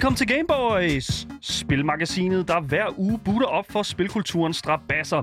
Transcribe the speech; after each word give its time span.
Velkommen 0.00 0.16
til 0.16 0.26
Gameboys, 0.26 1.26
spilmagasinet, 1.40 2.48
der 2.48 2.60
hver 2.60 2.98
uge 2.98 3.18
butter 3.24 3.46
op 3.46 3.64
for 3.70 3.82
spilkulturens 3.82 4.56
strabasser. 4.56 5.22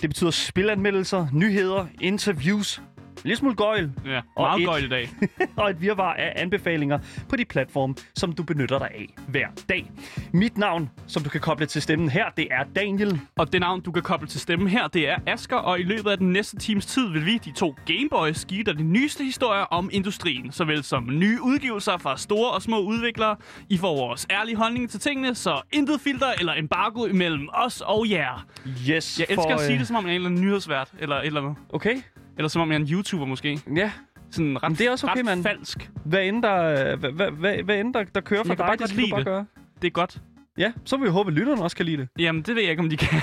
Det 0.00 0.10
betyder 0.10 0.30
spilanmeldelser, 0.30 1.26
nyheder, 1.32 1.86
interviews, 2.00 2.82
lidt 3.24 3.38
smule 3.38 3.54
gøjl 3.54 3.90
Ja, 4.06 4.20
meget 4.38 4.60
et- 4.60 4.66
gøjl 4.66 4.84
i 4.84 4.88
dag. 4.88 5.08
og 5.56 5.70
et 5.70 5.80
virvar 5.80 6.12
af 6.14 6.32
anbefalinger 6.36 6.98
på 7.28 7.36
de 7.36 7.44
platforme, 7.44 7.94
som 8.14 8.32
du 8.32 8.42
benytter 8.42 8.78
dig 8.78 8.88
af 8.94 9.14
hver 9.28 9.46
dag. 9.68 9.90
Mit 10.32 10.58
navn, 10.58 10.90
som 11.06 11.22
du 11.22 11.28
kan 11.30 11.40
koble 11.40 11.66
til 11.66 11.82
stemmen 11.82 12.08
her, 12.08 12.24
det 12.36 12.48
er 12.50 12.64
Daniel. 12.76 13.20
Og 13.36 13.52
det 13.52 13.60
navn, 13.60 13.80
du 13.80 13.92
kan 13.92 14.02
koble 14.02 14.26
til 14.28 14.40
stemmen 14.40 14.68
her, 14.68 14.88
det 14.88 15.08
er 15.08 15.16
Asker, 15.26 15.56
og 15.56 15.80
i 15.80 15.82
løbet 15.82 16.10
af 16.10 16.18
den 16.18 16.32
næste 16.32 16.56
times 16.56 16.86
tid 16.86 17.08
vil 17.08 17.26
vi, 17.26 17.38
de 17.38 17.52
to 17.52 17.74
Gameboys, 17.86 18.44
give 18.44 18.64
dig 18.64 18.78
de 18.78 18.82
nyeste 18.82 19.24
historier 19.24 19.62
om 19.62 19.90
industrien, 19.92 20.52
såvel 20.52 20.84
som 20.84 21.06
nye 21.18 21.38
udgivelser 21.42 21.98
fra 21.98 22.16
store 22.16 22.50
og 22.50 22.62
små 22.62 22.78
udviklere. 22.80 23.36
I 23.70 23.76
får 23.78 23.96
vores 23.96 24.26
ærlige 24.30 24.56
holdning 24.56 24.90
til 24.90 25.00
tingene, 25.00 25.34
så 25.34 25.60
intet 25.72 26.00
filter 26.00 26.26
eller 26.38 26.54
embargo 26.54 27.04
imellem 27.06 27.48
os 27.52 27.80
og 27.80 28.10
jer. 28.10 28.46
Yes, 28.66 29.18
Jeg 29.20 29.26
elsker 29.30 29.34
for, 29.34 29.42
at 29.54 29.60
sige 29.60 29.72
øh, 29.72 29.78
det, 29.78 29.86
som 29.86 29.96
om 29.96 30.04
jeg 30.04 30.10
er 30.10 30.14
en 30.14 30.16
eller 30.16 30.30
anden 30.30 30.44
nyhedsvært, 30.44 30.88
eller 30.98 31.16
et 31.16 31.26
eller 31.26 31.40
andet. 31.40 31.56
Okay, 31.72 31.96
Eller 32.38 32.48
som 32.48 32.62
om 32.62 32.68
jeg 32.70 32.76
er 32.76 32.80
en 32.80 32.88
YouTuber 32.92 33.24
måske. 33.26 33.60
ja. 33.76 33.92
Sådan 34.30 34.62
ret, 34.62 34.70
Men 34.70 34.78
det 34.78 34.86
er 34.86 34.90
også 34.90 35.06
okay, 35.06 35.22
mand. 35.22 35.42
falsk. 35.42 35.90
Hvad 36.04 36.20
end 36.24 36.42
der, 36.42 36.96
hvad, 36.96 37.10
hvad, 37.12 37.30
hvad, 37.30 37.62
hvad 37.62 37.80
end 37.80 37.94
der, 37.94 38.04
der 38.04 38.20
kører 38.20 38.42
for 38.42 38.48
kan 38.48 38.56
dig, 38.56 38.66
bare 38.66 38.76
det 38.76 38.88
skal 38.88 39.02
du 39.02 39.08
bare 39.10 39.24
gøre. 39.24 39.46
Det 39.82 39.86
er 39.86 39.90
godt. 39.90 40.20
Ja, 40.58 40.72
så 40.84 40.96
vil 40.96 41.04
vi 41.06 41.10
håbe, 41.10 41.28
at 41.30 41.34
lytterne 41.34 41.62
også 41.62 41.76
kan 41.76 41.86
lide 41.86 41.96
det. 41.96 42.08
Jamen, 42.18 42.42
det 42.42 42.54
ved 42.54 42.62
jeg 42.62 42.70
ikke, 42.70 42.82
om 42.82 42.90
de 42.90 42.96
kan. 42.96 43.20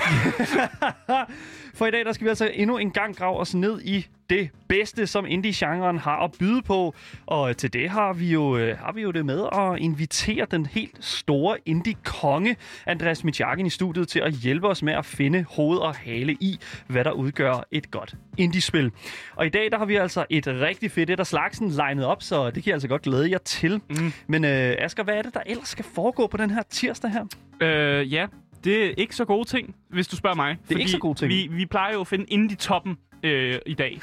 For 1.76 1.86
i 1.86 1.90
dag 1.90 2.04
der 2.04 2.12
skal 2.12 2.24
vi 2.24 2.28
altså 2.28 2.50
endnu 2.54 2.78
en 2.78 2.90
gang 2.90 3.16
grave 3.16 3.38
os 3.38 3.54
ned 3.54 3.80
i 3.82 4.06
det 4.30 4.50
bedste, 4.68 5.06
som 5.06 5.26
indie-genren 5.28 5.98
har 5.98 6.24
at 6.24 6.30
byde 6.38 6.62
på. 6.62 6.94
Og 7.26 7.56
til 7.56 7.72
det 7.72 7.90
har 7.90 8.12
vi 8.12 8.32
jo, 8.32 8.56
øh, 8.56 8.78
har 8.78 8.92
vi 8.92 9.02
jo 9.02 9.10
det 9.10 9.26
med 9.26 9.46
at 9.52 9.78
invitere 9.78 10.46
den 10.50 10.66
helt 10.66 11.04
store 11.04 11.56
indie-konge, 11.66 12.56
Andreas 12.86 13.24
Mitjakken, 13.24 13.66
i 13.66 13.70
studiet 13.70 14.08
til 14.08 14.20
at 14.20 14.32
hjælpe 14.32 14.68
os 14.68 14.82
med 14.82 14.92
at 14.92 15.04
finde 15.04 15.44
hoved 15.50 15.78
og 15.78 15.94
hale 15.94 16.32
i, 16.32 16.58
hvad 16.86 17.04
der 17.04 17.12
udgør 17.12 17.66
et 17.70 17.90
godt 17.90 18.14
indie-spil. 18.36 18.90
Og 19.34 19.46
i 19.46 19.48
dag 19.48 19.70
der 19.70 19.78
har 19.78 19.84
vi 19.84 19.96
altså 19.96 20.26
et 20.30 20.46
rigtig 20.46 20.90
fedt 20.90 21.10
et 21.10 21.20
af 21.20 21.26
slagsen 21.26 21.68
legnet 21.68 22.04
op, 22.04 22.22
så 22.22 22.46
det 22.46 22.54
kan 22.54 22.66
jeg 22.66 22.74
altså 22.74 22.88
godt 22.88 23.02
glæde 23.02 23.30
jer 23.30 23.38
til. 23.38 23.80
Mm. 23.90 24.12
Men 24.26 24.44
øh, 24.44 24.74
Asger, 24.78 25.02
hvad 25.02 25.14
er 25.14 25.22
det, 25.22 25.34
der 25.34 25.42
ellers 25.46 25.68
skal 25.68 25.84
foregå 25.84 26.26
på 26.26 26.36
den 26.36 26.50
her 26.50 26.62
tirsdag 26.70 27.10
her? 27.10 27.24
Øh, 27.60 28.12
ja, 28.12 28.26
det 28.66 28.86
er 28.86 28.94
ikke 28.96 29.16
så 29.16 29.24
gode 29.24 29.48
ting, 29.48 29.74
hvis 29.88 30.08
du 30.08 30.16
spørger 30.16 30.36
mig. 30.36 30.56
Det 30.68 30.74
er 30.74 30.78
ikke 30.78 30.90
så 30.90 30.98
gode 30.98 31.18
ting. 31.18 31.28
Vi, 31.30 31.48
vi 31.50 31.66
plejer 31.66 31.92
jo 31.94 32.00
at 32.00 32.06
finde 32.06 32.24
indie-toppen 32.28 32.96
øh, 33.22 33.54
i 33.66 33.74
dag. 33.74 34.00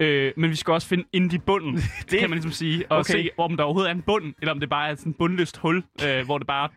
Øh, 0.00 0.32
men 0.36 0.50
vi 0.50 0.56
skal 0.56 0.72
også 0.74 0.88
finde 0.88 1.04
indie-bunden, 1.12 1.74
det 1.76 1.84
Det- 2.10 2.18
kan 2.20 2.30
man 2.30 2.36
ligesom 2.36 2.52
sige. 2.52 2.84
Og 2.92 2.98
Okay. 2.98 3.12
se, 3.12 3.30
om 3.38 3.56
der 3.56 3.64
overhovedet 3.64 3.90
er 3.90 3.94
en 3.94 4.02
bund, 4.02 4.34
eller 4.40 4.52
om 4.52 4.60
det 4.60 4.68
bare 4.70 4.90
er 4.90 4.94
sådan 4.94 5.10
et 5.10 5.16
bundløst 5.18 5.56
hul, 5.56 5.82
øh, 6.06 6.24
hvor 6.24 6.38
det 6.38 6.46
bare 6.46 6.68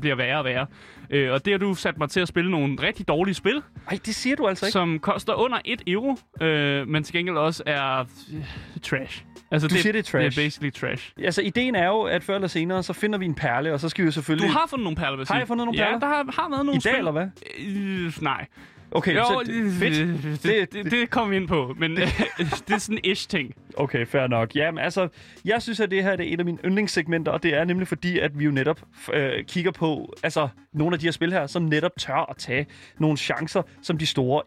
bliver 0.00 0.14
værre 0.16 0.38
og 0.38 0.44
værre. 0.44 0.66
Øh, 1.10 1.32
og 1.32 1.44
det 1.44 1.52
har 1.52 1.58
du 1.58 1.74
sat 1.74 1.98
mig 1.98 2.10
til 2.10 2.20
at 2.20 2.28
spille 2.28 2.50
nogle 2.50 2.76
rigtig 2.82 3.08
dårlige 3.08 3.34
spil, 3.34 3.62
Ej, 3.90 3.98
det 4.06 4.14
siger 4.14 4.36
du 4.36 4.46
altså 4.48 4.66
ikke. 4.66 4.72
som 4.72 4.98
koster 4.98 5.34
under 5.34 5.58
1 5.64 5.82
euro, 5.86 6.16
øh, 6.40 6.88
men 6.88 7.04
til 7.04 7.14
gengæld 7.14 7.36
også 7.36 7.62
er 7.66 7.98
øh, 8.34 8.44
trash. 8.82 9.24
Altså, 9.52 9.68
Du 9.68 9.74
siger, 9.74 9.92
det 9.92 9.98
er 9.98 10.02
trash. 10.02 10.36
Det 10.36 10.42
er 10.42 10.46
basically 10.46 10.70
trash. 10.72 11.12
Altså, 11.24 11.42
ideen 11.42 11.74
er 11.74 11.86
jo, 11.86 12.02
at 12.02 12.22
før 12.24 12.34
eller 12.34 12.48
senere, 12.48 12.82
så 12.82 12.92
finder 12.92 13.18
vi 13.18 13.24
en 13.24 13.34
perle, 13.34 13.72
og 13.72 13.80
så 13.80 13.88
skal 13.88 14.02
vi 14.02 14.06
jo 14.06 14.08
Du 14.08 14.12
selvfølgelig... 14.12 14.50
har 14.50 14.66
fundet 14.70 14.84
nogle 14.84 14.96
perler, 14.96 15.16
vil 15.16 15.18
jeg 15.18 15.26
Har 15.28 15.34
jeg 15.34 15.40
sige. 15.42 15.46
fundet 15.48 15.66
nogle 15.66 15.78
Ja, 15.78 15.84
perler? 15.84 16.00
der 16.00 16.06
har, 16.06 16.42
har 16.42 16.48
været 16.50 16.66
nogle 16.66 16.76
I 16.76 16.80
dag, 16.84 16.92
spil. 16.92 16.98
eller 16.98 17.10
hvad? 17.12 17.26
Øh, 17.58 18.12
nej. 18.22 18.46
Okay, 18.92 19.16
Jo, 19.16 19.24
så 19.24 19.42
det, 19.46 19.72
fedt. 19.72 20.22
det, 20.22 20.42
Det- 20.42 20.72
det, 20.72 20.90
det, 20.90 21.10
kommer 21.10 21.30
vi 21.30 21.36
ind 21.36 21.48
på, 21.48 21.74
men 21.78 21.90
det, 22.68 22.74
er 22.74 22.78
sådan 22.78 22.98
en 23.04 23.10
ish-ting. 23.10 23.54
Okay, 23.76 24.06
fair 24.06 24.26
nok. 24.26 24.54
Jamen, 24.54 24.84
altså, 24.84 25.08
jeg 25.44 25.62
synes, 25.62 25.80
at 25.80 25.90
det 25.90 26.02
her 26.02 26.10
er 26.10 26.16
et 26.20 26.38
af 26.38 26.44
mine 26.44 26.58
yndlingssegmenter, 26.64 27.32
og 27.32 27.42
det 27.42 27.54
er 27.54 27.64
nemlig 27.64 27.88
fordi, 27.88 28.18
at 28.18 28.38
vi 28.38 28.44
jo 28.44 28.50
netop 28.50 28.80
øh, 29.12 29.44
kigger 29.44 29.70
på 29.70 30.14
altså, 30.22 30.48
nogle 30.72 30.94
af 30.94 30.98
de 31.00 31.06
her 31.06 31.12
spil 31.12 31.32
her, 31.32 31.46
som 31.46 31.62
netop 31.62 31.90
tør 31.98 32.26
at 32.30 32.36
tage 32.36 32.66
nogle 32.98 33.16
chancer, 33.16 33.62
som 33.82 33.98
de 33.98 34.06
store 34.06 34.42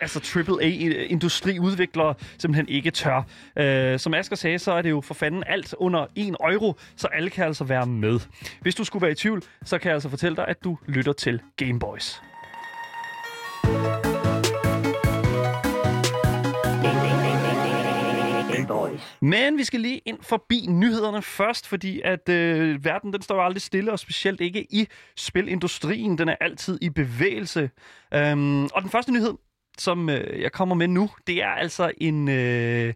altså 0.00 0.42
AAA-industriudviklere 1.00 2.14
simpelthen 2.38 2.68
ikke 2.68 2.90
tør. 2.90 3.22
Øh, 3.58 3.98
som 3.98 4.14
Asger 4.14 4.36
sagde, 4.36 4.58
så 4.58 4.72
er 4.72 4.82
det 4.82 4.90
jo 4.90 5.00
for 5.00 5.14
fanden 5.14 5.42
alt 5.46 5.74
under 5.78 6.06
1 6.16 6.36
euro, 6.40 6.74
så 6.96 7.06
alle 7.06 7.30
kan 7.30 7.44
altså 7.44 7.64
være 7.64 7.86
med. 7.86 8.20
Hvis 8.60 8.74
du 8.74 8.84
skulle 8.84 9.02
være 9.02 9.12
i 9.12 9.14
tvivl, 9.14 9.42
så 9.64 9.78
kan 9.78 9.88
jeg 9.88 9.94
altså 9.94 10.08
fortælle 10.08 10.36
dig, 10.36 10.48
at 10.48 10.64
du 10.64 10.78
lytter 10.86 11.12
til 11.12 11.40
Gameboys. 11.56 12.22
Men 19.20 19.58
vi 19.58 19.64
skal 19.64 19.80
lige 19.80 19.98
ind 19.98 20.18
forbi 20.22 20.66
nyhederne 20.68 21.22
først, 21.22 21.68
fordi 21.68 22.00
at 22.04 22.28
øh, 22.28 22.84
verden 22.84 23.12
den 23.12 23.22
står 23.22 23.34
jo 23.34 23.44
aldrig 23.44 23.62
stille, 23.62 23.92
og 23.92 23.98
specielt 23.98 24.40
ikke 24.40 24.66
i 24.70 24.88
spilindustrien. 25.16 26.18
Den 26.18 26.28
er 26.28 26.36
altid 26.40 26.78
i 26.82 26.90
bevægelse. 26.90 27.70
Øhm, 28.14 28.64
og 28.64 28.82
den 28.82 28.90
første 28.90 29.12
nyhed, 29.12 29.34
som 29.78 30.10
øh, 30.10 30.40
jeg 30.40 30.52
kommer 30.52 30.74
med 30.74 30.88
nu, 30.88 31.10
det 31.26 31.42
er 31.42 31.48
altså 31.48 31.92
en... 32.00 32.28
Øh, 32.28 32.94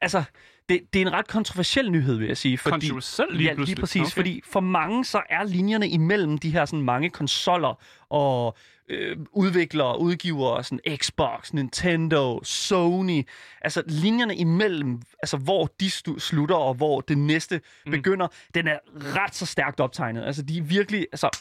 altså, 0.00 0.22
det, 0.68 0.80
det 0.92 1.02
er 1.02 1.06
en 1.06 1.12
ret 1.12 1.28
kontroversiel 1.28 1.90
nyhed, 1.90 2.16
vil 2.16 2.26
jeg 2.26 2.36
sige. 2.36 2.58
Fordi, 2.58 2.86
Kontroversiel 2.88 3.28
lige 3.30 3.42
ja, 3.42 3.48
lige 3.48 3.56
pludselig. 3.56 3.80
præcis. 3.80 4.00
Okay. 4.02 4.10
Fordi 4.10 4.42
for 4.52 4.60
mange, 4.60 5.04
så 5.04 5.22
er 5.30 5.44
linjerne 5.44 5.88
imellem 5.88 6.38
de 6.38 6.50
her 6.50 6.64
sådan 6.64 6.84
mange 6.84 7.10
konsoller 7.10 7.80
og 8.10 8.56
øh, 8.88 9.16
udviklere, 9.32 10.00
udgivere, 10.00 10.64
sådan 10.64 10.96
Xbox, 10.96 11.52
Nintendo, 11.52 12.44
Sony. 12.44 13.28
Altså 13.60 13.82
linjerne 13.86 14.36
imellem, 14.36 15.02
altså 15.22 15.36
hvor 15.36 15.70
de 15.80 15.86
stu- 15.86 16.18
slutter 16.18 16.56
og 16.56 16.74
hvor 16.74 17.00
det 17.00 17.18
næste 17.18 17.60
mm. 17.86 17.92
begynder, 17.92 18.28
den 18.54 18.68
er 18.68 18.78
ret 18.94 19.34
så 19.34 19.46
stærkt 19.46 19.80
optegnet. 19.80 20.24
Altså 20.24 20.42
de 20.42 20.58
er 20.58 20.62
virkelig, 20.62 21.06
altså 21.12 21.38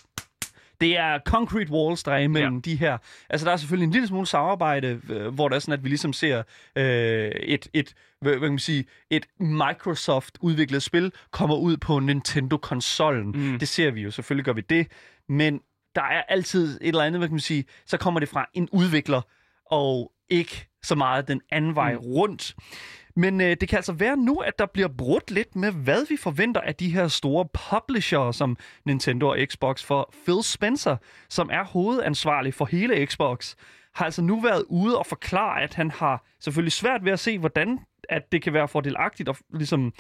det 0.82 0.98
er 0.98 1.20
concrete 1.26 1.72
walls, 1.72 2.04
der 2.04 2.12
er 2.12 2.18
imellem 2.18 2.54
ja. 2.56 2.60
de 2.60 2.76
her. 2.76 2.98
Altså, 3.30 3.46
der 3.46 3.52
er 3.52 3.58
selvfølgelig 3.58 3.86
en 3.86 3.92
lille 3.92 4.08
smule 4.08 4.28
samarbejde, 4.28 5.02
øh, 5.10 5.28
hvor 5.34 5.50
der 5.50 5.56
er 5.56 5.60
sådan, 5.60 5.74
at 5.74 5.84
vi 5.84 5.90
ligesom 5.90 6.14
ser 6.14 6.44
øh, 6.76 7.32
et, 7.32 7.68
et, 7.74 7.94
hvad, 8.22 8.32
hvad 8.32 8.42
kan 8.42 8.52
man 8.52 8.60
sige, 8.60 8.86
et 9.10 9.26
Microsoft-udviklet 9.40 10.84
spil 10.84 11.12
kommer 11.32 11.56
ud 11.56 11.78
på 11.78 12.00
Nintendo-konsollen. 12.00 13.52
Mm. 13.52 13.60
Det 13.60 13.68
ser 13.68 13.92
vi 13.92 14.02
jo, 14.02 14.12
selvfølgelig 14.12 14.46
gør 14.46 14.54
vi 14.54 14.62
det. 14.62 14.88
Men 15.30 15.62
der 15.96 16.04
er 16.04 16.22
altid 16.22 16.78
et 16.82 16.88
eller 16.88 17.04
andet, 17.04 17.20
hvad 17.20 17.28
kan 17.28 17.34
man 17.34 17.40
sige, 17.40 17.66
så 17.86 17.98
kommer 17.98 18.20
det 18.20 18.30
fra 18.30 18.50
en 18.54 18.70
udvikler, 18.72 19.22
og 19.72 20.12
ikke 20.30 20.68
så 20.88 20.96
meget 20.96 21.28
den 21.28 21.42
anden 21.52 21.76
vej 21.76 21.94
mm. 21.94 22.00
rundt. 22.00 22.56
Men 23.16 23.42
øh, 23.42 23.58
det 23.62 23.70
kan 23.70 23.78
altså 23.78 23.94
være 23.94 24.18
nu, 24.18 24.36
at 24.36 24.60
der 24.60 24.66
bliver 24.66 24.88
brudt 24.98 25.32
lidt 25.32 25.56
med, 25.56 25.72
hvad 25.72 26.06
vi 26.10 26.18
forventer 26.18 26.62
af 26.62 26.76
de 26.76 26.90
her 26.90 27.08
store 27.08 27.46
publisher 27.70 28.32
som 28.32 28.58
Nintendo 28.86 29.28
og 29.28 29.38
Xbox. 29.46 29.84
For 29.84 30.14
Phil 30.26 30.44
Spencer, 30.44 30.98
som 31.30 31.50
er 31.54 31.64
hovedansvarlig 31.64 32.54
for 32.54 32.66
hele 32.66 33.06
Xbox, 33.06 33.56
har 33.96 34.06
altså 34.06 34.22
nu 34.22 34.42
været 34.42 34.64
ude 34.68 34.98
og 34.98 35.06
forklare, 35.06 35.62
at 35.62 35.74
han 35.74 35.92
har 35.92 36.26
selvfølgelig 36.40 36.72
svært 36.72 37.06
ved 37.06 37.12
at 37.12 37.20
se, 37.20 37.40
hvordan 37.40 37.80
at 38.10 38.32
det 38.32 38.42
kan 38.42 38.54
være 38.54 38.68
fordelagtigt 38.68 39.30
at 39.30 39.38
ligesom 39.54 39.94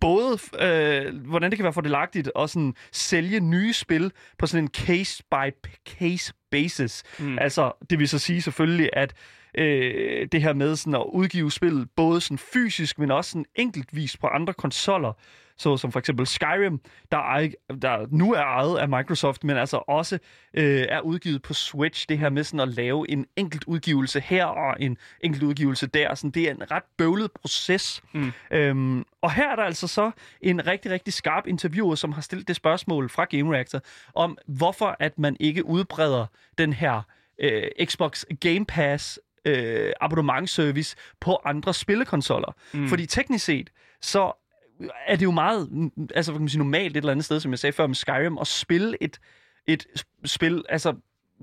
både 0.00 0.38
øh, 0.60 1.26
hvordan 1.26 1.50
det 1.50 1.58
kan 1.58 1.64
være 1.64 1.72
fordelagtigt 1.72 2.30
at 2.38 2.50
sådan 2.50 2.74
sælge 2.92 3.40
nye 3.40 3.72
spil 3.72 4.12
på 4.38 4.46
sådan 4.46 4.64
en 4.64 4.70
case 4.70 5.22
by 5.30 5.68
case 5.88 6.34
basis. 6.50 7.02
Mm. 7.18 7.38
Altså, 7.38 7.72
det 7.90 7.98
vil 7.98 8.08
så 8.08 8.18
sige 8.18 8.42
selvfølgelig, 8.42 8.90
at 8.92 9.14
øh, 9.54 10.28
det 10.32 10.42
her 10.42 10.52
med 10.52 10.76
sådan 10.76 10.94
at 10.94 11.06
udgive 11.12 11.50
spil 11.50 11.86
både 11.96 12.20
sådan 12.20 12.38
fysisk, 12.38 12.98
men 12.98 13.10
også 13.10 13.30
sådan 13.30 13.44
enkeltvis 13.54 14.16
på 14.16 14.26
andre 14.26 14.52
konsoller, 14.52 15.12
så 15.56 15.76
som 15.76 15.92
for 15.92 15.98
eksempel 15.98 16.26
Skyrim, 16.26 16.80
der, 17.12 17.18
er, 17.18 17.48
der 17.82 18.06
nu 18.10 18.32
er 18.32 18.40
ejet 18.40 18.78
af 18.78 18.88
Microsoft, 18.88 19.44
men 19.44 19.56
altså 19.56 19.76
også 19.76 20.18
øh, 20.54 20.86
er 20.88 21.00
udgivet 21.00 21.42
på 21.42 21.54
Switch. 21.54 22.08
Det 22.08 22.18
her 22.18 22.30
med 22.30 22.44
sådan 22.44 22.68
at 22.68 22.74
lave 22.74 23.10
en 23.10 23.26
enkelt 23.36 23.64
udgivelse 23.64 24.20
her 24.20 24.44
og 24.44 24.76
en 24.80 24.96
enkelt 25.20 25.42
udgivelse 25.42 25.86
der. 25.86 26.14
Sådan, 26.14 26.30
det 26.30 26.42
er 26.42 26.50
en 26.50 26.70
ret 26.70 26.82
bøvlet 26.98 27.30
proces. 27.32 28.02
Mm. 28.12 28.32
Øhm, 28.50 29.04
og 29.22 29.32
her 29.32 29.50
er 29.50 29.56
der 29.56 29.62
altså 29.62 29.86
så 29.86 30.10
en 30.40 30.66
rigtig, 30.66 30.90
rigtig 30.90 31.12
skarp 31.12 31.46
interviewer, 31.46 31.94
som 31.94 32.12
har 32.12 32.22
stillet 32.22 32.48
det 32.48 32.56
spørgsmål 32.56 33.10
fra 33.10 33.24
Game 33.24 33.54
Reactor, 33.54 33.80
om 34.14 34.38
hvorfor 34.46 34.96
at 35.00 35.18
man 35.18 35.36
ikke 35.40 35.66
udbreder 35.66 36.26
den 36.58 36.72
her 36.72 37.02
øh, 37.38 37.62
Xbox 37.84 38.24
Game 38.40 38.64
Pass 38.64 39.20
øh, 39.44 39.92
abonnementservice 40.00 40.96
på 41.20 41.38
andre 41.44 41.74
spillekonsoller. 41.74 42.56
Mm. 42.72 42.88
Fordi 42.88 43.06
teknisk 43.06 43.44
set, 43.44 43.70
så 44.00 44.32
er 45.06 45.16
det 45.16 45.24
jo 45.24 45.30
meget, 45.30 45.90
altså 46.14 46.32
hvad 46.32 46.38
kan 46.38 46.42
man 46.42 46.48
sige, 46.48 46.58
normalt 46.58 46.90
et 46.90 46.96
eller 46.96 47.12
andet 47.12 47.24
sted, 47.24 47.40
som 47.40 47.50
jeg 47.50 47.58
sagde 47.58 47.72
før 47.72 47.86
med 47.86 47.94
Skyrim, 47.94 48.38
at 48.38 48.46
spille 48.46 48.96
et, 49.00 49.20
et 49.66 49.86
spil, 50.24 50.64
altså 50.68 50.94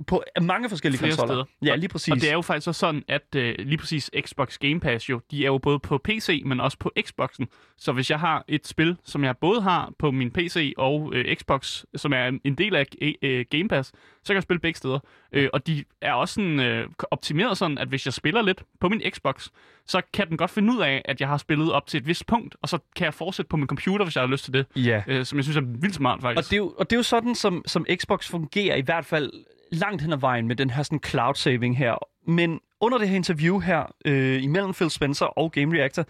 på 0.07 0.24
mange 0.42 0.69
forskellige 0.69 1.00
Flere 1.00 1.12
konsoller. 1.12 1.45
steder. 1.45 1.71
Ja, 1.71 1.75
lige 1.75 1.89
præcis. 1.89 2.12
Og 2.12 2.21
det 2.21 2.30
er 2.30 2.33
jo 2.33 2.42
faktisk 2.42 2.68
også 2.68 2.80
sådan, 2.80 3.03
at 3.07 3.36
øh, 3.36 3.56
lige 3.59 3.77
præcis 3.77 4.12
Xbox 4.21 4.57
Game 4.57 4.80
Pass 4.80 5.09
jo, 5.09 5.21
de 5.31 5.42
er 5.44 5.48
jo 5.48 5.57
både 5.57 5.80
på 5.80 5.98
PC, 5.98 6.42
men 6.45 6.59
også 6.59 6.77
på 6.77 6.92
Xboxen. 7.01 7.48
Så 7.77 7.92
hvis 7.92 8.09
jeg 8.09 8.19
har 8.19 8.45
et 8.48 8.68
spil, 8.68 8.98
som 9.03 9.24
jeg 9.24 9.38
både 9.38 9.62
har 9.62 9.92
på 10.00 10.12
min 10.12 10.31
PC 10.31 10.74
og 10.77 11.12
øh, 11.13 11.36
Xbox, 11.36 11.83
som 11.95 12.13
er 12.13 12.31
en 12.44 12.56
del 12.56 12.75
af 12.75 12.86
øh, 13.21 13.45
Game 13.50 13.68
Pass, 13.68 13.89
så 14.24 14.27
kan 14.27 14.36
jeg 14.36 14.44
spille 14.44 14.59
begge 14.59 14.77
steder. 14.77 15.00
Øh, 15.31 15.50
og 15.53 15.68
de 15.68 15.83
er 16.01 16.13
også 16.13 16.33
sådan, 16.33 16.59
øh, 16.59 16.88
optimeret 17.12 17.57
sådan, 17.57 17.77
at 17.77 17.88
hvis 17.88 18.06
jeg 18.06 18.13
spiller 18.13 18.42
lidt 18.42 18.63
på 18.80 18.89
min 18.89 19.01
Xbox, 19.09 19.48
så 19.88 20.01
kan 20.13 20.30
den 20.30 20.38
godt 20.38 20.51
finde 20.51 20.74
ud 20.74 20.81
af, 20.81 21.01
at 21.06 21.19
jeg 21.19 21.27
har 21.27 21.38
spillet 21.38 21.71
op 21.71 21.88
til 21.88 21.98
et 21.98 22.07
vist 22.07 22.25
punkt, 22.27 22.56
og 22.62 22.69
så 22.69 22.80
kan 22.95 23.06
jeg 23.06 23.13
fortsætte 23.13 23.50
på 23.50 23.57
min 23.57 23.68
computer, 23.68 24.06
hvis 24.06 24.15
jeg 24.15 24.21
har 24.21 24.27
lyst 24.27 24.44
til 24.44 24.53
det. 24.53 24.65
Ja. 24.75 25.03
Øh, 25.07 25.25
som 25.25 25.38
jeg 25.38 25.44
synes 25.44 25.57
er 25.57 25.62
vildt 25.62 25.95
smart, 25.95 26.21
faktisk. 26.21 26.48
Og 26.48 26.50
det, 26.50 26.53
er 26.53 26.57
jo, 26.57 26.74
og 26.77 26.89
det 26.89 26.95
er 26.95 27.00
jo 27.00 27.03
sådan, 27.03 27.36
som, 27.36 27.63
som 27.68 27.86
Xbox 27.95 28.30
fungerer, 28.30 28.75
i 28.75 28.81
hvert 28.81 29.06
fald 29.06 29.31
langt 29.72 30.02
hen 30.02 30.14
ad 30.14 30.18
vejen 30.18 30.48
med 30.48 30.56
den 30.56 30.70
her 30.70 30.84
sådan 30.84 31.00
cloud 31.06 31.36
saving 31.36 31.78
her. 31.78 32.08
Men 32.28 32.60
under 32.82 32.98
det 32.98 33.10
her 33.10 33.16
interview 33.16 33.60
her, 33.60 33.96
øh, 34.06 34.44
imellem 34.44 34.74
Phil 34.74 34.90
Spencer 34.90 35.26
og 35.26 35.52
Game 35.52 35.78
Reactor, 35.78 36.06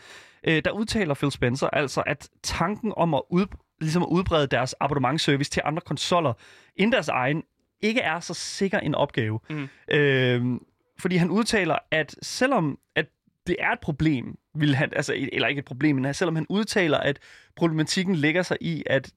øh, 0.47 0.61
der 0.65 0.71
udtaler 0.71 1.13
Phil 1.13 1.31
Spencer 1.31 1.67
altså, 1.67 2.01
at 2.01 2.29
tanken 2.43 2.93
om 2.97 3.13
at, 3.13 3.21
ud, 3.29 3.45
ligesom 3.81 4.03
at 4.03 4.07
udbrede 4.07 4.47
deres 4.47 4.75
abonnementsservice 4.79 5.51
til 5.51 5.61
andre 5.65 5.81
konsoller 5.81 6.33
end 6.75 6.91
deres 6.91 7.07
egen, 7.07 7.43
ikke 7.81 8.01
er 8.01 8.19
så 8.19 8.33
sikker 8.33 8.79
en 8.79 8.95
opgave. 8.95 9.39
Mm. 9.49 9.69
Øh, 9.91 10.59
fordi 10.99 11.15
han 11.15 11.29
udtaler, 11.29 11.77
at 11.91 12.15
selvom 12.21 12.79
at 12.95 13.05
det 13.47 13.55
er 13.59 13.71
et 13.71 13.79
problem, 13.79 14.37
vil 14.55 14.75
han, 14.75 14.93
altså, 14.95 15.27
eller 15.31 15.47
ikke 15.47 15.59
et 15.59 15.65
problem, 15.65 15.95
men 15.95 16.13
selvom 16.13 16.35
han 16.35 16.45
udtaler, 16.49 16.97
at 16.97 17.19
problematikken 17.55 18.15
ligger 18.15 18.43
sig 18.43 18.57
i, 18.61 18.83
at 18.85 19.11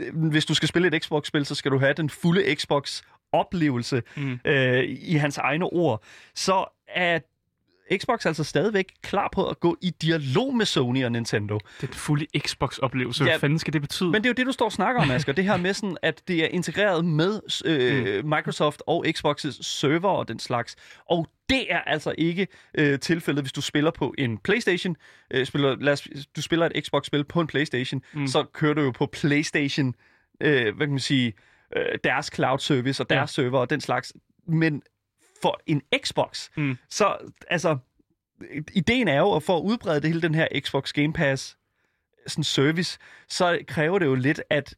øh, 0.00 0.28
hvis 0.30 0.44
du 0.44 0.54
skal 0.54 0.68
spille 0.68 0.96
et 0.96 1.04
Xbox-spil, 1.04 1.46
så 1.46 1.54
skal 1.54 1.70
du 1.70 1.78
have 1.78 1.92
den 1.92 2.10
fulde 2.10 2.56
Xbox-oplevelse 3.32 4.02
Mm. 4.16 4.38
øh, 4.44 4.84
i 4.88 5.14
hans 5.14 5.38
egne 5.38 5.64
ord, 5.64 6.02
så 6.34 6.64
er 6.88 7.18
Xbox 7.98 8.26
altså 8.26 8.44
stadigvæk 8.44 8.86
klar 9.02 9.28
på 9.32 9.48
at 9.48 9.60
gå 9.60 9.76
i 9.82 9.90
dialog 10.02 10.56
med 10.56 10.66
Sony 10.66 11.04
og 11.04 11.12
Nintendo. 11.12 11.58
Det 11.58 11.82
er 11.82 11.86
den 11.86 11.94
fulde 11.94 12.26
Xbox-oplevelse. 12.38 13.24
Ja. 13.24 13.30
Hvad 13.30 13.40
fanden 13.40 13.58
skal 13.58 13.72
det 13.72 13.80
betyde? 13.82 14.10
Men 14.10 14.14
det 14.22 14.26
er 14.26 14.30
jo 14.30 14.34
det, 14.34 14.46
du 14.46 14.52
står 14.52 14.64
og 14.66 14.72
snakker 14.72 15.02
om, 15.02 15.10
Asger. 15.16 15.32
Det 15.32 15.44
her 15.44 15.56
med 15.56 15.74
sådan, 15.74 15.96
at 16.02 16.22
det 16.28 16.44
er 16.44 16.48
integreret 16.48 17.04
med 17.04 17.40
øh, 17.64 18.24
Microsoft 18.24 18.82
og 18.86 19.06
Xbox's 19.06 19.62
server 19.62 20.08
og 20.08 20.28
den 20.28 20.38
slags. 20.38 20.76
Og 21.10 21.26
det 21.48 21.72
er 21.72 21.78
altså 21.80 22.14
ikke 22.18 22.46
øh, 22.78 22.98
tilfældet, 22.98 23.44
hvis 23.44 23.52
du 23.52 23.60
spiller 23.60 23.90
på 23.90 24.14
en 24.18 24.38
PlayStation. 24.38 24.96
Øh, 25.30 25.46
spiller, 25.46 25.76
lad 25.80 25.92
os, 25.92 26.08
du 26.36 26.42
spiller 26.42 26.68
et 26.74 26.84
Xbox-spil 26.86 27.24
på 27.24 27.40
en 27.40 27.46
PlayStation, 27.46 28.02
mm. 28.12 28.26
så 28.26 28.44
kører 28.52 28.74
du 28.74 28.80
jo 28.82 28.90
på 28.90 29.06
PlayStation, 29.06 29.94
øh, 30.40 30.76
hvad 30.76 30.86
kan 30.86 30.90
man 30.90 30.98
sige, 31.00 31.32
øh, 31.76 31.98
deres 32.04 32.30
cloud 32.34 32.58
service 32.58 33.02
og 33.02 33.10
deres 33.10 33.38
ja. 33.38 33.42
server 33.42 33.58
og 33.58 33.70
den 33.70 33.80
slags. 33.80 34.12
Men 34.46 34.82
for 35.42 35.60
en 35.66 35.82
Xbox, 36.04 36.48
Mm. 36.56 36.76
så 36.90 37.16
altså, 37.50 37.76
ideen 38.72 39.08
er 39.08 39.18
jo 39.18 39.32
at 39.36 39.42
for 39.42 39.56
at 39.56 39.62
udbrede 39.62 40.00
det 40.00 40.04
hele 40.10 40.22
den 40.22 40.34
her 40.34 40.48
Xbox 40.60 40.92
Game 40.92 41.12
Pass 41.12 41.56
sådan 42.26 42.44
service, 42.44 42.98
så 43.28 43.58
kræver 43.68 43.98
det 43.98 44.06
jo 44.06 44.14
lidt, 44.14 44.42
at 44.50 44.74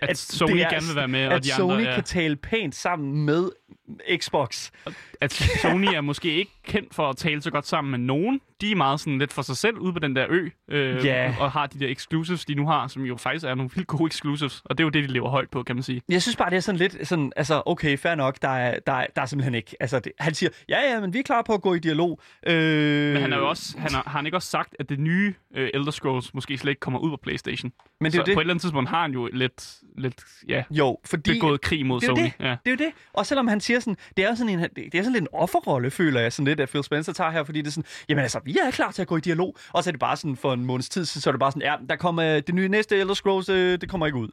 at, 0.00 0.08
at 0.08 0.18
Sony 0.18 0.50
er- 0.50 0.70
gerne 0.70 0.86
vil 0.86 0.96
være 0.96 1.08
med, 1.08 1.26
og 1.28 1.34
at 1.34 1.44
de 1.44 1.48
Sony 1.50 1.72
andre... 1.72 1.88
Ja. 1.88 1.94
kan 1.94 2.04
tale 2.04 2.36
pænt 2.36 2.74
sammen 2.74 3.24
med 3.24 3.50
Xbox. 4.16 4.70
at 5.20 5.32
Sony 5.32 5.84
er 5.94 6.00
måske 6.00 6.32
ikke 6.34 6.50
kendt 6.66 6.94
for 6.94 7.08
at 7.08 7.16
tale 7.16 7.42
så 7.42 7.50
godt 7.50 7.66
sammen 7.66 7.90
med 7.90 7.98
nogen. 7.98 8.40
De 8.60 8.72
er 8.72 8.76
meget 8.76 9.00
sådan 9.00 9.18
lidt 9.18 9.32
for 9.32 9.42
sig 9.42 9.56
selv 9.56 9.78
ude 9.78 9.92
på 9.92 9.98
den 9.98 10.16
der 10.16 10.26
ø, 10.28 10.48
øh, 10.68 11.04
Ja. 11.04 11.34
og 11.40 11.50
har 11.50 11.66
de 11.66 11.78
der 11.80 11.88
exclusives, 11.88 12.44
de 12.44 12.54
nu 12.54 12.66
har, 12.66 12.88
som 12.88 13.02
jo 13.02 13.16
faktisk 13.16 13.44
er 13.46 13.54
nogle 13.54 13.70
vildt 13.74 13.88
gode 13.88 14.06
exclusives. 14.06 14.62
Og 14.64 14.78
det 14.78 14.84
er 14.84 14.86
jo 14.86 14.90
det, 14.90 15.04
de 15.08 15.12
lever 15.12 15.28
højt 15.30 15.50
på, 15.50 15.62
kan 15.62 15.76
man 15.76 15.82
sige. 15.82 16.02
Jeg 16.08 16.22
synes 16.22 16.36
bare, 16.36 16.50
det 16.50 16.56
er 16.56 16.60
sådan 16.60 16.78
lidt 16.78 17.08
sådan, 17.08 17.32
altså 17.36 17.62
okay, 17.66 17.98
fair 17.98 18.14
nok, 18.14 18.42
der 18.42 18.48
er, 18.48 18.78
der 18.86 18.92
er, 18.92 19.06
der 19.16 19.22
er 19.22 19.26
simpelthen 19.26 19.54
ikke. 19.54 19.76
Altså, 19.80 19.98
det, 19.98 20.12
han 20.18 20.34
siger, 20.34 20.50
ja, 20.68 20.92
ja, 20.92 21.00
men 21.00 21.12
vi 21.14 21.18
er 21.18 21.22
klar 21.22 21.42
på 21.42 21.54
at 21.54 21.62
gå 21.62 21.74
i 21.74 21.78
dialog. 21.78 22.20
Øh, 22.46 23.12
Men 23.12 23.22
han, 23.22 23.32
er 23.32 23.36
jo 23.38 23.48
også, 23.48 23.78
han 23.78 23.90
har, 23.94 24.02
har 24.06 24.18
han 24.18 24.26
ikke 24.26 24.36
også 24.36 24.48
sagt, 24.50 24.76
at 24.78 24.88
det 24.88 25.00
nye 25.00 25.34
øh, 25.56 25.70
Elder 25.74 25.90
Scrolls 25.90 26.34
måske 26.34 26.58
slet 26.58 26.70
ikke 26.70 26.80
kommer 26.80 27.00
ud 27.00 27.10
på 27.10 27.16
Playstation? 27.22 27.72
men 28.00 28.12
det 28.12 28.18
er 28.18 28.22
så 28.22 28.26
det. 28.26 28.34
på 28.34 28.40
et 28.40 28.42
eller 28.42 28.52
andet 28.54 28.62
tidspunkt 28.62 28.90
har 28.90 29.02
han 29.02 29.12
jo 29.12 29.28
lidt, 29.32 29.74
lidt 29.98 30.24
ja, 30.48 30.62
Jo, 30.70 30.98
fordi... 31.04 31.32
begået 31.32 31.60
krig 31.60 31.86
mod 31.86 32.00
det 32.00 32.08
er 32.08 32.14
Sony. 32.14 32.24
det. 32.24 32.32
Ja. 32.40 32.50
Det 32.50 32.56
er 32.66 32.70
jo 32.70 32.76
det. 32.76 32.92
Og 33.12 33.26
selvom 33.26 33.48
han 33.48 33.60
siger 33.60 33.79
sådan, 33.80 33.96
det 34.16 34.24
er 34.24 34.34
sådan 34.34 34.58
en, 34.58 34.68
det 34.76 34.94
er 34.94 35.02
sådan 35.02 35.12
lidt 35.12 35.22
en 35.22 35.28
offerrolle, 35.32 35.90
føler 35.90 36.20
jeg 36.20 36.32
sådan 36.32 36.44
lidt, 36.44 36.60
at 36.60 36.68
Phil 36.68 36.84
Spencer 36.84 37.12
tager 37.12 37.30
her, 37.30 37.44
fordi 37.44 37.58
det 37.58 37.66
er 37.66 37.70
sådan, 37.70 37.88
jamen 38.08 38.22
altså, 38.22 38.40
vi 38.44 38.58
er 38.66 38.70
klar 38.70 38.90
til 38.90 39.02
at 39.02 39.08
gå 39.08 39.16
i 39.16 39.20
dialog. 39.20 39.56
Og 39.72 39.84
så 39.84 39.90
er 39.90 39.92
det 39.92 40.00
bare 40.00 40.16
sådan, 40.16 40.36
for 40.36 40.52
en 40.52 40.64
måneds 40.64 40.88
tid 40.88 41.04
så 41.04 41.30
er 41.30 41.32
det 41.32 41.40
bare 41.40 41.52
sådan, 41.52 41.62
ja, 41.62 41.74
der 41.88 41.96
kommer 41.96 42.36
øh, 42.36 42.42
det 42.46 42.54
nye 42.54 42.68
næste 42.68 42.96
Elder 42.96 43.14
Scrolls, 43.14 43.48
øh, 43.48 43.80
det 43.80 43.88
kommer 43.88 44.06
ikke 44.06 44.18
ud. 44.18 44.28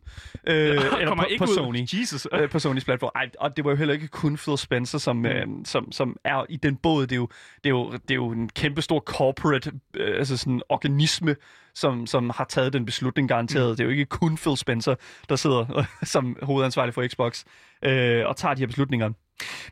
Øh, 0.48 0.56
eller 0.76 1.08
kommer 1.08 1.24
på, 1.24 1.30
ikke 1.30 1.46
på 1.46 1.52
ud. 1.52 1.56
Sony. 1.56 1.86
Jesus. 1.94 2.28
øh, 2.34 2.50
på 2.50 2.60
Sonys 2.60 2.86
platform. 2.86 3.12
Ej, 3.16 3.30
og 3.40 3.58
det 3.58 3.66
var 3.66 3.72
jo 3.72 3.78
heller 3.78 3.94
ikke 3.94 4.08
kun 4.08 4.38
Phil 4.38 4.58
Spencer, 4.58 4.98
som, 4.98 5.26
øh, 5.26 5.48
som, 5.66 5.92
som 5.92 6.18
er 6.24 6.46
i 6.50 6.58
den 6.58 6.76
båd. 6.76 7.02
Det 7.02 7.12
er 7.12 7.16
jo, 7.16 7.28
det 7.64 7.66
er 7.66 7.70
jo, 7.70 7.92
det 7.92 8.12
er 8.12 8.16
jo 8.16 8.30
en 8.30 8.50
kæmpe 8.50 8.82
stor 8.82 9.00
corporate 9.00 9.72
øh, 9.94 10.18
altså 10.18 10.38
sådan 10.38 10.62
organisme, 10.70 11.36
som, 11.78 12.08
som 12.08 12.30
har 12.30 12.46
taget 12.50 12.74
den 12.74 12.86
beslutning 12.86 13.30
garanteret. 13.30 13.78
Det 13.78 13.84
er 13.84 13.86
jo 13.86 13.92
ikke 13.92 14.06
kun 14.06 14.38
Phil 14.38 14.58
Spencer, 14.58 14.96
der 15.30 15.36
sidder 15.36 15.86
som 16.04 16.38
hovedansvarlig 16.42 16.94
for 16.94 17.08
Xbox 17.08 17.44
øh, 17.84 18.26
og 18.28 18.36
tager 18.38 18.54
de 18.54 18.60
her 18.62 18.68
beslutninger. 18.68 19.12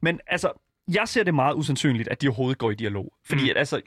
Men 0.01 0.19
altså, 0.27 0.51
jeg 0.93 1.07
ser 1.07 1.23
det 1.23 1.33
meget 1.33 1.55
usandsynligt, 1.55 2.07
at 2.09 2.21
de 2.21 2.27
overhovedet 2.27 2.57
går 2.57 2.71
i 2.71 2.75
dialog. 2.75 3.13
Fordi 3.25 3.43
Mm. 3.43 3.49
at, 3.49 3.57
altså, 3.57 3.81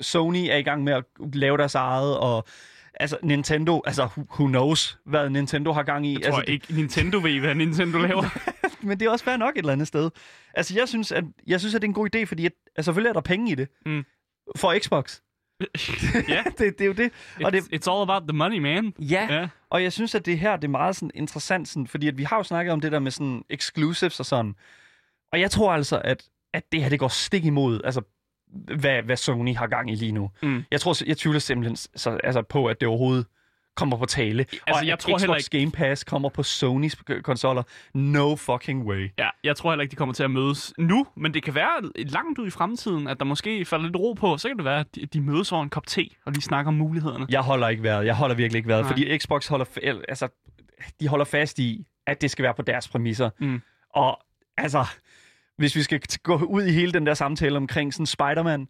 Sony 0.00 0.46
er 0.50 0.56
i 0.56 0.62
gang 0.62 0.84
med 0.84 0.92
at 0.92 1.04
lave 1.34 1.56
deres 1.56 1.74
eget, 1.74 2.18
og 2.18 2.44
altså 3.00 3.18
Nintendo, 3.22 3.82
altså 3.86 4.08
who, 4.16 4.46
knows, 4.46 4.98
hvad 5.06 5.30
Nintendo 5.30 5.72
har 5.72 5.82
gang 5.82 6.06
i. 6.06 6.12
Jeg 6.12 6.22
tror 6.22 6.38
altså, 6.38 6.52
ikke, 6.52 6.74
Nintendo 6.74 7.18
ved, 7.18 7.40
hvad 7.40 7.54
Nintendo 7.54 7.98
laver. 7.98 8.24
men 8.86 9.00
det 9.00 9.06
er 9.06 9.10
også 9.10 9.24
fair 9.24 9.36
nok 9.36 9.54
et 9.54 9.58
eller 9.58 9.72
andet 9.72 9.88
sted. 9.88 10.10
Altså, 10.54 10.74
jeg 10.74 10.88
synes, 10.88 11.12
at, 11.12 11.24
jeg 11.46 11.60
synes, 11.60 11.74
at 11.74 11.82
det 11.82 11.86
er 11.86 11.90
en 11.90 11.94
god 11.94 12.16
idé, 12.16 12.24
fordi 12.24 12.46
at, 12.46 12.52
altså, 12.76 12.88
selvfølgelig 12.88 13.08
er 13.08 13.12
der 13.12 13.20
penge 13.20 13.52
i 13.52 13.54
det. 13.54 13.68
Mm. 13.86 14.04
For 14.56 14.78
Xbox. 14.78 15.20
ja, 16.28 16.42
det, 16.58 16.78
det 16.78 16.80
er 16.80 16.86
jo 16.86 16.92
det. 16.92 17.12
Og 17.44 17.52
det, 17.52 17.60
it's, 17.60 17.90
all 17.92 18.02
about 18.10 18.22
the 18.28 18.36
money, 18.36 18.58
man. 18.58 18.94
ja, 18.98 19.26
Ja. 19.30 19.48
og 19.70 19.82
jeg 19.82 19.92
synes, 19.92 20.14
at 20.14 20.26
det 20.26 20.38
her 20.38 20.56
det 20.56 20.64
er 20.64 20.68
meget 20.68 20.96
sådan, 20.96 21.10
interessant, 21.14 21.68
sådan, 21.68 21.86
fordi 21.86 22.08
at 22.08 22.18
vi 22.18 22.22
har 22.22 22.36
jo 22.36 22.42
snakket 22.42 22.72
om 22.72 22.80
det 22.80 22.92
der 22.92 22.98
med 22.98 23.10
sådan 23.10 23.42
exclusives 23.50 24.20
og 24.20 24.26
sådan. 24.26 24.54
Og 25.32 25.40
jeg 25.40 25.50
tror 25.50 25.72
altså, 25.72 26.00
at, 26.04 26.24
at 26.52 26.72
det 26.72 26.82
her 26.82 26.88
det 26.88 26.98
går 26.98 27.08
stik 27.08 27.44
imod, 27.44 27.80
altså, 27.84 28.02
hvad, 28.78 29.02
hvad 29.02 29.16
Sony 29.16 29.54
har 29.56 29.66
gang 29.66 29.90
i 29.90 29.94
lige 29.94 30.12
nu. 30.12 30.30
Mm. 30.42 30.62
Jeg 30.70 30.80
tror, 30.80 31.04
jeg 31.06 31.16
tvivler 31.16 31.40
simpelthen 31.40 31.76
så, 31.76 32.18
altså, 32.24 32.42
på, 32.42 32.66
at 32.66 32.80
det 32.80 32.88
overhovedet 32.88 33.26
kommer 33.76 33.96
på 33.96 34.06
tale. 34.06 34.38
Altså, 34.40 34.62
og 34.80 34.86
jeg 34.86 34.92
at 34.92 34.98
tror 34.98 35.10
Xbox 35.10 35.20
heller 35.22 35.36
ikke- 35.36 35.58
Game 35.58 35.70
Pass 35.70 36.04
kommer 36.04 36.28
på 36.28 36.42
Sonys 36.42 36.96
konsoller. 37.22 37.62
No 37.94 38.36
fucking 38.36 38.84
way. 38.84 39.10
Ja, 39.18 39.28
jeg 39.44 39.56
tror 39.56 39.70
heller 39.70 39.82
ikke, 39.82 39.90
de 39.90 39.96
kommer 39.96 40.12
til 40.14 40.22
at 40.22 40.30
mødes 40.30 40.74
nu, 40.78 41.06
men 41.16 41.34
det 41.34 41.42
kan 41.42 41.54
være 41.54 41.90
langt 41.96 42.38
ud 42.38 42.46
i 42.46 42.50
fremtiden, 42.50 43.08
at 43.08 43.18
der 43.18 43.24
måske 43.24 43.64
falder 43.64 43.84
lidt 43.84 43.96
ro 43.96 44.12
på. 44.12 44.38
Så 44.38 44.48
kan 44.48 44.56
det 44.56 44.64
være, 44.64 44.80
at 44.80 44.94
de, 44.94 45.06
de 45.06 45.20
mødes 45.20 45.52
over 45.52 45.62
en 45.62 45.68
kop 45.70 45.86
te 45.86 46.08
og 46.26 46.32
lige 46.32 46.42
snakker 46.42 46.68
om 46.68 46.74
mulighederne. 46.74 47.26
Jeg 47.28 47.40
holder 47.40 47.68
ikke 47.68 47.82
vejret. 47.82 48.06
Jeg 48.06 48.14
holder 48.16 48.36
virkelig 48.36 48.58
ikke 48.58 48.68
vejret, 48.68 48.82
Nej. 48.84 48.90
fordi 48.92 49.18
Xbox 49.18 49.46
holder, 49.46 49.64
altså, 50.08 50.28
de 51.00 51.08
holder 51.08 51.24
fast 51.24 51.58
i, 51.58 51.86
at 52.06 52.20
det 52.22 52.30
skal 52.30 52.42
være 52.42 52.54
på 52.54 52.62
deres 52.62 52.88
præmisser. 52.88 53.30
Mm. 53.40 53.60
Og 53.94 54.18
altså, 54.56 54.84
hvis 55.56 55.76
vi 55.76 55.82
skal 55.82 56.00
gå 56.22 56.36
ud 56.36 56.62
i 56.62 56.72
hele 56.72 56.92
den 56.92 57.06
der 57.06 57.14
samtale 57.14 57.56
omkring 57.56 57.94
sådan 57.94 58.06
Spider-Man, 58.06 58.68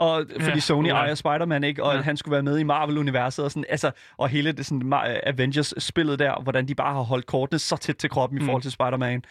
og 0.00 0.26
fordi 0.40 0.50
Ja, 0.54 0.58
Sony 0.60 0.84
uha. 0.90 0.94
ejer 1.00 1.14
Spider-Man, 1.14 1.64
ikke? 1.64 1.84
Og 1.84 1.94
Ja. 1.94 2.00
han 2.00 2.16
skulle 2.16 2.32
være 2.32 2.42
med 2.42 2.58
i 2.58 2.62
Marvel-universet, 2.62 3.44
og, 3.44 3.50
sådan, 3.50 3.64
altså, 3.68 3.90
og 4.16 4.28
hele 4.28 4.52
det 4.52 4.66
sådan, 4.66 4.92
Avengers-spillet 5.26 6.18
der, 6.18 6.42
hvordan 6.42 6.68
de 6.68 6.74
bare 6.74 6.92
har 6.94 7.00
holdt 7.02 7.26
kortene 7.26 7.58
så 7.58 7.76
tæt 7.76 7.96
til 7.96 8.10
kroppen 8.10 8.38
i 8.38 8.40
Mm. 8.40 8.46
forhold 8.46 8.62
til 8.62 8.70
Spider-Man. 8.72 9.22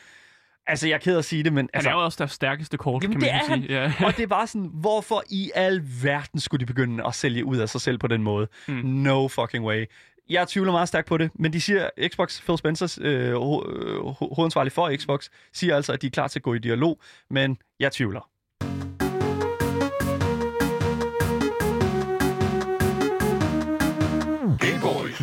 Altså, 0.67 0.87
jeg 0.87 0.95
er 0.95 0.99
ked 0.99 1.17
at 1.17 1.25
sige 1.25 1.43
det, 1.43 1.53
men... 1.53 1.59
Han 1.65 1.69
altså, 1.73 1.89
er 1.89 1.93
jo 1.93 2.03
også 2.03 2.15
deres 2.19 2.31
stærkeste 2.31 2.77
kort, 2.77 3.03
Jamen, 3.03 3.19
kan 3.21 3.31
man 3.49 3.59
det 3.59 3.67
sige. 3.69 3.81
Ja. 3.81 3.93
og 4.07 4.17
det 4.17 4.29
var 4.29 4.45
sådan, 4.45 4.69
hvorfor 4.73 5.23
i 5.29 5.51
al 5.55 5.81
verden 6.03 6.39
skulle 6.39 6.59
de 6.59 6.65
begynde 6.65 7.03
at 7.07 7.15
sælge 7.15 7.45
ud 7.45 7.57
af 7.57 7.69
sig 7.69 7.81
selv 7.81 7.97
på 7.97 8.07
den 8.07 8.23
måde? 8.23 8.47
Mm. 8.67 8.73
No 8.85 9.27
fucking 9.27 9.65
way. 9.65 9.85
Jeg 10.29 10.47
tvivler 10.47 10.71
meget 10.71 10.87
stærkt 10.87 11.07
på 11.07 11.17
det, 11.17 11.31
men 11.35 11.53
de 11.53 11.61
siger, 11.61 11.89
Xbox, 12.07 12.41
Phil 12.41 12.57
Spencers 12.57 12.97
øh, 13.01 13.29
øh, 13.29 13.33
ho- 13.35 14.35
hovedansvarlig 14.35 14.71
for 14.71 14.95
Xbox, 14.97 15.29
siger 15.53 15.75
altså, 15.75 15.93
at 15.93 16.01
de 16.01 16.07
er 16.07 16.11
klar 16.11 16.27
til 16.27 16.39
at 16.39 16.43
gå 16.43 16.53
i 16.53 16.59
dialog, 16.59 16.99
men 17.29 17.57
jeg 17.79 17.91
tvivler. 17.91 18.29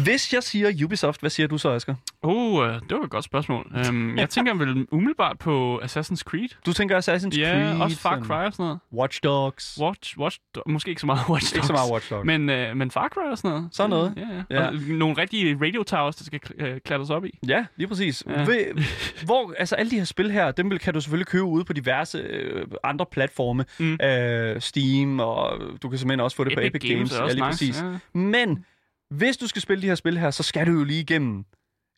Hvis 0.05 0.33
jeg 0.35 0.43
siger 0.43 0.85
Ubisoft, 0.85 1.21
hvad 1.21 1.31
siger 1.31 1.47
du 1.47 1.59
så, 1.59 1.71
Asger? 1.71 1.95
Uh, 2.23 2.63
det 2.65 2.83
var 2.91 3.03
et 3.05 3.11
godt 3.11 3.25
spørgsmål. 3.25 3.73
Um, 3.89 4.19
jeg 4.19 4.31
tænker 4.31 4.55
vel 4.55 4.87
umiddelbart 4.91 5.39
på 5.39 5.81
Assassin's 5.85 6.23
Creed. 6.23 6.49
Du 6.67 6.73
tænker 6.73 6.99
Assassin's 7.01 7.39
Ja, 7.41 7.51
Creed, 7.53 7.81
også 7.81 7.99
Far 7.99 8.21
Cry 8.21 8.33
og 8.47 8.53
sådan 8.53 8.65
noget. 8.65 8.79
Watch 8.93 9.21
Dogs. 9.25 9.79
Watch, 9.81 10.19
Watch, 10.19 10.39
måske 10.67 10.89
ikke 10.89 11.01
så 11.01 11.07
meget 11.07 11.21
Watch 11.29 11.45
Dogs. 11.47 11.53
Ikke 11.55 11.67
så 11.67 11.73
meget 11.73 11.93
Watch 11.93 12.11
Dogs. 12.11 12.27
Men, 12.27 12.51
øh, 12.51 12.77
men 12.77 12.91
Far 12.91 13.09
Cry 13.09 13.31
og 13.31 13.39
sådan 13.39 13.51
noget. 13.51 13.69
Sådan 13.73 13.91
noget. 13.91 14.15
Ja, 14.17 14.57
ja. 14.57 14.63
Ja. 14.63 14.67
Og 14.69 14.75
nogle 14.89 15.17
rigtige 15.19 15.59
radio 15.63 15.83
towers, 15.83 16.17
der 16.17 16.25
skal 16.25 16.41
øh, 16.59 16.81
klatres 16.85 17.11
op 17.11 17.25
i. 17.25 17.39
Ja, 17.49 17.65
lige 17.77 17.89
præcis. 17.89 18.25
Ja. 18.27 18.33
Ja. 18.41 18.45
Ved, 18.47 18.85
hvor, 19.27 19.55
altså 19.59 19.75
alle 19.75 19.91
de 19.91 19.97
her 19.97 20.05
spil 20.05 20.31
her, 20.31 20.51
dem 20.51 20.71
vil- 20.71 20.79
kan 20.79 20.95
du 20.95 21.01
selvfølgelig 21.01 21.27
købe 21.27 21.45
ude 21.45 21.65
på 21.65 21.73
diverse 21.73 22.19
øh, 22.19 22.67
andre 22.85 23.07
platforme. 23.13 23.65
Mm. 23.79 23.99
Øh, 24.03 24.61
Steam, 24.61 25.21
og 25.21 25.61
du 25.83 25.89
kan 25.89 25.99
simpelthen 25.99 26.21
også 26.21 26.37
få 26.37 26.45
det 26.45 26.55
på 26.55 26.61
Epic 26.63 26.91
Games. 26.91 27.13
er 27.13 27.23
ja, 27.25 27.33
lige 27.33 27.35
nice. 27.35 27.51
præcis. 27.51 27.83
Ja. 28.15 28.19
Men 28.19 28.65
hvis 29.11 29.37
du 29.37 29.47
skal 29.47 29.63
spille 29.63 29.83
de 29.83 29.87
her 29.87 29.95
spil 29.95 30.19
her, 30.19 30.31
så 30.31 30.43
skal 30.43 30.67
du 30.67 30.73
jo 30.73 30.85
lige 30.85 31.01
igennem 31.01 31.45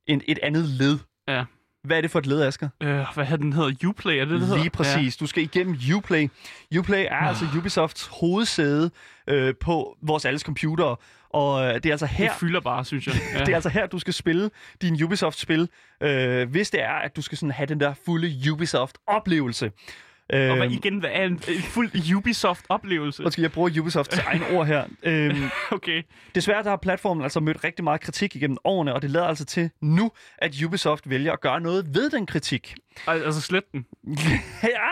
en, 0.07 0.23
et 0.29 0.38
andet 0.43 0.65
led. 0.65 0.99
Ja. 1.29 1.45
Hvad 1.85 1.97
er 1.97 2.00
det 2.00 2.11
for 2.11 2.19
et 2.19 2.27
led, 2.27 2.43
Asger? 2.43 2.69
Øh, 2.83 3.05
hvad 3.15 3.25
hedder 3.25 3.37
den 3.43 3.53
hedder? 3.53 3.88
Uplay, 3.88 4.15
er 4.15 4.21
det 4.21 4.29
det, 4.31 4.41
det 4.41 4.49
hedder? 4.49 4.62
Lige 4.62 4.71
præcis. 4.71 5.17
Du 5.17 5.27
skal 5.27 5.43
igennem 5.43 5.77
Uplay. 5.97 6.29
Uplay 6.79 7.05
er 7.11 7.17
altså 7.17 7.45
Ubisofts 7.59 8.07
hovedsæde 8.21 8.91
øh, 9.29 9.55
på 9.61 9.97
vores 10.03 10.25
alles 10.25 10.43
computere. 10.43 10.97
Og 11.31 11.65
øh, 11.65 11.75
det 11.75 11.87
er 11.87 11.91
altså 11.91 12.07
Ja. 12.07 12.12
her, 12.12 12.29
Det 12.31 12.38
fylder 12.41 12.61
bare, 12.61 12.85
synes 12.85 13.07
jeg. 13.07 13.15
Ja. 13.35 13.38
det 13.41 13.49
er 13.49 13.55
altså 13.55 13.69
her, 13.69 13.87
du 13.87 13.99
skal 13.99 14.15
spille 14.15 14.50
din 14.83 15.03
Ubisoft-spil, 15.05 15.69
øh, 16.03 16.50
hvis 16.50 16.71
det 16.71 16.83
er, 16.83 16.93
at 16.93 17.17
du 17.17 17.23
skal 17.23 17.38
sådan 17.38 17.50
have 17.50 17.67
den 17.67 17.81
der 17.81 17.95
fulde 18.07 18.53
Ubisoft-oplevelse. 18.53 19.71
Øh, 20.32 20.50
Og 20.50 20.56
hvad, 20.56 20.70
igen, 20.70 20.99
hvad 20.99 21.11
er 21.12 21.25
en, 21.25 21.32
en 21.32 21.62
fuld 21.62 22.14
Ubisoft-oplevelse? 22.16 23.25
Undskyld, 23.25 23.42
jeg 23.44 23.52
bruger 23.52 23.80
Ubisofts 23.80 24.18
egen 24.18 24.42
ord 24.56 24.66
her. 24.66 24.85
Øhm, 25.02 25.37
Okay. 25.70 26.02
desværre 26.35 26.62
der 26.62 26.68
har 26.70 26.76
platformen 26.76 27.23
altså 27.23 27.40
mødt 27.40 27.64
rigtig 27.64 27.85
meget 27.85 28.00
kritik 28.00 28.37
igennem 28.37 28.56
årene, 28.64 28.94
og 28.94 29.02
det 29.02 29.11
lader 29.11 29.26
altså 29.26 29.44
til 29.44 29.70
nu, 29.80 30.11
at 30.38 30.62
Ubisoft 30.66 31.11
vælger 31.11 31.32
at 31.32 31.40
gøre 31.40 31.61
noget 31.61 31.94
ved 31.94 32.11
den 32.11 32.26
kritik. 32.26 32.75
Al- 33.06 33.23
Altså 33.23 33.40
slet 33.40 33.64
den. 33.73 33.87
ja, 34.62 34.90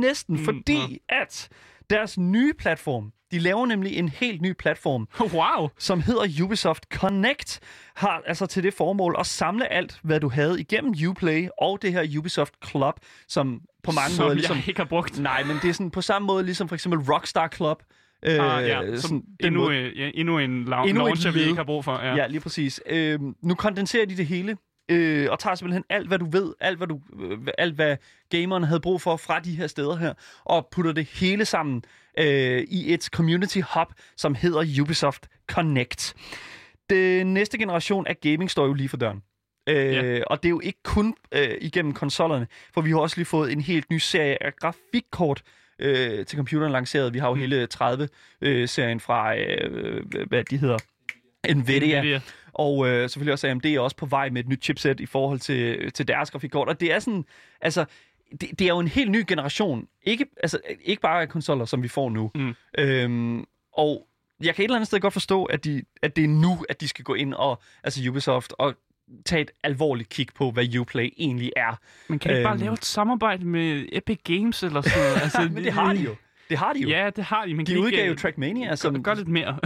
næsten, 0.00 0.36
Mm, 0.36 0.44
fordi 0.44 1.00
at 1.08 1.48
deres 1.90 2.18
nye 2.18 2.52
platform, 2.58 3.12
de 3.32 3.38
laver 3.38 3.66
nemlig 3.66 3.96
en 3.96 4.08
helt 4.08 4.42
ny 4.42 4.52
platform, 4.58 5.08
Wow. 5.34 5.68
som 5.78 6.00
hedder 6.00 6.42
Ubisoft 6.44 6.84
Connect, 6.94 7.60
har 7.96 8.22
altså 8.26 8.46
til 8.46 8.62
det 8.62 8.74
formål 8.74 9.16
at 9.18 9.26
samle 9.26 9.72
alt, 9.72 9.98
hvad 10.02 10.20
du 10.20 10.28
havde 10.28 10.60
igennem 10.60 10.94
Uplay 11.08 11.48
og 11.60 11.78
det 11.82 11.92
her 11.92 12.18
Ubisoft 12.18 12.54
Club, 12.70 12.94
som 13.28 13.60
på 13.82 13.92
mange 13.92 14.10
Som 14.10 14.22
måder 14.22 14.30
jeg 14.30 14.36
ligesom... 14.36 14.56
ikke 14.68 14.80
har 14.80 14.84
brugt. 14.88 15.18
Nej, 15.20 15.44
men 15.44 15.56
det 15.62 15.68
er 15.68 15.72
sådan 15.72 15.90
på 15.90 16.00
samme 16.00 16.26
måde 16.26 16.44
ligesom 16.44 16.68
for 16.68 16.74
eksempel 16.74 17.00
Rockstar 17.12 17.48
Club. 17.48 17.82
Øh, 18.22 18.56
Ah, 18.56 18.68
ja, 18.68 18.86
som 18.86 18.96
sådan, 18.96 19.22
endnu, 19.40 19.60
måde- 19.60 19.76
øh, 19.76 20.10
endnu 20.14 20.38
en 20.38 20.68
la- 20.68 20.88
Endnu 20.88 21.04
launcher, 21.04 21.30
vi 21.30 21.40
ikke 21.40 21.56
har 21.56 21.64
brug 21.64 21.84
for. 21.84 21.92
Ja. 21.92 22.14
Ja, 22.14 22.26
lige 22.26 22.40
præcis. 22.40 22.80
Øh, 22.90 23.18
nu 23.42 23.54
kondenserer 23.54 24.06
de 24.06 24.16
det 24.16 24.26
hele, 24.26 24.56
øh, 24.88 25.28
og 25.30 25.38
tager 25.38 25.54
simpelthen 25.54 25.84
alt, 25.90 26.08
hvad 26.08 26.18
du 26.18 26.30
ved, 26.30 26.54
alt 26.60 26.76
hvad, 26.78 26.86
du, 26.86 27.00
øh, 27.20 27.38
alt, 27.58 27.74
hvad 27.74 27.96
gameren 28.30 28.62
havde 28.64 28.80
brug 28.80 29.00
for 29.02 29.16
fra 29.16 29.40
de 29.40 29.56
her 29.56 29.66
steder 29.66 29.96
her, 29.96 30.14
og 30.44 30.68
putter 30.70 30.92
det 30.92 31.04
hele 31.06 31.44
sammen 31.44 31.82
øh, 32.18 32.64
i 32.68 32.94
et 32.94 33.04
community 33.04 33.58
hub, 33.74 33.88
som 34.16 34.34
hedder 34.34 34.80
Ubisoft 34.82 35.28
Connect. 35.50 36.14
Den 36.90 37.34
næste 37.34 37.58
generation 37.58 38.06
af 38.06 38.20
gaming 38.20 38.50
står 38.50 38.66
jo 38.66 38.72
lige 38.72 38.88
for 38.88 38.96
døren. 38.96 39.22
Øh, 39.68 39.76
Ja. 39.94 40.20
Og 40.26 40.42
det 40.42 40.48
er 40.48 40.50
jo 40.50 40.60
ikke 40.60 40.78
kun 40.82 41.14
øh, 41.32 41.48
igennem 41.60 41.92
konsollerne, 41.94 42.46
for 42.74 42.80
vi 42.80 42.90
har 42.90 42.98
også 42.98 43.16
lige 43.16 43.26
fået 43.26 43.52
en 43.52 43.60
helt 43.60 43.90
ny 43.90 43.98
serie 43.98 44.42
af 44.42 44.56
grafikkort 44.56 45.42
øh, 45.78 46.26
til 46.26 46.36
computeren 46.36 46.72
lanceret. 46.72 47.14
Vi 47.14 47.18
har 47.18 47.28
jo 47.28 47.34
Mm. 47.34 47.40
hele 47.40 47.68
30-serien 47.74 49.00
fra, 49.00 49.36
øh, 49.38 50.02
hvad 50.28 50.44
de 50.44 50.56
hedder, 50.56 50.78
Nvidia. 51.54 52.00
Nvidia. 52.02 52.20
Og 52.58 52.88
øh, 52.88 53.10
selvfølgelig 53.10 53.32
også 53.32 53.48
AMD 53.48 53.64
er 53.66 53.80
også 53.80 53.96
på 53.96 54.06
vej 54.06 54.30
med 54.30 54.40
et 54.42 54.48
nyt 54.48 54.64
chipset 54.64 55.00
i 55.00 55.06
forhold 55.06 55.38
til, 55.38 55.92
til 55.92 56.08
deres 56.08 56.30
grafikkort. 56.30 56.68
Og 56.68 56.80
det 56.80 56.92
er 56.92 56.98
sådan, 56.98 57.24
altså, 57.60 57.84
det, 58.40 58.58
det 58.58 58.60
er 58.64 58.68
jo 58.68 58.78
en 58.78 58.88
helt 58.88 59.10
ny 59.10 59.24
generation. 59.28 59.86
Ikke, 60.02 60.26
altså, 60.42 60.58
ikke 60.84 61.02
bare 61.02 61.22
af 61.22 61.28
konsoller, 61.28 61.64
som 61.64 61.82
vi 61.82 61.88
får 61.88 62.10
nu. 62.10 62.30
Mm. 62.34 62.54
Øhm, 62.78 63.44
og 63.72 64.06
jeg 64.42 64.54
kan 64.54 64.62
et 64.62 64.64
eller 64.64 64.76
andet 64.76 64.86
sted 64.86 65.00
godt 65.00 65.12
forstå, 65.12 65.44
at, 65.44 65.64
de, 65.64 65.82
at 66.02 66.16
det 66.16 66.24
er 66.24 66.28
nu, 66.28 66.64
at 66.68 66.80
de 66.80 66.88
skal 66.88 67.04
gå 67.04 67.14
ind 67.14 67.34
og, 67.34 67.62
altså 67.84 68.10
Ubisoft, 68.10 68.52
og 68.58 68.74
tage 69.26 69.42
et 69.42 69.50
alvorligt 69.64 70.08
kig 70.08 70.26
på, 70.34 70.50
hvad 70.50 70.76
Uplay 70.78 71.14
egentlig 71.18 71.52
er. 71.56 71.80
Men 72.08 72.18
kan 72.18 72.30
ikke 72.30 72.42
bare 72.44 72.52
Øhm. 72.54 72.60
lave 72.62 72.72
et 72.72 72.84
samarbejde 72.84 73.44
med 73.44 73.86
Epic 73.92 74.18
Games 74.24 74.62
eller 74.62 74.80
sådan 74.80 74.98
noget? 75.02 75.16
Altså, 75.22 75.48
Men 75.52 75.64
det 75.64 75.72
har 75.72 75.92
de 75.92 75.98
jo. 76.00 76.14
Det 76.50 76.58
har 76.58 76.72
de 76.72 76.78
jo. 76.80 76.88
Ja, 76.88 77.10
det 77.16 77.24
har 77.24 77.46
de. 77.46 77.54
Men 77.54 77.66
De 77.66 77.80
udgav 77.80 78.06
jo 78.06 78.12
øh, 78.12 78.18
Trackmania, 78.18 78.68
gør, 78.68 78.74
som, 78.74 79.02
gør 79.02 79.14
lidt 79.14 79.28
mere. 79.28 79.58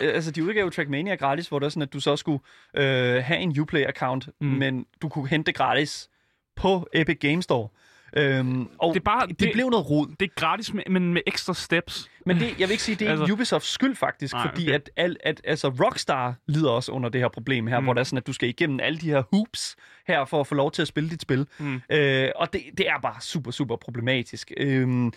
Øh, 0.00 0.14
altså, 0.14 0.30
de 0.30 0.44
udgav 0.44 0.70
Trackmania 0.70 1.14
gratis, 1.14 1.48
hvor 1.48 1.58
det 1.58 1.66
er 1.66 1.70
sådan, 1.70 1.82
at 1.82 1.92
du 1.92 2.00
så 2.00 2.16
skulle 2.16 2.38
øh, 2.76 3.24
have 3.24 3.38
en 3.40 3.56
Uplay-account, 3.60 4.28
mm. 4.40 4.46
Men 4.46 4.86
du 5.02 5.08
kunne 5.08 5.28
hente 5.28 5.46
det 5.46 5.54
gratis 5.54 6.08
på 6.56 6.88
Epic 6.94 7.18
Games 7.20 7.44
Store. 7.44 7.68
Øhm, 8.16 8.68
og 8.78 8.94
Det 8.94 9.00
er 9.00 9.04
bare- 9.04 9.26
det, 9.26 9.40
det- 9.40 9.50
blev 9.52 9.70
noget 9.70 9.90
rod. 9.90 10.06
Det 10.20 10.26
er 10.30 10.40
gratis, 10.40 10.72
men 10.88 11.12
med 11.14 11.22
ekstra 11.26 11.54
steps. 11.54 12.10
Men 12.26 12.36
det, 12.36 12.48
jeg 12.60 12.68
vil 12.68 12.70
ikke 12.70 12.82
sige, 12.82 12.96
det 12.96 13.06
er 13.08 13.10
altså, 13.10 13.32
Ubisofts 13.32 13.68
skyld 13.70 13.96
faktisk, 13.96 14.34
Nej, 14.34 14.48
fordi 14.48 14.62
okay. 14.62 14.74
at, 14.74 14.90
al, 14.96 15.16
at 15.24 15.40
altså, 15.44 15.68
Rockstar 15.68 16.34
lider 16.46 16.70
også 16.70 16.92
under 16.92 17.08
det 17.08 17.20
her 17.20 17.28
problem 17.28 17.66
her. 17.66 17.78
Mm. 17.80 17.84
hvor 17.84 17.92
det 17.92 18.00
er 18.00 18.04
sådan, 18.04 18.16
at 18.16 18.26
du 18.26 18.32
skal 18.32 18.48
igennem 18.48 18.80
alle 18.82 18.98
de 18.98 19.06
her 19.06 19.22
hoops 19.32 19.76
her 20.06 20.24
for 20.24 20.40
at 20.40 20.46
få 20.46 20.54
lov 20.54 20.70
til 20.72 20.82
at 20.82 20.88
spille 20.88 21.10
dit 21.10 21.22
spil. 21.22 21.46
Mm. 21.58 21.80
Øh, 21.90 22.28
og 22.36 22.52
det, 22.52 22.62
det 22.78 22.88
er 22.88 22.98
bare 23.02 23.20
super, 23.20 23.50
super 23.50 23.76
problematisk. 23.76 24.52
Øhm, 24.56 25.12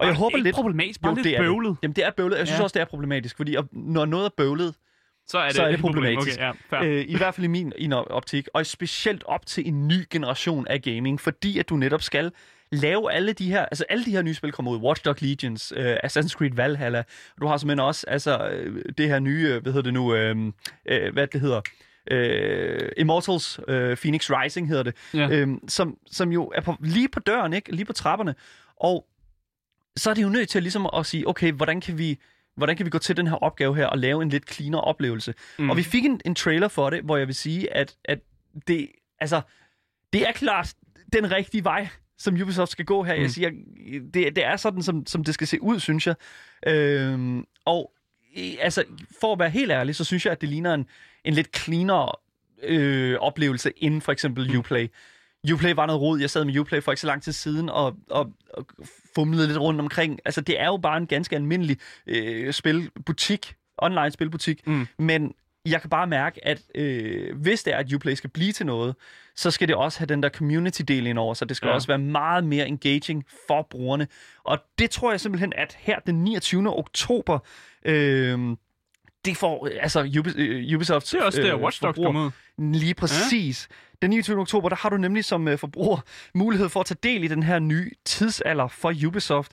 og 0.00 0.06
jeg 0.06 0.14
håber 0.14 0.38
lidt... 0.38 0.54
problematisk, 0.54 1.00
bare 1.02 1.10
Jo, 1.10 1.14
lidt 1.14 1.24
det 1.24 1.34
er 1.36 1.42
bøvlet. 1.42 1.70
Det. 1.70 1.78
Jamen, 1.82 1.96
det 1.96 2.04
er 2.06 2.10
bøvlet. 2.10 2.38
Jeg 2.38 2.46
synes 2.46 2.58
Ja. 2.58 2.62
også, 2.62 2.74
det 2.74 2.80
er 2.80 2.84
problematisk, 2.84 3.36
fordi 3.36 3.56
når 3.72 4.04
noget 4.06 4.24
er 4.24 4.30
bøvlet, 4.36 4.74
Så 5.26 5.38
er 5.38 5.46
det, 5.46 5.54
så 5.56 5.62
er 5.62 5.66
det 5.66 5.74
et 5.74 5.80
problem. 5.80 5.94
problematisk. 6.04 6.38
Okay, 6.72 6.84
ja. 6.84 6.84
Øh, 7.00 7.04
I 7.08 7.16
hvert 7.16 7.34
fald 7.34 7.44
i 7.44 7.48
min 7.48 7.72
i 7.78 7.92
optik, 7.92 8.48
og 8.54 8.66
specielt 8.66 9.24
op 9.26 9.46
til 9.46 9.68
en 9.68 9.88
ny 9.88 10.04
generation 10.10 10.66
af 10.66 10.82
gaming, 10.82 11.20
fordi 11.20 11.58
at 11.58 11.68
du 11.68 11.76
netop 11.76 12.02
skal 12.02 12.32
lave 12.72 13.12
alle 13.12 13.32
de 13.32 13.50
her, 13.50 13.60
altså 13.64 13.84
alle 13.88 14.04
de 14.04 14.10
her 14.10 14.22
nye 14.22 14.34
spil 14.34 14.52
kommer 14.52 14.72
ud, 14.72 14.78
Watch 14.78 15.04
Dogs 15.04 15.20
Legions, 15.22 15.72
øh, 15.76 15.96
Assassin's 16.04 16.28
Creed 16.32 16.54
Valhalla, 16.54 16.98
og 16.98 17.40
du 17.40 17.46
har 17.46 17.56
simpelthen 17.56 17.80
også, 17.86 18.04
altså 18.08 18.48
øh, 18.48 18.82
det 18.98 19.08
her 19.08 19.18
nye, 19.18 19.48
øh, 19.48 19.62
hvad 19.62 19.72
hedder 19.72 19.82
det 19.82 19.94
nu, 19.94 20.14
øh, 20.14 20.36
øh, 20.86 21.12
hvad 21.12 21.26
det 21.26 21.40
hedder, 21.40 21.60
øh, 22.10 22.88
Immortals 22.96 23.60
øh, 23.68 23.96
Phoenix 23.96 24.30
Rising 24.30 24.68
hedder 24.68 24.82
det, 24.82 24.94
Ja. 25.14 25.28
øh, 25.30 25.48
som, 25.68 25.96
som 26.10 26.32
jo 26.32 26.52
er 26.54 26.60
på, 26.60 26.74
lige 26.80 27.08
på 27.08 27.20
døren, 27.20 27.52
ikke? 27.52 27.72
lige 27.74 27.84
på 27.84 27.92
trapperne, 27.92 28.34
og 28.80 29.06
så 29.96 30.10
er 30.10 30.14
det 30.14 30.22
jo 30.22 30.28
nødt 30.28 30.48
til 30.48 30.62
ligesom 30.62 30.88
at 30.96 31.06
sige, 31.06 31.28
okay, 31.28 31.52
hvordan 31.52 31.80
kan 31.80 31.98
vi 31.98 32.18
hvordan 32.56 32.76
kan 32.76 32.86
vi 32.86 32.90
gå 32.90 32.98
til 32.98 33.16
den 33.16 33.26
her 33.26 33.34
opgave 33.34 33.76
her 33.76 33.86
og 33.86 33.98
lave 33.98 34.22
en 34.22 34.28
lidt 34.28 34.52
cleanere 34.52 34.80
oplevelse? 34.80 35.34
Mm. 35.58 35.64
Mm. 35.64 35.70
Og 35.70 35.76
vi 35.76 35.82
fik 35.82 36.04
en, 36.04 36.20
en 36.24 36.34
trailer 36.34 36.68
for 36.68 36.90
det, 36.90 37.02
hvor 37.02 37.16
jeg 37.16 37.26
vil 37.26 37.34
sige, 37.34 37.76
at, 37.76 37.96
at 38.04 38.18
det, 38.68 38.88
altså, 39.20 39.40
det 40.12 40.28
er 40.28 40.32
klart 40.32 40.74
den 41.12 41.30
rigtige 41.30 41.64
vej, 41.64 41.88
som 42.18 42.34
Ubisoft 42.42 42.70
skal 42.70 42.84
gå 42.84 43.02
her. 43.02 43.14
Mm. 43.14 43.20
Jeg 43.20 43.26
Mm. 43.26 43.32
siger, 43.32 43.50
det, 44.14 44.36
det 44.36 44.44
er 44.44 44.56
sådan, 44.56 44.82
som, 44.82 45.06
som 45.06 45.24
det 45.24 45.34
skal 45.34 45.46
se 45.46 45.62
ud, 45.62 45.80
synes 45.80 46.06
jeg. 46.06 46.14
Øhm, 46.66 47.44
og 47.64 47.92
altså, 48.60 48.84
for 49.20 49.32
at 49.32 49.38
være 49.38 49.50
helt 49.50 49.70
ærlig, 49.70 49.96
så 49.96 50.04
synes 50.04 50.24
jeg, 50.24 50.32
at 50.32 50.40
det 50.40 50.48
ligner 50.48 50.74
en, 50.74 50.86
en 51.24 51.34
lidt 51.34 51.56
cleanere 51.56 52.12
øh, 52.62 53.16
oplevelse 53.20 53.72
end 53.76 54.00
for 54.02 54.12
eksempel 54.12 54.46
Mm. 54.46 54.88
Uplay. 55.52 55.72
Var 55.74 55.86
noget 55.86 56.00
rod. 56.00 56.20
Jeg 56.20 56.30
sad 56.30 56.44
med 56.44 56.58
Uplay 56.58 56.82
for 56.82 56.92
ikke 56.92 57.00
så 57.00 57.06
lang 57.06 57.22
tid 57.22 57.32
siden 57.32 57.68
og, 57.68 57.96
og, 58.10 58.32
og 58.54 58.66
fumlede 59.14 59.46
lidt 59.46 59.58
rundt 59.58 59.80
omkring. 59.80 60.18
Altså, 60.24 60.40
det 60.40 60.60
er 60.60 60.66
jo 60.66 60.76
bare 60.76 60.96
en 60.96 61.06
ganske 61.06 61.36
almindelig 61.36 61.76
øh, 62.06 62.52
spilbutik, 62.52 63.54
online 63.78 64.10
spilbutik, 64.10 64.66
Mm. 64.66 64.86
men 64.98 65.34
jeg 65.66 65.80
kan 65.80 65.90
bare 65.90 66.06
mærke, 66.06 66.46
at 66.46 66.62
øh, 66.74 67.36
hvis 67.36 67.62
det 67.62 67.72
er, 67.74 67.78
at 67.78 67.92
Uplay 67.92 68.14
skal 68.14 68.30
blive 68.30 68.52
til 68.52 68.66
noget, 68.66 68.94
så 69.36 69.50
skal 69.50 69.68
det 69.68 69.76
også 69.76 69.98
have 69.98 70.06
den 70.06 70.22
der 70.22 70.28
community-del 70.28 71.06
ind 71.06 71.18
over, 71.18 71.34
så 71.34 71.44
det 71.44 71.56
skal. 71.56 71.66
Ja. 71.68 71.74
også 71.74 71.86
være 71.88 71.98
meget 71.98 72.44
mere 72.44 72.68
engaging 72.68 73.24
for 73.46 73.66
brugerne. 73.70 74.06
Og 74.44 74.58
det 74.78 74.90
tror 74.90 75.10
jeg 75.10 75.20
simpelthen, 75.20 75.52
at 75.56 75.76
her 75.80 75.98
den 75.98 76.24
29. 76.24 76.78
oktober, 76.78 77.38
øh, 77.84 78.38
det 79.24 79.36
får 79.36 79.68
altså 79.80 80.02
Ubi- 80.02 80.38
øh, 80.40 80.76
Ubisoft 80.76 81.12
Det 81.12 81.20
er 81.20 81.24
også 81.24 81.42
der, 81.42 81.56
Watch 81.56 81.82
Dogs 81.82 81.98
kom 82.04 82.16
ud. 82.16 82.30
Lige 82.58 82.94
præcis. 82.94 83.68
Ja. 83.70 83.74
Den 84.02 84.10
29. 84.10 84.40
oktober, 84.40 84.68
der 84.68 84.76
har 84.76 84.88
du 84.88 84.96
nemlig 84.96 85.24
som 85.24 85.48
øh, 85.48 85.58
forbruger 85.58 85.98
mulighed 86.34 86.68
for 86.68 86.80
at 86.80 86.86
tage 86.86 86.98
del 87.02 87.24
i 87.24 87.28
den 87.28 87.42
her 87.42 87.58
nye 87.58 87.90
tidsalder 88.04 88.68
for 88.68 88.94
Ubisoft. 89.06 89.52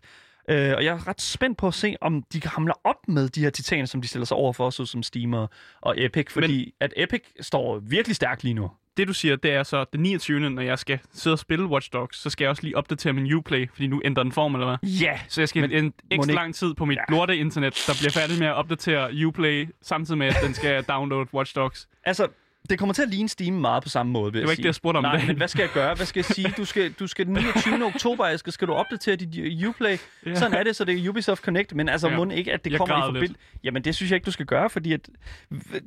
Øh, 0.50 0.74
og 0.76 0.86
jeg 0.86 0.94
er 0.94 1.08
ret 1.08 1.22
spændt 1.22 1.58
på 1.58 1.68
at 1.68 1.74
se, 1.74 1.96
om 2.02 2.24
de 2.34 2.40
kan 2.40 2.52
hamle 2.52 2.74
op 2.86 3.08
med 3.08 3.30
de 3.30 3.42
her 3.42 3.50
titaner, 3.50 3.86
som 3.86 4.02
de 4.02 4.08
stiller 4.08 4.26
sig 4.26 4.38
over 4.38 4.54
for, 4.54 4.70
såsom 4.70 5.04
Steam 5.04 5.34
og, 5.34 5.50
og 5.82 5.96
Epic. 5.98 6.32
Fordi 6.32 6.58
Men... 6.58 6.72
at 6.80 6.94
Epic 6.98 7.22
står 7.42 7.80
virkelig 7.80 8.16
stærkt 8.16 8.44
lige 8.44 8.54
nu. 8.54 8.72
Det 8.98 9.08
du 9.08 9.14
siger, 9.14 9.36
det 9.36 9.52
er 9.52 9.64
så 9.64 9.86
den 9.94 10.02
29. 10.02 10.50
når 10.50 10.62
jeg 10.62 10.80
skal 10.80 11.00
sidde 11.14 11.34
og 11.34 11.40
spille 11.40 11.66
Watch 11.66 11.90
Dogs, 11.94 12.18
så 12.18 12.30
skal 12.30 12.46
jeg 12.46 12.50
også 12.50 12.64
lige 12.64 12.78
opdatere 12.78 13.14
min 13.14 13.34
Uplay, 13.34 13.70
fordi 13.74 13.88
nu 13.88 14.02
ændrer 14.06 14.24
den 14.24 14.32
form, 14.32 14.56
eller 14.56 14.68
hvad? 14.68 14.90
Ja, 14.90 15.20
Så 15.28 15.42
jeg 15.42 15.50
skal 15.50 15.74
en 15.74 15.94
ekstra 16.12 16.34
lang 16.34 16.56
tid 16.56 16.74
på 16.74 16.86
mit 16.86 16.98
ja. 17.10 17.16
lorte 17.16 17.38
internet, 17.38 17.84
der 17.88 17.94
bliver 18.00 18.12
færdig 18.12 18.40
med 18.40 18.48
at 18.48 18.54
opdatere 18.54 19.26
Uplay, 19.28 19.68
samtidig 19.82 20.18
med, 20.18 20.28
at 20.28 20.36
den 20.44 20.54
skal 20.54 20.84
downloade 20.84 21.28
Watch 21.34 21.56
Dogs. 21.56 21.88
altså, 22.04 22.28
det 22.70 22.80
kommer 22.80 22.94
til 22.94 23.02
at 23.02 23.10
ligne 23.10 23.30
Steam 23.30 23.54
meget 23.54 23.84
på 23.84 23.90
samme 23.90 24.12
måde, 24.12 24.34
vil 24.34 24.42
Det 24.42 24.48
var 24.48 24.52
jeg 24.52 24.52
ikke 24.52 24.56
sige. 24.56 24.64
det, 24.64 24.68
jeg 24.68 24.76
spurgte 24.76 24.98
om 24.98 25.04
Nej, 25.04 25.26
men 25.28 25.38
hvad 25.42 25.48
skal 25.48 25.62
jeg 25.62 25.70
gøre? 25.74 25.96
Hvad 25.96 26.06
skal 26.06 26.20
jeg 26.20 26.26
sige? 26.26 26.54
Du 26.58 26.66
skal, 26.66 26.92
du 26.92 27.08
skal 27.08 27.26
den 27.26 27.34
29. 27.34 27.86
oktober, 27.86 28.28
jeg 28.28 28.40
skal, 28.40 28.54
skal 28.54 28.68
du 28.68 28.74
opdatere 28.74 29.16
dit 29.16 29.66
Uplay. 29.68 29.98
Ja. 30.26 30.36
Sådan 30.36 30.54
er 30.54 30.64
det, 30.64 30.76
så 30.76 30.86
det 30.86 31.06
er 31.06 31.10
Ubisoft 31.10 31.44
Connect. 31.44 31.76
Men 31.76 31.90
altså, 31.90 32.10
ja. 32.10 32.16
Må 32.18 32.30
ikke, 32.30 32.54
at 32.54 32.66
det 32.66 32.72
Jeg 32.72 32.80
kommer 32.80 32.96
i 32.96 33.00
græder 33.00 33.14
lidt. 33.14 33.22
forbind... 33.24 33.36
Jamen, 33.64 33.84
det 33.84 33.96
synes 33.96 34.12
jeg 34.12 34.16
ikke, 34.16 34.26
du 34.26 34.32
skal 34.32 34.46
gøre, 34.46 34.70
fordi 34.70 34.94
at... 34.94 35.10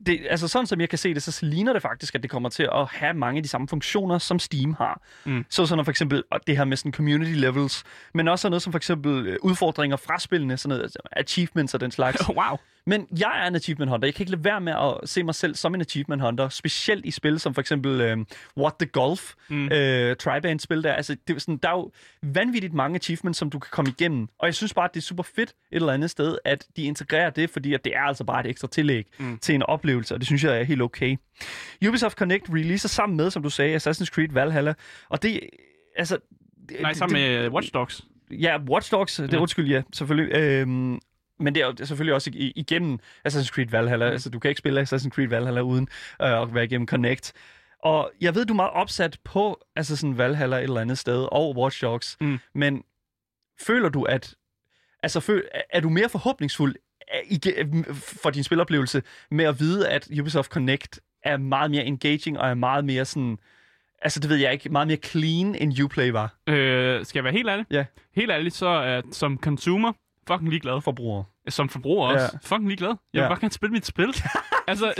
Det, 0.06 0.20
altså, 0.30 0.48
sådan 0.48 0.66
som 0.66 0.80
jeg 0.80 0.88
kan 0.88 0.98
se 0.98 1.14
det, 1.14 1.22
så 1.22 1.46
ligner 1.46 1.72
det 1.72 1.82
faktisk, 1.82 2.14
at 2.14 2.22
det 2.22 2.30
kommer 2.30 2.48
til 2.48 2.68
at 2.74 2.86
have 2.90 3.14
mange 3.14 3.36
af 3.38 3.42
de 3.42 3.48
samme 3.48 3.68
funktioner, 3.68 4.18
som 4.18 4.38
Steam 4.38 4.74
har. 4.78 5.02
Mm. 5.24 5.44
Så 5.48 5.66
sådan 5.66 5.84
for 5.84 5.90
eksempel 5.90 6.22
og 6.30 6.40
det 6.46 6.56
her 6.56 6.64
med 6.64 6.76
sådan 6.76 6.92
community 6.92 7.32
levels, 7.32 7.84
men 8.14 8.28
også 8.28 8.42
sådan 8.42 8.50
noget 8.50 8.62
som 8.62 8.72
for 8.72 8.76
eksempel 8.78 9.26
øh, 9.26 9.36
udfordringer 9.42 9.96
fra 9.96 10.18
spillene, 10.18 10.56
sådan 10.56 10.68
noget, 10.68 10.82
altså 10.82 10.98
achievements 11.12 11.74
og 11.74 11.80
den 11.80 11.90
slags. 11.90 12.28
wow. 12.38 12.56
Men 12.86 13.06
jeg 13.18 13.40
er 13.42 13.46
en 13.48 13.54
achievement 13.54 13.90
hunter. 13.90 14.06
Jeg 14.06 14.14
kan 14.14 14.22
ikke 14.22 14.30
lade 14.32 14.44
være 14.44 14.60
med 14.60 14.72
at 14.72 15.08
se 15.08 15.22
mig 15.22 15.34
selv 15.34 15.54
som 15.54 15.74
en 15.74 15.80
achievement 15.80 16.22
hunter. 16.22 16.48
Specielt 16.70 17.06
i 17.06 17.10
spil 17.10 17.40
som 17.40 17.54
for 17.54 17.60
eksempel 17.60 18.00
øh, 18.00 18.16
What 18.58 18.74
the 18.80 18.86
Golf, 18.86 19.32
mm. 19.48 19.68
øh, 19.72 20.16
Triband-spil 20.16 20.82
der. 20.82 20.92
Altså, 20.92 21.16
det 21.28 21.36
er 21.36 21.40
sådan, 21.40 21.56
der 21.56 21.68
er 21.68 21.72
jo 21.72 21.90
vanvittigt 22.22 22.74
mange 22.74 22.96
achievements, 22.96 23.38
som 23.38 23.50
du 23.50 23.58
kan 23.58 23.68
komme 23.72 23.90
igennem. 23.98 24.28
Og 24.38 24.46
jeg 24.46 24.54
synes 24.54 24.74
bare, 24.74 24.84
at 24.84 24.94
det 24.94 25.00
er 25.00 25.04
super 25.04 25.22
fedt 25.22 25.50
et 25.50 25.54
eller 25.72 25.92
andet 25.92 26.10
sted, 26.10 26.38
at 26.44 26.66
de 26.76 26.82
integrerer 26.82 27.30
det, 27.30 27.50
fordi 27.50 27.74
at 27.74 27.84
det 27.84 27.96
er 27.96 28.02
altså 28.02 28.24
bare 28.24 28.40
et 28.40 28.46
ekstra 28.46 28.68
tillæg 28.68 29.06
mm. 29.18 29.38
til 29.38 29.54
en 29.54 29.62
oplevelse, 29.62 30.14
og 30.14 30.20
det 30.20 30.26
synes 30.26 30.44
jeg 30.44 30.58
er 30.60 30.62
helt 30.62 30.82
okay. 30.82 31.16
Ubisoft 31.88 32.18
Connect 32.18 32.44
releaser 32.50 32.88
sammen 32.88 33.16
med, 33.16 33.30
som 33.30 33.42
du 33.42 33.50
sagde, 33.50 33.76
Assassin's 33.76 34.06
Creed 34.06 34.28
Valhalla, 34.32 34.74
og 35.08 35.22
det, 35.22 35.40
altså... 35.96 36.18
Nej, 36.80 36.92
sammen 36.92 37.20
med 37.20 37.48
Watch 37.48 37.74
Dogs. 37.74 38.04
Ja, 38.30 38.58
Watch 38.68 38.92
Dogs, 38.92 39.16
det 39.16 39.24
er 39.32 39.36
Ja. 39.36 39.40
undskyld, 39.40 39.68
ja, 39.68 39.82
selvfølgelig. 39.92 40.34
Øhm, 40.34 40.98
men 41.40 41.54
det 41.54 41.62
er 41.62 41.66
jo 41.66 41.74
selvfølgelig 41.86 42.14
også 42.14 42.30
igennem 42.34 42.98
Assassin's 43.28 43.48
Creed 43.48 43.68
Valhalla. 43.70 44.06
Mm. 44.06 44.12
Altså, 44.12 44.30
du 44.30 44.38
kan 44.38 44.48
ikke 44.48 44.58
spille 44.58 44.80
Assassin's 44.80 45.08
Creed 45.08 45.28
Valhalla 45.28 45.60
uden 45.60 45.88
øh, 46.22 46.42
at 46.42 46.54
være 46.54 46.64
igennem 46.64 46.88
Connect. 46.88 47.32
Og 47.82 48.12
jeg 48.20 48.34
ved, 48.34 48.46
du 48.46 48.52
er 48.52 48.56
meget 48.56 48.72
opsat 48.72 49.18
på 49.24 49.60
Assassin's 49.80 50.16
Valhalla 50.16 50.56
et 50.56 50.62
eller 50.62 50.80
andet 50.80 50.98
sted, 50.98 51.28
og 51.32 51.56
Watch 51.56 51.82
Dogs. 51.82 52.16
Mm. 52.20 52.38
Men 52.54 52.82
føler 53.66 53.88
du, 53.88 54.02
at... 54.02 54.34
Altså, 55.02 55.20
føl, 55.20 55.44
er- 55.70 55.80
du 55.80 55.88
mere 55.88 56.08
forhåbningsfuld 56.08 56.74
ige- 57.24 57.84
for 57.94 58.30
din 58.30 58.44
spiloplevelse 58.44 59.02
med 59.30 59.44
at 59.44 59.60
vide, 59.60 59.88
at 59.88 60.08
Ubisoft 60.20 60.50
Connect 60.52 61.00
er 61.22 61.36
meget 61.36 61.70
mere 61.70 61.84
engaging 61.84 62.38
og 62.38 62.48
er 62.48 62.54
meget 62.54 62.84
mere 62.84 63.04
sådan... 63.04 63.38
Altså, 64.02 64.20
det 64.20 64.30
ved 64.30 64.36
jeg 64.36 64.52
ikke. 64.52 64.68
Meget 64.68 64.86
mere 64.88 64.96
clean, 64.96 65.54
end 65.54 65.80
Uplay 65.82 66.10
var. 66.10 66.34
Øh, 66.46 67.04
skal 67.06 67.18
jeg 67.18 67.24
være 67.24 67.32
helt 67.32 67.48
ærlig? 67.48 67.66
Ja. 67.70 67.84
Helt 68.14 68.30
ærligt, 68.30 68.54
så 68.54 68.66
er 68.66 69.02
som 69.12 69.38
consumer 69.42 69.92
fucking 70.32 70.50
ligeglad. 70.50 70.80
Forbruger. 70.80 71.24
Som 71.48 71.68
forbruger 71.68 72.08
også. 72.08 72.30
Ja. 72.32 72.38
Fucking 72.42 72.68
ligeglad. 72.68 72.88
Jeg 72.88 72.96
vil 73.12 73.20
Ja. 73.22 73.28
bare 73.28 73.40
gerne 73.40 73.52
spille 73.52 73.72
mit 73.72 73.86
spil. 73.86 74.14
altså, 74.68 74.92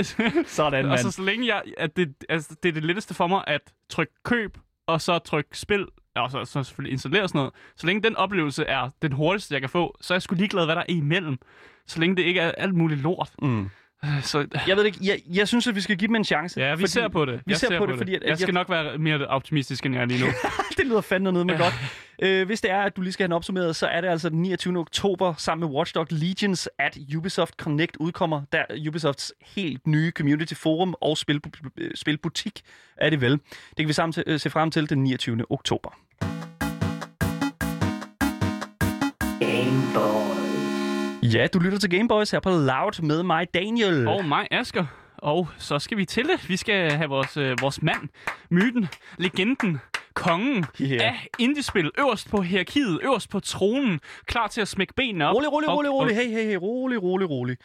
Sådan, 0.47 0.85
og 0.87 0.99
så 0.99 1.11
så 1.11 1.23
længe 1.23 1.47
jeg... 1.47 1.63
At 1.79 1.97
det, 1.97 2.15
altså, 2.29 2.57
det 2.63 2.69
er 2.69 2.73
det 2.73 2.85
letteste 2.85 3.15
for 3.15 3.27
mig 3.27 3.45
at 3.47 3.61
trykke 3.91 4.13
køb, 4.25 4.59
og 4.87 5.01
så 5.01 5.19
trykke 5.19 5.59
spil, 5.59 5.87
og 6.17 6.31
så, 6.31 6.45
så 6.45 6.63
selvfølgelig 6.63 6.93
installere 6.93 7.29
sådan 7.29 7.39
noget. 7.39 7.53
Så 7.77 7.87
længe 7.87 8.03
den 8.03 8.17
oplevelse 8.17 8.65
er 8.65 8.91
den 9.03 9.13
hurtigste, 9.13 9.55
jeg 9.55 9.61
kan 9.63 9.71
få, 9.71 9.97
så 10.01 10.15
er 10.15 10.17
jeg 10.17 10.23
sgu 10.23 10.35
ligeglad, 10.35 10.65
hvad 10.65 10.75
der 10.75 10.81
er 10.83 10.87
imellem. 10.93 11.39
Så 11.87 12.01
længe 12.01 12.17
det 12.17 12.23
ikke 12.23 12.41
er 12.41 12.53
alt 12.53 12.75
muligt 12.75 13.01
lort. 13.01 13.31
Mm. 13.43 13.71
Øh, 14.05 14.23
Så 14.23 14.39
Jeg 14.67 14.77
ved 14.77 14.85
det 14.85 14.87
ikke. 14.87 14.99
Jeg, 15.03 15.21
jeg 15.35 15.49
synes, 15.49 15.67
at 15.67 15.75
vi 15.75 15.81
skal 15.81 15.97
give 15.97 16.09
dem 16.09 16.15
en 16.17 16.25
chance. 16.25 16.61
ja, 16.61 16.75
vi 16.75 16.87
ser 16.87 17.09
på 17.09 17.25
det. 17.25 17.35
Vi 17.47 17.51
jeg 17.53 17.57
ser 17.59 17.79
på 17.79 17.87
det, 17.87 17.97
fordi... 17.99 18.15
At, 18.15 18.23
jeg 18.27 18.39
skal 18.39 18.55
nok 18.55 18.71
være 18.71 18.99
mere 18.99 19.27
optimistisk, 19.27 19.87
end 19.87 19.95
jeg 19.95 20.03
er 20.03 20.07
lige 20.07 20.21
nu. 20.21 20.27
det 20.77 20.87
lyder 20.87 21.01
fandme 21.01 21.33
noget 21.33 21.47
med 21.47 21.59
godt. 21.59 21.75
Øh, 22.23 22.47
hvis 22.47 22.61
det 22.61 22.71
er, 22.71 22.81
at 22.83 22.97
du 22.97 23.01
lige 23.01 23.13
skal 23.13 23.25
have 23.25 23.29
den 23.29 23.33
opsummeret, 23.33 23.77
så 23.77 23.87
er 23.87 24.01
det 24.01 24.09
altså 24.09 24.29
den 24.29 24.43
29. 24.43 24.79
oktober 24.79 25.35
sammen 25.39 25.69
med 25.69 25.77
Watch 25.77 25.95
Dogs 25.95 26.13
Legions, 26.13 26.69
at 26.79 26.99
Ubisoft 27.17 27.55
Connect 27.55 27.97
udkommer. 27.97 28.43
Der 28.53 28.59
er 28.59 28.89
Ubisofts 28.89 29.33
helt 29.47 29.87
nye 29.87 30.11
community 30.11 30.55
forum 30.55 30.95
og 31.01 31.19
spil, 31.19 31.41
spilbutik 31.95 32.61
er 32.97 33.11
det 33.11 33.21
vel. 33.21 33.33
Det 33.33 33.77
kan 33.79 33.89
vi 33.89 33.93
sammen 33.93 34.13
se, 34.13 34.39
se 34.39 34.51
frem 34.51 34.71
til 34.71 34.91
den 34.91 35.03
29. 35.03 35.45
oktober. 35.51 35.91
Ja, 41.35 41.47
du 41.47 41.59
lytter 41.59 41.79
til 41.79 41.91
Gameboys 41.91 42.31
her 42.31 42.41
på 42.41 42.51
Loud 42.51 43.03
med 43.03 43.23
mig, 43.23 43.47
Daniel. 43.55 44.09
Og 44.09 44.25
mig, 44.25 44.47
Asker. 44.51 44.87
Og 45.19 45.49
så 45.59 45.79
skal 45.79 45.97
vi 45.99 46.05
til 46.05 46.25
det. 46.25 46.49
Vi 46.49 46.57
skal 46.57 46.91
have 46.93 47.09
vores, 47.09 47.37
øh, 47.37 47.57
vores 47.61 47.83
mand, 47.83 48.09
myten, 48.51 48.89
legenden, 49.19 49.81
kongen 50.15 50.65
Ja. 50.81 50.95
af 50.95 51.27
indiespil, 51.39 51.91
øverst 51.99 52.31
på 52.31 52.41
hierarkiet, 52.43 53.01
øverst 53.03 53.31
på 53.31 53.41
tronen, 53.41 54.01
klar 54.27 54.47
til 54.49 54.61
at 54.61 54.69
smække 54.69 54.95
benene 54.95 55.27
op. 55.29 55.35
Rolig, 55.35 55.53
rolig, 55.53 55.69
Og- 55.69 55.77
rolig, 55.77 55.91
rolig. 55.93 56.17
og- 56.19 56.23
Hey, 56.23 56.31
hey, 56.31 56.45
hey, 56.47 56.57
rolig, 56.63 57.03
rolig, 57.03 57.31
rolig. 57.31 57.57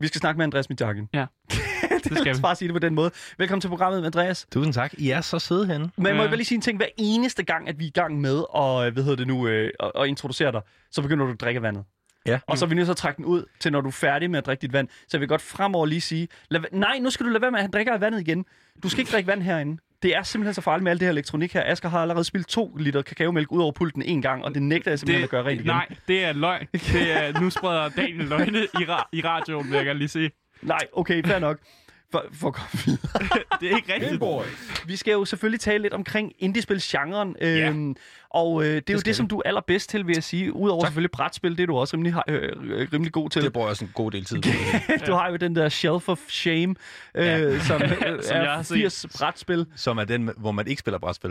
Vi 0.00 0.06
skal 0.06 0.18
snakke 0.20 0.38
med 0.38 0.44
Andreas 0.44 0.68
Mitjakken. 0.68 1.08
Ja, 1.14 1.26
det 1.48 2.04
skal 2.04 2.16
skal 2.16 2.36
vi. 2.36 2.40
bare 2.42 2.56
sige 2.56 2.68
det 2.68 2.74
på 2.74 2.78
den 2.78 2.94
måde. 2.94 3.10
Velkommen 3.38 3.60
til 3.60 3.68
programmet, 3.68 4.04
Andreas. 4.06 4.46
Tusind 4.52 4.74
tak. 4.74 4.94
I 4.98 5.10
er 5.10 5.20
så 5.20 5.38
søde 5.38 5.66
henne. 5.66 5.90
Men 5.96 6.02
må 6.02 6.08
Ja. 6.08 6.14
jeg 6.20 6.28
bare 6.30 6.36
lige 6.36 6.46
sige 6.46 6.56
en 6.56 6.62
ting. 6.62 6.76
Hver 6.78 6.86
eneste 6.98 7.42
gang, 7.44 7.68
at 7.68 7.78
vi 7.78 7.84
er 7.84 7.88
i 7.88 7.90
gang 7.94 8.20
med 8.20 8.44
at, 8.56 8.86
øh, 8.86 8.92
hvad 8.92 9.02
hedder 9.02 9.16
det 9.16 9.26
nu, 9.26 9.46
øh, 9.48 9.70
at, 9.80 9.92
at 9.94 10.06
introducere 10.06 10.52
dig, 10.52 10.60
så 10.90 11.02
begynder 11.02 11.26
du 11.26 11.32
at 11.32 11.40
drikke 11.40 11.62
vandet. 11.62 11.84
Ja. 12.26 12.38
Og 12.46 12.58
så 12.58 12.64
er 12.64 12.68
vi 12.68 12.74
nødt 12.74 12.86
til 12.86 12.90
at 12.90 12.96
trække 12.96 13.16
den 13.16 13.24
ud 13.24 13.44
til, 13.60 13.72
når 13.72 13.80
du 13.80 13.88
er 13.88 13.92
færdig 13.92 14.30
med 14.30 14.38
at 14.38 14.46
drikke 14.46 14.60
dit 14.62 14.72
vand. 14.72 14.88
Så 14.88 15.06
jeg 15.12 15.20
vil 15.20 15.28
godt 15.28 15.42
fremover 15.42 15.86
lige 15.86 16.00
sige, 16.00 16.28
lad, 16.50 16.60
nej, 16.72 16.98
nu 16.98 17.10
skal 17.10 17.26
du 17.26 17.30
lade 17.30 17.42
være 17.42 17.50
med, 17.50 17.58
at 17.58 17.62
han 17.62 17.70
drikker 17.70 17.92
af 17.92 18.00
vandet 18.00 18.20
igen. 18.20 18.44
Du 18.82 18.88
skal 18.88 19.00
ikke 19.00 19.12
drikke 19.12 19.26
vand 19.28 19.42
herinde. 19.42 19.82
Det 20.02 20.16
er 20.16 20.22
simpelthen 20.22 20.54
så 20.54 20.60
farligt 20.60 20.82
med 20.82 20.90
alt 20.90 21.00
det 21.00 21.06
her 21.06 21.12
elektronik 21.12 21.52
her. 21.54 21.62
Asger 21.66 21.88
har 21.88 21.98
allerede 22.02 22.24
spildt 22.24 22.48
to 22.48 22.76
liter 22.76 23.02
kakaomælk 23.02 23.52
ud 23.52 23.62
over 23.62 23.72
pulten 23.72 24.02
en 24.02 24.22
gang, 24.22 24.44
og 24.44 24.54
det 24.54 24.62
nægter 24.62 24.90
jeg 24.90 24.98
simpelthen 24.98 25.24
at 25.24 25.30
gøre 25.30 25.44
rent 25.44 25.54
igen. 25.60 25.66
Nej, 25.66 25.86
det 26.08 26.24
er 26.24 26.32
løgn. 26.32 26.66
Det 26.72 27.12
er, 27.12 27.40
nu 27.40 27.50
spreder 27.50 27.88
Daniel 27.88 28.24
løgne 28.24 28.58
i, 28.58 28.84
ra- 28.84 29.08
i 29.12 29.20
radioen, 29.20 29.70
vil 29.70 29.76
jeg 29.76 29.84
gerne 29.84 29.98
lige 29.98 30.08
sige. 30.08 30.30
nej 30.62 30.78
okay, 30.92 31.24
fair 31.26 31.38
nok. 31.38 31.58
For, 32.12 32.24
for 32.32 32.48
at 32.48 32.54
komme 32.54 32.68
videre. 32.84 32.98
Det 33.60 33.72
er 33.72 33.76
ikke 33.76 33.94
rigtigt. 33.94 34.22
Vi 34.88 34.96
skal 34.96 35.12
jo 35.12 35.24
selvfølgelig 35.24 35.60
tale 35.60 35.82
lidt 35.82 35.94
omkring 35.94 36.32
indiespilsgenren, 36.38 37.36
Ja. 37.40 37.68
øhm, 37.68 37.96
og 38.30 38.62
øh, 38.62 38.68
det 38.68 38.76
er 38.76 38.80
det 38.80 38.94
jo 38.94 38.98
det, 39.04 39.16
som 39.16 39.28
du 39.28 39.38
er 39.38 39.42
allerbedst 39.44 39.90
til, 39.90 40.06
vil 40.06 40.14
jeg 40.14 40.24
sige. 40.24 40.52
Udover 40.52 40.82
Tak. 40.82 40.88
selvfølgelig 40.88 41.10
brætspil, 41.10 41.50
det 41.56 41.60
er 41.62 41.66
du 41.66 41.76
også 41.76 41.96
rimelig, 41.96 42.14
øh, 42.28 42.42
øh, 42.62 42.88
rimelig 42.92 43.12
god 43.12 43.30
til. 43.30 43.42
Det 43.42 43.52
bruger 43.52 43.66
jeg 43.66 43.70
også 43.70 43.84
en 43.84 43.90
god 43.94 44.10
del 44.10 44.24
tid 44.24 44.42
på. 44.42 44.48
Du 45.06 45.12
har 45.12 45.30
jo 45.30 45.36
den 45.36 45.56
der 45.56 45.68
Shelf 45.68 46.08
of 46.08 46.18
Shame, 46.28 46.74
øh, 47.14 47.26
Ja. 47.26 47.58
som, 47.68 47.82
øh, 47.82 47.90
Som 48.22 48.36
jeg 48.36 48.44
er 48.44 48.50
har 48.56 48.62
set. 48.62 48.74
80 48.76 49.06
brætspil. 49.18 49.66
Som 49.76 49.98
er 49.98 50.04
den, 50.04 50.30
hvor 50.36 50.52
man 50.52 50.66
ikke 50.66 50.80
spiller 50.80 50.98
brætspil. 50.98 51.30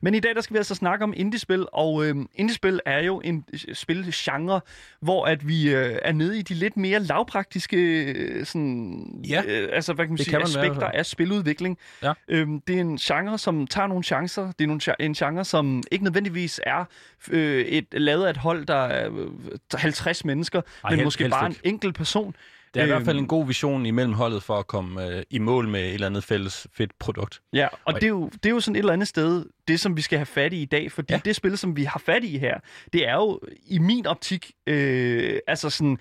Men 0.00 0.14
i 0.14 0.20
dag 0.20 0.34
der 0.34 0.40
skal 0.40 0.54
vi 0.54 0.58
altså 0.58 0.74
snakke 0.74 1.02
om 1.04 1.12
indiespil, 1.16 1.66
og 1.72 2.06
øh, 2.06 2.16
indiespil 2.34 2.80
er 2.86 3.02
jo 3.02 3.20
en 3.24 3.44
øh, 3.68 3.74
spilgenre, 3.74 4.60
hvor 5.00 5.24
at 5.26 5.48
vi 5.48 5.74
øh, 5.74 5.98
er 6.02 6.12
nede 6.12 6.38
i 6.38 6.42
de 6.42 6.54
lidt 6.54 6.76
mere 6.76 7.00
lavpraktiske 7.00 7.76
øh, 8.04 8.46
sådan, 8.46 9.06
Ja, 9.28 9.42
øh, 9.46 9.68
altså, 9.72 9.92
hvad 9.92 10.04
kan 10.04 10.10
man 10.12 10.18
sige, 10.18 10.30
kan 10.30 10.40
man 10.40 10.48
være, 10.54 10.64
aspekter 10.64 10.86
altså. 10.86 10.98
af 10.98 11.06
spiludvikling. 11.06 11.78
Ja. 12.02 12.12
Øhm, 12.28 12.60
det 12.60 12.76
er 12.76 12.80
en 12.80 12.96
genre, 12.96 13.38
som 13.38 13.66
tager 13.66 13.86
nogle 13.86 14.04
chancer. 14.04 14.52
Det 14.52 14.64
er 14.64 14.66
nogle, 14.66 14.80
en 15.00 15.14
genre, 15.14 15.44
som 15.44 15.82
ikke 15.90 16.04
nødvendigvis 16.04 16.60
er 16.66 16.84
øh, 17.30 17.64
et, 17.64 17.86
lavet 17.92 18.24
af 18.26 18.30
et 18.30 18.36
hold, 18.36 18.66
der 18.66 18.74
er 18.74 19.10
øh, 19.12 19.28
50 19.74 20.24
mennesker, 20.24 20.60
Ej, 20.84 20.90
men 20.90 20.98
helst- 20.98 21.04
måske 21.04 21.28
bare 21.28 21.46
en 21.46 21.52
ikke. 21.52 21.66
enkelt 21.68 21.94
person. 21.94 22.34
Det 22.74 22.80
er 22.80 22.84
i 22.84 22.86
hvert 22.86 23.04
fald 23.04 23.16
Øhm, 23.16 23.24
en 23.24 23.28
god 23.28 23.46
vision 23.46 23.86
imellem 23.86 24.12
holdet 24.14 24.42
for 24.42 24.58
at 24.58 24.66
komme 24.66 25.06
øh, 25.08 25.22
i 25.30 25.38
mål 25.38 25.68
med 25.68 25.80
et 25.80 25.94
eller 25.94 26.06
andet 26.06 26.24
fælles 26.24 26.66
fedt 26.72 26.98
produkt. 26.98 27.40
Ja, 27.52 27.66
og 27.66 27.78
Og- 27.84 27.94
det 27.94 28.02
er, 28.04 28.08
jo, 28.08 28.28
det 28.28 28.46
er 28.46 28.50
jo 28.50 28.60
sådan 28.60 28.76
et 28.76 28.78
eller 28.78 28.92
andet 28.92 29.08
sted, 29.08 29.46
det 29.68 29.80
som 29.80 29.96
vi 29.96 30.02
skal 30.02 30.18
have 30.18 30.26
fat 30.26 30.52
i 30.52 30.62
i 30.62 30.64
dag, 30.64 30.92
fordi 30.92 31.12
ja. 31.14 31.20
Det 31.24 31.36
spil, 31.36 31.58
som 31.58 31.76
vi 31.76 31.84
har 31.84 32.02
fat 32.06 32.24
i 32.24 32.38
her, 32.38 32.58
det 32.92 33.08
er 33.08 33.14
jo 33.14 33.40
i 33.66 33.78
min 33.78 34.06
optik, 34.06 34.52
øh, 34.66 35.38
altså 35.46 35.70
sådan, 35.70 35.98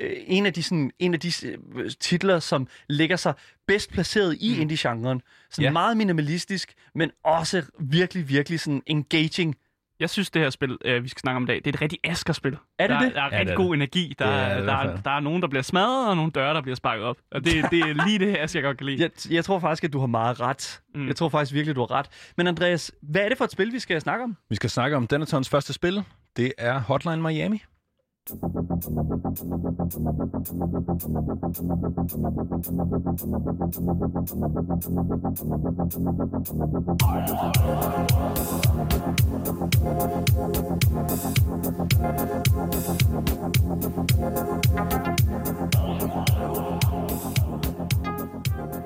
øh, 0.00 0.12
en 0.26 0.46
af 0.46 0.52
de, 0.52 0.62
sådan, 0.62 0.90
en 0.98 1.14
af 1.14 1.20
de 1.20 1.32
øh, 1.76 1.90
titler, 2.00 2.38
som 2.40 2.68
ligger 2.88 3.16
sig 3.16 3.34
bedst 3.66 3.90
placeret 3.90 4.36
i 4.40 4.54
mm. 4.54 4.60
indie-genren. 4.60 5.22
Sådan 5.50 5.64
Ja. 5.64 5.70
meget 5.72 5.96
minimalistisk, 5.96 6.74
men 6.94 7.10
også 7.24 7.62
virkelig, 7.80 8.28
virkelig 8.28 8.60
sådan 8.60 8.82
engaging. 8.86 9.56
Jeg 10.02 10.10
synes, 10.10 10.30
det 10.30 10.42
her 10.42 10.50
spil, 10.50 10.78
øh, 10.84 11.02
vi 11.04 11.08
skal 11.08 11.20
snakke 11.20 11.36
om 11.36 11.42
i 11.42 11.46
dag, 11.46 11.56
det 11.56 11.66
er 11.66 11.70
et 11.70 11.80
rigtig 11.82 11.98
Asger-spil. 12.04 12.56
Er 12.78 12.86
det 12.86 12.94
der, 12.96 13.00
det? 13.04 13.14
Der 13.14 13.20
er 13.20 13.24
Ja, 13.24 13.30
rigtig 13.30 13.46
det 13.46 13.52
er 13.52 13.56
god 13.56 13.74
energi. 13.74 14.14
Der, 14.18 14.26
Det 14.26 14.34
er 14.34 14.48
det 14.48 14.56
er, 14.58 14.64
der, 14.64 14.72
er, 14.92 14.96
der 14.96 15.10
er 15.10 15.20
nogen, 15.20 15.42
der 15.42 15.48
bliver 15.48 15.62
smadret, 15.62 16.08
og 16.08 16.16
nogle 16.16 16.30
døre, 16.32 16.54
der 16.54 16.60
bliver 16.62 16.76
sparket 16.76 17.04
op. 17.04 17.16
Og 17.32 17.44
det, 17.44 17.70
det 17.70 17.80
er 17.80 18.06
lige 18.06 18.18
det, 18.18 18.36
Asger 18.38 18.60
godt 18.62 18.76
kan 18.78 18.86
lide. 18.86 19.02
Jeg, 19.02 19.10
jeg 19.30 19.44
tror 19.44 19.58
faktisk, 19.58 19.84
at 19.84 19.92
du 19.92 20.00
har 20.00 20.06
meget 20.06 20.40
ret. 20.40 20.80
Mm. 20.94 21.06
Jeg 21.06 21.16
tror 21.16 21.28
faktisk 21.28 21.52
virkelig, 21.54 21.76
du 21.76 21.80
har 21.80 21.90
ret. 21.90 22.06
Men 22.36 22.46
Andreas, 22.46 22.92
hvad 23.02 23.20
er 23.20 23.28
det 23.28 23.38
for 23.38 23.44
et 23.44 23.50
spil, 23.52 23.72
vi 23.72 23.78
skal 23.78 24.00
snakke 24.00 24.24
om? 24.24 24.36
Vi 24.50 24.56
skal 24.56 24.70
snakke 24.70 24.96
om 24.96 25.06
Denatons 25.06 25.48
første 25.48 25.72
spil. 25.72 26.02
Det 26.36 26.52
er 26.58 26.78
Hotline 26.80 27.22
Miami. 27.22 27.62
I'm 28.24 30.12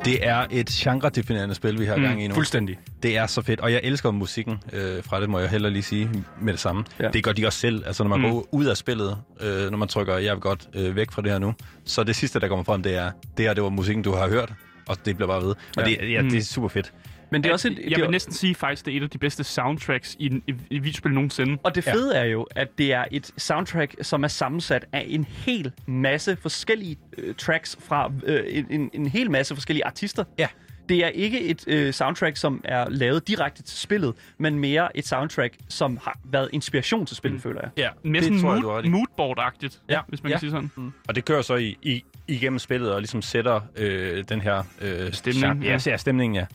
Det 0.07 0.27
er 0.27 0.47
et 0.51 0.69
genre-definerende 0.69 1.55
spil, 1.55 1.81
vi 1.81 1.85
har 1.85 1.97
gang 2.01 2.23
i 2.25 2.29
nu. 2.29 2.35
Fuldstændig. 2.35 2.79
Det 3.03 3.17
er 3.17 3.27
så 3.27 3.43
fedt, 3.43 3.61
og 3.61 3.73
jeg 3.73 3.81
elsker 3.85 4.11
musikken 4.11 4.59
øh, 4.73 5.03
fra 5.05 5.21
det, 5.21 5.31
må 5.31 5.39
jeg 5.39 5.49
heller 5.49 5.69
lige 5.69 5.83
sige 5.83 6.11
med 6.41 6.53
det 6.53 6.61
samme. 6.61 6.85
Ja. 7.01 7.09
Det 7.09 7.25
gør 7.25 7.33
de 7.33 7.47
også 7.47 7.59
selv. 7.59 7.83
Altså, 7.87 8.03
når 8.05 8.09
man 8.09 8.19
Mm. 8.21 8.27
mm. 8.27 8.33
går 8.33 8.47
ud 8.53 8.65
af 8.65 8.77
spillet, 8.77 9.19
øh, 9.41 9.71
når 9.71 9.79
man 9.79 9.89
trykker, 9.89 10.17
jeg 10.19 10.35
vil 10.35 10.41
godt 10.41 10.69
øh, 10.75 10.97
væk 10.97 11.11
fra 11.11 11.23
det 11.23 11.31
her 11.31 11.39
nu, 11.39 11.55
så 11.85 12.05
det 12.05 12.17
sidste, 12.17 12.41
der 12.41 12.49
kommer 12.49 12.65
frem, 12.65 12.83
det 12.83 12.95
er, 12.95 13.11
det 13.37 13.45
her, 13.45 13.55
det 13.55 13.63
var 13.63 13.69
musikken, 13.71 14.03
du 14.05 14.13
har 14.13 14.29
hørt, 14.29 14.53
og 14.89 14.97
det 15.05 15.17
bliver 15.17 15.29
bare 15.29 15.43
ved. 15.43 15.49
Og 15.51 15.57
Ja. 15.77 15.89
ja. 15.89 15.97
det, 16.01 16.13
ja, 16.13 16.23
Mm. 16.23 16.31
det 16.31 16.39
er 16.39 16.43
super 16.45 16.69
fedt. 16.69 16.93
Men 17.31 17.43
det 17.43 17.49
er 17.49 17.53
også 17.53 17.69
et, 17.69 17.79
jeg 17.79 17.85
det 17.91 17.97
vil 17.97 18.05
er, 18.05 18.11
næsten 18.11 18.33
sige 18.33 18.55
faktisk, 18.55 18.87
det 18.87 18.93
er 18.93 18.97
et 18.99 19.03
af 19.03 19.11
de 19.11 19.19
bedste 19.19 19.45
soundtracks 19.45 20.17
i, 20.19 20.27
i, 20.47 20.55
i 20.71 20.79
videospil 20.79 21.13
nogensinde. 21.13 21.59
Og 21.63 21.75
det 21.75 21.85
fede 21.85 22.15
er 22.17 22.25
jo, 22.25 22.47
at 22.51 22.79
det 22.79 22.93
er 22.93 23.05
et 23.11 23.31
soundtrack, 23.37 23.95
som 24.03 24.25
er 24.25 24.29
sammensat 24.29 24.85
af 24.93 25.05
en 25.09 25.25
hel 25.25 25.73
masse 25.87 26.37
forskellige 26.43 26.97
øh, 27.19 27.35
tracks 27.35 27.77
fra 27.81 28.13
øh, 28.25 28.43
en, 28.49 28.67
en, 28.71 28.91
en 28.93 29.07
hel 29.07 29.31
masse 29.31 29.55
forskellige 29.55 29.85
artister. 29.87 30.25
Ja. 30.39 30.49
det 30.89 31.05
er 31.05 31.09
ikke 31.09 31.41
et 31.41 31.65
øh, 31.67 31.93
soundtrack, 31.93 32.37
som 32.37 32.61
er 32.65 32.89
lavet 32.91 33.29
direkte 33.29 33.63
til 33.63 33.79
spillet, 33.79 34.15
men 34.39 34.59
mere 34.59 34.97
et 34.97 35.07
soundtrack, 35.07 35.55
som 35.69 35.99
har 36.03 36.19
været 36.25 36.49
inspiration 36.53 37.07
til 37.07 37.17
spillet, 37.17 37.37
mm. 37.39 37.43
føler 37.43 37.61
jeg. 37.63 37.71
Ja, 37.77 37.89
Mere 38.11 38.23
sådan 38.23 38.41
tror 38.41 38.53
jeg, 38.55 38.63
du 38.63 38.69
har 38.71 38.83
mood, 38.83 39.07
moodboard-agtigt, 39.19 39.81
Ja, 39.89 40.01
hvis 40.09 40.23
man 40.23 40.31
ja. 40.31 40.35
kan 40.37 40.41
sige 40.41 40.51
sådan. 40.51 40.71
Mm. 40.77 40.93
Og 41.09 41.15
det 41.15 41.25
kører 41.25 41.43
så 41.43 41.55
i, 41.57 41.77
i, 41.83 42.05
igennem 42.29 42.59
spillet 42.59 42.93
og 42.93 43.01
ligesom 43.01 43.23
sætter 43.23 43.61
øh, 43.77 44.25
den 44.29 44.41
her... 44.41 44.63
Øh, 44.81 45.13
Stemning, 45.13 45.45
genre- 45.63 45.65
ja. 45.65 45.73
Ja, 45.73 45.79
ja, 45.91 45.97
stemningen, 45.97 46.35
ja. 46.37 46.47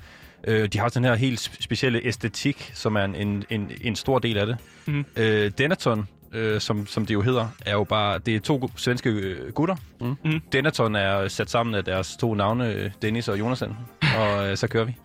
Øh, 0.47 0.67
de 0.67 0.79
har 0.79 0.89
den 0.89 1.03
her 1.03 1.15
helt 1.15 1.39
sp- 1.49 1.57
specielle 1.61 2.01
æstetik, 2.03 2.71
som 2.73 2.95
er 2.95 3.03
en, 3.03 3.15
en, 3.15 3.43
en, 3.49 3.71
en 3.81 3.95
stor 3.95 4.19
del 4.19 4.37
af 4.37 4.45
det. 4.45 4.57
Mhm. 4.85 5.05
Øh, 5.15 5.51
Denaton, 5.57 6.07
øh, 6.33 6.61
som, 6.61 6.87
som 6.87 7.05
det 7.05 7.13
jo 7.13 7.21
hedder, 7.21 7.47
er 7.65 7.71
jo 7.71 7.83
bare... 7.83 8.19
Det 8.19 8.35
er 8.35 8.39
to 8.39 8.71
svenske 8.75 9.09
øh, 9.09 9.51
gutter. 9.53 9.75
Mhm. 10.01 10.15
Mhm. 10.25 10.39
Denaton 10.51 10.95
er 10.95 11.27
sat 11.27 11.49
sammen 11.49 11.75
af 11.75 11.83
deres 11.85 12.17
to 12.17 12.33
navne, 12.33 12.73
øh, 12.73 12.91
Dennis 13.01 13.27
og 13.27 13.39
Jonathan. 13.39 13.75
og 14.19 14.49
øh, 14.49 14.57
så 14.57 14.67
kører 14.67 14.85
vi. 14.85 14.95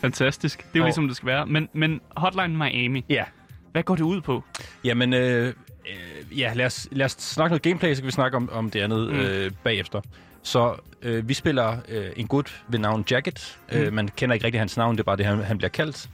Fantastisk. 0.00 0.58
Det 0.58 0.64
er 0.64 0.68
jo 0.76 0.82
Og- 0.82 0.86
ligesom, 0.86 1.06
det 1.08 1.16
skal 1.16 1.26
være. 1.26 1.46
Men, 1.46 1.68
men 1.72 2.00
Hotline 2.16 2.56
Miami, 2.56 3.04
Ja. 3.08 3.24
hvad 3.72 3.82
går 3.82 3.94
det 3.96 4.02
ud 4.04 4.20
på? 4.20 4.44
Jamen, 4.84 5.12
øh, 5.14 5.46
øh, 5.88 6.38
ja, 6.40 6.52
lad 6.54 6.66
os, 6.66 6.88
lad 6.92 7.06
os 7.06 7.12
snakke 7.12 7.50
noget 7.50 7.62
gameplay, 7.62 7.94
så 7.94 8.00
kan 8.02 8.06
vi 8.06 8.12
snakke 8.12 8.36
om, 8.36 8.48
om 8.52 8.70
det 8.70 8.80
andet 8.80 9.08
Mm. 9.08 9.14
mm. 9.14 9.20
øh, 9.20 9.50
bagefter. 9.64 10.00
Så 10.46 10.74
øh, 11.02 11.28
vi 11.28 11.34
spiller 11.34 11.76
øh, 11.88 12.06
en 12.16 12.26
gut 12.26 12.62
ved 12.68 12.78
navn 12.78 13.04
Jacket. 13.10 13.58
Mm. 13.72 13.78
Øh, 13.78 13.92
man 13.92 14.08
kender 14.08 14.34
ikke 14.34 14.44
rigtig 14.44 14.60
hans 14.60 14.76
navn, 14.76 14.96
det 14.96 15.00
er 15.00 15.04
bare 15.04 15.16
det, 15.16 15.26
han, 15.26 15.38
han 15.38 15.58
bliver 15.58 15.70
kaldt. 15.70 16.08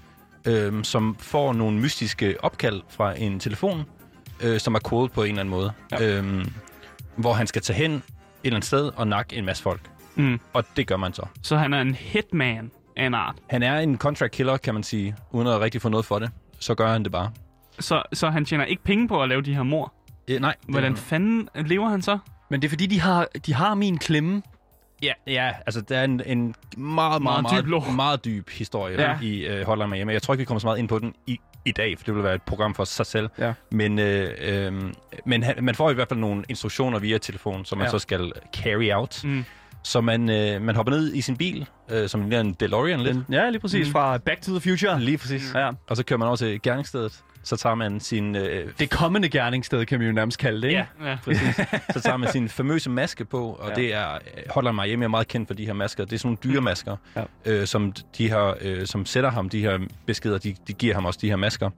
Øh, 0.47 0.85
som 0.85 1.17
får 1.19 1.53
nogle 1.53 1.79
mystiske 1.79 2.45
opkald 2.45 2.83
fra 2.89 3.19
en 3.19 3.41
telefon, 3.41 3.85
øh, 4.41 4.61
som 4.61 4.75
er 4.75 4.79
kodet 4.79 5.13
på 5.13 5.23
en 5.23 5.29
eller 5.29 5.41
anden 5.41 5.51
måde. 5.51 5.73
Ja. 5.93 6.19
Øh, 6.19 6.45
hvor 7.17 7.33
han 7.33 7.47
skal 7.47 7.63
tage 7.63 7.77
hen 7.77 7.93
et 7.93 8.03
eller 8.45 8.57
andet 8.57 8.67
sted 8.67 8.91
og 8.97 9.07
nakke 9.09 9.37
en 9.37 9.45
masse 9.45 9.63
folk. 9.63 9.81
Mm. 10.15 10.41
Og 10.53 10.65
det 10.77 10.87
gør 10.87 10.97
man 10.97 11.13
så. 11.13 11.27
Så 11.43 11.57
han 11.57 11.73
er 11.73 11.81
en 11.81 11.95
hitman 11.95 12.71
af 12.97 13.07
en 13.07 13.15
art. 13.15 13.37
Han 13.51 13.63
er 13.63 13.79
en 13.79 13.99
contract 13.99 14.33
killer, 14.33 14.57
kan 14.57 14.75
man 14.75 14.83
sige, 14.83 15.17
uden 15.31 15.49
at 15.49 15.61
rigtig 15.61 15.83
få 15.83 15.89
noget 15.89 16.07
for 16.07 16.19
det. 16.19 16.31
Så 16.59 16.75
gør 16.75 16.93
han 16.93 17.03
det 17.03 17.13
bare. 17.13 17.31
Så, 17.81 18.03
så 18.13 18.31
han 18.31 18.45
tjener 18.45 18.65
ikke 18.65 18.83
penge 18.83 19.09
på 19.09 19.23
at 19.23 19.29
lave 19.29 19.43
de 19.43 19.55
her 19.55 19.63
mor. 19.63 19.95
Øh, 20.29 20.41
nej. 20.41 20.55
Hvordan 20.69 20.97
fanden 20.97 21.49
lever 21.55 21.89
han 21.89 22.03
så? 22.03 22.19
Men 22.53 22.63
det 22.63 22.69
er 22.69 22.71
fordi, 22.71 22.87
de 22.87 23.01
har, 23.01 23.29
de 23.47 23.55
har 23.55 23.75
min 23.75 23.99
klemme. 23.99 24.43
Ja, 25.03 25.13
ja, 25.27 25.53
altså 25.67 25.81
der 25.81 25.99
er 25.99 26.05
en, 26.05 26.23
en 26.27 26.55
meget, 26.77 27.23
meget, 27.23 27.23
Meget 27.23 27.43
meget, 27.43 27.65
dyb 27.65 27.71
meget, 27.71 27.95
meget 27.97 28.25
dyb 28.25 28.51
historie 28.51 29.01
Ja. 29.03 29.19
i 29.23 29.61
uh, 29.61 29.67
Hotline 29.67 29.89
Miami. 29.91 30.13
Jeg 30.13 30.23
tror 30.23 30.35
ikke, 30.35 30.41
vi 30.41 30.45
kommer 30.45 30.59
så 30.61 30.67
meget 30.67 30.79
ind 30.79 30.89
på 30.89 30.99
den 30.99 31.15
i, 31.27 31.39
i 31.65 31.73
dag, 31.73 31.99
for 31.99 32.05
det 32.05 32.15
vil 32.15 32.23
være 32.23 32.35
et 32.35 32.43
program 32.43 32.75
for 32.75 32.85
sig 32.85 33.07
selv. 33.07 33.29
Ja. 33.39 33.53
Men, 33.71 33.99
øh, 33.99 34.31
øh, 34.41 34.73
men 35.27 35.43
han, 35.43 35.55
man 35.65 35.75
får 35.75 35.91
i 35.91 35.95
hvert 35.95 36.09
fald 36.09 36.21
nogle 36.21 36.45
instruktioner 36.49 36.99
via 36.99 37.19
telefon, 37.19 37.65
som 37.65 37.79
man 37.79 37.85
Ja. 37.87 37.91
så 37.91 37.99
skal 37.99 38.33
carry 38.57 38.91
out. 38.95 39.25
Mm. 39.25 39.45
Så 39.83 40.01
man, 40.01 40.31
øh, 40.31 40.63
man 40.63 40.77
hopper 40.77 40.93
ned 40.93 41.15
i 41.15 41.21
sin 41.21 41.37
bil, 41.37 41.67
øh, 41.91 42.09
som 42.09 42.21
ligner 42.21 42.41
en 42.41 42.53
DeLorean 42.53 43.01
lidt. 43.01 43.19
Ja, 43.31 43.51
lige 43.51 43.61
præcis. 43.61 43.87
Mm. 43.87 43.93
Fra 43.93 44.19
Back 44.19 44.41
to 44.43 44.59
the 44.59 44.71
Future. 44.71 45.01
Lige 45.01 45.19
præcis. 45.19 45.53
Ja. 45.55 45.71
Og 45.89 45.97
så 45.97 46.05
kører 46.05 46.19
man 46.19 46.29
over 46.29 46.37
til 46.37 46.63
gerningsstedet. 46.63 47.21
Så 47.45 47.57
tager 47.57 47.75
man 47.75 48.01
sin, 48.01 48.37
øh, 48.37 48.69
Det 48.79 48.91
kommende 48.91 49.29
gerningssted, 49.29 49.87
kan 49.87 49.99
man 49.99 50.07
jo 50.09 50.13
nærmest 50.15 50.39
kalde 50.39 50.63
det, 50.63 50.69
ikke? 50.69 50.85
Ja. 51.03 51.09
Ja. 51.11 51.19
præcis. 51.25 51.57
så 51.95 52.01
tager 52.01 52.17
man 52.17 52.29
sin 52.33 52.49
famøse 52.49 52.91
maske 52.91 53.25
på, 53.25 53.43
og 53.53 53.69
Ja. 53.69 53.69
ja. 53.69 53.75
det 53.87 53.95
er 53.95 54.15
øh, 54.15 54.19
Hotline 54.51 54.73
Miami 54.83 55.05
er 55.05 55.09
meget 55.09 55.29
kendt 55.29 55.49
for 55.49 55.55
de 55.55 55.67
her 55.67 55.73
masker. 55.73 56.05
Det 56.05 56.13
er 56.13 56.19
sådan 56.19 56.27
nogle 56.45 56.55
dyremasker, 56.55 56.97
Ja. 57.17 57.23
øh, 57.47 57.67
som 57.67 57.93
de 58.19 58.29
her, 58.29 58.55
øh, 58.61 58.87
som 58.87 59.07
sætter 59.07 59.31
ham 59.31 59.49
de 59.49 59.61
her 59.61 59.79
beskeder. 60.07 60.39
De, 60.39 60.55
de 60.69 60.73
giver 60.73 60.95
ham 60.95 61.05
også 61.05 61.19
de 61.23 61.29
her 61.29 61.37
masker. 61.37 61.71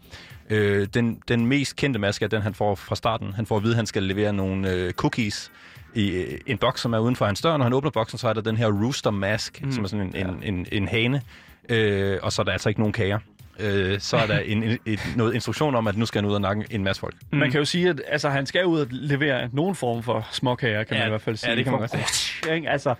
Øh, 0.51 0.87
den, 0.95 1.19
den 1.29 1.47
mest 1.47 1.77
kendte 1.77 2.01
maske 2.01 2.25
er 2.25 2.29
den, 2.29 2.43
han 2.43 2.55
får 2.55 2.75
fra 2.75 2.97
starten. 2.97 3.33
Han 3.33 3.47
får 3.47 3.57
at 3.57 3.63
vide, 3.63 3.73
at 3.73 3.77
han 3.77 3.87
skal 3.87 4.03
levere 4.03 4.33
nogle 4.33 4.71
øh, 4.73 4.93
cookies 4.93 5.51
i 5.95 6.11
øh, 6.11 6.39
en 6.47 6.59
boks, 6.59 6.81
som 6.81 6.93
er 6.95 6.99
uden 6.99 7.17
for 7.17 7.27
hans 7.27 7.41
dør. 7.41 7.57
Når 7.57 7.65
han 7.65 7.73
åbner 7.73 7.91
boksen, 7.91 8.19
så 8.19 8.29
er 8.29 8.33
der 8.33 8.41
den 8.41 8.57
her 8.57 8.67
rooster 8.67 9.11
mask, 9.11 9.63
Mm. 9.63 9.73
som 9.73 9.85
er 9.85 9.89
sådan 9.89 10.07
en, 10.17 10.27
en, 10.27 10.43
en, 10.55 10.67
en 10.73 10.89
hane. 10.89 11.23
Øh, 11.69 12.19
og 12.23 12.33
så 12.33 12.43
er 12.43 12.45
der 12.45 12.53
altså 12.53 12.69
ikke 12.69 12.81
nogen 12.81 12.93
kager. 12.93 13.19
Øh, 13.61 14.01
så 14.01 14.17
er 14.17 14.27
der 14.27 14.39
en, 14.39 14.63
en, 14.63 14.79
et, 14.87 15.01
noget 15.17 15.35
instruktion 15.35 15.75
om, 15.75 15.87
at 15.87 15.97
nu 15.97 16.07
skal 16.07 16.21
han 16.23 16.31
ud 16.31 16.35
og 16.35 16.41
nakke 16.41 16.65
en 16.71 16.85
masse 16.85 17.01
folk. 17.01 17.15
Man 17.33 17.51
kan 17.51 17.59
jo 17.59 17.65
sige, 17.65 17.89
at 17.89 18.03
altså, 18.09 18.29
han 18.29 18.47
skal 18.47 18.67
ud 18.67 18.81
og 18.81 18.87
levere 18.91 19.49
nogen 19.53 19.75
form 19.75 20.03
for 20.03 20.29
småkager, 20.33 20.85
kan 20.85 20.97
Ja, 20.97 21.01
man 21.03 21.09
i 21.09 21.11
hvert 21.11 21.21
fald 21.23 21.37
ja, 21.37 21.47
sige. 21.47 21.57
det 21.57 21.65
kan 21.65 21.71
man 21.73 21.81
godt 21.81 21.91
sige. 22.15 22.55
Ikke? 22.55 22.71
Altså, 22.71 22.95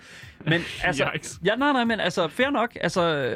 men 0.45 0.61
altså, 0.83 1.09
ja, 1.45 1.55
nej, 1.55 1.71
nej, 1.71 1.83
men 1.83 1.99
altså, 1.99 2.27
fair 2.27 2.49
nok. 2.49 2.77
Altså, 2.81 3.33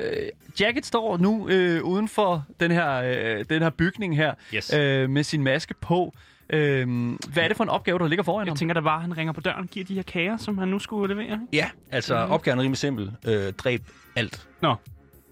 Jacket 0.60 0.86
står 0.86 1.18
nu 1.18 1.50
øh, 1.50 1.84
uden 1.84 2.08
for 2.08 2.46
den 2.60 2.72
her, 2.72 2.92
øh, 2.96 3.46
den 3.50 3.62
her 3.62 3.70
bygning 3.70 4.16
her, 4.18 4.34
Yes. 4.56 4.74
øh, 4.74 5.10
med 5.10 5.24
sin 5.24 5.44
maske 5.44 5.74
på. 5.82 6.14
Øh, 6.54 6.88
hvad 7.34 7.44
er 7.44 7.48
det 7.48 7.58
for 7.58 7.64
en 7.64 7.70
opgave, 7.70 8.00
der 8.00 8.08
ligger 8.08 8.24
foran 8.24 8.48
Jeg 8.48 8.52
ham? 8.52 8.58
tænker, 8.58 8.74
der 8.74 8.82
var, 8.82 8.96
at 8.96 9.02
han 9.02 9.18
ringer 9.18 9.34
på 9.34 9.42
døren 9.42 9.64
og 9.64 9.68
giver 9.70 9.86
de 9.86 9.96
her 9.96 10.02
kager, 10.04 10.38
som 10.38 10.58
han 10.58 10.68
nu 10.68 10.80
skulle 10.80 11.14
levere. 11.16 11.26
ikke? 11.34 11.38
Ja, 11.54 11.70
altså 11.92 12.26
mm. 12.26 12.32
opgaven 12.32 12.60
er 12.60 12.64
rimelig 12.64 12.78
simpel. 12.78 13.12
Øh, 13.28 13.54
dræb 13.54 13.82
alt. 14.16 14.48
Nå, 14.62 14.76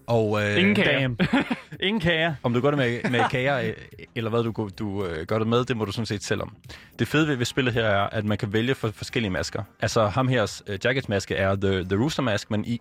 Og 0.08 0.42
øh, 0.42 0.58
Ingen 0.58 0.74
kager. 0.74 1.10
Ingen 1.86 2.00
kager. 2.00 2.34
om 2.42 2.54
du 2.54 2.60
gør 2.60 2.70
det 2.70 2.78
med, 2.78 3.10
med 3.10 3.20
kager, 3.30 3.58
øh, 3.60 3.72
eller 4.14 4.30
hvad 4.30 4.42
du, 4.42 4.70
du 4.78 5.06
øh, 5.06 5.26
gør 5.26 5.38
det 5.38 5.48
med, 5.48 5.64
det 5.64 5.76
må 5.76 5.84
du 5.84 5.92
sådan 5.92 6.06
set 6.06 6.24
selv 6.24 6.42
om. 6.42 6.56
Det 6.98 7.08
fede 7.08 7.28
ved, 7.28 7.36
ved 7.36 7.46
spillet 7.46 7.74
her 7.74 7.84
er, 7.84 8.08
at 8.08 8.24
man 8.24 8.38
kan 8.38 8.52
vælge 8.52 8.74
for 8.74 8.90
forskellige 8.90 9.30
masker. 9.30 9.62
Altså 9.80 10.06
ham 10.06 10.28
her, 10.28 10.62
øh, 10.66 10.78
Jackets 10.84 11.08
maske 11.08 11.34
er 11.34 11.56
the, 11.56 11.84
the 11.84 11.96
Rooster 11.96 12.22
Mask, 12.22 12.50
men 12.50 12.64
i, 12.64 12.80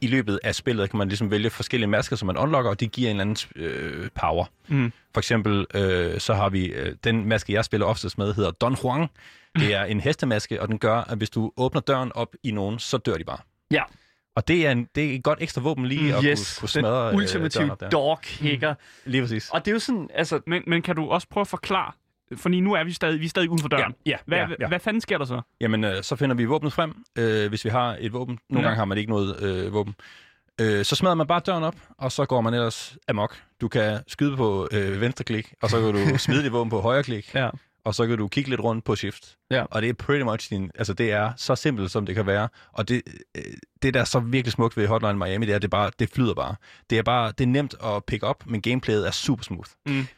i 0.00 0.06
løbet 0.06 0.40
af 0.44 0.54
spillet 0.54 0.90
kan 0.90 0.98
man 0.98 1.08
ligesom 1.08 1.30
vælge 1.30 1.50
forskellige 1.50 1.88
masker, 1.88 2.16
som 2.16 2.26
man 2.26 2.36
unlocker, 2.36 2.70
og 2.70 2.80
de 2.80 2.86
giver 2.86 3.10
en 3.10 3.20
eller 3.20 3.34
anden 3.56 3.64
øh, 3.66 4.08
power. 4.20 4.44
Mm. 4.68 4.92
For 5.14 5.20
eksempel, 5.20 5.66
øh, 5.74 6.20
så 6.20 6.34
har 6.34 6.48
vi 6.48 6.66
øh, 6.66 6.94
den 7.04 7.28
maske, 7.28 7.52
jeg 7.52 7.64
spiller 7.64 7.86
oftest 7.86 8.18
med, 8.18 8.34
hedder 8.34 8.50
Don 8.50 8.76
Juan. 8.84 9.06
Det 9.58 9.74
er 9.74 9.84
en 9.84 10.00
hestemaske, 10.00 10.62
og 10.62 10.68
den 10.68 10.78
gør, 10.78 10.96
at 10.96 11.18
hvis 11.18 11.30
du 11.30 11.52
åbner 11.56 11.80
døren 11.80 12.12
op 12.14 12.34
i 12.42 12.50
nogen, 12.50 12.78
så 12.78 12.98
dør 12.98 13.14
de 13.14 13.24
bare. 13.24 13.38
Ja. 13.70 13.82
Og 14.36 14.48
det 14.48 14.66
er, 14.66 14.70
en, 14.70 14.88
det 14.94 15.10
er 15.10 15.14
et 15.14 15.22
godt 15.22 15.38
ekstra 15.42 15.60
våben 15.60 15.86
lige 15.86 16.14
at 16.16 16.22
Yes, 16.24 16.54
kunne, 16.54 16.60
kunne 16.60 16.68
smadre 16.68 17.06
den 17.06 17.14
øh, 17.14 17.16
ultimative 17.16 17.76
der. 17.80 17.88
dog 17.90 18.18
hicker. 18.24 18.74
Lige 19.04 19.22
præcis. 19.22 19.50
Og 19.50 19.64
det 19.64 19.70
er 19.70 19.72
jo 19.72 19.78
sådan, 19.78 20.08
altså, 20.14 20.40
men, 20.46 20.62
men 20.66 20.82
kan 20.82 20.96
du 20.96 21.08
også 21.08 21.28
prøve 21.28 21.42
at 21.42 21.48
forklare, 21.48 21.92
fordi 22.36 22.60
nu 22.60 22.72
er 22.74 22.84
vi 22.84 22.92
stadig, 22.92 23.20
vi 23.20 23.24
er 23.24 23.28
stadig 23.28 23.50
uden 23.50 23.60
for 23.60 23.68
døren. 23.68 23.94
Ja, 24.06 24.16
Hvad, 24.26 24.38
ja, 24.38 24.46
ja. 24.60 24.68
hvad 24.68 24.80
fanden 24.80 25.00
sker 25.00 25.18
der 25.18 25.24
så? 25.24 25.40
Jamen, 25.60 25.84
øh, 25.84 26.02
så 26.02 26.16
finder 26.16 26.36
vi 26.36 26.44
våbnet 26.44 26.72
frem, 26.72 26.94
øh, 27.18 27.48
hvis 27.48 27.64
vi 27.64 27.70
har 27.70 27.96
et 28.00 28.12
våben. 28.12 28.38
Nogle 28.50 28.62
Ja. 28.62 28.68
gange 28.68 28.78
har 28.78 28.84
man 28.84 28.98
ikke 28.98 29.10
noget 29.10 29.42
øh, 29.42 29.72
våben. 29.72 29.94
Øh, 30.60 30.84
så 30.84 30.96
smadrer 30.96 31.14
man 31.14 31.26
bare 31.26 31.40
døren 31.46 31.64
op, 31.64 31.76
og 31.98 32.12
så 32.12 32.24
går 32.24 32.40
man 32.40 32.54
ellers 32.54 32.96
amok. 33.08 33.36
Du 33.60 33.68
kan 33.68 34.00
skyde 34.06 34.36
på 34.36 34.68
øh, 34.72 35.00
venstre 35.00 35.24
klik, 35.24 35.52
og 35.62 35.70
så 35.70 35.80
kan 35.80 35.92
du 36.12 36.18
smide 36.18 36.42
dit 36.42 36.52
våben 36.52 36.70
på 36.70 36.80
højre 36.80 37.02
klik, 37.02 37.34
ja. 37.34 37.50
og 37.84 37.94
så 37.94 38.06
kan 38.06 38.18
du 38.18 38.28
kigge 38.28 38.50
lidt 38.50 38.60
rundt 38.60 38.84
på 38.84 38.96
shift. 38.96 39.36
Ja. 39.50 39.64
Og 39.70 39.82
det 39.82 39.88
er 39.88 39.92
pretty 39.94 40.22
much 40.24 40.50
din... 40.50 40.70
Altså, 40.74 40.92
det 40.94 41.12
er 41.12 41.32
så 41.36 41.54
simpelt, 41.56 41.90
som 41.90 42.06
det 42.06 42.14
kan 42.14 42.26
være. 42.26 42.48
Og 42.72 42.88
det, 42.88 43.02
øh, 43.36 43.42
det 43.86 43.94
der 43.94 44.00
er 44.00 44.04
så 44.04 44.18
virkelig 44.20 44.52
smukt 44.52 44.76
ved 44.76 44.86
Hotline 44.86 45.14
Miami, 45.18 45.46
det 45.46 45.54
er, 45.54 45.58
det 45.58 45.70
bare, 45.70 45.90
det 45.98 46.10
flyder 46.14 46.34
bare. 46.34 46.54
Det 46.90 46.98
er 46.98 47.02
bare, 47.02 47.32
det 47.38 47.44
er 47.44 47.48
nemt 47.48 47.74
at 47.84 48.04
pick 48.04 48.28
up, 48.28 48.36
men 48.46 48.62
gameplayet 48.62 49.06
er 49.06 49.10
super 49.10 49.44
smooth. 49.44 49.70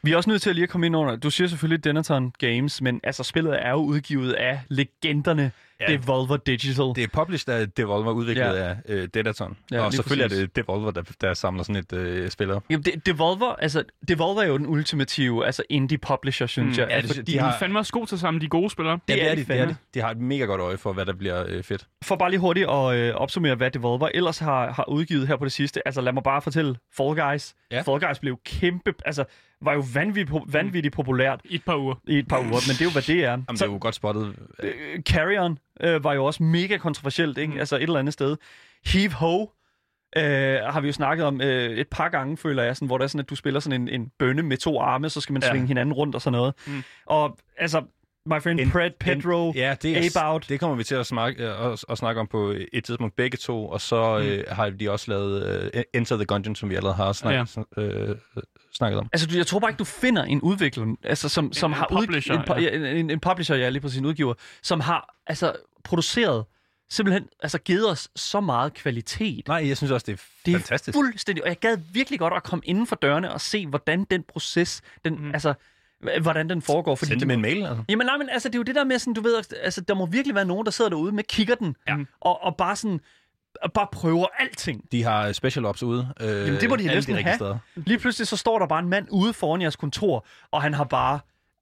Vi 0.03 0.11
er 0.11 0.17
også 0.17 0.29
nødt 0.29 0.41
til 0.41 0.49
at 0.49 0.55
lige 0.55 0.63
at 0.63 0.69
komme 0.69 0.85
ind 0.85 0.95
under. 0.95 1.15
Du 1.15 1.29
siger 1.29 1.47
selvfølgelig 1.47 1.83
Denaton 1.83 2.31
Games, 2.39 2.81
men 2.81 2.99
altså 3.03 3.23
spillet 3.23 3.65
er 3.65 3.69
jo 3.69 3.77
udgivet 3.77 4.33
af 4.33 4.59
legenderne 4.69 5.51
Ja. 5.87 5.97
Devolver 5.97 6.37
Digital. 6.37 6.85
Det 6.95 6.97
er 7.03 7.07
published 7.13 7.53
af 7.55 7.69
Devolver, 7.71 8.11
udviklet 8.11 8.43
Ja. 8.45 8.51
ja. 8.53 8.69
af 8.69 8.75
øh, 8.89 9.07
Dedaton. 9.13 9.57
Ja, 9.71 9.81
og 9.81 9.93
selvfølgelig 9.93 10.29
præcis. 10.29 10.43
er 10.43 10.45
det 10.47 10.55
Devolver, 10.55 10.91
der, 10.91 11.01
der 11.21 11.33
samler 11.33 11.63
sådan 11.63 11.75
et 11.75 11.93
øh, 11.93 12.29
spil 12.29 12.51
op. 12.51 12.63
Jamen, 12.69 12.83
det, 12.83 13.05
Devolver, 13.05 13.55
altså, 13.55 13.83
Devolver 14.07 14.41
er 14.41 14.47
jo 14.47 14.57
den 14.57 14.67
ultimative 14.67 15.45
altså 15.45 15.63
indie 15.69 15.97
publisher, 15.97 16.47
synes 16.47 16.77
Mm. 16.77 16.81
jeg. 16.81 16.89
Ja, 16.89 16.95
altså, 16.95 17.21
de 17.21 17.31
De 17.31 17.39
har- 17.39 17.51
er 17.53 17.57
fandme 17.59 17.79
også 17.79 17.93
gode 17.93 18.05
til 18.05 18.15
at 18.15 18.19
samle 18.19 18.41
de 18.41 18.47
gode 18.47 18.69
spillere. 18.69 18.99
Det 19.07 19.17
ja, 19.17 19.19
er 19.19 19.23
det 19.23 19.31
er 19.31 19.35
de 19.35 19.41
de, 19.41 19.53
det 19.53 19.59
er 19.61 19.65
de. 19.67 19.75
De 19.93 19.99
har 20.01 20.09
et 20.11 20.17
mega 20.17 20.43
godt 20.45 20.61
øje 20.61 20.77
for, 20.77 20.93
hvad 20.93 21.05
der 21.05 21.13
bliver 21.13 21.43
øh, 21.47 21.63
fedt. 21.63 21.87
For 22.03 22.15
bare 22.15 22.29
lige 22.29 22.39
hurtigt 22.39 22.69
at 22.69 22.95
øh, 22.95 23.15
opsummere, 23.15 23.55
hvad 23.59 23.71
Devolver 23.71 24.09
ellers 24.13 24.39
har, 24.39 24.71
har 24.71 24.89
udgivet 24.89 25.27
her 25.27 25.35
på 25.35 25.45
det 25.45 25.51
sidste. 25.51 25.87
Altså, 25.87 26.01
lad 26.01 26.13
mig 26.13 26.23
bare 26.23 26.41
fortælle 26.41 26.75
Fall 26.97 27.21
Guys. 27.21 27.55
Ja. 27.71 27.81
Fall 27.81 27.99
Guys 28.07 28.19
blev 28.19 28.37
kæmpe, 28.45 28.93
altså, 29.05 29.23
var 29.61 29.73
jo 29.73 29.83
vanvittigt, 29.93 30.39
vanvittigt 30.53 30.95
populært 30.95 31.41
I 31.45 31.55
et 31.55 31.65
par 31.65 31.77
uger. 31.77 31.95
i 32.07 32.19
et 32.19 32.27
par 32.27 32.37
uger, 32.39 32.47
men 32.49 32.73
det 32.73 32.81
er 32.81 32.85
jo, 32.85 32.91
hvad 32.91 33.01
det 33.01 33.23
er. 33.23 33.29
Jamen, 33.29 33.45
det 33.49 33.61
er 33.61 33.65
jo 33.65 33.77
godt 33.81 33.95
spottet. 33.95 34.35
øh, 34.63 35.01
Carrion 35.01 35.57
øh, 35.81 36.03
var 36.03 36.13
jo 36.13 36.25
også 36.25 36.43
mega 36.43 36.77
kontroversielt, 36.77 37.37
ikke? 37.37 37.53
Mm. 37.53 37.59
Altså 37.59 37.75
et 37.75 37.83
eller 37.83 37.99
andet 37.99 38.13
sted. 38.13 38.37
Heave 38.85 39.13
Ho 39.13 39.41
øh, 40.17 40.23
har 40.73 40.81
vi 40.81 40.87
jo 40.87 40.93
snakket 40.93 41.25
om 41.25 41.41
øh, 41.41 41.69
et 41.77 41.87
par 41.87 42.09
gange, 42.09 42.37
føler 42.37 42.63
jeg, 42.63 42.75
sådan, 42.75 42.85
hvor 42.85 42.97
det 42.97 43.03
er 43.03 43.07
sådan, 43.07 43.19
at 43.19 43.29
du 43.29 43.35
spiller 43.35 43.59
sådan 43.59 43.81
en, 43.81 43.89
en 43.89 44.11
bønne 44.19 44.41
med 44.43 44.57
to 44.57 44.79
arme, 44.81 45.09
så 45.09 45.21
skal 45.21 45.33
man 45.33 45.41
Ja. 45.43 45.49
svinge 45.49 45.67
hinanden 45.67 45.93
rundt 45.93 46.15
og 46.15 46.21
sådan 46.21 46.37
noget. 46.37 46.53
Mm. 46.67 46.83
Og 47.05 47.37
altså, 47.57 47.81
my 48.25 48.39
friend 48.41 48.59
En- 48.59 48.71
Pred 48.71 48.91
Pedro, 48.99 49.51
Ja, 49.55 49.75
det, 49.81 49.97
er, 50.15 50.19
About. 50.19 50.45
det 50.49 50.59
kommer 50.59 50.75
vi 50.75 50.83
til 50.83 50.95
at 50.95 51.05
snakke, 51.05 51.43
øh, 51.47 51.71
at, 51.71 51.85
at 51.89 51.97
snakke 51.97 52.21
om 52.21 52.27
på 52.27 52.55
et 52.73 52.83
tidspunkt 52.83 53.15
begge 53.15 53.37
to, 53.37 53.69
og 53.69 53.81
så 53.81 54.19
Mm. 54.19 54.25
øh, 54.25 54.43
har 54.49 54.69
de 54.69 54.91
også 54.91 55.11
lavet 55.11 55.69
øh, 55.73 55.83
Enter 55.93 56.15
the 56.15 56.25
Gungeon, 56.25 56.55
som 56.55 56.69
vi 56.69 56.75
allerede 56.75 56.95
har 56.95 57.11
snak, 57.13 57.47
øh, 57.77 58.15
snakket 58.73 58.99
om. 58.99 59.09
Altså, 59.13 59.27
du, 59.27 59.37
jeg 59.37 59.47
tror 59.47 59.59
bare 59.59 59.71
ikke, 59.71 59.79
du 59.79 59.83
finder 59.83 60.23
en 60.23 60.41
udvikler, 60.41 60.95
altså, 61.03 61.29
som, 61.29 61.53
som 61.53 61.71
en 61.71 61.75
har 61.77 61.87
udgi- 61.91 62.05
publisher, 62.05 62.35
en, 62.35 62.41
pu- 62.49 62.59
ja. 62.61 62.77
ja. 62.77 62.91
en, 62.99 63.09
en 63.09 63.19
publisher, 63.19 63.55
ja, 63.55 63.69
lige 63.69 63.81
præcis 63.81 63.99
en 63.99 64.05
udgiver, 64.05 64.33
som 64.61 64.79
har 64.79 65.15
altså 65.27 65.55
produceret, 65.83 66.45
simpelthen 66.91 67.27
altså 67.43 67.57
givet 67.59 67.89
os 67.89 68.09
så 68.15 68.39
meget 68.41 68.73
kvalitet. 68.73 69.47
Nej, 69.47 69.67
jeg 69.67 69.77
synes 69.77 69.91
også, 69.91 70.05
det 70.07 70.13
er 70.13 70.23
Det 70.45 70.53
er 70.53 70.57
fantastisk. 70.59 70.95
fuldstændig, 70.95 71.43
og 71.43 71.49
jeg 71.49 71.59
gad 71.59 71.77
virkelig 71.93 72.19
godt 72.19 72.33
at 72.33 72.43
komme 72.43 72.63
inden 72.65 72.87
for 72.87 72.95
dørene 72.95 73.33
og 73.33 73.41
se, 73.41 73.67
hvordan 73.67 74.03
den 74.03 74.23
proces, 74.23 74.81
den, 75.05 75.13
Mm. 75.19 75.31
altså, 75.33 75.53
hvordan 76.21 76.49
den 76.49 76.61
foregår. 76.61 76.95
Fordi 76.95 77.09
Send 77.09 77.19
det 77.19 77.27
dem 77.29 77.31
en 77.35 77.41
mail, 77.41 77.65
altså. 77.65 77.83
Jamen 77.89 78.05
nej, 78.05 78.17
men 78.17 78.29
altså, 78.29 78.49
det 78.49 78.55
er 78.55 78.59
jo 78.59 78.63
det 78.63 78.75
der 78.75 78.83
med, 78.83 78.99
sådan, 78.99 79.13
du 79.13 79.21
ved, 79.21 79.35
altså, 79.63 79.81
der 79.81 79.93
må 79.93 80.05
virkelig 80.05 80.35
være 80.35 80.45
nogen, 80.45 80.65
der 80.65 80.71
sidder 80.71 80.89
derude 80.89 81.11
med 81.11 81.23
kigger 81.23 81.55
den, 81.55 81.75
Ja. 81.87 81.95
og, 82.21 82.43
og 82.43 82.55
bare 82.57 82.75
sådan 82.75 82.99
bare 83.73 83.87
prøver 83.91 84.25
alting. 84.39 84.91
De 84.91 85.03
har 85.03 85.31
special 85.31 85.65
ops 85.65 85.83
ude. 85.83 86.09
Øh, 86.19 86.27
Jamen, 86.27 86.61
det 86.61 86.69
må 86.69 86.75
de 86.75 86.83
alle 86.83 86.95
næsten 86.95 87.15
rigtige 87.15 87.23
have. 87.27 87.35
Steder. 87.35 87.57
Lige 87.75 87.99
pludselig 87.99 88.27
så 88.27 88.37
står 88.37 88.59
der 88.59 88.67
bare 88.67 88.79
en 88.79 88.89
mand 88.89 89.07
ude 89.11 89.33
foran 89.33 89.61
jeres 89.61 89.75
kontor, 89.75 90.25
og 90.51 90.61
han 90.61 90.73
har 90.73 90.83
bare 90.83 91.19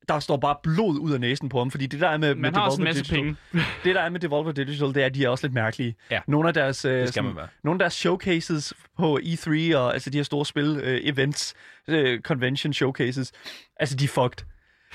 der 0.10 0.20
står 0.20 0.38
bare 0.38 0.56
blod 0.63 1.00
ud 1.00 1.12
af 1.13 1.20
næsen 1.20 1.50
på 1.50 1.58
ham, 1.58 1.72
fordi 1.72 1.86
det 1.86 2.00
der 2.02 2.08
er 2.08 2.17
med, 2.17 2.28
med 2.36 2.41
Man 2.41 2.56
har 2.56 2.62
også 2.62 2.78
en 2.78 2.84
masse 2.84 3.04
Digital, 3.04 3.17
penge. 3.52 3.65
det 3.84 3.96
der 3.96 4.02
er 4.02 4.10
med 4.10 4.20
Devolver 4.20 4.52
Digital, 4.52 4.88
det 4.88 4.98
er, 4.98 5.06
at 5.06 5.15
de 5.15 5.26
er 5.26 5.30
også 5.30 5.48
lidt 5.48 5.54
mærkelige. 5.54 5.96
Ja. 6.12 6.20
Nogle 6.28 6.48
af 6.48 6.54
deres, 6.54 6.86
øh, 6.86 7.00
Det 7.02 7.10
skal 7.10 7.24
man 7.24 7.30
sådan- 7.30 7.38
være. 7.38 7.48
nogle 7.63 7.76
af 7.76 7.80
deres 7.80 7.93
showcases 7.93 8.74
på 8.98 9.20
E3 9.24 9.78
og 9.78 9.93
altså 9.93 10.10
de 10.10 10.17
her 10.17 10.24
store 10.24 10.46
spil 10.46 10.80
øh, 10.84 11.00
events, 11.04 11.54
øh, 11.88 12.22
convention 12.22 12.74
showcases, 12.74 13.32
altså 13.80 13.96
de 13.96 14.04
er 14.04 14.08
fucked. 14.08 14.46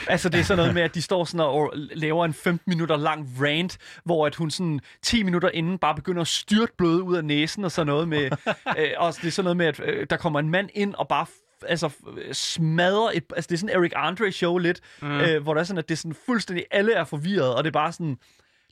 Altså 0.08 0.28
det 0.28 0.40
er 0.40 0.44
sådan 0.44 0.58
noget 0.58 0.74
med, 0.74 0.82
at 0.82 0.94
de 0.94 1.02
står 1.02 1.24
sådan 1.24 1.46
og 1.46 1.72
laver 1.76 2.24
en 2.24 2.34
15 2.34 2.70
minutter 2.70 2.96
lang 2.96 3.28
rant, 3.40 3.78
hvor 4.04 4.26
at 4.26 4.34
hun 4.34 4.50
sådan 4.50 4.80
10 5.02 5.22
minutter 5.22 5.48
inden 5.54 5.78
bare 5.78 5.94
begynder 5.94 6.20
at 6.20 6.28
styrte 6.28 6.72
blod 6.78 7.00
ud 7.02 7.16
af 7.16 7.24
næsen 7.24 7.64
og 7.64 7.72
sådan 7.72 7.86
noget 7.86 8.08
med, 8.08 8.24
øh, 8.78 8.90
og 8.98 9.14
det 9.14 9.24
er 9.26 9.30
sådan 9.30 9.44
noget 9.44 9.56
med, 9.56 9.66
at 9.66 9.80
øh, 9.84 10.06
der 10.10 10.16
kommer 10.16 10.40
en 10.40 10.48
mand 10.50 10.68
ind 10.74 10.94
og 10.94 11.08
bare 11.08 11.26
altså 11.68 11.86
f- 11.86 12.32
smadrer 12.32 13.10
et, 13.14 13.24
altså 13.36 13.48
det 13.48 13.54
er 13.54 13.58
sådan 13.58 13.76
Eric 13.76 13.92
Andre 13.96 14.32
show 14.32 14.58
lidt, 14.58 14.80
mm. 15.02 15.20
øh, 15.20 15.42
hvor 15.42 15.54
der 15.54 15.60
er 15.60 15.64
sådan, 15.64 15.78
at 15.78 15.88
det 15.88 15.94
er 15.94 15.98
sådan 15.98 16.16
fuldstændig, 16.26 16.66
alle 16.70 16.92
er 16.92 17.04
forvirret, 17.04 17.54
og 17.54 17.64
det 17.64 17.70
er 17.70 17.72
bare 17.72 17.92
sådan, 17.92 18.16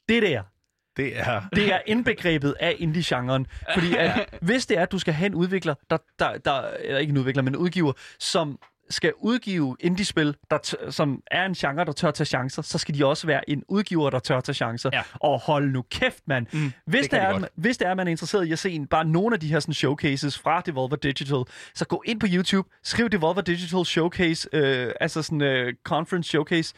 det 0.09 0.22
der, 0.22 0.42
Det 0.96 1.18
er... 1.18 1.42
det 1.55 1.72
er 1.72 1.81
indbegrebet 1.87 2.55
af 2.61 2.76
indie-genren. 2.79 3.46
Fordi 3.74 3.96
at, 3.96 4.29
hvis 4.42 4.66
det 4.66 4.79
er, 4.79 4.83
at 4.83 4.92
du 4.92 4.98
skal 4.98 5.14
have 5.14 5.26
en 5.26 5.35
udvikler, 5.35 5.74
der, 5.90 5.98
der, 6.18 6.38
der, 6.38 6.62
eller 6.81 6.98
ikke 6.98 7.11
en 7.11 7.18
udvikler, 7.18 7.42
men 7.42 7.55
en 7.55 7.61
udgiver, 7.61 7.92
som 8.18 8.59
skal 8.90 9.12
udgive 9.18 9.76
indie-spil, 9.81 10.37
der 10.50 10.74
som 10.90 11.22
er 11.31 11.46
en 11.46 11.55
genre, 11.55 11.85
der 11.85 11.92
tør 11.92 12.11
tage 12.11 12.26
chancer, 12.26 12.62
så 12.62 12.79
skal 12.79 12.94
de 12.94 13.07
også 13.07 13.26
være 13.26 13.50
en 13.50 13.62
udgiver, 13.68 14.11
der 14.11 14.18
tør 14.18 14.40
tage 14.40 14.55
chancer. 14.55 14.90
Ja. 14.92 15.03
Og 15.14 15.40
hold 15.40 15.70
nu 15.70 15.83
kæft, 15.90 16.22
mand. 16.26 16.46
Mm, 16.53 16.72
hvis, 16.87 17.03
det 17.03 17.03
det 17.03 17.11
kan 17.11 17.20
de 17.20 17.24
er, 17.24 17.38
godt. 17.38 17.53
hvis 17.55 17.76
det 17.79 17.88
er, 17.88 17.94
man 17.94 18.07
er 18.07 18.11
interesseret 18.11 18.46
i 18.46 18.53
at 18.53 18.59
se 18.59 18.70
en, 18.70 18.87
bare 18.87 19.05
nogle 19.05 19.35
af 19.35 19.40
de 19.40 19.48
her 19.48 19.61
sådan, 19.61 19.74
showcases 19.74 20.38
fra 20.38 20.61
Devolver 20.61 20.96
Digital, 20.96 21.44
så 21.74 21.85
gå 21.85 22.03
ind 22.07 22.20
på 22.20 22.26
YouTube, 22.31 22.68
skriv 22.83 23.09
Devolver 23.09 23.40
Digital 23.40 23.85
Showcase, 23.85 24.48
øh, 24.53 24.92
altså 25.00 25.22
sådan 25.22 25.40
øh, 25.42 25.74
conference 25.85 26.29
showcase, 26.29 26.74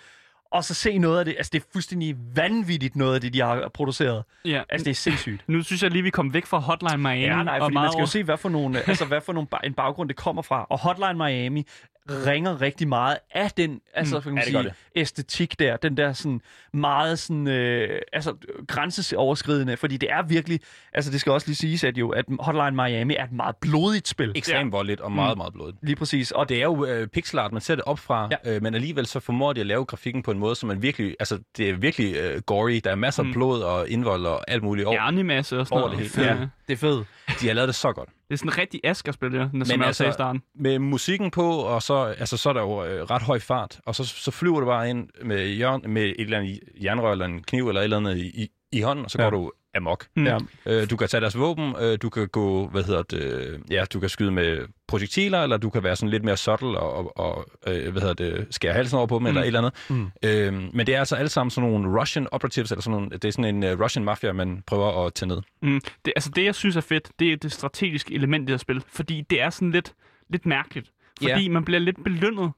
og 0.53 0.64
så 0.64 0.75
se 0.75 0.98
noget 0.98 1.18
af 1.18 1.25
det. 1.25 1.35
Altså, 1.37 1.51
det 1.53 1.62
er 1.62 1.66
fuldstændig 1.72 2.16
vanvittigt 2.35 2.96
noget 2.96 3.14
af 3.14 3.20
det, 3.20 3.35
de 3.35 3.40
har 3.40 3.70
produceret. 3.75 4.25
Ja. 4.44 4.62
Altså, 4.68 4.85
det 4.85 4.90
er 4.90 4.94
sindssygt. 4.94 5.44
Nu 5.48 5.62
synes 5.62 5.83
jeg 5.83 5.90
lige, 5.90 6.03
vi 6.03 6.11
kom 6.11 6.35
væk 6.35 6.46
fra 6.46 6.59
Hotline 6.59 6.96
Miami. 6.96 7.20
Ja, 7.20 7.42
nej, 7.42 7.59
og 7.59 7.64
fordi 7.64 7.72
meget 7.72 7.85
man 7.85 7.92
skal 7.92 8.01
jo 8.01 8.07
se, 8.07 8.25
hvad 8.25 8.37
for, 8.37 8.48
nogle, 8.48 8.88
altså, 8.88 9.05
hvad 9.05 9.20
for 9.20 9.33
nogle, 9.33 9.48
en 9.64 9.75
baggrund 9.75 10.09
det 10.09 10.16
kommer 10.16 10.42
fra. 10.42 10.66
Og 10.70 10.79
Hotline 10.79 11.14
Miami 11.14 11.66
ringer 12.10 12.60
rigtig 12.60 12.88
meget 12.88 13.18
af 13.30 13.50
den 13.50 13.80
altså, 13.94 14.22
mm. 14.26 14.36
Det 14.36 14.52
gør 14.52 14.62
sige, 14.62 14.74
æstetik 14.96 15.58
der. 15.58 15.76
Den 15.76 15.96
der 15.96 16.12
sådan 16.12 16.40
meget 16.72 17.18
sådan, 17.18 17.46
øh, 17.48 18.00
altså, 18.12 18.34
grænseoverskridende. 18.68 19.76
Fordi 19.76 19.96
det 19.96 20.10
er 20.12 20.22
virkelig, 20.22 20.60
altså 20.92 21.10
det 21.10 21.20
skal 21.20 21.32
også 21.32 21.46
lige 21.46 21.56
siges, 21.56 21.84
at 21.84 21.98
jo, 21.98 22.08
at 22.10 22.24
Hotline 22.40 22.70
Miami 22.70 23.14
er 23.16 23.24
et 23.24 23.32
meget 23.32 23.56
blodigt 23.56 24.08
spil. 24.08 24.32
ekstremt 24.34 24.72
voldeligt 24.72 25.00
og 25.00 25.12
meget, 25.12 25.36
meget 25.36 25.52
blodigt. 25.52 25.76
Lige 25.82 25.96
præcis. 25.96 26.30
Og 26.30 26.48
det 26.48 26.58
er 26.58 26.62
jo 26.62 26.84
øh, 26.86 27.06
pixel 27.08 27.38
art, 27.38 27.52
man 27.52 27.60
ser 27.60 27.74
det 27.74 27.84
op 27.84 27.98
fra, 27.98 28.28
Ja. 28.44 28.54
øh, 28.56 28.62
men 28.62 28.74
alligevel 28.74 29.06
så 29.06 29.20
formår 29.20 29.52
de 29.52 29.60
at 29.60 29.66
lave 29.66 29.84
grafikken 29.84 30.22
på 30.22 30.30
en 30.30 30.38
måde, 30.38 30.54
som 30.56 30.66
man 30.68 30.82
virkelig, 30.82 31.16
altså 31.20 31.38
det 31.56 31.70
er 31.70 31.74
virkelig 31.76 32.16
øh, 32.16 32.40
gory, 32.40 32.80
der 32.84 32.90
er 32.90 32.94
masser 32.94 33.22
af 33.22 33.32
blod 33.32 33.62
og 33.62 33.88
indvold 33.88 34.26
og 34.26 34.50
alt 34.50 34.62
muligt 34.62 34.86
over. 34.86 34.94
Hjernemasse 34.96 35.58
og 35.58 35.66
sådan 35.66 35.82
Over 35.82 35.92
noget. 35.92 36.12
det 36.14 36.16
hele. 36.24 36.28
Ja. 36.40 36.46
det 36.68 36.72
er 36.72 36.76
fedt. 36.76 37.06
De 37.40 37.46
har 37.46 37.54
lavet 37.54 37.68
det 37.68 37.74
så 37.74 37.92
godt. 37.92 38.08
Det 38.33 38.37
er 38.37 38.38
sådan 38.38 38.53
en 38.53 38.59
rigtig 38.59 38.81
Asger-spil, 38.85 39.35
ja, 39.35 39.49
som 39.64 39.81
jeg 39.81 39.87
altså, 39.87 39.99
sagde 39.99 40.11
i 40.11 40.12
starten. 40.12 40.42
med 40.55 40.79
musikken 40.79 41.31
på, 41.31 41.51
og 41.53 41.83
så, 41.83 41.95
altså, 42.18 42.37
så 42.37 42.49
er 42.49 42.53
der 42.53 42.61
jo 42.61 42.85
øh, 42.85 43.03
ret 43.03 43.23
høj 43.23 43.38
fart, 43.38 43.81
og 43.87 43.95
så, 43.95 44.05
så 44.05 44.31
flyver 44.31 44.61
du 44.61 44.66
bare 44.66 44.90
ind 44.90 45.09
med, 45.25 45.49
jern, 45.49 45.81
med 45.88 46.03
et 46.03 46.14
eller 46.18 46.38
andet 46.38 46.61
jernrør 46.83 47.12
eller 47.12 47.25
en 47.25 47.42
kniv 47.42 47.68
eller 47.68 47.81
et 47.81 47.85
eller 47.85 47.97
andet 47.97 48.16
i, 48.16 48.42
i, 48.42 48.49
i 48.73 48.81
hånden, 48.81 49.05
og 49.05 49.11
så 49.11 49.18
Ja. 49.23 49.25
går 49.25 49.31
du 49.31 49.53
amok. 49.74 50.06
Mm. 50.16 50.24
Ja. 50.24 50.38
Øh, 50.66 50.90
du 50.90 50.96
kan 50.96 51.08
tage 51.08 51.20
deres 51.20 51.38
våben, 51.38 51.74
øh, 51.80 51.98
du 52.02 52.11
kan 52.11 52.28
gå, 52.28 52.68
hvad 52.68 52.85
hedder 52.85 53.02
det, 53.02 53.61
ja, 53.70 53.85
du 53.92 54.00
kan 54.00 54.08
skyde 54.08 54.30
med 54.30 54.58
projektiler, 54.88 55.42
eller 55.42 55.56
du 55.56 55.70
kan 55.70 55.82
være 55.82 55.96
sådan 55.96 56.11
lidt 56.11 56.24
mere 56.24 56.37
subtle 56.37 56.78
og, 56.78 56.96
og, 56.96 57.18
og 57.18 57.46
øh, 57.66 57.92
hvad 57.92 58.02
hedder 58.02 58.14
det, 58.14 58.46
skære 58.50 58.72
halsen 58.72 58.98
over 58.98 59.06
på 59.06 59.14
dem, 59.14 59.22
mm. 59.22 59.26
eller 59.26 59.40
et 59.40 59.46
eller 59.46 59.61
andet. 59.61 59.74
Mm. 59.90 60.11
Øh, 60.24 60.74
men 60.74 60.87
det 60.87 60.94
er 60.94 60.98
altså 60.98 61.16
alle 61.16 61.28
sammen 61.28 61.50
sådan 61.50 61.70
nogle 61.70 62.00
Russian 62.00 62.26
operatives, 62.32 62.70
eller 62.70 62.82
sådan 62.82 62.98
nogle, 62.98 63.11
det 63.11 63.24
er 63.24 63.32
sådan 63.32 63.64
en 63.64 63.72
uh, 63.72 63.80
Russian 63.80 64.04
mafia, 64.04 64.32
man 64.32 64.62
prøver 64.66 65.06
at 65.06 65.14
tage 65.14 65.28
ned. 65.28 65.42
Mm. 65.62 65.80
Det, 66.04 66.12
altså 66.16 66.30
det, 66.37 66.44
jeg 66.44 66.54
synes 66.54 66.76
er 66.76 66.80
fedt, 66.80 67.11
det 67.18 67.32
er 67.32 67.37
det 67.37 67.52
strategiske 67.52 68.14
element 68.14 68.42
i 68.42 68.46
det 68.46 68.52
her 68.52 68.58
spil. 68.58 68.82
Fordi 68.88 69.24
det 69.30 69.40
er 69.40 69.50
sådan 69.50 69.70
lidt, 69.70 69.94
lidt 70.30 70.46
mærkeligt. 70.46 70.90
Fordi 71.22 71.48
man 71.48 71.64
bliver 71.64 71.78
lidt 71.78 72.04
belønnet 72.04 72.52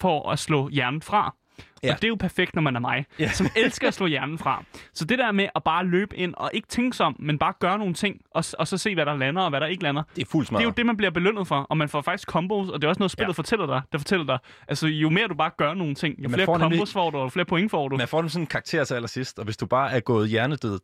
for 0.00 0.30
at 0.30 0.38
slå 0.38 0.68
hjernen 0.68 1.02
fra. 1.02 1.34
Ja. 1.82 1.90
Og 1.92 1.96
det 1.96 2.04
er 2.04 2.08
jo 2.08 2.14
perfekt, 2.14 2.54
når 2.54 2.62
man 2.62 2.76
er 2.76 2.80
mig, 2.80 3.04
Ja. 3.18 3.30
som 3.32 3.46
elsker 3.64 3.88
at 3.88 3.94
slå 3.94 4.06
hjernen 4.06 4.38
fra. 4.38 4.64
Så 4.94 5.04
det 5.04 5.18
der 5.18 5.32
med 5.32 5.48
at 5.56 5.64
bare 5.64 5.84
løbe 5.84 6.16
ind 6.16 6.34
og 6.36 6.50
ikke 6.54 6.68
tænke 6.68 6.96
sig 6.96 7.06
om, 7.06 7.16
men 7.18 7.38
bare 7.38 7.52
gøre 7.60 7.78
nogle 7.78 7.94
ting, 7.94 8.20
og, 8.30 8.44
og 8.58 8.68
så 8.68 8.78
se, 8.78 8.94
hvad 8.94 9.06
der 9.06 9.16
lander 9.16 9.42
og 9.42 9.50
hvad 9.50 9.60
der 9.60 9.66
ikke 9.66 9.82
lander. 9.82 10.02
Det 10.16 10.22
er 10.22 10.26
fuld 10.30 10.46
Det 10.46 10.54
er 10.56 10.62
jo 10.62 10.70
det, 10.70 10.86
man 10.86 10.96
bliver 10.96 11.10
belønnet 11.10 11.46
for, 11.48 11.60
og 11.60 11.76
man 11.76 11.88
får 11.88 12.00
faktisk 12.02 12.28
combos, 12.28 12.68
og 12.68 12.80
det 12.82 12.86
er 12.86 12.88
også 12.88 12.98
noget, 12.98 13.10
spillet 13.10 13.28
ja. 13.34 13.38
Fortæller 13.38 13.66
dig. 13.66 13.82
Der 13.92 13.98
fortæller 13.98 14.26
dig, 14.26 14.38
altså 14.68 14.86
jo 14.86 15.10
mere 15.10 15.28
du 15.28 15.34
bare 15.34 15.50
gør 15.58 15.74
nogle 15.74 15.94
ting, 15.94 16.14
jo 16.18 16.28
man 16.28 16.34
flere 16.40 16.58
nemlig- 16.58 16.78
combos 16.78 16.92
får 16.92 17.10
du, 17.10 17.18
og 17.18 17.24
jo 17.24 17.28
flere 17.28 17.44
point 17.46 17.70
får 17.70 17.88
du. 17.88 17.96
Man 17.96 18.08
får 18.08 18.28
sådan 18.28 18.42
en 18.42 18.46
karakter 18.46 18.84
til 18.84 18.94
allersidst, 18.94 19.38
og 19.38 19.44
hvis 19.44 19.56
du 19.56 19.66
bare 19.66 19.92
er 19.92 20.00
gået 20.00 20.28
hjernedød 20.28 20.78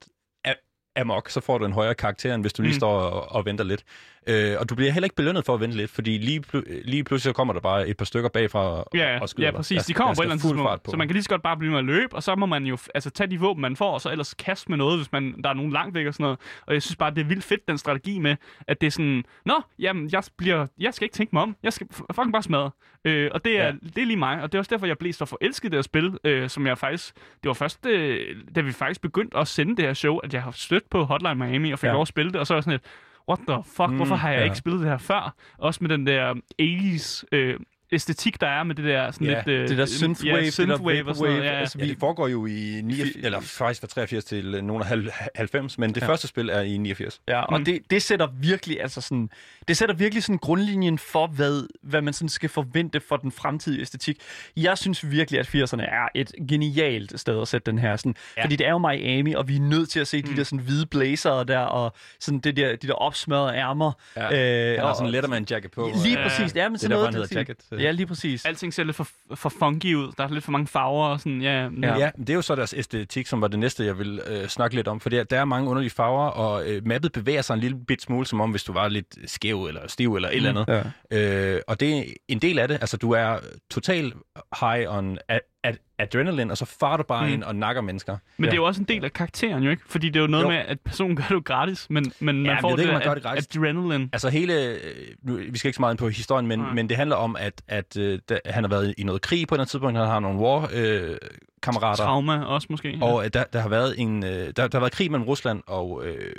a- 0.44 0.52
amok, 0.96 1.28
så 1.30 1.40
får 1.40 1.58
du 1.58 1.64
en 1.64 1.72
højere 1.72 1.94
karakter, 1.94 2.34
end 2.34 2.42
hvis 2.42 2.52
du 2.52 2.62
lige 2.62 2.72
mm. 2.72 2.78
står 2.78 2.98
og, 3.00 3.32
og 3.32 3.44
venter 3.44 3.64
lidt. 3.64 3.84
Øh, 4.26 4.56
og 4.60 4.68
du 4.70 4.74
bliver 4.74 4.90
heller 4.92 5.04
ikke 5.04 5.16
belønnet 5.16 5.44
for 5.44 5.54
at 5.54 5.60
vente 5.60 5.76
lidt, 5.76 5.90
fordi 5.90 6.18
lige, 6.18 6.44
pl- 6.54 6.80
lige 6.90 7.04
pludselig 7.04 7.30
så 7.30 7.32
kommer 7.32 7.54
der 7.54 7.60
bare 7.60 7.88
et 7.88 7.96
par 7.96 8.04
stykker 8.04 8.28
bagfra 8.28 8.58
og, 8.60 8.86
Ja, 8.94 9.18
og 9.20 9.28
skyder 9.28 9.46
ja 9.48 9.56
præcis. 9.56 9.76
Der- 9.78 9.82
De 9.88 9.94
kommer 9.94 10.14
der 10.14 10.18
på 10.18 10.22
et 10.22 10.24
eller 10.24 10.32
andet 10.34 10.42
tidspunkt, 10.42 10.90
så 10.90 10.96
man 10.96 11.08
kan 11.08 11.12
lige 11.12 11.22
så 11.22 11.28
godt 11.28 11.42
bare 11.42 11.56
blive 11.56 11.70
med 11.70 11.78
at 11.78 11.84
løbe, 11.84 12.16
og 12.16 12.22
så 12.22 12.34
må 12.34 12.46
man 12.46 12.64
jo 12.66 12.78
altså, 12.94 13.10
tage 13.10 13.30
de 13.30 13.40
våben, 13.40 13.60
man 13.62 13.76
får, 13.76 13.90
og 13.92 14.00
så 14.00 14.10
ellers 14.10 14.34
kaste 14.34 14.68
med 14.70 14.78
noget, 14.78 14.98
hvis 14.98 15.12
man, 15.12 15.42
der 15.44 15.50
er 15.50 15.54
nogen 15.54 15.72
langt 15.72 15.94
væk 15.94 16.06
og 16.06 16.14
sådan 16.14 16.24
noget. 16.24 16.38
Og 16.66 16.74
jeg 16.74 16.82
synes 16.82 16.96
bare, 16.96 17.10
det 17.10 17.18
er 17.20 17.24
vildt 17.24 17.44
fedt, 17.44 17.68
den 17.68 17.78
strategi 17.78 18.18
med, 18.18 18.36
at 18.68 18.80
det 18.80 18.86
er 18.86 18.90
sådan, 18.90 19.24
Nå, 19.46 19.54
jamen, 19.78 20.08
jeg, 20.12 20.22
bliver, 20.38 20.66
jeg 20.78 20.94
skal 20.94 21.04
ikke 21.04 21.14
tænke 21.14 21.30
mig 21.32 21.42
om. 21.42 21.56
Jeg 21.62 21.72
skal 21.72 21.86
fucking 22.14 22.32
bare 22.32 22.42
smadre. 22.42 22.70
Øh, 23.04 23.30
og 23.34 23.44
det 23.44 23.58
er, 23.60 23.64
ja. 23.64 23.72
Det 23.96 23.98
er 24.02 24.06
lige 24.06 24.16
mig, 24.16 24.42
og 24.42 24.52
det 24.52 24.58
er 24.58 24.60
også 24.60 24.70
derfor, 24.70 24.86
jeg 24.86 24.98
blev 24.98 25.12
så 25.12 25.24
forelsket 25.24 25.68
i 25.68 25.70
det 25.70 25.76
her 25.76 25.82
spil, 25.82 26.18
øh, 26.24 26.48
som 26.48 26.66
jeg 26.66 26.78
faktisk... 26.78 27.14
Det 27.14 27.48
var 27.48 27.52
først, 27.52 27.86
øh, 27.86 28.36
da 28.54 28.60
vi 28.60 28.72
faktisk 28.72 29.00
begyndte 29.00 29.36
at 29.36 29.48
sende 29.48 29.76
det 29.76 29.84
her 29.84 29.94
show, 29.94 30.16
at 30.18 30.34
jeg 30.34 30.42
har 30.42 30.50
stødt 30.50 30.90
på 30.90 31.04
Hotline 31.04 31.34
Miami 31.34 31.72
og 31.72 31.78
fik 31.78 31.86
Ja. 31.88 31.92
lov 31.92 32.02
at 32.02 32.08
spille 32.08 32.32
det, 32.32 32.40
og 32.40 32.46
så 32.46 32.54
var 32.54 32.58
jeg 32.58 32.62
sådan 32.64 32.72
lidt, 32.72 32.82
what 33.28 33.40
the 33.48 33.62
fuck, 33.64 33.90
mm, 33.90 33.96
hvorfor 33.96 34.14
har 34.14 34.30
jeg 34.30 34.38
ja. 34.38 34.44
ikke 34.44 34.56
spillet 34.56 34.80
det 34.80 34.90
her 34.90 34.98
før? 34.98 35.34
Også 35.58 35.78
med 35.84 35.90
den 35.90 36.06
der 36.06 36.34
80's 36.62 37.24
øh, 37.32 37.60
æstetik, 37.94 38.40
der 38.40 38.46
er 38.46 38.62
med 38.64 38.74
det 38.74 38.84
der 38.84 39.10
sådan 39.10 39.26
Ja, 39.26 39.34
lidt... 39.46 39.48
Øh, 39.48 39.68
Det 39.68 39.78
der 39.78 39.86
synthwave, 39.86 40.34
ja, 40.34 40.40
det 40.40 40.44
der 40.46 40.50
synthwave 40.50 41.08
og 41.08 41.16
sådan 41.16 41.32
noget. 41.32 41.38
vaporwave, 41.40 41.54
Ja, 41.54 41.60
altså, 41.60 41.78
Ja, 41.78 41.84
det 41.86 41.96
foregår 42.00 42.28
jo 42.28 42.46
i 42.46 42.80
89, 42.84 43.24
eller 43.24 43.40
faktisk 43.40 43.80
fra 43.80 43.86
83 43.86 44.24
til 44.24 44.64
nogle 44.64 44.84
af 44.84 44.88
hal- 44.88 45.10
90, 45.34 45.78
men 45.78 45.90
det 45.94 46.00
Ja. 46.00 46.06
ja. 46.06 46.10
første 46.12 46.28
spil 46.28 46.48
er 46.48 46.60
i 46.60 46.76
89. 46.76 47.20
Ja, 47.28 47.40
og 47.42 47.58
Mm. 47.58 47.64
det, 47.64 47.90
det 47.90 48.02
sætter 48.02 48.26
virkelig 48.40 48.80
altså 48.82 49.00
sådan, 49.00 49.30
det 49.68 49.76
sætter 49.76 49.94
virkelig 49.94 50.22
sådan 50.22 50.38
grundlinjen 50.38 50.98
for 50.98 51.26
hvad 51.26 51.66
hvad 51.82 52.02
man 52.02 52.12
sådan 52.14 52.28
skal 52.28 52.48
forvente 52.48 53.00
for 53.08 53.16
den 53.16 53.32
fremtidige 53.32 53.80
æstetik. 53.80 54.16
Jeg 54.56 54.78
synes 54.78 55.10
virkelig 55.10 55.40
at 55.40 55.46
80'erne 55.54 55.82
er 55.82 56.08
et 56.14 56.32
genialt 56.48 57.20
sted 57.20 57.40
at 57.42 57.48
sætte 57.48 57.70
den 57.70 57.78
her 57.78 57.96
sådan, 57.96 58.14
ja. 58.36 58.40
Ja. 58.40 58.44
fordi 58.46 58.56
det 58.56 58.66
er 58.66 58.70
jo 58.70 58.78
Miami 58.78 59.32
og 59.34 59.48
vi 59.48 59.56
er 59.56 59.60
nødt 59.60 59.88
til 59.90 60.00
at 60.00 60.06
se 60.06 60.22
mm. 60.22 60.28
de 60.28 60.36
der 60.36 60.44
sådan 60.44 60.58
hvide 60.58 60.86
blazere 60.86 61.44
der 61.44 61.58
og 61.58 61.94
sådan 62.20 62.38
det 62.40 62.56
der 62.56 62.76
de 62.76 62.86
der 62.86 62.92
opsmørrede 62.94 63.54
ærmer. 63.56 63.92
Ja. 64.16 64.22
Øh, 64.22 64.70
Han 64.70 64.80
har 64.80 64.86
og- 64.86 64.96
sådan 64.96 65.06
en 65.06 65.12
Letterman 65.12 65.46
jacket 65.50 65.70
på. 65.70 65.90
Lige 66.04 66.18
Ja. 66.20 66.28
præcis. 66.28 66.56
Ja, 66.56 66.68
men 66.68 66.74
det 66.74 66.78
er 66.78 66.80
sådan 66.80 66.90
derfor, 66.90 67.10
noget. 67.10 67.14
han 67.14 67.14
hedder 67.14 67.38
jacket. 67.38 67.56
Ja, 67.84 67.90
lige 67.90 68.06
præcis. 68.06 68.44
Alting 68.44 68.74
ser 68.74 68.84
lidt 68.84 68.96
for, 68.96 69.08
for 69.34 69.48
funky 69.48 69.94
ud. 69.94 70.12
Der 70.18 70.24
er 70.24 70.28
lidt 70.28 70.44
for 70.44 70.52
mange 70.52 70.66
farver 70.66 71.06
og 71.06 71.20
sådan, 71.20 71.42
ja. 71.42 71.68
Ja. 71.82 71.98
ja. 71.98 72.10
Det 72.18 72.30
er 72.30 72.34
jo 72.34 72.42
så 72.42 72.54
deres 72.54 72.74
æstetik, 72.76 73.26
som 73.26 73.40
var 73.40 73.48
det 73.48 73.58
næste, 73.58 73.84
jeg 73.84 73.98
vil 73.98 74.20
øh, 74.26 74.48
snakke 74.48 74.76
lidt 74.76 74.88
om. 74.88 75.00
For 75.00 75.08
der, 75.10 75.24
der 75.24 75.40
er 75.40 75.44
mange 75.44 75.70
underlige 75.70 75.90
farver, 75.90 76.26
og 76.26 76.68
øh, 76.70 76.86
mappet 76.86 77.12
bevæger 77.12 77.42
sig 77.42 77.54
en 77.54 77.60
lille 77.60 77.78
bit 77.86 78.02
smule, 78.02 78.26
som 78.26 78.40
om 78.40 78.50
hvis 78.50 78.64
du 78.64 78.72
var 78.72 78.88
lidt 78.88 79.16
skæv 79.26 79.64
eller 79.64 79.88
stiv 79.88 80.14
eller 80.14 80.28
et 80.28 80.36
eller 80.36 80.50
andet. 80.50 80.92
Ja. 81.10 81.54
Øh, 81.56 81.60
og 81.68 81.80
det 81.80 81.98
er 81.98 82.04
en 82.28 82.38
del 82.38 82.58
af 82.58 82.68
det. 82.68 82.74
Altså, 82.74 82.96
du 82.96 83.10
er 83.10 83.38
total 83.70 84.12
high 84.60 84.96
on 84.98 85.18
a- 85.64 85.68
a- 85.68 85.72
adrenaline, 85.98 86.52
og 86.52 86.56
så 86.56 86.64
farer 86.64 86.96
du 86.96 87.02
bare 87.02 87.26
Mm. 87.26 87.32
ind 87.32 87.42
og 87.42 87.56
nakker 87.56 87.82
mennesker. 87.82 88.16
Men 88.36 88.44
Ja. 88.44 88.50
det 88.50 88.52
er 88.52 88.56
jo 88.62 88.64
også 88.64 88.80
en 88.80 88.86
del 88.88 89.04
af 89.04 89.12
karakteren, 89.12 89.62
jo 89.62 89.70
ikke? 89.70 89.82
Fordi 89.86 90.06
det 90.08 90.16
er 90.16 90.20
jo 90.20 90.26
noget 90.26 90.44
Jo. 90.44 90.48
med, 90.48 90.56
at 90.56 90.80
personen 90.80 91.16
gør 91.16 91.24
det 91.28 91.34
jo 91.34 91.42
gratis, 91.44 91.86
men, 91.90 92.12
men 92.20 92.36
man 92.36 92.46
jeg 92.46 92.58
får 92.60 92.70
det, 92.70 92.78
ikke, 92.78 92.92
man 92.92 93.02
gør 93.02 93.14
det 93.14 93.22
gratis. 93.22 93.46
adrenaline. 93.56 94.08
Altså 94.12 94.28
hele, 94.28 94.54
øh, 94.74 94.80
nu, 95.22 95.34
vi 95.50 95.58
skal 95.58 95.68
ikke 95.68 95.76
så 95.76 95.80
meget 95.82 95.92
ind 95.92 95.98
på 95.98 96.08
historien, 96.08 96.46
men, 96.46 96.62
men 96.74 96.88
det 96.88 96.96
handler 96.96 97.16
om, 97.16 97.36
at, 97.40 97.62
at 97.68 97.94
der, 97.94 98.38
han 98.46 98.64
har 98.64 98.68
været 98.70 98.94
i 98.98 99.02
noget 99.02 99.22
krig 99.22 99.48
på 99.48 99.54
et 99.54 99.56
eller 99.56 99.62
andet 99.62 99.70
tidspunkt, 99.70 99.98
han 99.98 100.06
har 100.06 100.20
nogle 100.20 100.38
war 100.38 100.70
øh, 100.74 101.16
kammerater. 101.62 102.04
Trauma 102.04 102.44
også 102.44 102.66
måske. 102.70 102.98
Og 103.02 103.24
øh, 103.24 103.30
der, 103.34 103.44
der 103.52 103.60
har 103.60 103.68
været 103.68 103.94
en, 103.98 104.22
der, 104.22 104.52
der 104.52 104.68
har 104.72 104.80
været 104.80 104.92
krig 104.92 105.10
mellem 105.10 105.26
Rusland 105.28 105.62
og, 105.66 106.02
øh, 106.06 106.32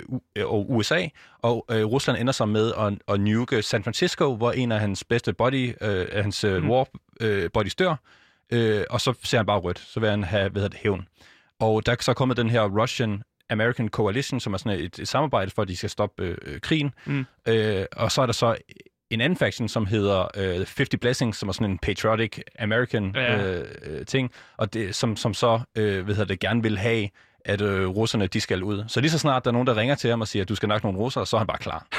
og 0.44 0.70
USA, 0.70 1.06
og 1.42 1.66
øh, 1.70 1.84
Rusland 1.84 2.18
ender 2.20 2.32
så 2.32 2.46
med 2.46 2.72
at, 2.78 2.92
at 3.14 3.20
nuke 3.20 3.62
San 3.62 3.82
Francisco, 3.84 4.36
hvor 4.36 4.52
en 4.52 4.72
af 4.72 4.80
hans 4.80 5.04
bedste 5.04 5.32
body, 5.32 5.72
øh, 5.82 6.06
hans 6.12 6.44
Mm. 6.44 6.70
war 6.70 6.86
øh, 7.20 7.50
buddies 7.54 7.74
dør, 7.74 7.94
øh, 8.52 8.84
og 8.90 9.00
så 9.00 9.14
ser 9.24 9.38
han 9.38 9.46
bare 9.46 9.58
rødt. 9.58 9.78
Så 9.78 10.00
vil 10.00 10.10
han 10.10 10.24
have, 10.24 10.48
hvad 10.48 10.62
hedder 10.62 10.68
det, 10.76 10.78
hævn. 10.82 11.06
Og 11.60 11.86
der 11.86 11.92
er 11.92 11.96
så 12.00 12.14
kommet 12.14 12.36
den 12.36 12.50
her 12.50 12.62
Russian 12.62 13.22
American 13.50 13.88
Coalition, 13.88 14.40
som 14.40 14.54
er 14.54 14.58
sådan 14.58 14.80
et, 14.80 14.98
et 14.98 15.08
samarbejde 15.08 15.50
for, 15.50 15.62
at 15.62 15.68
de 15.68 15.76
skal 15.76 15.90
stoppe 15.90 16.22
øh, 16.22 16.36
øh, 16.42 16.60
krigen. 16.60 16.94
Mm. 17.04 17.26
Øh, 17.48 17.84
og 17.96 18.12
så 18.12 18.22
er 18.22 18.26
der 18.26 18.32
så 18.32 18.56
en 19.10 19.20
anden 19.20 19.36
faction, 19.36 19.68
som 19.68 19.86
hedder 19.86 20.28
øh, 20.36 20.54
50 20.56 20.88
Blessings, 21.00 21.38
som 21.38 21.48
er 21.48 21.52
sådan 21.52 21.70
en 21.70 21.78
patriotic 21.78 22.38
American 22.58 23.12
Ja. 23.14 23.44
øh, 23.58 23.64
øh, 23.82 24.06
ting, 24.06 24.30
og 24.56 24.74
det, 24.74 24.94
som, 24.94 25.16
som 25.16 25.34
så 25.34 25.60
øh, 25.76 26.04
hvad 26.04 26.14
hedder 26.14 26.28
det, 26.28 26.40
gerne 26.40 26.62
vil 26.62 26.78
have, 26.78 27.08
at 27.44 27.60
øh, 27.60 27.88
russerne 27.88 28.26
de 28.26 28.40
skal 28.40 28.62
ud. 28.62 28.84
Så 28.88 29.00
lige 29.00 29.10
så 29.10 29.18
snart 29.18 29.44
der 29.44 29.50
er 29.50 29.52
nogen, 29.52 29.66
der 29.66 29.76
ringer 29.76 29.94
til 29.94 30.10
ham 30.10 30.20
og 30.20 30.28
siger, 30.28 30.42
at 30.42 30.48
du 30.48 30.54
skal 30.54 30.68
nok 30.68 30.82
nogle 30.84 30.98
russere, 30.98 31.26
så 31.26 31.36
er 31.36 31.38
han 31.38 31.46
bare 31.46 31.58
klar. 31.58 31.86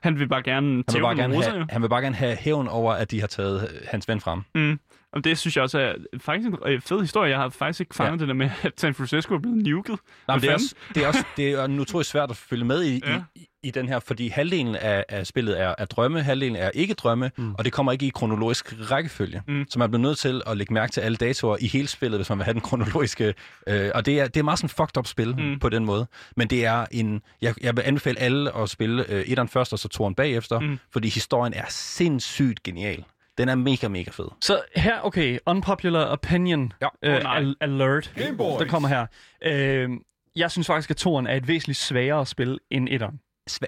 Han 0.00 0.18
vil 0.18 0.28
bare 0.28 0.42
gerne 0.42 0.84
Han 0.88 0.94
vil, 0.94 1.00
bare 1.02 1.16
gerne 1.16 1.36
russer, 1.36 1.52
have, 1.52 1.66
han 1.70 1.82
vil 1.82 1.88
bare 1.88 2.02
gerne 2.02 2.16
have 2.16 2.36
hævn 2.36 2.68
over, 2.68 2.92
at 2.92 3.10
de 3.10 3.20
har 3.20 3.26
taget 3.26 3.68
øh, 3.74 3.80
hans 3.88 4.08
ven 4.08 4.20
frem. 4.20 4.42
Mm. 4.54 4.80
Og 5.12 5.24
det 5.24 5.38
synes 5.38 5.56
jeg 5.56 5.62
også 5.62 5.78
er 5.78 5.94
faktisk 6.20 6.48
en 6.48 6.56
øh, 6.66 6.80
fed 6.80 7.00
historie. 7.00 7.30
Jeg 7.30 7.38
har 7.38 7.48
faktisk 7.48 7.80
ikke 7.80 7.94
fanget 7.94 8.12
ja. 8.12 8.20
det 8.20 8.28
der 8.28 8.34
med, 8.34 8.50
at 8.62 8.80
San 8.80 8.94
Francisco 8.94 9.34
er 9.34 9.38
blevet 9.38 9.58
nuket. 9.58 9.98
Nej, 10.28 10.36
men 10.36 10.42
det, 10.42 10.50
er 10.50 10.54
også, 10.54 10.74
det 10.94 11.02
er 11.04 11.06
også 11.08 11.24
det 11.36 11.50
er 11.52 11.66
nu 11.66 11.84
tror 11.84 12.00
jeg 12.00 12.06
svært 12.06 12.30
at 12.30 12.36
følge 12.36 12.64
med 12.64 12.82
i, 12.84 13.00
Ja. 13.06 13.20
i, 13.34 13.46
i 13.62 13.70
den 13.70 13.88
her, 13.88 13.98
fordi 13.98 14.28
halvdelen 14.28 14.76
af, 14.76 15.04
af 15.08 15.26
spillet 15.26 15.60
er, 15.60 15.74
er 15.78 15.84
drømme, 15.84 16.22
halvdelen 16.22 16.56
er 16.56 16.70
ikke 16.74 16.94
drømme, 16.94 17.30
mm. 17.36 17.54
og 17.54 17.64
det 17.64 17.72
kommer 17.72 17.92
ikke 17.92 18.06
i 18.06 18.10
kronologisk 18.14 18.74
rækkefølge. 18.90 19.42
Mm. 19.48 19.66
Så 19.70 19.78
man 19.78 19.90
bliver 19.90 20.02
nødt 20.02 20.18
til 20.18 20.42
at 20.46 20.56
lægge 20.56 20.74
mærke 20.74 20.92
til 20.92 21.00
alle 21.00 21.16
datoer 21.16 21.56
i 21.60 21.66
hele 21.66 21.88
spillet, 21.88 22.18
hvis 22.18 22.28
man 22.28 22.38
vil 22.38 22.44
have 22.44 22.52
den 22.54 22.60
kronologiske. 22.60 23.34
Øh, 23.66 23.90
og 23.94 24.06
det 24.06 24.20
er, 24.20 24.28
det 24.28 24.36
er 24.40 24.44
meget 24.44 24.58
sådan 24.58 24.68
fucked 24.68 24.96
up 24.98 25.06
spil 25.06 25.34
Mm. 25.38 25.58
på 25.58 25.68
den 25.68 25.84
måde. 25.84 26.06
Men 26.36 26.48
det 26.48 26.64
er 26.64 26.86
en... 26.90 27.22
Jeg, 27.42 27.54
jeg 27.62 27.76
vil 27.76 27.82
anbefale 27.82 28.18
alle 28.18 28.56
at 28.56 28.70
spille 28.70 29.04
øh, 29.12 29.20
etteren 29.26 29.48
først, 29.48 29.72
og 29.72 29.78
så 29.78 29.88
toeren 29.88 30.14
bagefter, 30.14 30.60
mm. 30.60 30.78
fordi 30.92 31.08
historien 31.08 31.54
er 31.54 31.64
sindssygt 31.68 32.62
genial. 32.62 33.04
Den 33.40 33.48
er 33.48 33.54
mega, 33.54 33.88
mega 33.88 34.10
fed. 34.10 34.28
Så 34.40 34.60
her, 34.76 35.00
okay, 35.00 35.38
unpopular 35.46 36.04
opinion 36.04 36.72
Ja. 36.82 36.88
øh, 37.02 37.22
nej. 37.22 37.36
al- 37.36 37.56
alert, 37.60 38.12
der 38.58 38.66
kommer 38.68 38.88
her. 38.88 39.06
Øh, 39.42 39.90
jeg 40.36 40.50
synes 40.50 40.66
faktisk, 40.66 40.90
at 40.90 40.96
toren 40.96 41.26
er 41.26 41.34
et 41.34 41.48
væsentligt 41.48 41.78
sværere 41.78 42.26
spil 42.26 42.58
end 42.70 42.88
etteren. 42.90 43.20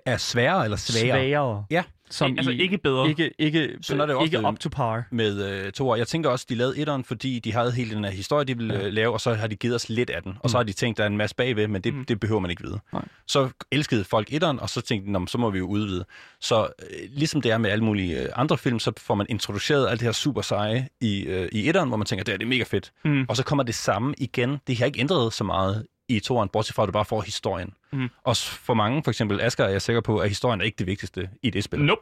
Er 0.06 0.16
sværere 0.16 0.64
eller 0.64 0.76
sværere? 0.76 1.16
Sværere. 1.18 1.64
Ja. 1.70 1.82
Som 2.10 2.34
altså 2.38 2.50
i, 2.50 2.60
ikke 2.60 2.78
bedre. 2.78 3.08
ikke, 3.08 3.30
ikke, 3.38 3.70
Sådan 3.82 4.00
er 4.00 4.06
det 4.06 4.12
jo 4.12 4.24
ikke 4.24 4.38
ofte. 4.38 4.48
up 4.48 4.58
to 4.58 4.68
par. 4.68 5.04
med 5.10 5.44
øh, 5.50 5.72
to 5.72 5.88
år. 5.88 5.96
Jeg 5.96 6.06
tænker 6.08 6.30
også, 6.30 6.46
de 6.48 6.54
lavede 6.54 6.78
etteren, 6.78 7.04
fordi 7.04 7.38
de 7.38 7.52
havde 7.52 7.72
hele 7.72 7.94
den 7.94 8.04
her 8.04 8.10
historie, 8.10 8.44
de 8.44 8.56
ville 8.58 8.74
Ja. 8.74 8.80
ja. 8.80 8.88
lave, 8.88 9.12
og 9.12 9.20
så 9.20 9.34
har 9.34 9.46
de 9.46 9.56
givet 9.56 9.74
os 9.74 9.88
lidt 9.88 10.10
af 10.10 10.22
den. 10.22 10.34
Og 10.40 10.50
så 10.50 10.56
Mm. 10.56 10.58
har 10.58 10.62
de 10.64 10.72
tænkt, 10.72 10.98
der 10.98 11.02
er 11.04 11.06
en 11.08 11.16
masse 11.16 11.36
bagved, 11.36 11.68
men 11.68 11.82
det, 11.82 11.94
Mm. 11.94 12.04
det 12.04 12.20
behøver 12.20 12.40
man 12.40 12.50
ikke 12.50 12.62
vide. 12.62 12.80
Nej. 12.92 13.02
Så 13.26 13.48
elskede 13.70 14.04
folk 14.04 14.32
etteren, 14.32 14.60
og 14.60 14.70
så 14.70 14.80
tænkte 14.80 15.06
de, 15.06 15.12
"Nå, 15.12 15.18
men 15.18 15.28
så 15.28 15.38
må 15.38 15.50
vi 15.50 15.58
jo 15.58 15.66
udvide. 15.66 16.04
Så 16.40 16.62
øh, 16.62 17.08
ligesom 17.10 17.42
det 17.42 17.50
er 17.52 17.58
med 17.58 17.70
alle 17.70 17.84
mulige 17.84 18.20
øh, 18.22 18.28
andre 18.36 18.58
film, 18.58 18.78
så 18.78 18.92
får 18.98 19.14
man 19.14 19.26
introduceret 19.28 19.88
alt 19.90 20.00
det 20.00 20.06
her 20.06 20.12
super 20.12 20.42
seje 20.42 20.88
i, 21.00 21.20
øh, 21.22 21.48
i 21.52 21.68
etteren, 21.68 21.88
hvor 21.88 21.96
man 21.96 22.06
tænker, 22.06 22.24
det 22.24 22.32
er, 22.34 22.36
det 22.38 22.44
er 22.44 22.48
mega 22.48 22.62
fedt. 22.64 22.92
Mm. 23.04 23.26
Og 23.28 23.36
så 23.36 23.44
kommer 23.44 23.62
det 23.62 23.74
samme 23.74 24.14
igen. 24.18 24.58
Det 24.66 24.78
har 24.78 24.86
ikke 24.86 25.00
ændret 25.00 25.32
så 25.32 25.44
meget 25.44 25.86
i 26.08 26.20
toeren, 26.20 26.48
bortset 26.48 26.74
fra, 26.74 26.82
at 26.82 26.86
du 26.86 26.92
bare 26.92 27.04
får 27.04 27.20
historien. 27.20 27.70
Mm. 27.92 28.08
Og 28.24 28.36
for 28.36 28.74
mange, 28.74 29.02
for 29.04 29.10
eksempel 29.10 29.40
Asger, 29.40 29.64
er 29.64 29.68
jeg 29.68 29.82
sikker 29.82 30.00
på, 30.00 30.18
at 30.18 30.28
historien 30.28 30.60
er 30.60 30.64
ikke 30.64 30.76
det 30.78 30.86
vigtigste 30.86 31.28
i 31.42 31.50
det 31.50 31.64
spil. 31.64 31.80
Nope. 31.80 32.00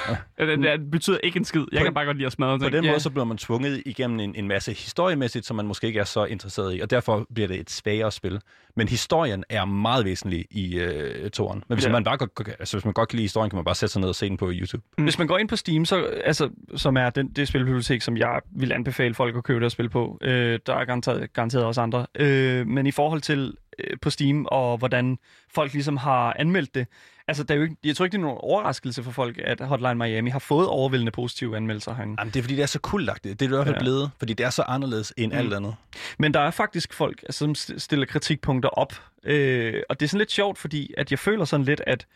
det, 0.38 0.58
det 0.58 0.90
betyder 0.90 1.18
ikke 1.22 1.36
en 1.36 1.44
skid. 1.44 1.64
Jeg 1.72 1.80
På 1.80 1.84
kan 1.84 1.94
bare 1.94 2.04
godt 2.04 2.16
lide 2.16 2.26
at 2.26 2.32
smadre 2.32 2.58
På 2.58 2.64
ting. 2.64 2.72
den 2.72 2.84
Ja. 2.84 2.90
måde, 2.90 3.00
så 3.00 3.10
bliver 3.10 3.24
man 3.24 3.36
tvunget 3.38 3.82
igennem 3.86 4.20
en, 4.20 4.34
en 4.34 4.48
masse 4.48 4.72
historiemæssigt, 4.72 5.46
som 5.46 5.56
man 5.56 5.66
måske 5.66 5.86
ikke 5.86 6.00
er 6.00 6.04
så 6.04 6.24
interesseret 6.24 6.76
i, 6.76 6.80
og 6.80 6.90
derfor 6.90 7.26
bliver 7.34 7.48
det 7.48 7.60
et 7.60 7.70
svagere 7.70 8.12
spil. 8.12 8.40
Men 8.76 8.88
historien 8.88 9.44
er 9.48 9.64
meget 9.64 10.04
væsentlig 10.04 10.46
i 10.50 10.78
øh, 10.78 11.30
toren. 11.30 11.62
Men 11.68 11.76
hvis, 11.76 11.84
Ja. 11.84 11.88
ja. 11.88 11.92
man 11.92 12.04
bare 12.04 12.16
godt, 12.16 12.48
altså, 12.58 12.76
hvis 12.76 12.84
man 12.84 12.94
godt 12.94 13.08
kan 13.08 13.16
lide 13.16 13.24
historien, 13.24 13.50
kan 13.50 13.56
man 13.56 13.64
bare 13.64 13.74
sætte 13.74 13.92
sig 13.92 14.00
ned 14.00 14.08
og 14.08 14.14
se 14.14 14.28
den 14.28 14.36
på 14.36 14.50
YouTube. 14.52 14.82
Mm. 14.98 15.04
Hvis 15.04 15.18
man 15.18 15.26
går 15.26 15.38
ind 15.38 15.48
på 15.48 15.56
Steam, 15.56 15.84
så, 15.84 16.04
altså, 16.24 16.50
som 16.76 16.96
er 16.96 17.10
den, 17.10 17.28
det 17.28 17.48
spilbibliotek, 17.48 18.02
som 18.02 18.16
jeg 18.16 18.40
vil 18.56 18.72
anbefale 18.72 19.14
folk 19.14 19.36
at 19.36 19.44
købe 19.44 19.58
det 19.60 19.64
og 19.64 19.70
spille 19.72 19.88
på, 19.90 20.18
øh, 20.22 20.58
der 20.66 20.74
er 20.74 20.84
garanteret, 20.84 21.32
garanteret 21.32 21.64
også 21.64 21.80
andre. 21.80 22.06
Øh, 22.18 22.66
men 22.66 22.86
i 22.86 22.90
forhold 22.90 23.20
til 23.20 23.54
på 24.02 24.10
Steam 24.10 24.46
og 24.46 24.78
hvordan 24.78 25.18
folk 25.54 25.72
ligesom 25.72 25.96
har 25.96 26.36
anmeldt 26.38 26.74
det, 26.74 26.86
altså, 27.28 27.42
der 27.44 27.54
er 27.54 27.58
jo 27.58 27.62
ikke, 27.62 27.76
jeg 27.84 27.96
tror 27.96 28.04
ikke, 28.04 28.12
det 28.12 28.18
er 28.18 28.22
nogen 28.26 28.38
overraskelse 28.40 29.02
for 29.02 29.10
folk, 29.10 29.38
at 29.44 29.60
Hotline 29.60 29.94
Miami 29.94 30.30
har 30.30 30.38
fået 30.38 30.68
overvældende 30.68 31.12
positive 31.12 31.56
anmeldelser 31.56 31.94
herinde. 31.94 32.16
Jamen, 32.18 32.32
det 32.32 32.38
er 32.38 32.42
fordi, 32.42 32.56
det 32.56 32.62
er 32.62 32.66
så 32.66 32.78
kultlagtigt. 32.78 33.40
Det 33.40 33.46
er 33.46 33.48
det 33.48 33.54
i 33.54 33.56
hvert 33.56 33.66
fald 33.66 33.76
Ja. 33.76 33.80
blevet, 33.80 34.10
fordi 34.18 34.32
det 34.34 34.46
er 34.46 34.50
så 34.50 34.62
anderledes 34.62 35.12
end 35.16 35.32
Mm. 35.32 35.38
alt 35.38 35.54
andet. 35.54 35.74
Men 36.18 36.34
der 36.34 36.40
er 36.40 36.50
faktisk 36.50 36.92
folk, 36.92 37.22
altså, 37.22 37.38
som 37.38 37.52
st- 37.52 37.78
stiller 37.78 38.06
kritikpunkter 38.06 38.68
op. 38.68 38.92
Øh, 39.24 39.82
og 39.88 40.00
det 40.00 40.06
er 40.06 40.08
sådan 40.08 40.18
lidt 40.18 40.32
sjovt, 40.32 40.58
fordi 40.58 40.94
at 40.96 41.10
jeg 41.10 41.18
føler 41.18 41.44
sådan 41.44 41.66
lidt, 41.66 41.82
at... 41.86 42.06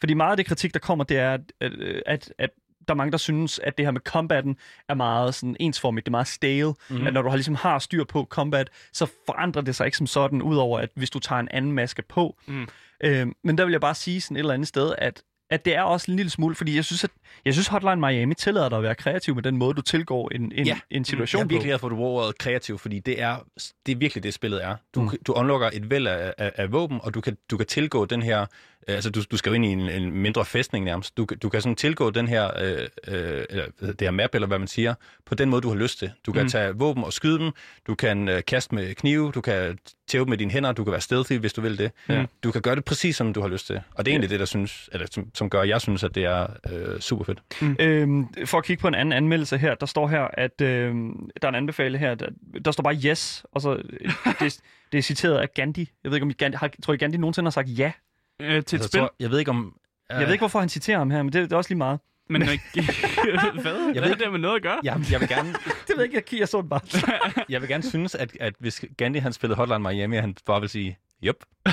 Fordi 0.00 0.14
meget 0.14 0.30
af 0.30 0.36
det 0.36 0.46
kritik, 0.46 0.72
der 0.74 0.80
kommer, 0.80 1.04
det 1.04 1.18
er, 1.18 1.32
at, 1.34 1.40
at, 1.60 1.72
at, 2.06 2.32
at 2.38 2.50
der 2.88 2.94
er 2.94 2.96
mange, 2.96 3.12
der 3.12 3.18
synes, 3.18 3.58
at 3.58 3.78
det 3.78 3.86
her 3.86 3.90
med 3.90 4.00
combaten 4.00 4.56
er 4.88 4.94
meget 4.94 5.34
sådan 5.34 5.56
ensformigt. 5.60 6.06
Det 6.06 6.10
er 6.10 6.12
meget 6.12 6.26
stale. 6.28 6.74
Mhm. 6.90 7.06
At 7.06 7.12
når 7.12 7.22
du 7.22 7.28
har, 7.28 7.36
ligesom 7.36 7.54
har 7.54 7.78
styr 7.78 8.04
på 8.04 8.26
combat, 8.30 8.70
så 8.92 9.06
forandrer 9.26 9.62
det 9.62 9.74
sig 9.76 9.86
ikke 9.86 9.96
som 9.98 10.06
sådan, 10.06 10.42
udover 10.42 10.78
at 10.78 10.88
hvis 10.94 11.10
du 11.10 11.18
tager 11.18 11.40
en 11.40 11.48
anden 11.50 11.72
maske 11.72 12.02
på. 12.08 12.36
Mm. 12.46 12.68
Øh, 13.04 13.26
men 13.44 13.58
der 13.58 13.64
vil 13.64 13.72
jeg 13.72 13.80
bare 13.80 13.94
sige 13.94 14.20
sådan 14.20 14.36
et 14.36 14.38
eller 14.38 14.54
andet 14.54 14.68
sted, 14.68 14.94
at 14.98 15.22
at 15.50 15.64
det 15.64 15.76
er 15.76 15.82
også 15.82 16.10
en 16.10 16.16
lille 16.16 16.30
smule, 16.30 16.54
fordi 16.54 16.76
jeg 16.76 16.84
synes, 16.84 17.04
at 17.04 17.10
jeg 17.44 17.52
synes 17.54 17.66
Hotline 17.66 17.96
Miami 17.96 18.34
tillader 18.34 18.68
dig 18.68 18.78
at 18.78 18.84
være 18.84 18.94
kreativ 18.94 19.34
med 19.34 19.42
den 19.42 19.56
måde, 19.56 19.74
du 19.74 19.82
tilgår 19.82 20.28
en, 20.34 20.52
en, 20.54 20.66
Ja. 20.66 20.78
en 20.90 21.04
situation 21.04 21.38
Jeg 21.38 21.44
er 21.44 21.48
virkelig 21.48 21.68
glad 21.68 21.78
for, 21.78 21.86
at 21.86 21.90
du 21.90 21.96
bruger 21.96 22.22
ordet 22.22 22.38
kreativ, 22.38 22.78
fordi 22.78 22.98
det 22.98 23.20
er, 23.22 23.36
det 23.86 23.92
er 23.92 23.96
virkelig 23.96 24.22
det, 24.22 24.34
spillet 24.34 24.64
er. 24.64 24.76
Du, 24.94 25.00
Mm. 25.00 25.06
mm. 25.06 25.18
du 25.26 25.32
unlocker 25.32 25.70
et 25.72 25.90
væld 25.90 26.06
af, 26.06 26.34
af, 26.38 26.52
af 26.56 26.72
våben, 26.72 27.00
og 27.02 27.14
du 27.14 27.20
kan, 27.20 27.36
du 27.50 27.56
kan 27.56 27.66
tilgå 27.66 28.04
den 28.04 28.22
her... 28.22 28.46
øh, 28.88 28.94
Altså, 28.94 29.10
du, 29.10 29.22
du 29.30 29.36
skal 29.36 29.50
jo 29.50 29.54
ind 29.54 29.64
i 29.64 29.68
en, 29.68 29.80
en 29.80 30.12
mindre 30.12 30.44
fæstning 30.44 30.84
nærmest. 30.84 31.16
Du, 31.16 31.26
kan- 31.26 31.38
du 31.38 31.48
kan 31.48 31.60
sådan 31.60 31.76
tilgå 31.76 32.10
den 32.10 32.28
her, 32.28 32.50
øh, 32.62 32.88
øh, 33.08 33.44
eller, 33.50 33.66
det 33.80 34.00
her 34.00 34.10
map, 34.10 34.34
eller 34.34 34.48
hvad 34.48 34.58
man 34.58 34.68
siger, 34.68 34.94
på 35.26 35.34
den 35.34 35.48
måde, 35.50 35.62
du 35.62 35.68
har 35.68 35.76
lyst 35.76 35.98
til. 35.98 36.10
Du 36.26 36.32
kan 36.32 36.40
Mm. 36.42 36.44
mm. 36.44 36.50
tage 36.50 36.72
våben 36.74 37.04
og 37.04 37.12
skyde 37.12 37.38
dem, 37.38 37.50
du 37.86 37.94
kan 37.94 38.28
øh, 38.28 38.42
kaste 38.46 38.74
med 38.74 38.94
knive, 38.94 39.32
du 39.32 39.40
kan 39.40 39.78
tæve 40.08 40.24
med 40.26 40.38
dine 40.38 40.50
hænder, 40.50 40.72
du 40.72 40.84
kan 40.84 40.90
være 40.90 41.00
stealthy, 41.00 41.38
hvis 41.38 41.52
du 41.52 41.60
vil 41.60 41.78
det. 41.78 41.92
Ja. 42.08 42.24
Du 42.44 42.50
kan 42.50 42.62
gøre 42.62 42.76
det 42.76 42.84
præcis, 42.84 43.16
som 43.16 43.32
du 43.32 43.40
har 43.40 43.48
lyst 43.48 43.66
til. 43.66 43.80
Og 43.94 44.04
det 44.04 44.10
er 44.10 44.14
egentlig 44.14 44.30
det, 44.30 44.40
der 44.40 44.46
synes, 44.46 44.88
eller, 44.92 45.06
som, 45.10 45.30
som 45.34 45.50
gør, 45.50 45.60
at 45.60 45.68
jeg 45.68 45.80
synes, 45.80 46.04
at 46.04 46.14
det 46.14 46.24
er 46.24 46.46
øh, 46.72 47.00
super 47.00 47.24
fedt. 47.24 47.42
Øhm, 47.80 48.26
for 48.46 48.58
at 48.58 48.64
kigge 48.64 48.80
på 48.80 48.88
en 48.88 48.94
anden 48.94 49.12
anmeldelse 49.12 49.58
her, 49.58 49.74
der 49.74 49.86
står 49.86 50.08
her, 50.08 50.22
at 50.32 50.60
øhm, 50.60 51.30
der 51.42 51.48
er 51.48 51.52
en 51.52 51.54
anbefaling 51.54 52.00
her, 52.00 52.14
der, 52.14 52.26
der 52.64 52.70
står 52.70 52.82
bare 52.82 52.96
yes, 53.04 53.44
og 53.52 53.60
så 53.60 53.74
øh, 53.74 54.10
det, 54.40 54.58
det 54.92 54.98
er 54.98 55.02
citeret 55.02 55.38
af 55.38 55.54
Gandhi. 55.54 55.88
Jeg 56.04 56.10
ved 56.10 56.16
ikke, 56.16 56.24
om 56.24 56.30
I 56.30 56.32
Gandhi, 56.32 56.56
har, 56.56 56.70
tror 56.82 56.94
I 56.94 56.96
Gandhi 56.96 57.18
nogensinde 57.18 57.46
har 57.46 57.50
sagt 57.50 57.68
ja? 57.78 57.92
Øh, 58.42 58.48
til 58.64 58.76
et 58.76 58.80
Altså, 58.80 58.88
spil. 58.88 58.98
jeg, 58.98 59.08
tror, 59.08 59.14
jeg 59.20 59.30
ved 59.30 59.38
ikke 59.38 59.50
om... 59.50 59.76
Jeg 60.10 60.26
ved 60.26 60.32
ikke, 60.32 60.42
hvorfor 60.42 60.60
han 60.60 60.68
citerer 60.68 60.98
ham 60.98 61.10
her, 61.10 61.22
men 61.22 61.32
det, 61.32 61.42
det 61.42 61.52
er 61.52 61.56
også 61.56 61.70
lige 61.70 61.78
meget. 61.78 62.00
Men 62.30 62.42
øh, 62.42 62.48
hvad? 62.48 63.62
Hvad 63.92 64.02
ved 64.02 64.10
er 64.10 64.14
det 64.14 64.30
med 64.32 64.38
noget 64.38 64.56
at 64.56 64.62
gøre? 64.62 64.78
Jeg, 64.84 65.00
jeg 65.10 65.20
vil 65.20 65.28
gerne, 65.28 65.48
Det 65.88 65.96
ved 65.96 65.96
jeg 65.96 66.04
ikke, 66.04 66.28
jeg, 66.32 66.40
jeg 66.40 66.48
så 66.48 66.60
det 66.60 66.68
bare. 66.68 66.80
Jeg 67.48 67.60
vil 67.60 67.68
gerne 67.68 67.82
synes, 67.82 68.14
at, 68.14 68.36
at 68.40 68.54
hvis 68.58 68.84
Gandhi 68.96 69.20
han 69.20 69.32
spillede 69.32 69.56
Hotline 69.56 69.78
Miami, 69.78 70.16
han 70.16 70.36
bare 70.46 70.60
vil 70.60 70.68
sige, 70.68 70.98
jup. 71.22 71.36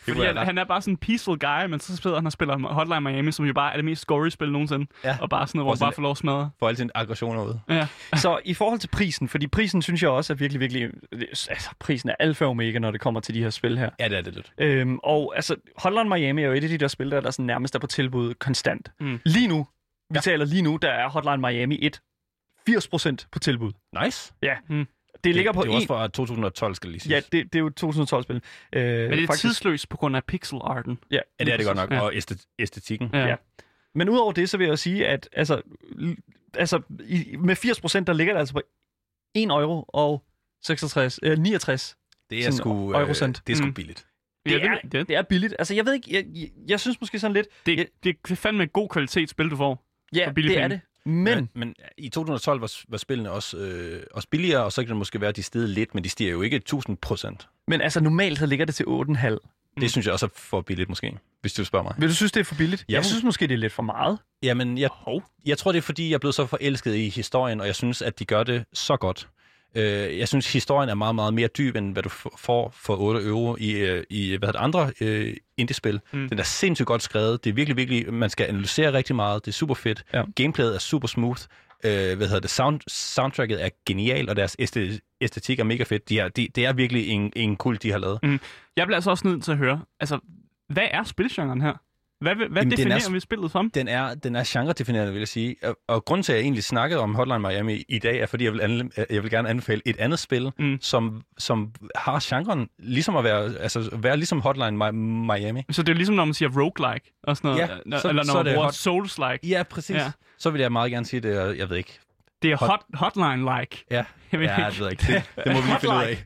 Fordi 0.00 0.20
han, 0.24 0.36
han 0.36 0.58
er 0.58 0.64
bare 0.64 0.82
sådan 0.82 0.92
en 0.94 0.98
peaceful 0.98 1.38
guy, 1.38 1.66
men 1.70 1.80
så 1.80 1.96
spiller 1.96 2.16
han 2.16 2.26
og 2.26 2.32
spiller 2.32 2.58
Hotline 2.72 3.00
Miami, 3.00 3.32
som 3.32 3.44
jo 3.46 3.52
bare 3.52 3.72
er 3.72 3.76
det 3.76 3.84
mest 3.84 4.02
scory-spil 4.02 4.52
nogensinde. 4.52 4.86
Ja. 5.04 5.16
Og 5.20 5.30
bare 5.30 5.46
sådan 5.46 5.58
noget, 5.58 5.66
hvor 5.66 5.72
Og 5.72 5.76
man 5.80 5.86
bare 5.86 5.92
får 5.92 6.02
lov 6.02 6.10
at 6.10 6.16
smadre. 6.16 6.50
får 6.58 6.68
alle 6.68 6.76
sine 6.76 6.90
aggressioner 6.96 7.42
ud. 7.44 7.54
Ja. 7.68 7.86
Så 8.16 8.38
i 8.44 8.54
forhold 8.54 8.78
til 8.78 8.88
prisen, 8.88 9.28
fordi 9.28 9.46
prisen 9.46 9.82
synes 9.82 10.02
jeg 10.02 10.10
også 10.10 10.32
er 10.32 10.36
virkelig, 10.36 10.60
virkelig... 10.60 10.90
Altså, 11.50 11.70
prisen 11.80 12.08
er 12.10 12.14
alfa 12.20 12.44
og 12.44 12.50
omega, 12.50 12.78
når 12.78 12.90
det 12.90 13.00
kommer 13.00 13.20
til 13.20 13.34
de 13.34 13.42
her 13.42 13.50
spil 13.50 13.78
her. 13.78 13.90
Ja, 14.00 14.08
det 14.08 14.18
er 14.18 14.22
det 14.22 14.34
lidt. 14.34 14.52
Øhm, 14.58 14.98
og 15.02 15.32
altså, 15.36 15.56
Hotline 15.78 16.08
Miami 16.08 16.42
er 16.42 16.46
jo 16.46 16.52
et 16.52 16.62
af 16.64 16.68
de 16.70 16.78
der 16.78 16.88
spil, 16.88 17.10
der, 17.10 17.20
der 17.20 17.30
sådan 17.30 17.46
nærmest 17.46 17.74
er 17.74 17.78
på 17.78 17.86
tilbud 17.86 18.34
konstant. 18.34 18.88
Mm. 19.00 19.20
Lige 19.24 19.48
nu, 19.48 19.66
vi 20.10 20.14
Ja. 20.16 20.20
taler 20.20 20.44
lige 20.44 20.62
nu, 20.62 20.78
der 20.82 20.88
er 20.90 21.08
Hotline 21.08 21.36
Miami 21.36 21.78
1 21.82 22.00
80% 22.70 23.28
på 23.32 23.38
tilbud. 23.38 23.72
Nice. 24.04 24.32
Det 25.24 25.34
ligger 25.34 25.52
på 25.52 25.60
det 25.62 25.66
er 25.68 25.70
en... 25.70 25.76
også 25.76 25.86
fra 25.86 26.08
2012, 26.08 26.74
skal 26.74 26.90
lige 26.90 27.00
Ja, 27.08 27.20
siges. 27.20 27.24
det, 27.24 27.52
det 27.52 27.54
er 27.54 27.60
jo 27.60 27.66
et 27.66 27.82
2012-spil. 27.84 28.36
Øh, 28.72 29.10
Men 29.10 29.18
det 29.18 29.28
er 29.30 29.34
tidsløst 29.34 29.88
på 29.88 29.96
grund 29.96 30.16
af 30.16 30.24
pixel-arten. 30.24 30.98
Ja, 31.10 31.18
ja, 31.38 31.44
det 31.44 31.52
er 31.52 31.56
det 31.56 31.66
godt 31.66 31.76
nok. 31.76 31.90
Ja. 31.90 32.00
Og 32.00 32.12
æstet- 32.14 32.46
æstetikken. 32.58 33.10
Ja. 33.12 33.26
Ja. 33.26 33.36
Men 33.94 34.08
udover 34.08 34.32
det, 34.32 34.50
så 34.50 34.56
vil 34.58 34.66
jeg 34.66 34.78
sige, 34.78 35.06
at 35.08 35.28
altså, 35.32 35.62
altså 36.54 36.80
i, 37.06 37.36
med 37.38 37.56
80%, 37.56 38.04
der 38.04 38.12
ligger 38.12 38.32
det 38.32 38.38
altså 38.40 38.54
på 38.54 38.60
1 39.34 39.44
euro 39.50 39.84
og 39.88 40.22
66, 40.62 41.20
øh, 41.22 41.38
69. 41.38 41.96
Det 42.30 42.46
er 42.46 42.50
sgu, 42.50 42.92
eurocent. 42.92 43.42
det 43.46 43.52
er 43.52 43.56
sgu 43.56 43.66
Mm. 43.66 43.74
billigt. 43.74 44.06
Ja, 44.46 44.50
Det, 44.54 44.62
er, 44.64 44.78
det, 44.92 45.08
det 45.08 45.16
er 45.16 45.22
billigt. 45.22 45.54
Altså, 45.58 45.74
jeg 45.74 45.86
ved 45.86 45.92
ikke, 45.94 46.14
jeg, 46.14 46.24
jeg, 46.34 46.48
jeg 46.68 46.80
synes 46.80 47.00
måske 47.00 47.18
sådan 47.18 47.34
lidt, 47.34 47.46
det, 47.66 47.88
det 48.04 48.16
er 48.30 48.34
fandme 48.34 48.66
god 48.66 48.88
kvalitet 48.88 49.30
spil, 49.30 49.50
du 49.50 49.56
får. 49.56 49.86
ja, 50.14 50.18
det 50.18 50.26
er 50.26 50.32
penge. 50.32 50.68
det. 50.68 50.80
Men, 51.06 51.34
Men, 51.34 51.48
men 51.54 51.74
i 51.98 52.08
2012 52.08 52.60
var, 52.60 52.72
var 52.88 52.98
spillene 52.98 53.30
også, 53.30 53.56
øh, 53.56 54.02
også 54.10 54.28
billigere, 54.28 54.64
og 54.64 54.72
så 54.72 54.82
kan 54.82 54.88
det 54.88 54.96
måske 54.96 55.20
være, 55.20 55.28
at 55.28 55.36
de 55.36 55.42
steg 55.42 55.62
lidt, 55.62 55.94
men 55.94 56.04
de 56.04 56.08
stiger 56.08 56.30
jo 56.30 56.42
ikke 56.42 56.56
1000 56.56 56.96
procent. 56.96 57.48
men 57.68 57.80
altså, 57.80 58.00
normalt 58.00 58.38
så 58.38 58.46
ligger 58.46 58.66
det 58.66 58.74
til 58.74 58.84
8,5. 58.84 59.38
Det 59.80 59.90
synes 59.90 60.06
jeg 60.06 60.12
også 60.12 60.26
er 60.26 60.30
for 60.34 60.60
billigt 60.60 60.88
måske, 60.88 61.18
hvis 61.40 61.52
du 61.52 61.64
spørger 61.64 61.82
mig. 61.82 61.94
Vil 61.98 62.08
du 62.08 62.14
synes, 62.14 62.32
det 62.32 62.40
er 62.40 62.44
for 62.44 62.54
billigt? 62.54 62.84
Ja. 62.88 62.94
Jeg 62.94 63.04
synes 63.04 63.24
måske, 63.24 63.46
det 63.46 63.54
er 63.54 63.58
lidt 63.58 63.72
for 63.72 63.82
meget. 63.82 64.18
Jamen, 64.42 64.78
jeg, 64.78 64.90
jeg 65.46 65.58
tror, 65.58 65.72
det 65.72 65.78
er 65.78 65.82
fordi, 65.82 66.08
jeg 66.08 66.14
er 66.14 66.18
blevet 66.18 66.34
så 66.34 66.46
forelsket 66.46 66.94
i 66.94 67.08
historien, 67.08 67.60
og 67.60 67.66
jeg 67.66 67.74
synes, 67.74 68.02
at 68.02 68.18
de 68.18 68.24
gør 68.24 68.42
det 68.42 68.64
så 68.72 68.96
godt. 68.96 69.28
Øh, 69.76 70.18
jeg 70.18 70.28
synes, 70.28 70.52
historien 70.52 70.88
er 70.90 70.94
meget, 70.94 71.14
meget 71.14 71.34
mere 71.34 71.48
dyb, 71.48 71.76
end 71.76 71.92
hvad 71.92 72.02
du 72.02 72.08
får 72.38 72.74
for 72.76 72.96
8 72.96 73.26
euro 73.26 73.56
i, 73.60 73.70
øh, 73.72 74.04
i 74.10 74.36
hvad 74.36 74.48
hedder 74.48 74.60
andre 74.60 74.90
øh, 75.00 75.36
indie-spil. 75.56 76.00
Mm. 76.12 76.18
Mm. 76.18 76.28
Den 76.28 76.38
er 76.38 76.42
sindssygt 76.42 76.86
godt 76.86 77.02
skrevet. 77.02 77.44
Det 77.44 77.50
er 77.50 77.54
virkelig, 77.54 77.76
virkelig, 77.76 78.14
man 78.14 78.30
skal 78.30 78.46
analysere 78.46 78.92
rigtig 78.92 79.16
meget. 79.16 79.44
Det 79.44 79.50
er 79.50 79.52
super 79.54 79.74
fedt. 79.74 80.04
Ja. 80.14 80.22
Gameplayet 80.36 80.74
er 80.74 80.78
super 80.78 81.08
smooth. 81.08 81.40
Øh, 81.84 81.90
hvad 82.16 82.26
hedder 82.26 82.40
det, 82.40 82.50
Sound, 82.50 82.80
soundtracket 82.88 83.64
er 83.64 83.68
genial, 83.86 84.28
og 84.28 84.36
deres 84.36 84.56
æste- 84.62 85.16
æstetik 85.20 85.58
er 85.58 85.64
mega 85.64 85.82
fedt. 85.82 86.08
De 86.08 86.18
er, 86.18 86.28
de, 86.28 86.48
det 86.54 86.66
er 86.66 86.72
virkelig 86.72 87.08
en, 87.08 87.32
en 87.36 87.56
kult, 87.56 87.82
de 87.82 87.90
har 87.90 87.98
lavet. 87.98 88.18
Jeg 88.76 88.86
bliver 88.86 88.96
altså 88.96 89.10
også 89.10 89.28
nødt 89.28 89.44
til 89.44 89.52
at 89.52 89.58
høre, 89.58 89.80
altså, 90.00 90.18
hvad 90.68 90.86
er 90.90 91.02
spilgenren 91.04 91.60
her? 91.60 91.72
Hvad, 92.20 92.34
hvad 92.34 92.46
Jamen, 92.46 92.56
den 92.56 92.72
er 92.72 92.76
definerer 92.76 93.10
vi 93.12 93.20
spillet 93.20 93.50
som? 93.52 93.70
Den 93.70 93.88
er, 93.88 94.14
den 94.14 94.36
er 94.36 94.44
genre-definerende, 94.46 95.12
vil 95.12 95.18
jeg 95.18 95.28
sige. 95.28 95.56
Og, 95.62 95.76
og 95.88 96.04
grunden 96.04 96.22
til, 96.22 96.32
at 96.32 96.36
jeg 96.36 96.42
egentlig 96.42 96.64
snakkede 96.64 97.00
om 97.00 97.14
Hotline 97.14 97.38
Miami 97.38 97.84
i 97.88 97.98
dag, 97.98 98.18
er, 98.20 98.26
fordi 98.26 98.44
jeg 98.44 98.52
vil, 98.52 98.60
anle- 98.60 99.04
jeg 99.10 99.22
vil 99.22 99.30
gerne 99.30 99.48
anbefale 99.48 99.82
et 99.84 99.96
andet 99.96 100.18
spil, 100.18 100.50
Mm. 100.58 100.78
som, 100.80 101.22
som 101.38 101.72
har 101.94 102.24
genren 102.36 102.68
ligesom 102.78 103.16
at 103.16 103.24
være, 103.24 103.54
altså, 103.60 103.90
være 103.92 104.16
ligesom 104.16 104.40
Hotline 104.40 104.84
Mi- 104.84 104.90
Miami. 105.36 105.62
Så 105.70 105.82
det 105.82 105.92
er 105.92 105.96
ligesom, 105.96 106.14
når 106.16 106.24
man 106.24 106.34
siger 106.34 106.48
roguelike 106.60 107.12
og 107.22 107.36
sådan 107.36 107.48
noget. 107.48 107.60
Ja, 107.68 107.74
Eller 107.84 107.98
så- 107.98 108.08
eller 108.08 108.24
så 108.24 108.32
når 108.32 108.40
er 108.40 108.44
man 108.44 108.54
bruger 108.54 108.66
hot- 108.66 108.74
souls-like. 108.74 109.48
Ja, 109.48 109.62
præcis. 109.62 109.96
Ja. 109.96 110.10
Så 110.38 110.50
vil 110.50 110.60
jeg 110.60 110.72
meget 110.72 110.90
gerne 110.92 111.06
sige 111.06 111.20
det, 111.20 111.38
og 111.40 111.58
jeg 111.58 111.70
ved 111.70 111.76
ikke. 111.76 111.98
Det 112.42 112.50
er 112.52 112.56
Hot- 112.56 112.68
hot, 112.68 113.14
hotline-like. 113.16 113.84
Ja, 113.90 114.04
Jeg 114.32 114.40
ved 114.40 114.46
ja 114.46 114.68
ikke. 114.68 114.84
det 114.84 114.90
ikke. 114.90 115.04
Det, 115.36 115.44
det 115.44 115.52
må 115.54 115.60
vi 115.60 115.66
lige 115.66 115.80
finde 115.80 115.94
ud 115.96 116.02
af. 116.02 116.24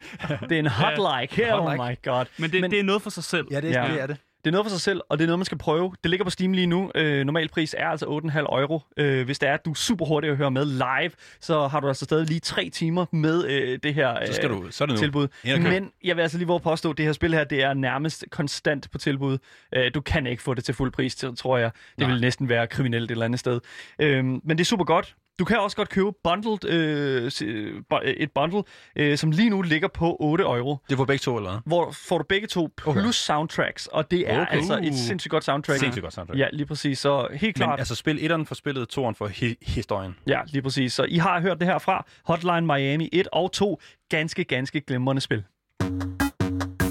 Det 0.49 0.53
er 0.53 0.59
en 0.59 0.67
hot 0.67 1.21
like 1.23 1.37
her, 1.37 1.55
oh 1.55 1.73
my 1.75 1.97
god. 2.05 2.25
Men, 2.39 2.51
det, 2.53 2.61
Men- 2.61 2.71
det 2.71 2.79
er 2.79 2.83
noget 2.85 3.03
for 3.03 3.11
sig 3.11 3.25
selv. 3.25 3.47
Ja, 3.51 3.61
det, 3.61 3.71
Ja. 3.71 3.89
det 3.93 4.03
er 4.03 4.07
det. 4.07 4.17
Det 4.45 4.47
er 4.47 4.53
noget 4.53 4.65
for 4.65 4.71
sig 4.71 4.81
selv, 4.81 5.01
og 5.09 5.19
det 5.19 5.25
er 5.25 5.27
noget, 5.27 5.39
man 5.39 5.45
skal 5.45 5.59
prøve. 5.59 5.93
Det 6.03 6.11
ligger 6.11 6.25
på 6.25 6.31
Steam 6.31 6.53
lige 6.53 6.67
nu. 6.67 6.91
Øh, 6.95 7.25
normal 7.25 7.49
pris 7.49 7.75
er 7.79 7.87
altså 7.89 8.07
8,5 8.07 8.39
euro. 8.39 8.81
Øh, 8.97 9.25
hvis 9.25 9.39
det 9.39 9.49
er, 9.49 9.55
at 9.55 9.65
du 9.65 9.71
er 9.71 9.75
super 9.75 10.07
hurtig 10.07 10.31
at 10.31 10.37
høre 10.37 10.51
med 10.51 10.65
live, 10.65 11.11
så 11.41 11.67
har 11.69 11.81
du 11.81 11.89
altså 11.89 12.05
stadig 12.05 12.27
lige 12.27 12.41
tre 12.41 12.71
timer 12.73 13.07
med 13.13 13.45
øh, 13.49 13.79
det 13.83 13.95
her 13.95 14.21
øh, 14.21 14.27
Så, 14.27 14.33
skal 14.33 14.49
du, 14.49 14.67
så 14.71 14.85
er 14.85 14.87
det 14.87 14.95
nu. 14.95 14.99
tilbud. 15.01 15.29
Men 15.45 15.91
jeg 16.05 16.17
vil 16.17 16.23
altså 16.23 16.39
lige 16.39 16.49
våge 16.49 16.61
påstå, 16.61 16.91
at 16.91 16.97
det 16.99 17.05
her 17.07 17.13
spil 17.13 17.35
her, 17.35 17.45
det 17.45 17.63
er 17.63 17.75
nærmest 17.75 18.25
konstant 18.31 18.91
på 18.91 18.99
tilbud. 18.99 19.39
Øh, 19.75 19.91
du 19.95 20.01
kan 20.01 20.27
ikke 20.27 20.43
få 20.43 20.55
det 20.55 20.65
til 20.65 20.75
fuld 20.75 20.93
pris, 20.93 21.25
tror 21.39 21.59
jeg. 21.59 21.71
Det 21.91 21.99
Nej. 21.99 22.11
vil 22.13 22.21
næsten 22.21 22.49
være 22.49 22.67
kriminelt 22.67 23.05
et 23.05 23.11
eller 23.11 23.25
andet 23.25 23.41
sted. 23.41 23.61
Øh, 23.99 24.25
men 24.25 24.49
det 24.49 24.61
er 24.61 24.65
super 24.65 24.85
godt. 24.85 25.15
Du 25.41 25.45
kan 25.45 25.59
også 25.59 25.77
godt 25.77 25.89
købe 25.89 26.07
bundled, 26.25 26.65
øh, 26.71 27.31
øh, 27.45 27.83
et 28.05 28.31
bundle, 28.35 28.63
øh, 28.97 29.19
som 29.19 29.31
lige 29.31 29.51
nu 29.51 29.63
ligger 29.63 29.89
på 29.89 30.17
8 30.21 30.45
euro 30.45 30.77
Det 30.91 30.99
var 30.99 31.05
begge 31.05 31.19
to, 31.19 31.37
eller 31.37 31.51
hvad? 31.51 31.61
hvor 31.67 31.91
får 32.09 32.19
du 32.19 32.25
begge 32.29 32.47
to 32.47 32.69
plus 32.77 32.97
Okay. 32.97 33.11
soundtracks, 33.11 33.87
og 33.87 34.11
det 34.11 34.31
er 34.31 34.41
Okay. 34.43 34.57
altså 34.57 34.81
et 34.83 34.95
sindssygt 34.95 35.31
godt 35.31 35.45
soundtrack. 35.45 35.79
Sindssygt 35.81 36.03
godt 36.03 36.15
soundtrack. 36.15 36.39
Ja, 36.41 36.47
lige 36.53 36.67
præcis. 36.67 36.99
Så 36.99 37.29
helt 37.31 37.43
Men 37.43 37.53
klart. 37.65 37.79
altså, 37.79 37.95
spil 37.95 38.19
etteren 38.25 38.47
for 38.47 38.55
spillet, 38.55 38.89
toeren 38.89 39.15
for 39.15 39.29
hi- 39.29 39.55
historien. 39.63 40.17
Ja, 40.27 40.41
lige 40.47 40.63
præcis. 40.63 40.93
Så 40.93 41.05
I 41.09 41.17
har 41.17 41.41
hørt 41.41 41.59
det 41.59 41.67
her 41.67 41.79
fra 41.79 42.07
Hotline 42.25 42.61
Miami 42.67 43.09
1 43.13 43.29
og 43.33 43.53
2. 43.53 43.81
Ganske, 44.09 44.45
ganske 44.45 44.81
glimrende 44.81 45.21
spil. 45.21 45.45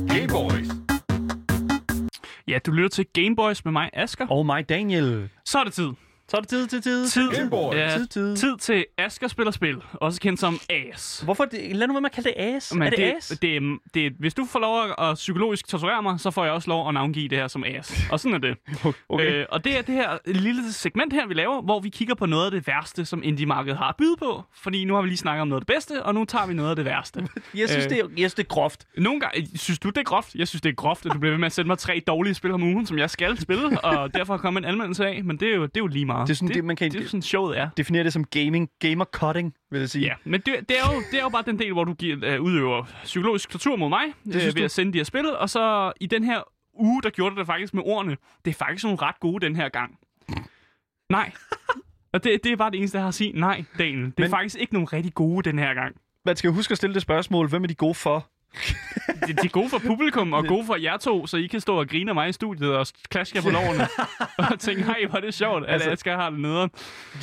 Game 0.08 0.28
Boys. 0.30 0.68
Ja, 2.48 2.60
du 2.66 2.72
lytter 2.72 2.90
til 2.90 3.06
Gameboys 3.14 3.66
med 3.66 3.72
mig, 3.72 3.90
Asker. 3.94 4.28
Og 4.28 4.46
mig, 4.46 4.70
Daniel. 4.70 5.30
Så 5.46 5.60
er 5.60 5.64
det 5.64 5.74
tid. 5.74 5.90
Så 6.30 6.38
er 6.38 6.42
det 6.42 6.50
tid, 6.50 6.68
tid, 6.68 6.82
tid. 6.82 7.08
Tid, 7.08 7.32
Gameboys. 7.32 7.76
ja, 7.78 7.90
Tid, 7.98 8.08
tid. 8.08 8.36
tid 8.38 8.58
til 8.58 8.86
Asker 8.98 9.28
spiller 9.28 9.52
spil, 9.52 9.76
også 9.94 10.22
kendt 10.22 10.40
som 10.40 10.60
AS. 10.70 11.22
Hvorfor 11.26 11.46
det? 11.46 11.76
Lad 11.76 11.88
nu 11.88 11.94
være 11.94 12.02
med 12.02 12.10
at 12.10 12.16
kalde 12.16 12.30
det 12.30 12.36
as. 12.56 12.74
Men 12.74 12.84
er 12.84 12.90
det, 12.90 12.98
det, 13.00 13.14
as? 13.18 13.28
Det, 13.42 13.56
er- 13.58 13.78
det, 13.94 14.06
er- 14.06 14.12
hvis 14.20 14.34
du 14.34 14.46
får 14.46 14.60
lov 14.60 14.84
at, 14.84 14.96
at 15.10 15.16
psykologisk 15.16 15.68
torturere 15.68 16.04
mig, 16.04 16.20
så 16.20 16.32
får 16.32 16.44
jeg 16.44 16.54
også 16.54 16.70
lov 16.70 16.88
at 16.88 16.94
navngive 16.94 17.28
det 17.30 17.38
her 17.38 17.48
som 17.48 17.64
AS. 17.64 18.08
Og 18.12 18.20
sådan 18.20 18.36
er 18.36 18.38
det. 18.40 18.58
Okay. 19.10 19.34
Øh, 19.34 19.46
og 19.50 19.64
det 19.64 19.78
er 19.78 19.82
det 19.82 19.96
her 19.96 20.18
lille 20.26 20.74
segment 20.74 21.14
her, 21.14 21.28
vi 21.28 21.34
laver, 21.34 21.62
hvor 21.62 21.80
vi 21.80 21.90
kigger 21.90 22.16
på 22.16 22.26
noget 22.26 22.46
af 22.46 22.52
det 22.52 22.68
værste, 22.68 23.06
som 23.06 23.22
indie-markedet 23.24 23.78
har 23.78 23.88
at 23.90 23.96
byde 23.98 24.16
på. 24.20 24.44
Fordi 24.62 24.86
nu 24.86 24.94
har 24.96 25.02
vi 25.02 25.08
lige 25.08 25.18
snakket 25.18 25.42
om 25.42 25.48
noget 25.48 25.62
af 25.62 25.66
det 25.66 25.76
bedste, 25.76 26.04
og 26.04 26.14
nu 26.14 26.26
tager 26.26 26.48
vi 26.48 26.54
noget 26.54 26.70
af 26.70 26.76
det 26.76 26.86
værste. 26.86 27.20
jeg, 27.56 27.70
synes, 27.70 27.86
øh, 27.86 27.90
det 27.90 28.00
er, 28.00 28.04
jeg 28.04 28.18
synes, 28.18 28.34
det 28.34 28.44
er 28.44 28.48
groft. 28.48 28.88
Nogle 28.98 29.20
gange, 29.20 29.48
synes 29.56 29.80
du, 29.80 29.90
det 29.90 29.98
er 29.98 30.04
groft? 30.04 30.36
Jeg 30.36 30.48
synes, 30.48 30.62
det 30.62 30.70
er 30.70 30.74
groft, 30.76 31.06
at 31.06 31.12
du 31.14 31.20
bliver 31.20 31.32
ved 31.34 31.40
med 31.40 31.46
at 31.46 31.52
sætte 31.52 31.68
mig 31.68 31.78
tre 31.78 32.02
dårlige 32.08 32.34
spil 32.34 32.52
om 32.52 32.64
ugen, 32.64 32.86
som 32.86 32.98
jeg 32.98 33.10
skal 33.10 33.38
spille, 33.38 33.80
og 33.86 34.14
derfor 34.14 34.38
kommer 34.38 34.60
en 34.60 34.66
anmeldelse 34.66 35.08
af. 35.08 35.24
Men 35.24 35.38
det 35.38 35.50
er 35.52 35.56
jo, 35.56 35.62
det 35.62 35.78
er 35.78 35.82
jo 35.82 35.88
lige 35.88 36.06
meget. 36.06 36.19
Det 36.26 36.34
er 36.34 36.36
sådan 36.36 36.56
det, 36.56 36.66
man 36.66 36.76
kan- 36.76 36.92
Det 36.92 37.02
er 37.04 37.06
sådan, 37.08 37.22
showet 37.22 37.58
er. 37.58 37.70
Definere 37.78 38.04
det 38.04 38.14
som 38.14 38.24
gaming, 38.26 38.70
gamer 38.80 39.06
cutting, 39.06 39.54
vil 39.72 39.80
jeg 39.80 39.90
sige. 39.90 40.06
Ja, 40.06 40.14
men 40.24 40.42
det, 40.42 40.56
det, 40.70 40.78
er 40.80 40.94
jo, 40.94 41.02
det 41.12 41.20
er 41.20 41.24
jo 41.24 41.30
bare 41.30 41.44
den 41.46 41.60
del, 41.60 41.74
hvor 41.74 41.84
du 41.84 41.94
giver, 41.94 42.18
øh, 42.24 42.42
udøver 42.42 42.84
psykologisk 43.04 43.50
tortur 43.50 43.76
mod 43.76 43.90
mig 43.90 44.04
synes 44.30 44.36
øh, 44.46 44.46
ved 44.46 44.54
du? 44.54 44.64
at 44.64 44.72
sende 44.72 44.94
de 44.94 44.98
her 44.98 45.04
spil. 45.04 45.36
Og 45.38 45.50
så 45.50 45.92
i 46.00 46.06
den 46.06 46.24
her 46.24 46.42
uge, 46.74 47.02
der 47.02 47.10
gjorde 47.10 47.36
det 47.36 47.46
faktisk 47.46 47.74
med 47.74 47.84
ordene. 47.86 48.18
Det 48.46 48.52
er 48.52 48.56
faktisk 48.56 48.84
nogle 48.84 48.98
ret 49.02 49.20
gode 49.20 49.46
den 49.46 49.56
her 49.56 49.70
gang. 49.70 49.98
Nej. 51.10 51.32
Og 52.14 52.24
det, 52.24 52.40
det 52.44 52.52
er 52.52 52.56
bare 52.56 52.72
det 52.72 52.78
eneste, 52.78 52.96
jeg 52.98 53.04
har 53.04 53.08
at 53.08 53.14
sige. 53.14 53.32
Nej, 53.40 53.64
Daniel. 53.78 54.06
Det 54.06 54.14
er 54.18 54.22
Men- 54.22 54.30
faktisk 54.30 54.56
ikke 54.60 54.74
nogle 54.74 54.88
rigtig 54.94 55.14
gode 55.14 55.50
den 55.50 55.60
her 55.60 55.74
gang. 55.74 55.96
Man 56.26 56.36
skal 56.36 56.52
huske 56.52 56.72
at 56.72 56.78
stille 56.78 56.94
det 56.94 57.02
spørgsmål, 57.02 57.50
hvem 57.50 57.64
er 57.64 57.68
de 57.68 57.76
gode 57.76 57.94
for? 57.96 58.30
De, 59.28 59.34
de 59.34 59.40
er 59.46 59.50
gode 59.50 59.70
for 59.70 59.80
publikum 59.80 60.34
og 60.34 60.46
gode 60.46 60.66
for 60.66 60.76
jer 60.76 60.98
to, 60.98 61.28
så 61.28 61.38
I 61.38 61.48
kan 61.48 61.60
stå 61.60 61.80
og 61.80 61.88
grine 61.88 62.12
af 62.12 62.16
mig 62.16 62.30
i 62.30 62.32
studiet 62.32 62.76
og 62.76 62.88
klaske 63.10 63.38
jer 63.38 63.44
på 63.44 63.50
lårene. 63.50 63.88
og 64.54 64.60
tænke, 64.60 64.84
hej, 64.84 64.96
hvor 65.10 65.18
er 65.18 65.22
det 65.22 65.34
sjovt, 65.34 65.66
at 65.66 65.74
Altså- 65.74 65.96
skal 65.96 66.14
have 66.16 66.32
det 66.32 66.40
nede. 66.40 66.70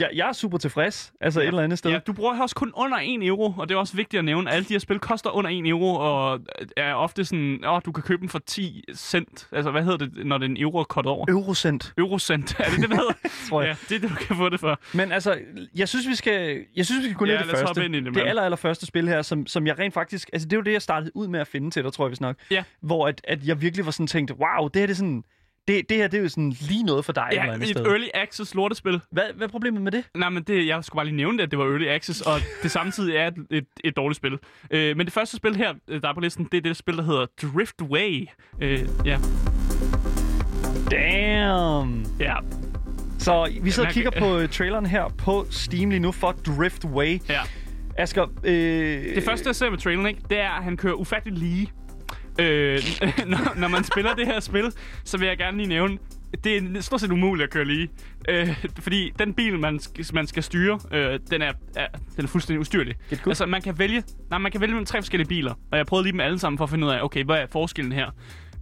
Jeg, 0.00 0.10
jeg 0.14 0.28
er 0.28 0.32
super 0.32 0.58
tilfreds, 0.58 1.12
altså 1.20 1.40
et 1.40 1.46
eller 1.46 1.62
andet 1.62 1.78
sted. 1.78 1.90
Ja, 1.90 1.98
du 1.98 2.12
bruger 2.12 2.42
også 2.42 2.54
kun 2.54 2.72
under 2.76 2.98
1 3.02 3.22
euro, 3.26 3.54
og 3.58 3.68
det 3.68 3.74
er 3.74 3.78
også 3.78 3.96
vigtigt 3.96 4.18
at 4.18 4.24
nævne, 4.24 4.50
at 4.50 4.56
alle 4.56 4.64
de 4.68 4.74
her 4.74 4.78
spil 4.78 4.98
koster 4.98 5.30
under 5.30 5.50
1 5.50 5.66
euro, 5.66 5.94
og 5.94 6.40
er 6.76 6.94
ofte 6.94 7.24
sådan, 7.24 7.64
åh, 7.66 7.80
du 7.86 7.92
kan 7.92 8.02
købe 8.02 8.20
dem 8.20 8.28
for 8.28 8.38
10 8.38 8.84
cent. 8.94 9.48
Altså, 9.52 9.70
hvad 9.70 9.82
hedder 9.82 9.96
det, 10.06 10.26
når 10.26 10.38
det 10.38 10.44
er 10.44 10.50
en 10.50 10.56
euro 10.56 10.82
kort 10.84 11.06
over? 11.06 11.26
Eurocent, 11.28 11.92
Eurocent, 11.98 12.56
er 12.60 12.64
det 12.70 12.80
det, 12.80 12.90
der 12.90 12.96
hedder? 12.96 13.12
tror 13.48 13.62
jeg. 13.62 13.68
ja, 13.68 13.76
det 13.94 14.04
er 14.04 14.08
det, 14.08 14.18
du 14.18 14.24
kan 14.26 14.36
få 14.36 14.48
det 14.48 14.60
for. 14.60 14.80
Men 14.94 15.12
altså, 15.12 15.38
jeg 15.74 15.88
synes, 15.88 16.08
vi 16.08 16.14
skal, 16.14 16.64
jeg 16.76 16.86
synes, 16.86 17.02
vi 17.02 17.08
skal 17.08 17.16
gå 17.18 17.24
ned 17.24 17.34
Ja, 17.34 17.40
i 17.40 17.42
det 17.42 17.50
første. 17.50 17.66
hoppe 17.66 17.84
ind 17.84 17.94
i 17.96 18.00
det, 18.00 18.14
det 18.14 18.22
aller, 18.26 18.42
aller 18.42 18.56
første 18.56 18.86
spil 18.86 19.08
her, 19.08 19.22
som, 19.22 19.46
som 19.46 19.66
jeg 19.66 19.78
rent 19.78 19.94
faktisk... 19.94 20.30
Altså, 20.32 20.48
det 20.48 20.52
er 20.52 20.56
jo 20.56 20.62
det, 20.62 20.72
jeg 20.72 20.82
startede 20.82 21.15
ud 21.16 21.28
med 21.28 21.40
at 21.40 21.46
finde 21.46 21.70
til 21.70 21.84
dig, 21.84 21.92
tror 21.92 22.06
jeg, 22.06 22.10
vi 22.10 22.16
nok. 22.20 22.36
Ja. 22.50 22.64
Hvor 22.80 23.08
at, 23.08 23.20
at 23.24 23.44
jeg 23.46 23.60
virkelig 23.62 23.84
var 23.84 23.92
sådan 23.92 24.06
tænkt, 24.06 24.30
wow, 24.32 24.68
det 24.68 24.80
her 24.80 24.86
det 24.86 24.92
er 24.92 24.96
sådan... 24.96 25.24
Det, 25.68 25.88
det 25.88 25.96
her, 25.96 26.08
det 26.08 26.18
er 26.18 26.22
jo 26.22 26.28
sådan 26.28 26.50
lige 26.60 26.82
noget 26.82 27.04
for 27.04 27.12
dig 27.12 27.28
Ja, 27.32 27.42
andet 27.52 27.62
et 27.62 27.68
sted. 27.68 27.86
early 27.86 28.06
access 28.14 28.54
lortespil. 28.54 29.00
Hvad, 29.10 29.24
hvad 29.36 29.46
er 29.46 29.50
problemet 29.50 29.82
med 29.82 29.92
det? 29.92 30.04
Nej, 30.14 30.28
men 30.28 30.42
det, 30.42 30.66
jeg 30.66 30.84
skulle 30.84 30.96
bare 30.98 31.04
lige 31.06 31.16
nævne 31.16 31.38
det, 31.38 31.44
at 31.44 31.50
det 31.50 31.58
var 31.58 31.64
early 31.64 31.86
access, 31.86 32.20
og 32.20 32.40
det 32.62 32.70
samtidig 32.70 33.16
er 33.16 33.26
et, 33.26 33.34
et, 33.50 33.66
et 33.84 33.96
dårligt 33.96 34.16
spil. 34.16 34.38
Øh, 34.70 34.96
men 34.96 35.06
det 35.06 35.12
første 35.12 35.36
spil 35.36 35.56
her, 35.56 35.74
øh, 35.88 36.02
der 36.02 36.08
er 36.08 36.14
på 36.14 36.20
listen, 36.20 36.48
det 36.52 36.58
er 36.58 36.62
det 36.62 36.76
spil, 36.76 36.96
der 36.96 37.02
hedder 37.02 37.26
Driftway. 37.42 38.26
Øh, 38.60 38.88
ja, 39.04 39.18
Damn! 40.90 42.06
ja, 42.20 42.34
Så 43.18 43.52
vi 43.62 43.70
sidder 43.70 43.88
og 43.88 43.92
kigger 43.94 44.10
på 44.18 44.38
øh, 44.38 44.48
traileren 44.48 44.86
her 44.86 45.08
på 45.18 45.46
Steam 45.50 45.90
lige 45.90 46.00
nu 46.00 46.12
for 46.12 46.32
Driftway. 46.32 47.18
ja. 47.28 47.40
Asger, 47.98 48.26
øh, 48.44 49.14
Det 49.14 49.24
første, 49.24 49.48
jeg 49.48 49.56
ser 49.56 49.70
med 49.70 49.78
traileren, 49.78 50.06
ikke, 50.06 50.20
det 50.30 50.38
er, 50.38 50.50
at 50.50 50.64
han 50.64 50.76
kører 50.76 50.94
ufatteligt 50.94 51.38
lige. 51.38 51.72
Øh, 52.40 52.78
når, 53.32 53.58
når 53.60 53.68
man 53.68 53.84
spiller 53.84 54.14
det 54.14 54.26
her 54.26 54.40
spil, 54.40 54.72
så 55.04 55.18
vil 55.18 55.28
jeg 55.28 55.38
gerne 55.38 55.56
lige 55.56 55.68
nævne, 55.68 55.98
det 56.44 56.56
er 56.76 56.80
stort 56.80 57.00
set 57.00 57.10
umuligt 57.10 57.44
at 57.44 57.52
køre 57.52 57.64
lige. 57.64 57.88
Øh, 58.28 58.64
fordi 58.78 59.12
den 59.18 59.34
bil, 59.34 59.58
man, 59.58 59.80
man 60.12 60.26
skal 60.26 60.42
styre, 60.42 60.80
øh, 60.92 61.20
den, 61.30 61.42
er, 61.42 61.52
er, 61.76 61.86
den 62.16 62.24
er 62.24 62.28
fuldstændig 62.28 62.60
ustyrlig. 62.60 62.94
Good. 63.10 63.20
Altså, 63.26 63.46
man 63.46 63.62
kan 63.62 63.78
vælge, 63.78 64.02
nej, 64.30 64.38
man 64.38 64.52
kan 64.52 64.60
vælge 64.60 64.72
mellem 64.72 64.86
tre 64.86 64.98
forskellige 64.98 65.28
biler, 65.28 65.54
og 65.72 65.78
jeg 65.78 65.86
prøvede 65.86 66.04
lige 66.04 66.12
dem 66.12 66.20
alle 66.20 66.38
sammen 66.38 66.58
for 66.58 66.64
at 66.64 66.70
finde 66.70 66.86
ud 66.86 66.92
af, 66.92 67.02
okay, 67.02 67.24
hvad 67.24 67.36
er 67.36 67.46
forskellen 67.52 67.92
her? 67.92 68.10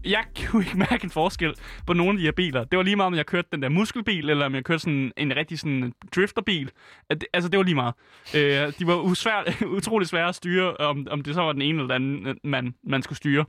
Jeg 0.05 0.25
kunne 0.47 0.65
ikke 0.65 0.79
mærke 0.79 1.05
en 1.05 1.11
forskel 1.11 1.55
på 1.87 1.93
nogle 1.93 2.13
af 2.13 2.19
de 2.19 2.25
her 2.25 2.33
biler. 2.33 2.65
Det 2.65 2.77
var 2.77 2.83
lige 2.83 2.97
meget, 2.97 3.07
om 3.07 3.15
jeg 3.15 3.27
kørte 3.27 3.49
den 3.53 3.63
der 3.63 3.69
muskelbil, 3.69 4.31
eller 4.31 4.47
om 4.47 4.55
jeg 4.55 4.65
kørte 4.65 4.79
sådan 4.79 5.13
en 5.17 5.37
rigtig 5.37 5.59
sådan 5.59 5.93
drifterbil. 6.17 6.71
Altså, 7.33 7.49
det 7.51 7.59
var 7.59 7.65
lige 7.65 7.75
meget. 7.75 7.95
Øh, 8.37 8.73
de 8.79 8.87
var 8.87 8.97
usvær, 8.97 9.53
utrolig 9.77 10.09
svære 10.09 10.29
at 10.29 10.35
styre, 10.35 10.77
om, 10.77 11.07
om 11.11 11.21
det 11.21 11.35
så 11.35 11.43
var 11.43 11.53
den 11.53 11.63
ene 11.63 11.83
eller 11.83 11.95
den 11.99 12.05
anden, 12.05 12.27
øh, 12.27 12.35
man, 12.45 12.75
man 12.85 13.03
skulle 13.03 13.17
styre. 13.17 13.45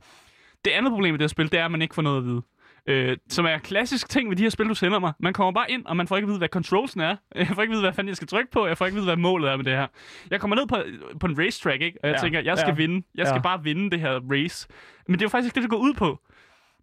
Det 0.64 0.70
andet 0.70 0.90
problem 0.90 1.12
med 1.12 1.18
det 1.18 1.22
her 1.24 1.28
spil, 1.28 1.52
det 1.52 1.60
er, 1.60 1.64
at 1.64 1.70
man 1.70 1.82
ikke 1.82 1.94
får 1.94 2.02
noget 2.02 2.18
at 2.18 2.24
vide. 2.24 2.42
Øh, 2.88 3.16
som 3.28 3.44
er 3.46 3.58
klassisk 3.58 4.08
ting 4.08 4.28
ved 4.30 4.36
de 4.36 4.42
her 4.42 4.50
spil, 4.50 4.68
du 4.68 4.74
sender 4.74 4.98
mig. 4.98 5.12
Man 5.20 5.32
kommer 5.32 5.52
bare 5.52 5.70
ind, 5.70 5.86
og 5.86 5.96
man 5.96 6.08
får 6.08 6.16
ikke 6.16 6.24
at 6.24 6.28
vide, 6.28 6.38
hvad 6.38 6.48
controlsen 6.48 7.00
er. 7.00 7.16
Jeg 7.34 7.46
får 7.46 7.62
ikke 7.62 7.72
at 7.72 7.74
vide, 7.74 7.80
hvad 7.82 7.92
fanden 7.92 8.08
jeg 8.08 8.16
skal 8.16 8.28
trykke 8.28 8.50
på. 8.50 8.66
Jeg 8.66 8.78
får 8.78 8.86
ikke 8.86 8.94
at 8.94 8.96
vide, 8.96 9.06
hvad 9.06 9.16
målet 9.16 9.50
er 9.50 9.56
med 9.56 9.64
det 9.64 9.72
her. 9.72 9.86
Jeg 10.30 10.40
kommer 10.40 10.56
ned 10.56 10.66
på, 10.66 10.76
på 11.20 11.26
en 11.26 11.38
racetrack, 11.38 11.82
ikke? 11.82 11.98
og 12.02 12.08
jeg 12.08 12.16
Ja, 12.16 12.20
tænker, 12.22 12.40
jeg 12.40 12.58
skal 12.58 12.70
ja, 12.70 12.74
vinde. 12.74 13.06
Jeg 13.14 13.26
skal 13.26 13.36
ja. 13.38 13.42
bare 13.42 13.62
vinde 13.62 13.90
det 13.90 14.00
her 14.00 14.20
race. 14.30 14.68
Men 15.08 15.14
det 15.14 15.20
er 15.22 15.24
jo 15.24 15.28
faktisk 15.28 15.46
ikke 15.46 15.54
det, 15.54 15.62
det 15.62 15.70
går 15.70 15.78
ud 15.78 15.94
på. 15.94 16.20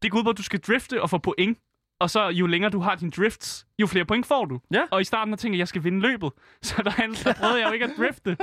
Det 0.03 0.11
går 0.11 0.19
ud 0.19 0.23
på, 0.23 0.29
at 0.29 0.37
du 0.37 0.43
skal 0.43 0.59
drifte 0.59 1.01
og 1.01 1.09
få 1.09 1.17
point. 1.17 1.57
Og 2.01 2.09
så 2.09 2.27
jo 2.29 2.45
længere 2.47 2.71
du 2.71 2.79
har 2.79 2.95
dine 2.95 3.11
drifts, 3.11 3.65
jo 3.81 3.87
flere 3.87 4.05
point 4.05 4.25
får 4.25 4.45
du. 4.45 4.59
Ja. 4.73 4.81
Og 4.91 5.01
i 5.01 5.03
starten 5.03 5.31
der 5.31 5.37
tænkte 5.37 5.55
jeg, 5.55 5.57
at 5.57 5.59
jeg 5.59 5.67
skal 5.67 5.83
vinde 5.83 5.99
løbet. 5.99 6.31
Så 6.61 6.75
der, 6.83 6.91
der 7.23 7.33
prøvede 7.33 7.59
jeg 7.59 7.67
jo 7.67 7.73
ikke 7.73 7.85
at 7.85 7.91
drifte. 7.97 8.37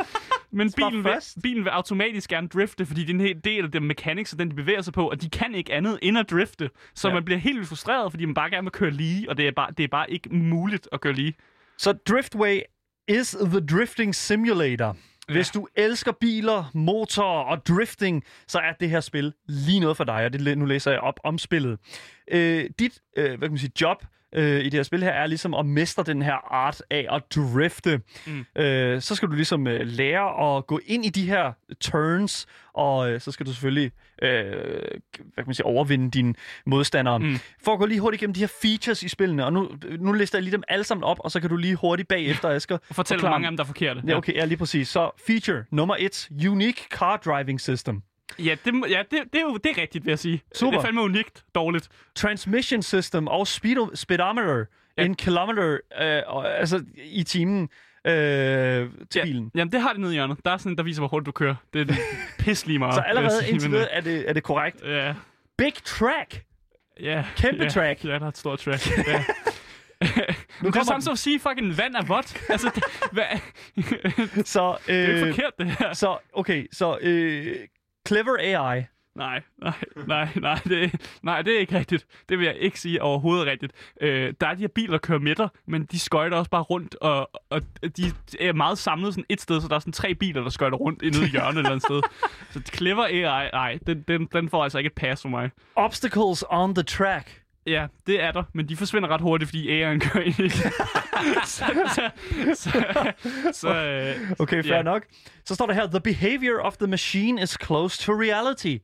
Men 0.50 0.72
bilen 0.76 1.04
vil, 1.04 1.12
bilen 1.42 1.64
vil 1.64 1.70
automatisk 1.70 2.30
gerne 2.30 2.48
drifte, 2.48 2.86
fordi 2.86 3.00
det 3.00 3.10
er 3.10 3.14
en 3.14 3.20
hel 3.20 3.40
del 3.44 3.64
af 3.64 3.70
det 3.70 3.82
mechanics, 3.82 4.32
og 4.32 4.38
den 4.38 4.50
de 4.50 4.54
bevæger 4.56 4.82
sig 4.82 4.92
på, 4.92 5.10
og 5.10 5.22
de 5.22 5.30
kan 5.30 5.54
ikke 5.54 5.72
andet 5.72 5.98
end 6.02 6.18
at 6.18 6.30
drifte. 6.30 6.70
Så 6.94 7.08
Ja. 7.08 7.14
man 7.14 7.24
bliver 7.24 7.38
helt 7.38 7.68
frustreret, 7.68 8.12
fordi 8.12 8.24
man 8.24 8.34
bare 8.34 8.50
gerne 8.50 8.64
vil 8.64 8.72
køre 8.72 8.90
lige, 8.90 9.30
og 9.30 9.36
det 9.36 9.48
er 9.48 9.52
bare, 9.52 9.70
det 9.76 9.84
er 9.84 9.88
bare 9.88 10.10
ikke 10.10 10.28
muligt 10.34 10.88
at 10.92 11.00
køre 11.00 11.12
lige. 11.12 11.34
Så 11.78 11.92
Driftway 11.92 12.60
is 13.08 13.36
the 13.42 13.60
drifting 13.60 14.14
simulator. 14.14 14.96
Hvis 15.30 15.50
du 15.50 15.66
elsker 15.76 16.12
biler, 16.12 16.64
motorer 16.74 17.44
og 17.44 17.66
drifting, 17.66 18.24
så 18.46 18.58
er 18.58 18.72
det 18.80 18.90
her 18.90 19.00
spil 19.00 19.34
lige 19.48 19.80
noget 19.80 19.96
for 19.96 20.04
dig, 20.04 20.24
og 20.24 20.32
det, 20.32 20.58
nu 20.58 20.64
læser 20.64 20.90
jeg 20.90 21.00
op 21.00 21.20
om 21.24 21.38
spillet. 21.38 21.78
Øh, 22.30 22.70
dit 22.78 23.00
øh, 23.16 23.28
hvad 23.28 23.38
kan 23.38 23.50
man 23.50 23.58
sige, 23.58 23.72
job 23.80 24.04
øh, 24.32 24.60
i 24.60 24.64
det 24.64 24.74
her 24.74 24.82
spil 24.82 25.02
her 25.02 25.10
er 25.10 25.26
ligesom 25.26 25.54
at 25.54 25.66
mestre 25.66 26.02
den 26.02 26.22
her 26.22 26.52
art 26.54 26.82
af 26.90 27.06
at 27.10 27.22
drifte. 27.36 28.00
Mm. 28.26 28.62
Øh, 28.62 29.00
så 29.00 29.14
skal 29.14 29.28
du 29.28 29.34
ligesom 29.34 29.66
øh, 29.66 29.80
lære 29.86 30.56
at 30.56 30.66
gå 30.66 30.80
ind 30.86 31.04
i 31.04 31.08
de 31.08 31.26
her 31.26 31.52
turns, 31.80 32.46
og 32.74 33.10
øh, 33.10 33.20
så 33.20 33.32
skal 33.32 33.46
du 33.46 33.52
selvfølgelig 33.52 33.92
øh, 34.22 34.40
hvad 35.14 35.36
kan 35.36 35.44
man 35.46 35.54
sige, 35.54 35.66
overvinde 35.66 36.10
dine 36.10 36.34
modstandere. 36.66 37.18
Mm. 37.18 37.38
For 37.64 37.72
at 37.72 37.78
gå 37.78 37.86
lige 37.86 38.00
hurtigt 38.00 38.22
igennem 38.22 38.34
de 38.34 38.40
her 38.40 38.52
features 38.62 39.02
i 39.02 39.08
spillene, 39.08 39.44
og 39.44 39.52
nu, 39.52 39.68
nu 39.98 40.12
lister 40.12 40.38
jeg 40.38 40.42
lige 40.42 40.52
dem 40.52 40.62
alle 40.68 40.84
sammen 40.84 41.04
op, 41.04 41.16
og 41.20 41.30
så 41.30 41.40
kan 41.40 41.50
du 41.50 41.56
lige 41.56 41.74
hurtigt 41.74 42.08
bagefter, 42.08 42.48
Asger, 42.56 42.78
Og 42.88 42.94
fortæl, 42.94 43.18
hvor 43.18 43.30
mange 43.30 43.46
af 43.46 43.50
dem, 43.50 43.56
der 43.56 43.64
er 43.64 43.66
forkerte. 43.66 44.02
Ja, 44.06 44.16
okay, 44.16 44.34
ja, 44.34 44.44
lige 44.44 44.58
præcis. 44.58 44.88
Så 44.88 45.10
feature 45.26 45.64
nummer 45.70 45.96
et, 45.98 46.28
unique 46.48 46.84
car 46.90 47.16
driving 47.16 47.60
system. 47.60 48.02
Ja, 48.38 48.56
det, 48.64 48.74
ja 48.90 49.02
det, 49.10 49.18
det, 49.32 49.38
er 49.38 49.42
jo 49.42 49.56
det 49.56 49.70
er 49.78 49.80
rigtigt, 49.82 50.04
vil 50.04 50.10
jeg 50.10 50.18
sige. 50.18 50.42
Super. 50.54 50.70
Det 50.70 50.78
er 50.78 50.82
fandme 50.82 51.02
unikt 51.02 51.44
dårligt. 51.54 51.88
Transmission 52.14 52.82
system 52.82 53.26
og 53.26 53.42
speedo- 53.48 53.94
speedometer 53.94 54.64
Ja. 54.98 55.04
en 55.04 55.14
kilometer 55.14 55.72
øh, 56.00 56.22
altså, 56.60 56.84
i 57.04 57.22
timen 57.22 57.68
øh, 58.06 58.12
til 59.10 59.18
Ja, 59.18 59.24
bilen. 59.24 59.50
Jamen, 59.54 59.72
det 59.72 59.80
har 59.80 59.90
det 59.92 60.00
nede 60.00 60.12
i 60.12 60.14
hjørnet. 60.14 60.38
Der 60.44 60.50
er 60.50 60.56
sådan 60.56 60.72
en, 60.72 60.78
der 60.78 60.84
viser, 60.84 61.00
hvor 61.00 61.08
hurtigt 61.08 61.26
du 61.26 61.32
kører. 61.32 61.54
Det 61.72 61.80
er 61.80 61.84
den 61.94 61.96
pis 62.38 62.66
lige 62.66 62.78
meget. 62.78 62.94
Så 62.94 63.00
allerede 63.00 63.38
sige, 63.40 63.50
indtil 63.52 63.70
videre 63.70 63.90
er 63.92 64.00
det, 64.00 64.28
er 64.28 64.32
det 64.32 64.42
korrekt. 64.42 64.84
øh, 64.84 64.92
Ja, 64.92 65.14
Big 65.58 65.74
track. 65.84 66.42
ja. 67.00 67.24
Kæmpe 67.36 67.62
ja, 67.62 67.68
track. 67.68 68.04
Ja, 68.04 68.08
der 68.14 68.20
er 68.20 68.28
et 68.28 68.38
stort 68.38 68.58
track. 68.58 68.86
Ja. 69.08 69.24
nu 70.62 70.70
det 70.70 70.76
er 70.76 70.82
sådan 70.84 71.02
så 71.02 71.10
at 71.10 71.18
sige, 71.18 71.40
fucking 71.40 71.78
vand 71.78 71.94
er 71.94 72.02
vådt. 72.04 72.42
Altså, 72.48 72.70
det, 72.74 72.84
hvad, 73.12 73.24
Så, 74.44 74.76
øh, 74.88 74.94
det 74.96 75.04
er 75.04 75.08
jo 75.08 75.16
ikke 75.26 75.34
forkert, 75.34 75.52
det 75.58 75.66
her. 75.78 75.92
så 75.92 76.16
okay, 76.32 76.66
så 76.72 76.98
øh, 77.00 77.56
clever 78.10 78.36
AI. 78.38 78.84
Nej, 79.14 79.42
nej, 79.58 79.74
nej, 80.06 80.28
nej 80.36 80.60
det, 80.64 80.94
nej, 81.22 81.42
det 81.42 81.54
er 81.54 81.58
ikke 81.58 81.78
rigtigt. 81.78 82.06
Det 82.28 82.38
vil 82.38 82.44
jeg 82.46 82.56
ikke 82.56 82.80
sige 82.80 83.02
overhovedet 83.02 83.46
rigtigt. 83.46 83.72
Øh, 84.00 84.34
der 84.40 84.46
er 84.46 84.54
de 84.54 84.60
her 84.60 84.68
biler, 84.68 84.90
der 84.90 84.98
kører 84.98 85.18
midter, 85.18 85.48
men 85.66 85.84
de 85.84 85.98
skøjter 85.98 86.36
også 86.36 86.50
bare 86.50 86.62
rundt, 86.62 86.94
og, 86.94 87.30
og 87.50 87.62
de 87.96 88.02
er 88.40 88.52
meget 88.52 88.78
samlet 88.78 89.14
sådan 89.14 89.24
et 89.28 89.40
sted, 89.40 89.60
så 89.60 89.68
der 89.68 89.74
er 89.74 89.78
sådan 89.78 89.92
tre 89.92 90.14
biler, 90.14 90.42
der 90.42 90.50
skøjter 90.50 90.76
rundt 90.76 91.02
nede 91.02 91.24
i 91.24 91.28
hjørnet 91.28 91.52
et 91.52 91.58
eller 91.58 91.70
andet 91.70 91.82
sted. 91.82 92.00
Så 92.52 92.60
clever 92.74 93.04
AI, 93.04 93.50
nej, 93.52 93.78
den, 93.86 94.04
den, 94.08 94.28
den 94.32 94.48
får 94.48 94.64
altså 94.64 94.78
ikke 94.78 94.88
et 94.88 94.94
pas 94.94 95.22
for 95.22 95.28
mig. 95.28 95.50
Obstacles 95.76 96.44
on 96.50 96.74
the 96.74 96.82
track. 96.82 97.39
Ja, 97.70 97.86
det 98.06 98.22
er 98.22 98.32
der, 98.32 98.42
men 98.54 98.68
de 98.68 98.76
forsvinder 98.76 99.08
ret 99.08 99.20
hurtigt, 99.20 99.48
fordi 99.48 99.68
AI'en 99.82 99.98
kører 100.08 100.24
ind 100.24 100.38
i 100.38 100.42
det. 100.42 100.52
så, 101.44 101.64
så, 101.94 102.10
så, 102.54 103.12
så, 103.52 103.68
øh, 103.74 104.30
Okay, 104.38 104.62
fair 104.64 104.74
Ja. 104.76 104.82
nok. 104.82 105.02
Så 105.44 105.54
står 105.54 105.66
der 105.66 105.74
her, 105.74 105.86
the 105.86 106.00
behavior 106.00 106.60
of 106.62 106.76
the 106.76 106.86
machine 106.86 107.42
is 107.42 107.56
close 107.64 108.02
to 108.02 108.12
reality. 108.12 108.76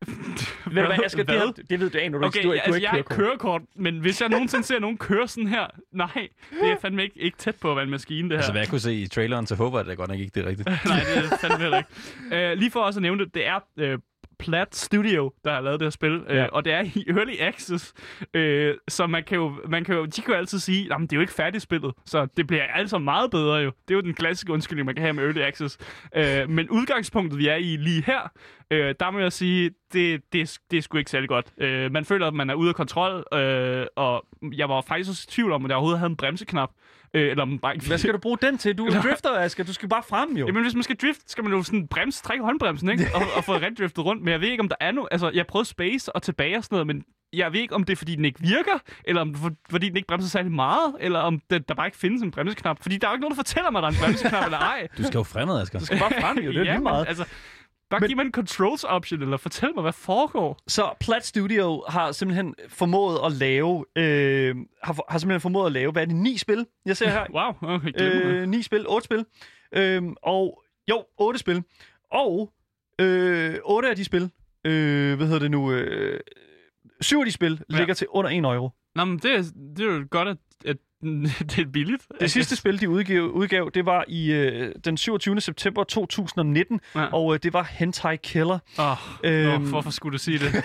Ved 0.06 0.82
du 0.82 0.86
hvad, 0.86 1.04
Asger, 1.04 1.22
det, 1.22 1.34
Hvad? 1.34 1.46
her, 1.46 1.52
det 1.70 1.80
ved 1.80 1.90
du 1.90 1.98
aner 1.98 2.18
du 2.18 2.24
Okay, 2.26 2.38
ikke. 2.38 2.48
Du, 2.48 2.52
ja, 2.52 2.58
du 2.58 2.62
altså, 2.64 2.74
ikke 2.76 2.84
jeg 2.84 2.90
har 2.90 2.96
ikke 2.98 3.08
kørekort. 3.08 3.26
kørekort, 3.30 3.62
men 3.76 3.98
hvis 3.98 4.20
jeg 4.20 4.28
nogensinde 4.28 4.64
ser 4.66 4.78
nogen 4.78 4.98
køre 4.98 5.28
sådan 5.28 5.48
her, 5.48 5.66
nej, 5.92 6.28
det 6.62 6.70
er 6.70 6.76
fandme 6.82 7.02
ikke, 7.02 7.18
ikke 7.20 7.38
tæt 7.38 7.54
på 7.60 7.70
at 7.70 7.76
være 7.76 7.84
en 7.84 7.90
maskine, 7.90 8.22
det 8.28 8.32
her. 8.32 8.36
Altså, 8.38 8.52
hvad 8.52 8.60
jeg 8.60 8.68
kunne 8.68 8.80
se 8.80 8.94
i 8.94 9.06
traileren, 9.06 9.46
så 9.46 9.54
håber 9.54 9.78
jeg 9.78 9.86
da 9.86 9.94
godt 9.94 10.08
nok 10.10 10.18
ikke, 10.18 10.32
det 10.34 10.44
er 10.44 10.48
rigtigt. 10.48 10.68
nej, 10.86 11.00
det 11.14 11.24
er 11.32 11.36
fandme 11.40 11.58
heller 11.58 11.78
ikke. 11.78 12.52
Uh, 12.52 12.58
lige 12.58 12.70
for 12.70 12.80
også 12.80 12.98
at 12.98 13.02
nævne 13.02 13.24
det, 13.24 13.34
det 13.34 13.46
er 13.46 13.56
uh, 13.94 13.98
Plat 14.40 14.76
Studio, 14.76 15.32
der 15.44 15.52
har 15.54 15.60
lavet 15.60 15.80
det 15.80 15.86
her 15.86 15.90
spil, 15.90 16.16
uh, 16.20 16.36
Ja. 16.36 16.46
og 16.46 16.64
det 16.64 16.72
er 16.72 16.80
i 16.94 17.04
Early 17.08 17.34
Access, 17.40 17.94
uh, 18.36 18.42
så 18.88 19.06
man 19.06 19.24
kan 19.24 19.36
jo, 19.38 19.52
man 19.68 19.84
kan 19.84 19.94
jo, 19.94 20.04
de 20.04 20.20
kan 20.22 20.32
jo 20.34 20.38
altid 20.38 20.58
sige, 20.58 20.94
at 20.94 21.00
det 21.00 21.12
er 21.12 21.16
jo 21.16 21.20
ikke 21.20 21.32
færdigt 21.32 21.62
spillet, 21.62 21.92
så 22.06 22.26
det 22.36 22.46
bliver 22.46 22.62
altså 22.74 22.98
meget 22.98 23.30
bedre 23.30 23.56
jo. 23.56 23.72
Det 23.88 23.94
er 23.94 23.96
jo 23.96 24.00
den 24.00 24.14
klassiske 24.14 24.52
undskyldning, 24.52 24.86
man 24.86 24.94
kan 24.94 25.02
have 25.02 25.12
med 25.12 25.24
Early 25.24 25.40
Access. 25.40 25.78
Uh, 26.16 26.50
men 26.50 26.70
udgangspunktet, 26.70 27.38
vi 27.38 27.48
er 27.48 27.56
i 27.56 27.76
lige 27.76 28.02
her, 28.06 28.20
uh, 28.70 28.76
der 29.00 29.10
må 29.10 29.18
jeg 29.18 29.32
sige, 29.32 29.70
det, 29.92 30.20
det, 30.32 30.58
det 30.70 30.76
er 30.76 30.82
sgu 30.82 30.98
ikke 30.98 31.10
særlig 31.10 31.28
godt. 31.28 31.46
Uh, 31.62 31.92
man 31.92 32.04
føler, 32.04 32.26
at 32.26 32.34
man 32.34 32.50
er 32.50 32.54
ude 32.54 32.68
af 32.68 32.74
kontrol, 32.74 33.14
uh, 33.14 33.86
og 33.96 34.26
jeg 34.52 34.68
var 34.68 34.80
faktisk 34.80 35.10
også 35.10 35.26
i 35.28 35.32
tvivl 35.32 35.52
om, 35.52 35.64
at 35.64 35.68
jeg 35.68 35.76
overhovedet 35.76 35.98
havde 35.98 36.10
en 36.10 36.16
bremseknap. 36.16 36.70
Uh, 37.14 37.20
eller 37.20 37.42
om 37.42 37.58
bare 37.58 37.74
ikke 37.74 37.86
Hvad 37.86 37.98
skal 37.98 38.12
du 38.12 38.18
bruge 38.18 38.38
den 38.42 38.58
til? 38.58 38.78
Du 38.78 38.86
er 38.86 39.02
drifter, 39.02 39.38
Asger. 39.38 39.64
Du 39.64 39.72
skal 39.72 39.88
bare 39.88 40.02
frem, 40.08 40.36
jo. 40.36 40.46
Jamen, 40.46 40.62
hvis 40.62 40.74
man 40.74 40.82
skal 40.82 40.96
drift, 40.96 41.30
skal 41.30 41.44
man 41.44 41.52
jo 41.52 41.62
sådan 41.62 41.88
bremse, 41.88 42.22
trække 42.22 42.44
håndbremsen, 42.44 42.88
ikke? 42.90 43.06
Og, 43.14 43.22
og 43.36 43.44
få 43.44 43.58
driftet 43.58 44.04
rundt. 44.04 44.22
Men 44.22 44.32
jeg 44.32 44.40
ved 44.40 44.48
ikke, 44.48 44.60
om 44.62 44.68
der 44.68 44.76
er 44.80 44.92
nu... 44.92 45.08
Altså, 45.10 45.30
jeg 45.34 45.46
prøvede 45.46 45.68
space 45.68 46.12
og 46.16 46.22
tilbage 46.22 46.56
og 46.56 46.64
sådan 46.64 46.74
noget, 46.74 46.86
men 46.86 47.04
jeg 47.32 47.52
ved 47.52 47.60
ikke, 47.60 47.74
om 47.74 47.84
det 47.84 47.92
er, 47.92 47.96
fordi 47.96 48.16
den 48.16 48.24
ikke 48.24 48.40
virker, 48.40 48.78
eller 49.04 49.20
om 49.20 49.34
for- 49.34 49.50
fordi 49.70 49.88
den 49.88 49.96
ikke 49.96 50.06
bremser 50.06 50.28
særlig 50.28 50.52
meget, 50.52 50.94
eller 51.00 51.18
om 51.18 51.40
det, 51.50 51.68
der 51.68 51.74
bare 51.74 51.86
ikke 51.86 51.98
findes 51.98 52.22
en 52.22 52.30
bremseknap. 52.30 52.82
Fordi 52.82 52.96
der 52.96 53.06
er 53.06 53.10
jo 53.10 53.14
ikke 53.14 53.20
nogen, 53.20 53.30
der 53.36 53.36
fortæller 53.36 53.70
mig, 53.70 53.78
at 53.78 53.82
der 53.82 53.88
er 53.88 53.92
en 53.92 53.98
bremseknap 54.04 54.44
eller 54.44 54.58
ej. 54.58 54.88
Du 54.98 55.02
skal 55.02 55.18
jo 55.18 55.22
fremad, 55.22 55.62
Asger. 55.62 55.78
Du 55.78 55.84
skal 55.86 55.98
bare 55.98 56.12
frem, 56.20 56.38
jo. 56.38 56.50
Det 56.52 56.58
er 56.60 56.64
ja, 56.64 56.72
lige 56.72 56.82
meget. 56.82 57.00
Men, 57.00 57.08
altså, 57.08 57.24
bare 57.90 58.00
Men- 58.00 58.08
giv 58.08 58.16
mig 58.16 58.24
en 58.26 58.32
controls 58.32 58.84
option, 58.84 59.22
eller 59.22 59.36
fortæl 59.36 59.68
mig, 59.74 59.82
hvad 59.82 59.92
foregår. 59.92 60.58
Så 60.68 60.94
Plat 61.00 61.26
Studio 61.26 61.84
har 61.88 62.12
simpelthen 62.12 62.54
formået 62.68 63.18
at 63.26 63.32
lave, 63.32 63.84
øh, 63.96 64.56
har, 64.82 64.96
har 65.08 65.18
simpelthen 65.18 65.40
formået 65.40 65.66
at 65.66 65.72
lave, 65.72 65.92
hvad 65.92 66.02
er 66.02 66.06
det, 66.06 66.16
ni 66.16 66.38
spil, 66.38 66.66
jeg 66.86 66.96
ser 66.96 67.10
her? 67.10 67.26
Wow, 67.62 67.74
okay, 67.74 67.92
øh, 68.00 68.48
ni 68.48 68.62
spil, 68.62 68.84
otte 68.88 69.04
spil. 69.04 69.24
Øh, 69.72 70.02
og, 70.22 70.62
jo, 70.90 71.04
otte 71.18 71.38
spil. 71.38 71.62
Og 72.12 72.52
øh, 73.00 73.54
otte 73.64 73.88
af 73.90 73.96
de 73.96 74.04
spil, 74.04 74.30
øh, 74.64 75.16
hvad 75.16 75.26
hedder 75.26 75.38
det 75.40 75.50
nu, 75.50 75.72
øh, 75.72 76.20
syv 77.00 77.18
af 77.18 77.24
de 77.26 77.32
spil 77.32 77.62
Ja. 77.72 77.78
ligger 77.78 77.94
til 77.94 78.06
under 78.10 78.30
1 78.30 78.36
euro. 78.44 78.70
Nå, 78.94 79.04
men 79.04 79.18
det, 79.18 79.34
er- 79.34 79.52
det 79.76 79.86
er 79.86 79.92
jo 79.92 80.06
godt, 80.10 80.28
at, 80.28 80.36
at 80.64 80.76
det 81.50 81.58
er 81.58 81.66
billigt. 81.72 82.02
Det 82.20 82.30
sidste 82.30 82.56
spil, 82.56 82.80
de 82.80 82.88
udgav, 82.88 83.22
udgav 83.22 83.70
det 83.74 83.86
var 83.86 84.04
i 84.08 84.32
øh, 84.32 84.74
den 84.84 84.96
27. 84.96 85.40
september 85.40 85.84
2019, 85.84 86.80
Ja. 86.94 87.04
og 87.12 87.34
øh, 87.34 87.40
det 87.42 87.52
var 87.52 87.66
Hentai 87.70 88.16
Killer. 88.16 88.58
Åh, 88.78 88.96
Øhm. 89.24 89.48
øhm, 89.52 89.68
hvorfor 89.70 89.90
skulle 89.90 90.12
du 90.12 90.18
sige 90.18 90.38
det? 90.38 90.64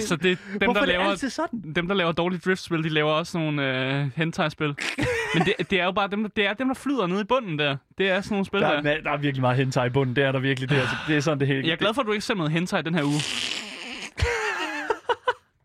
Så 0.00 0.16
det, 0.16 0.38
dem, 0.52 0.60
der 0.60 0.68
er 0.68 0.72
det 0.74 0.88
laver, 0.88 1.04
altid 1.04 1.30
sådan? 1.30 1.60
dem, 1.74 1.88
der 1.88 1.94
laver 1.94 2.12
dårlige 2.12 2.40
driftspil, 2.44 2.84
de 2.84 2.88
laver 2.88 3.12
også 3.12 3.38
nogle 3.38 3.92
øh, 4.00 4.06
hentai-spil. 4.16 4.74
Men 5.34 5.42
det, 5.44 5.70
det 5.70 5.80
er 5.80 5.84
jo 5.84 5.92
bare 5.92 6.08
dem, 6.10 6.22
der, 6.22 6.28
det 6.36 6.46
er 6.46 6.52
dem, 6.54 6.66
der 6.68 6.74
flyder 6.74 7.06
nede 7.06 7.20
i 7.20 7.24
bunden 7.24 7.58
der. 7.58 7.76
Det 7.98 8.08
er 8.10 8.20
sådan 8.20 8.34
nogle 8.34 8.44
spil, 8.46 8.60
Der 8.60 8.80
der. 8.82 8.90
er, 8.90 9.00
der 9.02 9.10
er 9.10 9.16
virkelig 9.16 9.40
meget 9.40 9.56
hentai 9.56 9.86
i 9.86 9.90
bunden, 9.90 10.16
det 10.16 10.24
er 10.24 10.32
der 10.32 10.38
virkelig. 10.38 10.68
Det 10.70 10.78
er, 10.78 10.86
det 11.08 11.16
er 11.16 11.20
sådan, 11.20 11.40
det 11.40 11.48
hele. 11.48 11.66
Jeg 11.66 11.72
er 11.72 11.76
glad 11.76 11.94
for, 11.94 12.00
at 12.00 12.06
du 12.06 12.12
ikke 12.12 12.24
ser 12.24 12.34
noget 12.34 12.52
hentai 12.52 12.82
den 12.82 12.94
her 12.94 13.02
uge. 13.04 13.20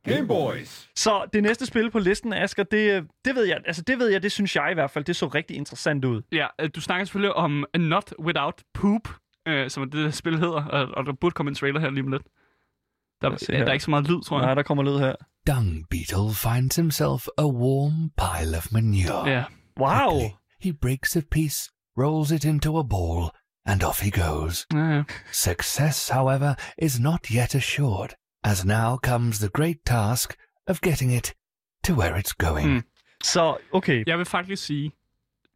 Game 0.06 0.28
Boys. 0.28 0.90
Så 0.96 1.26
det 1.34 1.44
næste 1.44 1.66
spil 1.66 1.92
på 1.92 2.00
listen, 2.00 2.34
Asger, 2.34 2.64
det, 2.64 3.08
det 3.26 3.36
ved 3.36 3.46
jeg, 3.46 3.58
altså 3.66 3.82
det 3.82 4.00
ved 4.00 4.08
jeg, 4.08 4.24
det 4.24 4.32
synes 4.32 4.56
jeg 4.56 4.72
i 4.72 4.74
hvert 4.74 4.92
fald, 4.92 5.06
det 5.06 5.16
så 5.16 5.28
rigtig 5.28 5.58
interessant 5.58 6.06
ud. 6.06 6.22
Ja, 6.32 6.48
øh, 6.62 6.70
du 6.76 6.82
snakker 6.82 7.06
selvfølgelig 7.06 7.34
om 7.34 7.66
Not 7.80 8.14
Without 8.20 8.64
Poop, 8.74 9.10
øh, 9.48 9.70
som 9.70 9.92
det, 9.92 10.06
der 10.06 10.12
spil 10.12 10.40
hedder. 10.40 10.66
Og, 10.66 10.88
og 10.98 11.06
der 11.06 11.14
burde 11.22 11.34
komme 11.34 11.50
en 11.50 11.56
trailer 11.56 11.80
her 11.80 11.90
lige 11.90 12.04
om 12.04 12.12
lidt. 12.12 12.24
Der, 13.22 13.30
os 13.30 13.42
se 13.42 13.54
der 13.54 13.66
er 13.66 13.72
ikke 13.72 13.86
så 13.86 13.90
meget 13.90 14.08
lyd, 14.10 14.22
tror 14.22 14.38
jeg. 14.38 14.46
Nej, 14.46 14.56
der 14.56 14.64
kommer 14.64 14.84
lyd 14.84 15.00
her. 15.00 15.16
Dung 15.48 15.86
Beetle 15.90 16.34
finds 16.34 16.76
himself 16.76 17.28
a 17.38 17.46
warm 17.46 18.12
pile 18.18 18.58
of 18.58 18.72
manure. 18.72 19.30
Ja. 19.30 19.44
Wow! 19.80 20.10
Quickly, 20.10 20.30
he 20.62 20.74
breaks 20.82 21.16
a 21.16 21.22
piece, 21.32 21.72
rolls 21.98 22.32
it 22.32 22.46
into 22.46 22.80
a 22.80 22.84
ball, 22.84 23.32
and 23.66 23.84
off 23.84 24.02
he 24.02 24.12
goes. 24.12 24.66
Ja, 24.74 24.96
ja. 24.96 25.04
Success, 25.32 26.10
however, 26.10 26.56
is 26.78 27.00
not 27.00 27.28
yet 27.32 27.56
assured, 27.56 28.12
as 28.44 28.66
now 28.66 28.98
comes 28.98 29.40
the 29.40 29.50
great 29.50 29.78
task 29.86 30.34
of 30.68 30.82
getting 30.82 31.14
it 31.14 31.34
to 31.88 31.94
where 31.94 32.18
it's 32.20 32.34
going. 32.38 32.74
Mm. 32.74 32.84
Så, 33.24 33.58
okay. 33.72 34.04
Jeg 34.08 34.18
vil 34.18 34.26
faktisk 34.26 34.66
sige, 34.66 34.92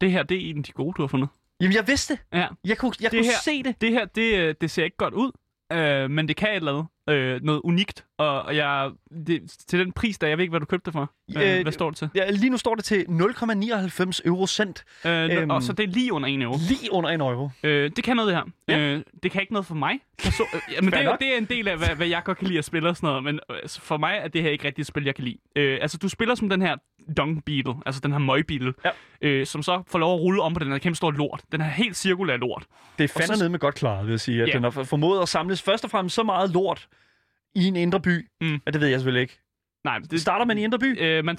det 0.01 0.11
her, 0.11 0.23
det 0.23 0.37
er 0.45 0.49
en 0.49 0.57
af 0.57 0.63
de 0.63 0.71
gode, 0.71 0.93
du 0.97 1.01
har 1.01 1.07
fundet. 1.07 1.29
Jamen, 1.61 1.73
jeg 1.75 1.87
vidste. 1.87 2.17
Ja. 2.33 2.47
Jeg 2.63 2.77
kunne, 2.77 2.93
jeg 2.99 3.11
Det 3.11 3.17
kunne 3.19 3.25
her- 3.25 3.41
se 3.43 3.63
det. 3.63 3.81
Det 3.81 3.91
her, 3.91 4.05
det, 4.05 4.33
øh, 4.33 4.55
det 4.61 4.71
ser 4.71 4.83
ikke 4.83 4.97
godt 4.97 5.13
ud, 5.13 5.31
øh, 5.73 6.09
men 6.11 6.27
det 6.27 6.35
kan 6.35 6.49
et 6.49 6.55
eller 6.55 6.71
andet. 6.73 6.87
Øh, 7.09 7.41
noget 7.43 7.61
unikt. 7.63 8.05
Og 8.17 8.41
og 8.41 8.55
jeg, 8.55 8.89
det, 9.27 9.41
til 9.67 9.79
den 9.79 9.91
pris, 9.91 10.17
der 10.17 10.27
jeg 10.27 10.37
ved 10.37 10.43
ikke, 10.43 10.49
hvad 10.51 10.59
du 10.59 10.65
købte 10.65 10.85
det 10.85 10.93
for. 10.93 11.11
Øh, 11.37 11.57
Øh, 11.57 11.61
hvad 11.61 11.71
står 11.71 11.89
det 11.89 11.97
til? 11.97 12.09
Ja, 12.15 12.31
lige 12.31 12.49
nu 12.49 12.57
står 12.57 12.75
det 12.75 12.83
til 12.85 13.05
0,99 13.09 14.21
euro 14.25 14.47
cent. 14.47 14.83
Øh, 15.05 15.37
øhm, 15.37 15.49
og 15.49 15.63
så 15.63 15.73
det 15.73 15.83
er 15.83 15.87
lige 15.87 16.13
under 16.13 16.29
1 16.29 16.41
euro. 16.41 16.57
Lige 16.69 16.91
under 16.93 17.09
1 17.09 17.21
euro. 17.21 17.49
Øh, 17.63 17.91
det 17.95 18.03
kan 18.03 18.15
noget, 18.15 18.27
det 18.33 18.35
her. 18.67 18.77
Ja. 18.77 18.79
Øh, 18.79 19.01
det 19.23 19.31
kan 19.31 19.41
ikke 19.41 19.53
noget 19.53 19.65
for 19.65 19.75
mig. 19.75 19.99
Perso- 20.21 20.55
øh, 20.55 20.83
men 20.83 20.93
det, 20.93 21.01
er, 21.01 21.15
det 21.15 21.33
er 21.33 21.37
en 21.37 21.45
del 21.45 21.67
af, 21.67 21.77
hvad, 21.77 21.95
hvad 21.95 22.07
jeg 22.07 22.21
godt 22.23 22.37
kan 22.37 22.47
lide 22.47 22.59
at 22.59 22.65
spille 22.65 22.89
og 22.89 22.95
sådan 22.97 23.07
noget. 23.07 23.23
Men 23.23 23.39
øh, 23.51 23.69
for 23.79 23.97
mig 23.97 24.19
er 24.23 24.27
det 24.27 24.41
her 24.43 24.49
ikke 24.49 24.65
rigtig 24.65 24.81
et 24.81 24.87
spil, 24.87 25.03
jeg 25.05 25.15
kan 25.15 25.23
lide. 25.23 25.37
Øh, 25.55 25.77
altså, 25.81 25.97
du 25.97 26.09
spiller 26.09 26.35
som 26.35 26.49
den 26.49 26.61
her 26.61 26.75
dung 27.17 27.45
beetle, 27.45 27.73
altså 27.85 28.01
den 28.01 28.11
her 28.11 28.19
møgbeetle, 28.19 28.73
Ja. 28.85 28.89
øh, 29.21 29.45
som 29.45 29.63
så 29.63 29.83
får 29.87 29.99
lov 29.99 30.15
at 30.15 30.21
rulle 30.21 30.41
om 30.41 30.53
på 30.53 30.59
den 30.59 30.71
her 30.71 30.77
kæmpe 30.77 30.95
store 30.95 31.13
lort. 31.13 31.41
Den 31.51 31.61
her 31.61 31.69
helt 31.69 31.97
cirkulære 31.97 32.37
lort. 32.37 32.65
Det 32.97 33.03
er 33.03 33.07
fandme 33.07 33.35
nede 33.37 33.49
med 33.49 33.59
godt 33.59 33.75
klaret, 33.75 34.05
vil 34.05 34.11
jeg 34.11 34.19
sige. 34.19 34.41
At 34.41 34.47
Ja. 34.49 34.53
den 34.53 34.63
har 34.63 34.69
formået 34.69 35.21
at 35.21 35.29
samles 35.29 35.61
først 35.61 35.83
og 35.83 35.89
fremmest 35.89 36.15
så 36.15 36.23
meget 36.23 36.49
lort 36.49 36.87
i 37.55 37.65
en 37.67 37.75
indre 37.75 37.99
by. 38.01 38.27
Mm. 38.41 38.47
Ja, 38.65 38.71
det 38.71 38.81
ved 38.81 38.87
jeg 38.87 38.99
selvfølgelig 38.99 39.21
ikke. 39.21 39.39
Nej, 39.83 39.99
det, 40.11 40.21
starter 40.21 40.45
man 40.45 40.57
i 40.57 40.63
indre 40.63 40.79
by? 40.79 41.01
Øh, 41.01 41.25
man, 41.25 41.37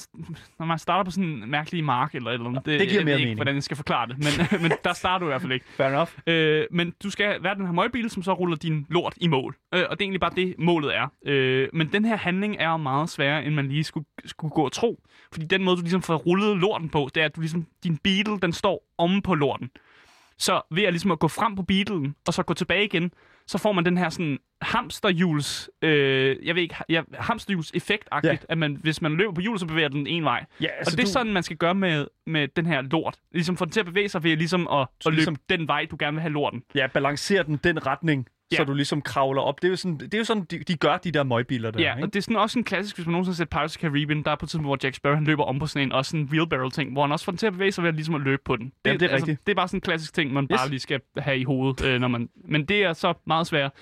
når 0.59 0.67
man 0.67 0.79
starter 0.79 1.05
på 1.05 1.11
sådan 1.11 1.25
en 1.25 1.51
mærkelig 1.51 1.85
mark 1.85 2.15
eller 2.15 2.31
et 2.31 2.35
eller 2.35 2.49
andet. 2.49 2.67
Det, 2.67 2.81
det 2.81 2.89
giver 2.89 3.01
jeg 3.01 3.05
mere 3.05 3.13
ved 3.15 3.19
ikke, 3.19 3.27
mening. 3.27 3.37
hvordan 3.39 3.55
jeg 3.55 3.63
skal 3.63 3.77
forklare 3.77 4.09
det, 4.09 4.19
men, 4.19 4.63
men 4.63 4.73
der 4.85 4.93
starter 4.93 5.19
du 5.19 5.25
i 5.25 5.31
hvert 5.31 5.41
fald 5.41 5.53
ikke. 5.53 5.67
Fair 5.77 5.89
enough. 5.89 6.11
Øh, 6.27 6.67
men 6.71 6.93
du 7.03 7.11
skal 7.11 7.43
være 7.43 7.55
den 7.55 7.67
her 7.67 7.73
møgbil, 7.73 8.11
som 8.11 8.23
så 8.23 8.33
ruller 8.33 8.57
din 8.57 8.87
lort 8.91 9.15
i 9.17 9.29
mål. 9.29 9.57
Øh, 9.75 9.85
og 9.91 9.99
det 9.99 10.05
er 10.05 10.05
egentlig 10.05 10.21
bare 10.21 10.33
det, 10.37 10.55
målet 10.59 10.97
er. 10.97 11.09
Øh, 11.27 11.69
men 11.73 11.93
den 11.93 12.05
her 12.05 12.17
handling 12.17 12.57
er 12.59 12.71
jo 12.71 12.77
meget 12.77 13.11
sværere, 13.11 13.45
end 13.45 13.55
man 13.55 13.69
lige 13.69 13.85
skulle, 13.85 14.07
skulle 14.25 14.51
gå 14.51 14.65
og 14.65 14.73
tro. 14.73 15.03
Fordi 15.33 15.47
den 15.47 15.65
måde, 15.65 15.77
du 15.77 15.83
ligesom 15.83 16.03
får 16.03 16.17
rullet 16.17 16.57
lorten 16.57 16.89
på, 16.89 17.09
det 17.15 17.21
er, 17.21 17.25
at 17.25 17.37
du 17.37 17.41
ligesom, 17.41 17.67
din 17.85 17.97
beetle, 17.97 18.39
den 18.43 18.53
står 18.53 18.85
omme 18.99 19.23
på 19.23 19.35
lorten. 19.35 19.71
Så 20.39 20.61
ved 20.71 20.83
at 20.83 20.93
ligesom 20.93 21.11
at 21.11 21.19
gå 21.19 21.29
frem 21.29 21.57
på 21.57 21.63
beetlen, 21.63 22.15
og 22.27 22.35
så 22.35 22.43
gå 22.43 22.55
tilbage 22.55 22.85
igen, 22.85 23.13
så 23.47 23.59
får 23.59 23.73
man 23.73 23.85
den 23.85 23.99
her 23.99 24.09
sådan 24.09 24.39
hamsterhjuls, 24.63 25.71
øh, 25.83 26.37
jeg 26.47 26.55
ved 26.55 26.63
ikke, 26.63 26.75
ja, 26.89 27.03
hamsterhjuls 27.19 27.73
effekt-agtigt, 27.75 28.27
Ja. 28.29 28.37
at 28.49 28.59
man, 28.59 28.79
hvis 28.83 29.03
man 29.03 29.13
løber 29.17 29.33
på 29.33 29.41
hjul, 29.41 29.59
så 29.59 29.67
bevæger 29.67 29.89
den 29.89 30.07
en 30.07 30.25
vej. 30.25 30.45
Ja, 30.61 30.67
Altså, 30.79 30.93
og 30.93 30.97
det 30.99 31.03
er 31.03 31.07
du, 31.07 31.13
sådan, 31.13 31.33
man 31.33 31.43
skal 31.43 31.57
gøre 31.57 31.75
med, 31.75 32.07
med 32.27 32.49
den 32.49 32.67
her 32.67 32.81
lort. 32.83 33.17
Ligesom 33.33 33.57
få 33.57 33.65
den 33.65 33.73
til 33.73 33.81
at 33.81 33.87
bevæge 33.87 34.09
sig 34.09 34.23
ved 34.25 34.37
ligesom 34.37 34.69
at, 34.73 34.81
at 34.81 34.89
løbe 35.07 35.15
ligesom- 35.17 35.37
den 35.49 35.69
vej, 35.69 35.87
du 35.91 35.97
gerne 35.99 36.15
vil 36.15 36.21
have 36.23 36.33
lorten. 36.33 36.63
Ja, 36.75 36.87
balancerer 36.87 37.43
den 37.43 37.57
den 37.65 37.87
retning, 37.87 38.27
ja. 38.53 38.57
så 38.57 38.65
du 38.65 38.75
ligesom 38.75 39.03
kravler 39.03 39.43
op. 39.43 39.63
Det 39.63 39.69
er 39.69 39.71
jo 39.71 39.77
sådan, 39.77 39.99
det 39.99 40.15
er 40.15 40.19
jo 40.19 40.25
sådan 40.25 40.45
de, 40.45 40.59
de 40.59 40.77
gør, 40.77 40.97
de 40.97 41.13
der 41.13 41.23
møgbiler 41.23 41.71
der. 41.71 41.81
Ja, 41.81 41.95
ikke? 41.95 42.07
og 42.07 42.13
det 42.15 42.19
er 42.19 42.23
sådan 42.23 42.37
også 42.37 42.59
en 42.59 42.65
klassisk, 42.65 42.97
hvis 42.97 43.07
man 43.07 43.13
nogensinde 43.13 43.33
har 43.35 43.37
set 43.37 43.49
Pirates 43.51 43.77
of 43.77 43.81
Caribbean, 43.81 44.23
der 44.23 44.31
er 44.31 44.37
på 44.37 44.45
et 44.47 44.51
tidspunkt, 44.51 44.67
hvor 44.69 44.79
Jack 44.83 44.95
Sparrow 44.97 45.15
han 45.17 45.25
løber 45.25 45.45
om 45.45 45.59
på 45.59 45.67
sådan 45.67 45.89
en, 45.89 45.93
også 45.93 46.11
sådan 46.11 46.21
en 46.21 46.29
wheelbarrow 46.31 46.69
ting, 46.69 46.93
hvor 46.93 47.03
han 47.03 47.13
også 47.13 47.25
får 47.25 47.33
den 47.33 47.39
til 47.39 47.47
at 47.47 47.53
bevæge 47.53 47.73
sig 47.73 47.83
ved 47.85 47.89
at, 47.89 47.95
ligesom 47.95 48.15
at 48.15 48.21
løbe 48.21 48.43
på 48.45 48.57
den. 48.57 48.65
Det, 48.67 48.73
Jamen, 48.87 49.01
det 49.01 49.07
er 49.07 49.11
altså, 49.13 49.27
rigtigt. 49.27 49.47
det 49.47 49.53
er 49.53 49.57
bare 49.57 49.69
sådan 49.69 49.77
en 49.77 49.81
klassisk 49.81 50.15
ting, 50.15 50.33
man 50.33 50.45
Yes. 50.45 50.59
bare 50.61 50.69
lige 50.69 50.81
skal 50.81 51.01
have 51.19 51.39
i 51.39 51.45
hovedet, 51.45 51.85
øh, 51.85 52.01
når 52.01 52.09
man... 52.09 52.29
Men 52.45 52.65
det 52.65 52.85
er 52.85 52.93
så 52.93 53.15
meget 53.27 53.47
svært 53.47 53.73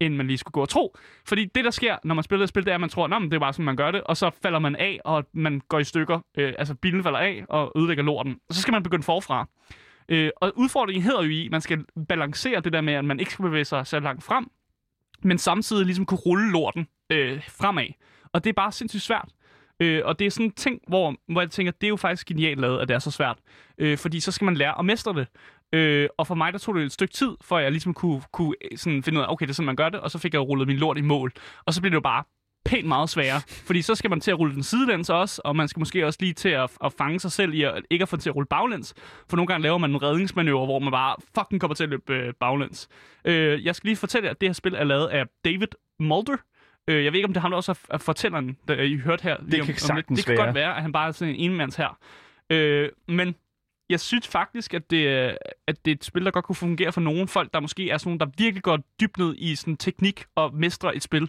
end 0.00 0.14
man 0.14 0.26
lige 0.26 0.38
skulle 0.38 0.52
gå 0.52 0.62
og 0.62 0.68
tro. 0.68 0.96
Fordi 1.24 1.44
det, 1.44 1.64
der 1.64 1.70
sker, 1.70 1.96
når 2.04 2.14
man 2.14 2.24
spiller 2.24 2.42
det 2.42 2.48
spil, 2.48 2.64
det 2.64 2.70
er, 2.70 2.74
at 2.74 2.80
man 2.80 2.90
tror, 2.90 3.04
at 3.04 3.22
det 3.22 3.34
er 3.34 3.38
bare 3.38 3.52
sådan, 3.52 3.64
man 3.64 3.76
gør 3.76 3.90
det, 3.90 4.00
og 4.00 4.16
så 4.16 4.30
falder 4.42 4.58
man 4.58 4.76
af, 4.76 5.00
og 5.04 5.24
man 5.32 5.60
går 5.68 5.78
i 5.78 5.84
stykker. 5.84 6.20
Øh, 6.38 6.54
altså, 6.58 6.74
bilen 6.74 7.02
falder 7.02 7.18
af 7.18 7.44
og 7.48 7.72
ødelægger 7.76 8.04
lorten. 8.04 8.38
Og 8.48 8.54
så 8.54 8.60
skal 8.60 8.72
man 8.72 8.82
begynde 8.82 9.02
forfra. 9.02 9.48
Øh, 10.08 10.30
og 10.36 10.52
udfordringen 10.56 11.02
hedder 11.02 11.22
jo 11.22 11.30
i, 11.30 11.46
at 11.46 11.50
man 11.50 11.60
skal 11.60 11.84
balancere 12.08 12.60
det 12.60 12.72
der 12.72 12.80
med, 12.80 12.94
at 12.94 13.04
man 13.04 13.20
ikke 13.20 13.32
skal 13.32 13.42
bevæge 13.42 13.64
sig 13.64 13.86
så 13.86 14.00
langt 14.00 14.24
frem, 14.24 14.50
men 15.22 15.38
samtidig 15.38 15.86
ligesom 15.86 16.06
kunne 16.06 16.20
rulle 16.26 16.52
lorten 16.52 16.86
øh, 17.10 17.42
fremad. 17.48 17.86
Og 18.32 18.44
det 18.44 18.50
er 18.50 18.54
bare 18.54 18.72
sindssygt 18.72 19.02
svært. 19.02 19.28
Øh, 19.80 20.02
og 20.04 20.18
det 20.18 20.26
er 20.26 20.30
sådan 20.30 20.46
en 20.46 20.52
ting, 20.52 20.80
hvor, 20.88 21.14
hvor 21.28 21.40
jeg 21.40 21.50
tænker, 21.50 21.72
det 21.72 21.86
er 21.86 21.88
jo 21.88 21.96
faktisk 21.96 22.26
genialt 22.26 22.60
lavet, 22.60 22.80
at 22.80 22.88
det 22.88 22.94
er 22.94 22.98
så 22.98 23.10
svært. 23.10 23.38
Øh, 23.78 23.98
fordi 23.98 24.20
så 24.20 24.32
skal 24.32 24.44
man 24.44 24.54
lære 24.54 24.78
at 24.78 24.84
mestre 24.84 25.14
det. 25.14 25.26
Øh, 25.72 26.08
og 26.18 26.26
for 26.26 26.34
mig, 26.34 26.52
der 26.52 26.58
tog 26.58 26.74
det 26.74 26.84
et 26.84 26.92
stykke 26.92 27.14
tid, 27.14 27.36
for 27.40 27.58
jeg 27.58 27.70
ligesom 27.70 27.94
kunne, 27.94 28.22
kunne 28.32 28.54
sådan 28.76 29.02
finde 29.02 29.18
ud 29.18 29.24
af, 29.24 29.32
okay, 29.32 29.46
det 29.46 29.50
er 29.50 29.54
sådan, 29.54 29.66
man 29.66 29.76
gør 29.76 29.88
det, 29.88 30.00
og 30.00 30.10
så 30.10 30.18
fik 30.18 30.32
jeg 30.34 30.40
rullet 30.40 30.68
min 30.68 30.76
lort 30.76 30.98
i 30.98 31.00
mål. 31.00 31.32
Og 31.66 31.74
så 31.74 31.80
blev 31.80 31.90
det 31.90 31.94
jo 31.94 32.00
bare 32.00 32.24
pænt 32.64 32.88
meget 32.88 33.10
sværere, 33.10 33.40
fordi 33.66 33.82
så 33.82 33.94
skal 33.94 34.10
man 34.10 34.20
til 34.20 34.30
at 34.30 34.38
rulle 34.38 34.54
den 34.54 34.62
sidelæns 34.62 35.10
også, 35.10 35.42
og 35.44 35.56
man 35.56 35.68
skal 35.68 35.80
måske 35.80 36.06
også 36.06 36.18
lige 36.22 36.32
til 36.32 36.48
at, 36.48 36.70
at 36.84 36.92
fange 36.92 37.20
sig 37.20 37.32
selv 37.32 37.54
i 37.54 37.62
at 37.62 37.82
ikke 37.90 38.02
at 38.02 38.08
få 38.08 38.16
den 38.16 38.20
til 38.22 38.30
at 38.30 38.36
rulle 38.36 38.46
baglæns, 38.46 38.94
for 39.28 39.36
nogle 39.36 39.46
gange 39.46 39.62
laver 39.62 39.78
man 39.78 39.90
en 39.90 40.02
redningsmanøvre, 40.02 40.64
hvor 40.66 40.78
man 40.78 40.90
bare 40.90 41.16
fucking 41.38 41.60
kommer 41.60 41.74
til 41.74 41.84
at 41.84 41.90
løbe 41.90 42.14
øh, 42.14 42.34
baglæns. 42.40 42.88
Øh, 43.24 43.64
jeg 43.64 43.74
skal 43.74 43.88
lige 43.88 43.96
fortælle 43.96 44.24
jer, 44.26 44.30
at 44.30 44.40
det 44.40 44.48
her 44.48 44.54
spil 44.54 44.74
er 44.74 44.84
lavet 44.84 45.06
af 45.06 45.24
David 45.44 45.68
Mulder, 46.00 46.36
Øh, 46.88 47.04
jeg 47.04 47.12
ved 47.12 47.18
ikke, 47.18 47.26
om 47.26 47.32
det 47.32 47.36
er 47.36 47.40
ham, 47.42 47.50
der 47.50 47.56
også 47.56 47.78
er 47.90 47.98
fortælleren, 47.98 48.56
der 48.68 48.74
I 48.82 48.96
hørte 48.96 49.22
her. 49.22 49.36
Det 49.36 49.50
kan 49.50 49.60
om, 49.60 49.74
sagtens 49.74 50.18
Det 50.18 50.26
kan 50.26 50.36
være. 50.36 50.44
godt 50.46 50.54
være, 50.54 50.76
at 50.76 50.82
han 50.82 50.92
bare 50.92 51.08
er 51.08 51.12
sådan 51.12 51.34
en 51.34 51.50
enmands 51.50 51.76
her. 51.76 51.98
Øh, 52.50 52.88
men 53.08 53.34
jeg 53.90 54.00
synes 54.00 54.28
faktisk, 54.28 54.74
at 54.74 54.90
det, 54.90 55.08
er- 55.08 55.36
at 55.66 55.84
det 55.84 55.90
er 55.90 55.94
et 55.94 56.04
spil, 56.04 56.24
der 56.24 56.30
godt 56.30 56.44
kunne 56.44 56.56
fungere 56.56 56.92
for 56.92 57.00
nogle 57.00 57.28
folk, 57.28 57.54
der 57.54 57.60
måske 57.60 57.90
er 57.90 57.98
sådan 57.98 58.08
nogle, 58.08 58.18
der 58.18 58.26
virkelig 58.44 58.62
går 58.62 58.78
dybt 59.00 59.18
ned 59.18 59.34
i 59.38 59.54
sådan 59.54 59.76
teknik 59.76 60.24
og 60.34 60.54
mestre 60.54 60.96
et 60.96 61.02
spil. 61.02 61.28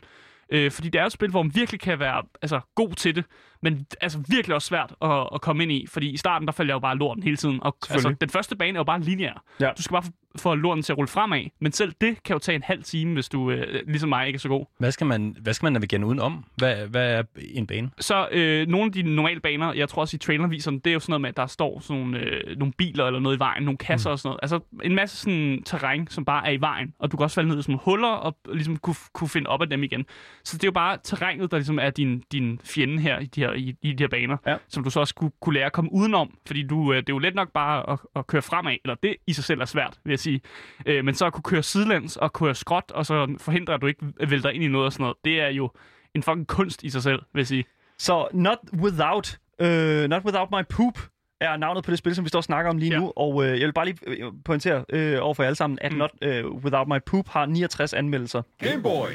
Øh, 0.53 0.71
fordi 0.71 0.89
det 0.89 1.01
er 1.01 1.05
et 1.05 1.11
spil, 1.11 1.29
hvor 1.29 1.43
man 1.43 1.51
virkelig 1.55 1.79
kan 1.79 1.99
være 1.99 2.23
altså, 2.41 2.59
god 2.75 2.93
til 2.93 3.15
det, 3.15 3.25
men 3.61 3.85
altså 4.01 4.23
virkelig 4.29 4.55
også 4.55 4.67
svært 4.67 4.93
at, 5.01 5.27
at 5.33 5.41
komme 5.41 5.63
ind 5.63 5.71
i. 5.71 5.87
Fordi 5.87 6.09
i 6.09 6.17
starten, 6.17 6.47
der 6.47 6.51
faldt 6.53 6.69
jeg 6.69 6.73
jo 6.73 6.79
bare 6.79 6.97
lorten 6.97 7.23
hele 7.23 7.37
tiden. 7.37 7.63
Og 7.63 7.77
altså, 7.89 8.07
den 8.21 8.29
første 8.29 8.55
bane 8.55 8.75
er 8.75 8.79
jo 8.79 8.83
bare 8.83 9.01
lineær. 9.01 9.43
Ja. 9.59 9.71
Du 9.77 9.81
skal 9.81 9.93
bare 9.93 10.03
få 10.35 10.55
lorten 10.55 10.83
til 10.83 10.93
at 10.93 10.97
rulle 10.97 11.07
fremad. 11.07 11.43
Men 11.59 11.71
selv 11.71 11.93
det 12.01 12.23
kan 12.23 12.33
jo 12.33 12.39
tage 12.39 12.55
en 12.55 12.63
halv 12.63 12.83
time, 12.83 13.13
hvis 13.13 13.29
du, 13.29 13.51
øh, 13.51 13.81
ligesom 13.87 14.09
mig, 14.09 14.27
ikke 14.27 14.37
er 14.37 14.39
så 14.39 14.47
god. 14.49 14.65
Hvad 14.77 14.91
skal 14.91 15.07
man, 15.07 15.35
hvad 15.41 15.53
skal 15.53 15.65
man 15.65 15.73
navigere 15.73 16.05
udenom? 16.05 16.45
Hvad, 16.55 16.87
hvad 16.87 17.13
er 17.13 17.23
en 17.53 17.67
bane? 17.67 17.89
Så 17.99 18.27
øh, 18.31 18.67
nogle 18.67 18.85
af 18.85 18.91
de 18.91 19.01
normale 19.03 19.39
baner, 19.39 19.73
jeg 19.73 19.89
tror 19.89 20.01
også 20.01 20.15
i 20.15 20.17
traileren 20.17 20.51
viser 20.51 20.71
det 20.71 20.87
er 20.87 20.93
jo 20.93 20.99
sådan 20.99 21.11
noget 21.11 21.21
med, 21.21 21.29
at 21.29 21.37
der 21.37 21.45
står 21.47 21.79
sådan 21.79 22.01
nogle, 22.01 22.19
øh, 22.19 22.57
nogle 22.57 22.73
biler 22.77 23.05
eller 23.05 23.19
noget 23.19 23.35
i 23.35 23.39
vejen, 23.39 23.63
nogle 23.63 23.77
kasser 23.77 24.09
mm. 24.09 24.11
og 24.11 24.19
sådan 24.19 24.27
noget. 24.29 24.39
Altså 24.41 24.59
en 24.83 24.95
masse 24.95 25.17
sådan 25.17 25.63
terræn, 25.65 26.07
som 26.07 26.25
bare 26.25 26.47
er 26.47 26.51
i 26.51 26.61
vejen, 26.61 26.93
og 26.99 27.11
du 27.11 27.17
kan 27.17 27.23
også 27.23 27.35
falde 27.35 27.49
ned 27.49 27.59
i 27.59 27.61
sådan 27.61 27.71
nogle 27.73 27.81
huller 27.85 28.07
og 28.07 28.37
ligesom 28.53 28.77
kunne, 28.77 28.95
kunne 29.13 29.29
finde 29.29 29.49
op 29.49 29.61
af 29.61 29.69
dem 29.69 29.83
igen. 29.83 30.05
Så 30.43 30.57
det 30.57 30.63
er 30.63 30.67
jo 30.67 30.71
bare 30.71 30.97
terrænet, 31.03 31.51
der 31.51 31.57
ligesom 31.57 31.79
er 31.79 31.89
din, 31.89 32.23
din 32.31 32.59
fjende 32.63 32.99
her 32.99 33.19
i 33.19 33.25
de 33.25 33.41
her, 33.41 33.53
i, 33.53 33.75
i 33.81 33.93
de 33.93 34.03
her 34.03 34.07
baner, 34.07 34.37
Ja. 34.47 34.55
som 34.67 34.83
du 34.83 34.89
så 34.89 34.99
også 34.99 35.15
kunne, 35.15 35.31
kunne 35.41 35.53
lære 35.53 35.65
at 35.65 35.71
komme 35.73 35.93
udenom, 35.93 36.37
fordi 36.47 36.63
du, 36.63 36.93
øh, 36.93 36.97
det 36.97 37.09
er 37.09 37.13
jo 37.13 37.19
let 37.19 37.35
nok 37.35 37.51
bare 37.53 37.89
at, 37.89 37.99
at 38.15 38.27
køre 38.27 38.41
fremad, 38.41 38.75
eller 38.83 38.95
det 39.03 39.15
i 39.27 39.33
sig 39.33 39.43
selv 39.43 39.61
er 39.61 39.65
svært, 39.65 39.97
vil 40.03 40.11
sige. 40.21 40.41
Øh, 40.85 41.05
men 41.05 41.15
så 41.15 41.25
at 41.25 41.33
kunne 41.33 41.43
køre 41.43 41.63
sidelæns 41.63 42.17
og 42.17 42.33
køre 42.33 42.55
skråt, 42.55 42.91
og 42.91 43.05
så 43.05 43.35
forhindre, 43.39 43.73
at 43.73 43.81
du 43.81 43.87
ikke 43.87 44.05
vælter 44.27 44.49
ind 44.49 44.63
i 44.63 44.67
noget 44.67 44.85
og 44.85 44.93
sådan 44.93 45.03
noget, 45.03 45.17
det 45.25 45.41
er 45.41 45.47
jo 45.49 45.69
en 46.15 46.23
fucking 46.23 46.47
kunst 46.47 46.83
i 46.83 46.89
sig 46.89 47.03
selv, 47.03 47.19
vil 47.33 47.39
jeg 47.39 47.47
sige. 47.47 47.65
Så 47.97 48.27
Not 48.33 48.57
Without, 48.73 49.37
uh, 49.63 50.09
Not 50.09 50.23
Without 50.25 50.49
My 50.51 50.63
Poop 50.69 50.99
er 51.41 51.57
navnet 51.57 51.83
på 51.83 51.91
det 51.91 51.97
spil, 51.99 52.15
som 52.15 52.23
vi 52.25 52.29
står 52.29 52.39
og 52.39 52.43
snakker 52.43 52.69
om 52.71 52.77
lige 52.77 52.91
Ja. 52.93 52.99
nu. 52.99 53.13
Og 53.15 53.45
øh, 53.45 53.59
jeg 53.59 53.65
vil 53.65 53.73
bare 53.73 53.85
lige 53.85 53.97
øh, 54.07 54.31
pointere 54.45 54.85
øh, 54.89 55.17
over 55.21 55.33
for 55.33 55.43
jer 55.43 55.47
alle 55.47 55.55
sammen, 55.55 55.79
at 55.81 55.91
mm. 55.91 55.97
Not 55.97 56.11
øh, 56.21 56.47
Without 56.51 56.87
My 56.87 56.97
Poop 57.05 57.27
har 57.29 57.45
69 57.45 57.93
anmeldelser. 57.93 58.41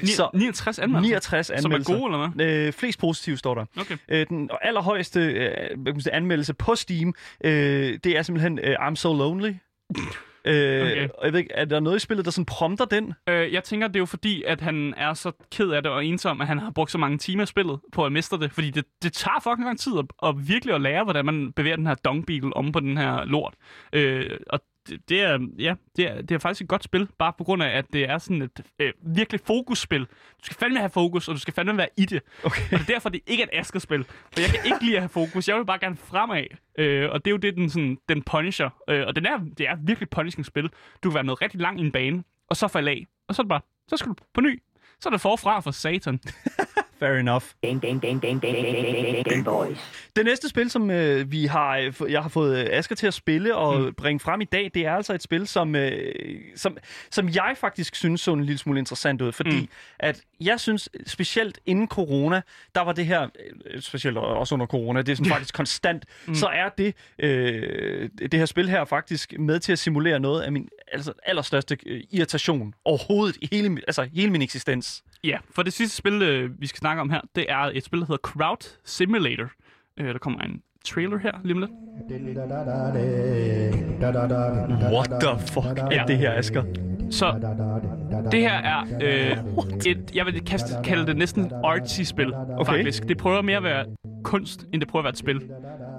Så- 0.04 0.30
69 0.34 0.78
anmeldelser? 0.78 1.08
69 1.10 1.46
Som 1.46 1.54
er 1.54 1.58
anmeldelser. 1.58 1.98
gode, 1.98 2.04
eller 2.14 2.28
hvad? 2.28 2.66
Øh, 2.66 2.72
flest 2.72 2.98
positive 3.00 3.36
står 3.36 3.54
der. 3.54 3.64
Okay. 3.80 3.96
Øh, 4.08 4.26
den 4.28 4.50
allerhøjeste 4.62 5.20
øh, 5.20 5.36
hvad 5.50 5.84
kan 5.84 5.94
man 5.94 6.00
sige, 6.00 6.14
anmeldelse 6.14 6.54
på 6.54 6.74
Steam, 6.74 7.14
øh, 7.44 7.98
det 8.04 8.06
er 8.18 8.22
simpelthen 8.22 8.58
øh, 8.58 8.74
I'm 8.88 8.94
So 8.94 9.12
Lonely. 9.18 9.52
Øh, 10.46 10.82
Okay. 10.82 11.08
og 11.18 11.24
jeg 11.24 11.32
ved 11.32 11.40
ikke, 11.40 11.52
er 11.54 11.64
der 11.64 11.80
noget 11.80 11.96
i 11.96 12.00
spillet, 12.00 12.24
der 12.24 12.30
sådan 12.30 12.44
prompter 12.46 12.84
den? 12.84 13.12
Øh, 13.28 13.52
jeg 13.52 13.64
tænker, 13.64 13.86
det 13.88 13.96
er 13.96 14.00
jo 14.00 14.06
fordi, 14.06 14.42
at 14.42 14.60
han 14.60 14.94
er 14.96 15.14
så 15.14 15.32
ked 15.52 15.70
af 15.70 15.82
det 15.82 15.92
og 15.92 16.04
ensom, 16.06 16.40
at 16.40 16.46
han 16.46 16.58
har 16.58 16.70
brugt 16.70 16.90
så 16.90 16.98
mange 16.98 17.18
timer 17.18 17.42
i 17.42 17.46
spillet 17.46 17.80
på 17.92 18.04
at 18.04 18.12
mestre 18.12 18.38
det. 18.38 18.52
Fordi 18.52 18.70
det, 18.70 18.84
det 19.02 19.12
tager 19.12 19.40
fucking 19.42 19.64
lang 19.64 19.78
tid 19.80 19.92
at, 19.98 20.04
at 20.28 20.48
virkelig 20.48 20.74
at 20.74 20.80
lære, 20.80 21.04
hvordan 21.04 21.24
man 21.24 21.52
bevæger 21.52 21.76
den 21.76 21.86
her 21.86 21.94
dongbeagle 21.94 22.56
om 22.56 22.72
på 22.72 22.80
den 22.80 22.96
her 22.98 23.24
lort. 23.24 23.54
Øh, 23.92 24.30
og 24.50 24.60
det, 24.88 25.08
det 25.08 25.22
er, 25.22 25.38
ja, 25.58 25.74
det 25.96 26.10
er, 26.10 26.22
det 26.22 26.34
er 26.34 26.38
faktisk 26.38 26.62
et 26.62 26.68
godt 26.68 26.84
spil, 26.84 27.08
bare 27.18 27.32
på 27.38 27.44
grund 27.44 27.62
af, 27.62 27.78
at 27.78 27.84
det 27.92 28.10
er 28.10 28.18
sådan 28.18 28.42
et 28.42 28.62
øh, 28.78 28.92
virkelig 29.02 29.40
fokusspil. 29.44 30.00
Du 30.00 30.42
skal 30.42 30.56
fandme 30.56 30.78
have 30.78 30.90
fokus, 30.90 31.28
og 31.28 31.34
du 31.34 31.40
skal 31.40 31.54
fandme 31.54 31.76
være 31.76 31.88
i 31.96 32.04
det. 32.04 32.22
Okay. 32.44 32.62
Og 32.62 32.70
det 32.70 32.80
er 32.80 32.84
derfor, 32.84 33.08
det 33.08 33.20
ikke 33.26 33.42
er 33.42 33.46
et 33.52 33.58
Asger-spil. 33.60 34.04
For 34.04 34.40
jeg 34.40 34.50
kan 34.50 34.60
ikke 34.64 34.78
lide 34.84 34.96
at 34.96 35.02
have 35.02 35.08
fokus. 35.08 35.48
Jeg 35.48 35.56
vil 35.56 35.64
bare 35.64 35.78
gerne 35.78 35.96
fremad. 35.96 36.44
Øh, 36.78 37.10
og 37.10 37.24
det 37.24 37.30
er 37.30 37.32
jo 37.32 37.36
det, 37.36 37.54
den, 37.54 37.70
sådan, 37.70 37.98
den 38.08 38.22
punisher. 38.22 38.70
Øh, 38.88 39.06
og 39.06 39.16
den 39.16 39.26
er, 39.26 39.38
det 39.58 39.68
er 39.68 39.76
virkelig 39.80 40.10
punishing 40.10 40.46
spil. 40.46 40.70
Du 41.02 41.10
kan 41.10 41.14
være 41.14 41.24
noget 41.24 41.42
rigtig 41.42 41.60
lang 41.60 41.80
i 41.80 41.84
en 41.84 41.92
bane, 41.92 42.24
og 42.48 42.56
så 42.56 42.68
falde 42.68 42.90
af. 42.90 43.06
Og 43.28 43.34
så 43.34 43.42
er 43.42 43.44
det 43.44 43.48
bare, 43.48 43.60
så 43.88 43.96
skal 43.96 44.08
du 44.08 44.14
på 44.34 44.40
ny. 44.40 44.62
Så 45.00 45.08
er 45.08 45.10
det 45.10 45.20
forfra 45.20 45.60
for 45.60 45.70
satan. 45.70 46.20
Fair 46.98 47.18
enough. 47.18 47.44
Game, 47.62 47.80
game, 47.80 48.00
game, 48.00 48.20
game, 48.20 48.40
game, 48.40 49.22
game 49.22 49.44
boys. 49.44 49.78
Det 50.16 50.24
næste 50.24 50.48
spil, 50.48 50.70
som 50.70 50.90
øh, 50.90 51.32
vi 51.32 51.46
har, 51.46 51.76
øh, 51.76 52.12
jeg 52.12 52.22
har 52.22 52.28
fået 52.28 52.58
øh, 52.58 52.66
Asger 52.70 52.96
til 52.96 53.06
at 53.06 53.14
spille 53.14 53.56
og 53.56 53.80
mm. 53.80 53.94
bringe 53.94 54.20
frem 54.20 54.40
i 54.40 54.44
dag, 54.44 54.70
det 54.74 54.86
er 54.86 54.92
altså 54.92 55.14
et 55.14 55.22
spil, 55.22 55.46
som, 55.46 55.76
øh, 55.76 56.40
som, 56.56 56.76
som 57.10 57.28
jeg 57.28 57.54
faktisk 57.56 57.94
synes 57.94 58.20
så 58.20 58.32
en 58.32 58.44
lille 58.44 58.58
smule 58.58 58.78
interessant 58.78 59.22
ud. 59.22 59.32
Fordi 59.32 59.60
mm. 59.60 59.68
at 59.98 60.20
jeg 60.40 60.60
synes, 60.60 60.88
specielt 61.06 61.58
inden 61.66 61.88
corona, 61.88 62.40
der 62.74 62.80
var 62.80 62.92
det 62.92 63.06
her, 63.06 63.28
øh, 63.70 63.80
specielt 63.80 64.18
også 64.18 64.54
under 64.54 64.66
corona, 64.66 65.02
det 65.02 65.12
er 65.12 65.16
sådan 65.16 65.32
faktisk 65.36 65.54
konstant, 65.54 66.04
mm. 66.26 66.34
så 66.34 66.46
er 66.46 66.68
det, 66.68 66.94
øh, 67.18 68.08
det 68.18 68.34
her 68.34 68.46
spil 68.46 68.68
her 68.68 68.84
faktisk 68.84 69.34
med 69.38 69.60
til 69.60 69.72
at 69.72 69.78
simulere 69.78 70.20
noget 70.20 70.42
af 70.42 70.52
min 70.52 70.68
altså, 70.92 71.12
allerstørste 71.24 71.78
øh, 71.86 72.02
irritation 72.10 72.74
overhovedet 72.84 73.36
i 73.40 73.48
hele, 73.52 73.80
altså, 73.86 74.08
hele 74.14 74.30
min 74.30 74.42
eksistens. 74.42 75.02
Ja, 75.26 75.36
for 75.50 75.62
det 75.62 75.72
sidste 75.72 75.96
spil, 75.96 76.22
øh, 76.22 76.60
vi 76.60 76.66
skal 76.66 76.78
snakke 76.78 77.00
om 77.00 77.10
her, 77.10 77.20
det 77.36 77.46
er 77.48 77.58
et 77.74 77.84
spil, 77.84 78.00
der 78.00 78.06
hedder 78.06 78.18
Crowd 78.22 78.78
Simulator. 78.84 79.46
Øh, 79.96 80.06
der 80.12 80.18
kommer 80.18 80.40
en 80.40 80.62
trailer 80.84 81.18
her 81.18 81.32
lige 81.44 81.54
om 81.54 81.58
lidt. 81.60 81.70
What 84.92 85.10
the 85.20 85.38
fuck 85.52 85.78
er 85.78 85.88
Ja. 85.90 86.04
det 86.08 86.18
her, 86.18 86.32
Asger? 86.32 86.64
Så 87.10 87.34
det 88.32 88.40
her 88.40 88.52
er 88.52 88.80
øh, 89.02 89.36
et, 89.86 90.10
jeg 90.14 90.26
vil 90.26 90.44
kaste, 90.44 90.74
kalde 90.84 91.06
det 91.06 91.16
næsten 91.16 91.52
artsy-spil, 91.64 92.34
Okay. 92.34 92.72
faktisk. 92.72 93.08
Det 93.08 93.18
prøver 93.18 93.42
mere 93.42 93.56
at 93.56 93.62
være 93.62 93.84
kunst, 94.24 94.66
end 94.72 94.80
det 94.80 94.88
prøver 94.88 95.00
at 95.00 95.04
være 95.04 95.10
et 95.10 95.18
spil. 95.18 95.50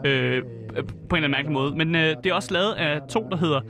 Øh, 0.06 0.44
på 1.10 1.16
en 1.16 1.24
eller 1.24 1.28
anden 1.28 1.32
mærkelig 1.32 1.52
måde. 1.52 1.76
Men 1.76 1.96
øh, 1.96 2.16
det 2.24 2.30
er 2.30 2.34
også 2.34 2.54
lavet 2.54 2.74
af 2.74 3.02
to, 3.10 3.28
der 3.32 3.38
hedder 3.38 3.62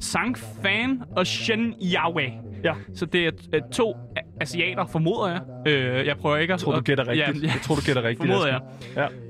Sang 0.00 0.38
Fan 0.38 1.02
og 1.16 1.26
Shen 1.26 1.74
Yahweh. 1.94 2.32
Ja. 2.64 2.74
Så 2.94 3.06
det 3.06 3.26
er 3.26 3.30
øh, 3.54 3.60
to 3.72 3.96
asiater, 4.40 4.86
formoder 4.86 5.28
jeg. 5.28 5.72
Øh, 5.72 6.06
jeg 6.06 6.16
prøver 6.16 6.36
ikke 6.36 6.54
at... 6.54 6.60
Jeg 6.60 6.64
tror, 6.64 6.74
du 6.74 6.80
gætter 6.80 7.08
rigtigt. 7.08 7.42
Ja, 7.42 7.48
Jeg 7.48 7.60
tror, 7.62 7.74
du 7.74 7.80
gætter 7.86 8.02
rigtigt. 8.02 8.30
formoder 8.30 8.46
jeg. 8.48 8.60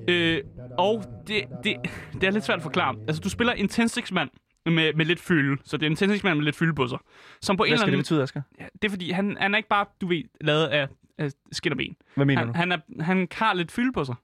Ja. 0.07 0.13
Øh, 0.13 0.43
og 0.79 1.05
det, 1.27 1.45
det, 1.65 1.77
det 2.21 2.25
er 2.25 2.31
lidt 2.31 2.45
svært 2.45 2.57
at 2.57 2.63
forklare. 2.63 2.95
Altså, 3.09 3.21
du 3.21 3.29
spiller 3.29 3.53
en 3.53 3.69
tændstiksmand 3.69 4.31
med, 4.67 4.93
med 4.95 5.05
lidt 5.07 5.21
fylde. 5.21 5.63
Så 5.65 5.77
det 5.77 5.87
er 5.87 5.91
en 5.91 5.97
tændstiksmand 5.97 6.37
med 6.39 6.45
lidt 6.45 6.57
fylde 6.57 6.75
på 6.75 6.87
sig. 6.87 6.99
Som 7.43 7.57
på 7.57 7.63
en 7.65 7.69
Hvad 7.69 7.73
eller 7.73 7.77
skal 7.79 7.87
det 7.87 7.93
anden... 7.93 8.03
betyde, 8.03 8.23
Asger? 8.23 8.43
Ja, 8.61 8.65
det 8.83 8.85
er 8.85 8.91
fordi, 8.91 9.11
han, 9.11 9.37
han 9.41 9.55
er 9.55 9.57
ikke 9.57 9.69
bare, 9.69 9.87
du 10.01 10.07
ved, 10.07 10.23
lavet 10.41 10.67
af, 10.67 10.89
af 11.19 11.31
skin 11.53 11.73
og 11.73 11.79
ben. 11.79 11.97
Hvad 12.15 12.27
mener 12.27 12.41
Han, 12.41 12.49
du? 12.49 12.55
han, 12.55 12.73
er, 12.73 13.03
han 13.03 13.29
har 13.33 13.55
lidt 13.55 13.73
fylde 13.73 13.93
på 13.93 14.05
sig. 14.05 14.15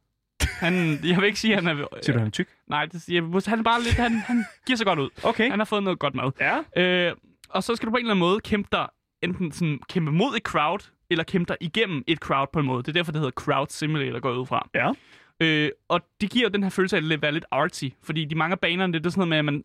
Han, 0.40 0.74
jeg 1.04 1.16
vil 1.16 1.24
ikke 1.24 1.40
sige, 1.40 1.56
at 1.56 1.64
han 1.64 1.78
er... 1.78 1.86
Siger 2.02 2.12
du, 2.12 2.18
han 2.18 2.26
er 2.26 2.30
tyk? 2.30 2.48
Nej, 2.66 2.86
det, 2.86 3.08
jeg, 3.08 3.22
han 3.46 3.58
er 3.58 3.62
bare 3.62 3.82
lidt... 3.82 3.94
Han, 3.94 4.12
han 4.12 4.44
giver 4.66 4.76
sig 4.76 4.86
godt 4.86 4.98
ud. 4.98 5.08
Okay. 5.22 5.50
Han 5.50 5.58
har 5.60 5.64
fået 5.64 5.82
noget 5.82 5.98
godt 5.98 6.14
mad. 6.14 6.30
Ja. 6.76 7.06
Øh, 7.08 7.12
og 7.48 7.64
så 7.64 7.76
skal 7.76 7.86
du 7.86 7.90
på 7.90 7.96
en 7.96 8.00
eller 8.04 8.10
anden 8.14 8.20
måde 8.20 8.40
kæmpe 8.40 8.68
dig, 8.72 8.86
enten 9.22 9.52
sådan 9.52 9.80
kæmpe 9.88 10.12
mod 10.12 10.36
et 10.36 10.42
crowd, 10.42 10.90
eller 11.10 11.24
kæmpe 11.24 11.48
dig 11.48 11.56
igennem 11.60 12.04
et 12.06 12.18
crowd 12.18 12.46
på 12.52 12.60
en 12.60 12.66
måde. 12.66 12.82
Det 12.82 12.88
er 12.88 12.92
derfor, 12.92 13.12
det 13.12 13.20
hedder 13.20 13.30
Crowd 13.30 13.66
Simulator, 13.70 14.20
går 14.20 14.28
jeg 14.30 14.38
ud 14.38 14.46
fra. 14.46 14.68
Ja. 14.74 14.92
Øh, 15.40 15.70
og 15.88 16.00
det 16.20 16.30
giver 16.30 16.44
jo 16.44 16.50
den 16.52 16.62
her 16.62 16.70
følelse 16.70 16.96
af 16.96 17.12
at 17.12 17.22
være 17.22 17.32
lidt 17.32 17.44
artsy, 17.50 17.84
fordi 18.02 18.24
de 18.24 18.34
mange 18.34 18.56
banerne, 18.56 18.92
det 18.92 19.06
er 19.06 19.10
sådan 19.10 19.28
noget 19.28 19.28
med, 19.28 19.38
at 19.38 19.44
man, 19.44 19.64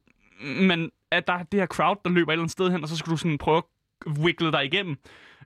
man, 0.68 0.92
at 1.12 1.28
der 1.28 1.34
er 1.34 1.44
det 1.44 1.60
her 1.60 1.68
crowd, 1.68 1.98
der 2.06 2.10
løber 2.10 2.32
et 2.32 2.34
eller 2.34 2.44
andet 2.44 2.52
sted 2.52 2.72
hen, 2.72 2.84
og 2.84 2.90
så 2.90 2.98
skal 2.98 3.12
du 3.12 3.18
sådan 3.18 3.38
prøve 3.38 3.58
at 3.58 3.64
wiggle 4.20 4.52
dig 4.52 4.66
igennem. 4.66 4.98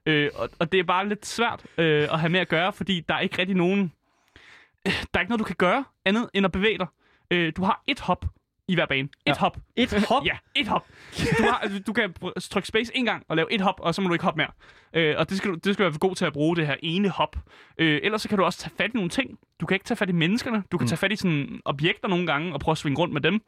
Øh, 0.06 0.30
og, 0.34 0.50
og 0.58 0.72
det 0.72 0.80
er 0.80 0.84
bare 0.84 1.08
lidt 1.08 1.26
svært 1.26 1.66
øh, 1.78 2.02
at 2.02 2.20
have 2.20 2.30
med 2.30 2.40
at 2.40 2.48
gøre, 2.48 2.72
fordi 2.72 3.00
der 3.08 3.14
er 3.14 3.20
ikke 3.20 3.38
rigtig 3.38 3.56
nogen... 3.56 3.92
Øh, 4.86 4.92
der 4.92 5.18
er 5.18 5.20
ikke 5.20 5.30
noget, 5.30 5.40
du 5.40 5.44
kan 5.44 5.56
gøre 5.58 5.84
andet 6.04 6.30
end 6.34 6.46
at 6.46 6.52
bevæge 6.52 6.78
dig. 6.78 6.86
Øh, 7.30 7.52
du 7.56 7.62
har 7.62 7.82
et 7.86 8.00
hop 8.00 8.24
i 8.68 8.74
hver 8.74 8.86
bane. 8.86 9.00
Et 9.02 9.10
Ja. 9.26 9.34
hop. 9.38 9.56
Et 9.76 10.04
hop? 10.08 10.24
Ja, 10.26 10.36
et 10.54 10.66
hop. 10.68 10.86
Du, 11.38 11.42
har, 11.42 11.80
du 11.86 11.92
kan 11.92 12.14
trykke 12.40 12.68
space 12.68 12.92
en 12.96 13.04
gang 13.04 13.24
og 13.28 13.36
lave 13.36 13.52
et 13.52 13.60
hop, 13.60 13.74
og 13.78 13.94
så 13.94 14.02
må 14.02 14.08
du 14.08 14.14
ikke 14.14 14.24
hoppe 14.24 14.38
mere. 14.38 14.50
Øh, 14.94 15.14
og 15.18 15.28
det 15.28 15.36
skal, 15.38 15.50
du, 15.50 15.54
det 15.54 15.74
skal 15.74 15.84
du 15.86 15.90
være 15.90 15.98
god 15.98 16.14
til 16.14 16.24
at 16.24 16.32
bruge, 16.32 16.56
det 16.56 16.66
her 16.66 16.76
ene 16.82 17.08
hop. 17.08 17.36
Øh, 17.78 18.00
ellers 18.02 18.22
så 18.22 18.28
kan 18.28 18.38
du 18.38 18.44
også 18.44 18.58
tage 18.58 18.72
fat 18.78 18.90
i 18.90 18.94
nogle 18.96 19.10
ting. 19.10 19.38
Du 19.60 19.66
kan 19.66 19.74
ikke 19.74 19.84
tage 19.84 19.96
fat 19.96 20.08
i 20.08 20.12
menneskerne. 20.12 20.62
Du 20.72 20.78
kan 20.78 20.84
Mm. 20.84 20.88
tage 20.88 20.98
fat 20.98 21.12
i 21.12 21.16
sådan 21.16 21.60
objekter 21.64 22.08
nogle 22.08 22.26
gange 22.26 22.52
og 22.54 22.60
prøve 22.60 22.72
at 22.72 22.78
svinge 22.78 22.98
rundt 22.98 23.14
med 23.14 23.20
dem. 23.20 23.40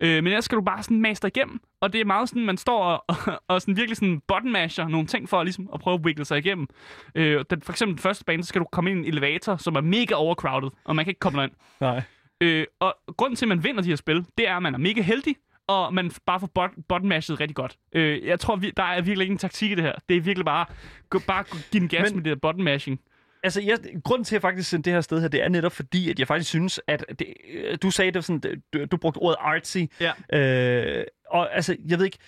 Øh, 0.00 0.08
men 0.14 0.26
ellers 0.26 0.44
skal 0.44 0.56
du 0.58 0.62
bare 0.62 0.82
sådan 0.82 1.00
master 1.00 1.28
igennem. 1.28 1.60
Og 1.80 1.92
det 1.92 2.00
er 2.00 2.04
meget 2.04 2.28
sådan, 2.28 2.44
man 2.46 2.56
står 2.56 2.84
og, 2.84 3.04
og, 3.08 3.16
og 3.48 3.60
sådan 3.62 3.76
virkelig 3.76 3.96
sådan 3.96 4.20
button 4.28 4.52
masher 4.52 4.88
nogle 4.88 5.06
ting 5.06 5.28
for 5.28 5.42
ligesom, 5.42 5.68
at 5.74 5.80
prøve 5.80 5.94
at 5.94 6.00
wiggle 6.04 6.24
sig 6.24 6.38
igennem. 6.38 6.66
Øh, 7.14 7.44
den, 7.50 7.62
for 7.62 7.72
eksempel 7.72 7.96
den 7.96 8.02
første 8.02 8.24
bane, 8.24 8.42
så 8.42 8.48
skal 8.48 8.60
du 8.60 8.66
komme 8.72 8.90
ind 8.90 8.98
i 9.04 9.08
en 9.08 9.14
elevator, 9.14 9.56
som 9.56 9.74
er 9.76 9.80
mega 9.80 10.14
overcrowded, 10.14 10.70
og 10.84 10.96
man 10.96 11.04
kan 11.04 11.10
ikke 11.10 11.18
komme 11.18 11.38
derind. 11.38 11.52
Nej. 11.80 12.02
Øh, 12.40 12.66
og 12.80 12.96
grunden 13.16 13.36
til, 13.36 13.44
at 13.44 13.48
man 13.48 13.64
vinder 13.64 13.82
de 13.82 13.88
her 13.88 13.96
spil, 13.96 14.24
det 14.38 14.48
er, 14.48 14.56
at 14.56 14.62
man 14.62 14.74
er 14.74 14.78
mega 14.78 15.02
heldig, 15.02 15.36
og 15.66 15.94
man 15.94 16.10
bare 16.26 16.40
får 16.40 16.46
bot, 16.54 16.70
button 16.88 17.08
mashet 17.08 17.40
rigtig 17.40 17.56
godt. 17.56 17.76
Øh, 17.92 18.26
jeg 18.26 18.40
tror, 18.40 18.56
vi, 18.56 18.72
der 18.76 18.82
er 18.82 19.00
virkelig 19.00 19.24
ikke 19.24 19.32
en 19.32 19.38
taktik 19.38 19.70
i 19.70 19.74
det 19.74 19.84
her. 19.84 19.92
Det 20.08 20.16
er 20.16 20.20
virkelig 20.20 20.44
bare, 20.44 20.66
gå, 21.10 21.18
bare 21.26 21.44
give 21.72 21.80
den 21.80 21.88
gas 21.88 22.02
Men- 22.10 22.16
med 22.16 22.24
det 22.24 22.30
der 22.42 22.48
button 22.48 22.64
mashing. 22.64 23.00
Altså, 23.42 23.60
jeg, 23.62 23.78
grunden 24.04 24.24
til, 24.24 24.34
at 24.34 24.42
jeg 24.42 24.42
faktisk 24.42 24.70
sendte 24.70 24.90
det 24.90 24.94
her 24.96 25.00
sted 25.00 25.20
her, 25.20 25.28
det 25.28 25.42
er 25.44 25.48
netop 25.48 25.72
fordi, 25.72 26.10
at 26.10 26.18
jeg 26.18 26.26
faktisk 26.26 26.48
synes, 26.50 26.80
at 26.86 27.04
det, 27.18 27.26
øh, 27.54 27.78
du 27.82 27.90
sagde 27.90 28.10
det 28.10 28.24
sådan, 28.24 28.62
du, 28.74 28.84
du 28.84 28.96
brugte 28.96 29.18
ordet 29.18 29.36
artsy. 29.40 29.78
Ja. 30.00 30.38
Øh, 30.38 31.04
og 31.30 31.54
altså, 31.56 31.76
jeg 31.88 31.98
ved 31.98 32.04
ikke, 32.04 32.18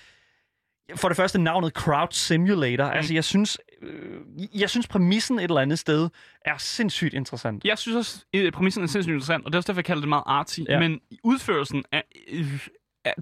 for 0.96 1.08
det 1.08 1.16
første 1.16 1.38
navnet 1.38 1.72
Crowd 1.72 2.08
Simulator, 2.10 2.84
mm. 2.84 2.90
altså 2.90 3.14
jeg 3.14 3.24
synes, 3.24 3.58
øh, 3.82 4.20
jeg 4.54 4.70
synes 4.70 4.86
præmissen 4.88 5.38
et 5.38 5.44
eller 5.44 5.60
andet 5.60 5.78
sted 5.78 6.08
er 6.44 6.58
sindssygt 6.58 7.14
interessant. 7.14 7.64
Jeg 7.64 7.78
synes 7.78 7.96
også, 7.96 8.24
at 8.34 8.52
præmissen 8.52 8.82
er 8.82 8.86
sindssygt 8.86 9.12
interessant, 9.14 9.44
og 9.44 9.52
det 9.52 9.56
er 9.56 9.58
også 9.58 9.66
derfor, 9.66 9.78
jeg 9.78 9.84
kalder 9.84 10.00
det 10.00 10.08
meget 10.08 10.22
artsy. 10.26 10.60
Ja. 10.68 10.78
Men 10.78 11.00
udførelsen 11.24 11.84
er, 11.92 12.02
øh, 12.32 12.66
er 13.04 13.12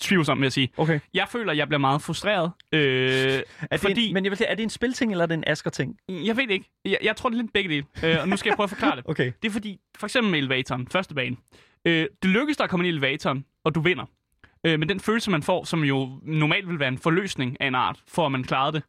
tvivlsom, 0.00 0.38
vil 0.38 0.44
jeg 0.44 0.52
sige. 0.52 0.68
Okay. 0.76 1.00
Jeg 1.14 1.26
føler, 1.28 1.52
at 1.52 1.58
jeg 1.58 1.68
bliver 1.68 1.78
meget 1.78 2.02
frustreret. 2.02 2.50
Øh, 2.72 3.42
Er 3.70 3.76
fordi, 3.76 4.06
en, 4.06 4.14
men 4.14 4.24
jeg 4.24 4.30
vil 4.30 4.36
sige, 4.36 4.46
er 4.46 4.54
det 4.54 4.62
en 4.62 4.70
spilting, 4.70 5.12
eller 5.12 5.22
er 5.22 5.26
det 5.26 5.34
en 5.34 5.44
Asger-ting? 5.46 5.96
jeg 6.08 6.36
ved 6.36 6.46
det 6.46 6.50
ikke. 6.50 6.70
Jeg, 6.84 6.98
jeg 7.02 7.16
tror, 7.16 7.28
det 7.28 7.36
er 7.36 7.42
lidt 7.42 7.52
begge 7.52 7.70
dele. 7.70 7.84
Øh, 8.04 8.20
og 8.22 8.28
nu 8.28 8.36
skal 8.36 8.50
jeg 8.50 8.56
prøve 8.56 8.64
at 8.64 8.70
forklare 8.70 8.96
det. 8.96 9.04
Okay. 9.10 9.32
Det 9.42 9.48
er 9.48 9.52
fordi, 9.52 9.78
for 9.96 10.06
eksempel 10.06 10.30
med 10.30 10.38
elevatoren, 10.38 10.88
første 10.88 11.14
bane. 11.14 11.36
Øh, 11.84 12.06
det 12.22 12.30
lykkes 12.30 12.56
dig 12.56 12.64
at 12.64 12.70
komme 12.70 12.86
ind 12.86 12.94
i 12.94 12.96
elevatoren, 12.98 13.44
og 13.64 13.74
du 13.74 13.80
vinder. 13.80 14.04
Øh, 14.66 14.78
men 14.78 14.88
den 14.88 15.00
følelse, 15.00 15.30
man 15.30 15.42
får, 15.42 15.64
som 15.64 15.84
jo 15.84 16.08
normalt 16.22 16.68
vil 16.68 16.78
være 16.78 16.88
en 16.88 16.98
forløsning 16.98 17.56
af 17.60 17.66
en 17.66 17.74
art, 17.74 18.02
for 18.08 18.26
at 18.26 18.32
man 18.32 18.44
klarede 18.44 18.72
det, 18.72 18.82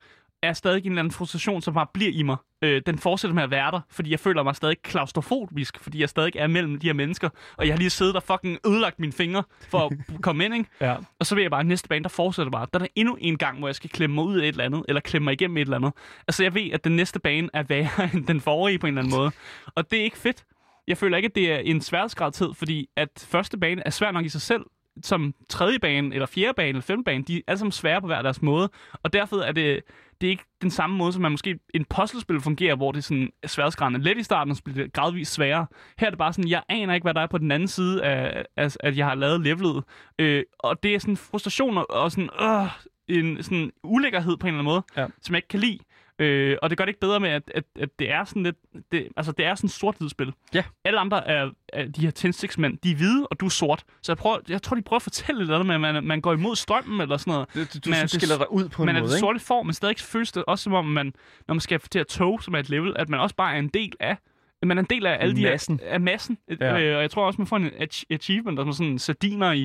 er 0.43 0.53
stadig 0.53 0.85
en 0.85 0.91
eller 0.91 0.99
anden 1.01 1.11
frustration, 1.11 1.61
som 1.61 1.73
bare 1.73 1.87
bliver 1.93 2.11
i 2.13 2.23
mig. 2.23 2.37
Øh, 2.63 2.81
den 2.85 2.97
fortsætter 2.97 3.35
med 3.35 3.43
at 3.43 3.51
være 3.51 3.71
der, 3.71 3.79
fordi 3.89 4.11
jeg 4.11 4.19
føler 4.19 4.43
mig 4.43 4.55
stadig 4.55 4.77
klaustrofobisk, 4.83 5.79
fordi 5.79 5.99
jeg 6.01 6.09
stadig 6.09 6.35
er 6.35 6.47
mellem 6.47 6.79
de 6.79 6.87
her 6.87 6.93
mennesker, 6.93 7.29
og 7.57 7.65
jeg 7.65 7.73
har 7.73 7.77
lige 7.77 7.89
siddet 7.89 8.15
og 8.15 8.23
fucking 8.23 8.57
ødelagt 8.65 8.99
mine 8.99 9.13
fingre 9.13 9.43
for 9.69 9.79
at 9.79 9.97
komme 10.21 10.45
ind, 10.45 10.55
ikke? 10.55 10.69
Ja. 10.81 10.95
Og 11.19 11.25
så 11.25 11.35
vil 11.35 11.41
jeg 11.41 11.51
bare, 11.51 11.63
næste 11.63 11.87
bane, 11.87 12.03
der 12.03 12.09
fortsætter 12.09 12.51
bare. 12.51 12.67
Der 12.73 12.79
er 12.79 12.83
der 12.83 12.91
endnu 12.95 13.17
en 13.21 13.37
gang, 13.37 13.59
hvor 13.59 13.67
jeg 13.67 13.75
skal 13.75 13.89
klemme 13.89 14.13
mig 14.15 14.23
ud 14.23 14.37
af 14.37 14.43
et 14.43 14.47
eller 14.47 14.63
andet, 14.63 14.83
eller 14.87 15.01
klemme 15.01 15.23
mig 15.23 15.33
igennem 15.33 15.57
et 15.57 15.61
eller 15.61 15.77
andet. 15.77 15.93
Altså, 16.27 16.43
jeg 16.43 16.53
ved, 16.53 16.71
at 16.71 16.83
den 16.83 16.95
næste 16.95 17.19
bane 17.19 17.49
er 17.53 17.63
værre 17.63 18.09
end 18.13 18.27
den 18.27 18.41
forrige 18.41 18.79
på 18.79 18.87
en 18.87 18.93
eller 18.97 19.01
anden 19.01 19.17
måde. 19.17 19.31
Og 19.75 19.91
det 19.91 19.99
er 19.99 20.03
ikke 20.03 20.17
fedt. 20.17 20.43
Jeg 20.87 20.97
føler 20.97 21.17
ikke, 21.17 21.27
at 21.27 21.35
det 21.35 21.51
er 21.51 21.57
en 21.57 21.81
sværhedsgradtid, 21.81 22.47
fordi 22.53 22.87
at 22.97 23.09
første 23.17 23.57
bane 23.57 23.81
er 23.85 23.89
svær 23.89 24.11
nok 24.11 24.25
i 24.25 24.29
sig 24.29 24.41
selv, 24.41 24.61
som 25.03 25.33
tredje 25.49 25.79
bane, 25.79 26.13
eller 26.13 26.25
fjerde 26.25 26.53
bane, 26.53 26.69
eller 26.69 26.81
femte 26.81 27.03
bane, 27.03 27.23
de 27.23 27.37
er 27.37 27.41
alle 27.47 27.57
sammen 27.59 27.71
svære 27.71 28.01
på 28.01 28.07
hver 28.07 28.21
deres 28.21 28.41
måde. 28.41 28.69
Og 29.03 29.13
derfor 29.13 29.37
er 29.37 29.51
det, 29.51 29.81
det 30.21 30.27
er 30.27 30.31
ikke 30.31 30.43
den 30.61 30.71
samme 30.71 30.97
måde, 30.97 31.13
som 31.13 31.21
man 31.21 31.31
måske 31.31 31.59
en 31.73 31.85
puzzlespil 31.85 32.39
fungerer, 32.41 32.75
hvor 32.75 32.91
det 32.91 32.97
er 32.97 33.03
sådan 33.03 33.29
sværhedsgraden 33.45 33.95
er 33.95 33.99
let 33.99 34.17
i 34.17 34.23
starten, 34.23 34.51
og 34.51 34.57
så 34.57 34.63
bliver 34.63 34.83
det 34.83 34.93
gradvist 34.93 35.33
sværere. 35.33 35.65
Her 35.99 36.07
er 36.07 36.11
det 36.11 36.19
bare 36.19 36.33
sådan, 36.33 36.49
jeg 36.49 36.63
aner 36.69 36.93
ikke, 36.93 37.05
hvad 37.05 37.13
der 37.13 37.21
er 37.21 37.27
på 37.27 37.37
den 37.37 37.51
anden 37.51 37.67
side 37.67 38.03
af, 38.03 38.45
af 38.57 38.75
at 38.79 38.97
jeg 38.97 39.05
har 39.05 39.15
lavet 39.15 39.41
levelet. 39.41 39.83
Øh, 40.19 40.43
og 40.59 40.83
det 40.83 40.95
er 40.95 40.99
sådan 40.99 41.17
frustration 41.17 41.77
og, 41.77 41.85
og 41.91 42.11
sådan, 42.11 42.29
øh, 42.41 42.67
en 43.07 43.43
sådan 43.43 43.71
ulækkerhed 43.83 44.37
på 44.37 44.47
en 44.47 44.53
eller 44.53 44.59
anden 44.59 44.73
måde, 44.73 44.83
Ja. 44.97 45.07
som 45.21 45.33
jeg 45.33 45.37
ikke 45.37 45.47
kan 45.47 45.59
lide. 45.59 45.77
Øh, 46.21 46.57
og 46.61 46.69
det 46.69 46.77
gør 46.77 46.85
det 46.85 46.89
ikke 46.89 46.99
bedre 46.99 47.19
med, 47.19 47.29
at, 47.29 47.51
at, 47.55 47.63
at 47.79 47.89
det 47.99 48.11
er 48.11 48.23
sådan 48.23 48.43
lidt... 48.43 48.55
Det, 48.91 49.07
altså, 49.17 49.31
det 49.31 49.45
er 49.45 49.55
sådan 49.55 49.67
et 49.67 49.71
sort 49.71 49.95
spil. 50.11 50.33
Ja. 50.53 50.63
Alle 50.85 50.99
andre 50.99 51.27
er, 51.27 51.49
er 51.73 51.85
de 51.85 52.01
her 52.01 52.11
tændstiksmænd, 52.11 52.77
de 52.83 52.91
er 52.91 52.95
hvide, 52.95 53.27
og 53.27 53.39
du 53.39 53.45
er 53.45 53.49
sort. 53.49 53.83
Så 54.01 54.11
jeg, 54.11 54.17
prøver, 54.17 54.37
jeg 54.49 54.61
tror, 54.61 54.75
de 54.75 54.81
prøver 54.81 54.97
at 54.97 55.03
fortælle 55.03 55.41
lidt 55.41 55.51
andet 55.51 55.65
med, 55.65 55.75
at 55.75 55.81
man, 55.81 56.03
man 56.03 56.21
går 56.21 56.33
imod 56.33 56.55
strømmen 56.55 57.01
eller 57.01 57.17
sådan 57.17 57.31
noget. 57.31 57.47
Du, 57.55 57.59
du, 57.59 57.65
du 57.85 57.89
er 57.95 58.01
det- 58.01 58.09
skiller 58.11 58.37
dig 58.37 58.51
ud 58.51 58.69
på 58.69 58.83
en 58.83 58.89
er 58.89 58.93
måde, 58.93 59.03
det 59.03 59.09
ikke? 59.09 59.19
sorte 59.19 59.39
form, 59.39 59.65
men 59.65 59.73
stadig 59.73 59.99
føles 59.99 60.31
det 60.31 60.43
også 60.47 60.63
som 60.63 60.73
om, 60.73 60.85
man, 60.85 61.13
når 61.47 61.53
man 61.55 61.61
skal 61.61 61.79
til 61.79 61.99
at 61.99 62.07
tog, 62.07 62.43
som 62.43 62.53
er 62.53 62.59
et 62.59 62.69
level, 62.69 62.93
at 62.99 63.09
man 63.09 63.19
også 63.19 63.35
bare 63.35 63.55
er 63.55 63.59
en 63.59 63.67
del 63.67 63.91
af 63.99 64.17
man 64.65 64.77
er 64.77 64.81
en 64.81 64.87
del 64.89 65.05
af 65.05 65.17
alle 65.19 65.35
de 65.35 65.41
Massen. 65.43 65.79
her, 65.83 65.89
af 65.89 66.01
massen. 66.01 66.37
Ja. 66.59 66.65
Ja. 66.75 66.81
Øh, 66.81 66.95
og 66.95 67.01
jeg 67.01 67.11
tror 67.11 67.25
også, 67.25 67.41
man 67.41 67.47
får 67.47 67.57
en 67.57 67.67
ach- 67.67 68.03
achievement, 68.09 68.57
der 68.57 68.65
er 68.65 68.71
sådan 68.71 68.99
sardiner 68.99 69.51
i, 69.51 69.59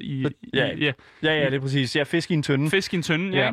i, 0.00 0.26
Ja. 0.54 0.72
i 0.72 0.84
ja, 0.84 0.92
Ja, 1.22 1.32
ja, 1.40 1.44
det 1.46 1.54
er 1.54 1.60
præcis. 1.60 1.96
Jeg 1.96 2.00
er 2.00 2.04
fisk 2.04 2.30
i 2.30 2.34
en 2.34 2.42
tønde. 2.42 2.70
fisk 2.70 2.92
i 2.92 2.96
en 2.96 3.02
tønde. 3.02 3.36
Ja. 3.36 3.44
Ja. 3.44 3.52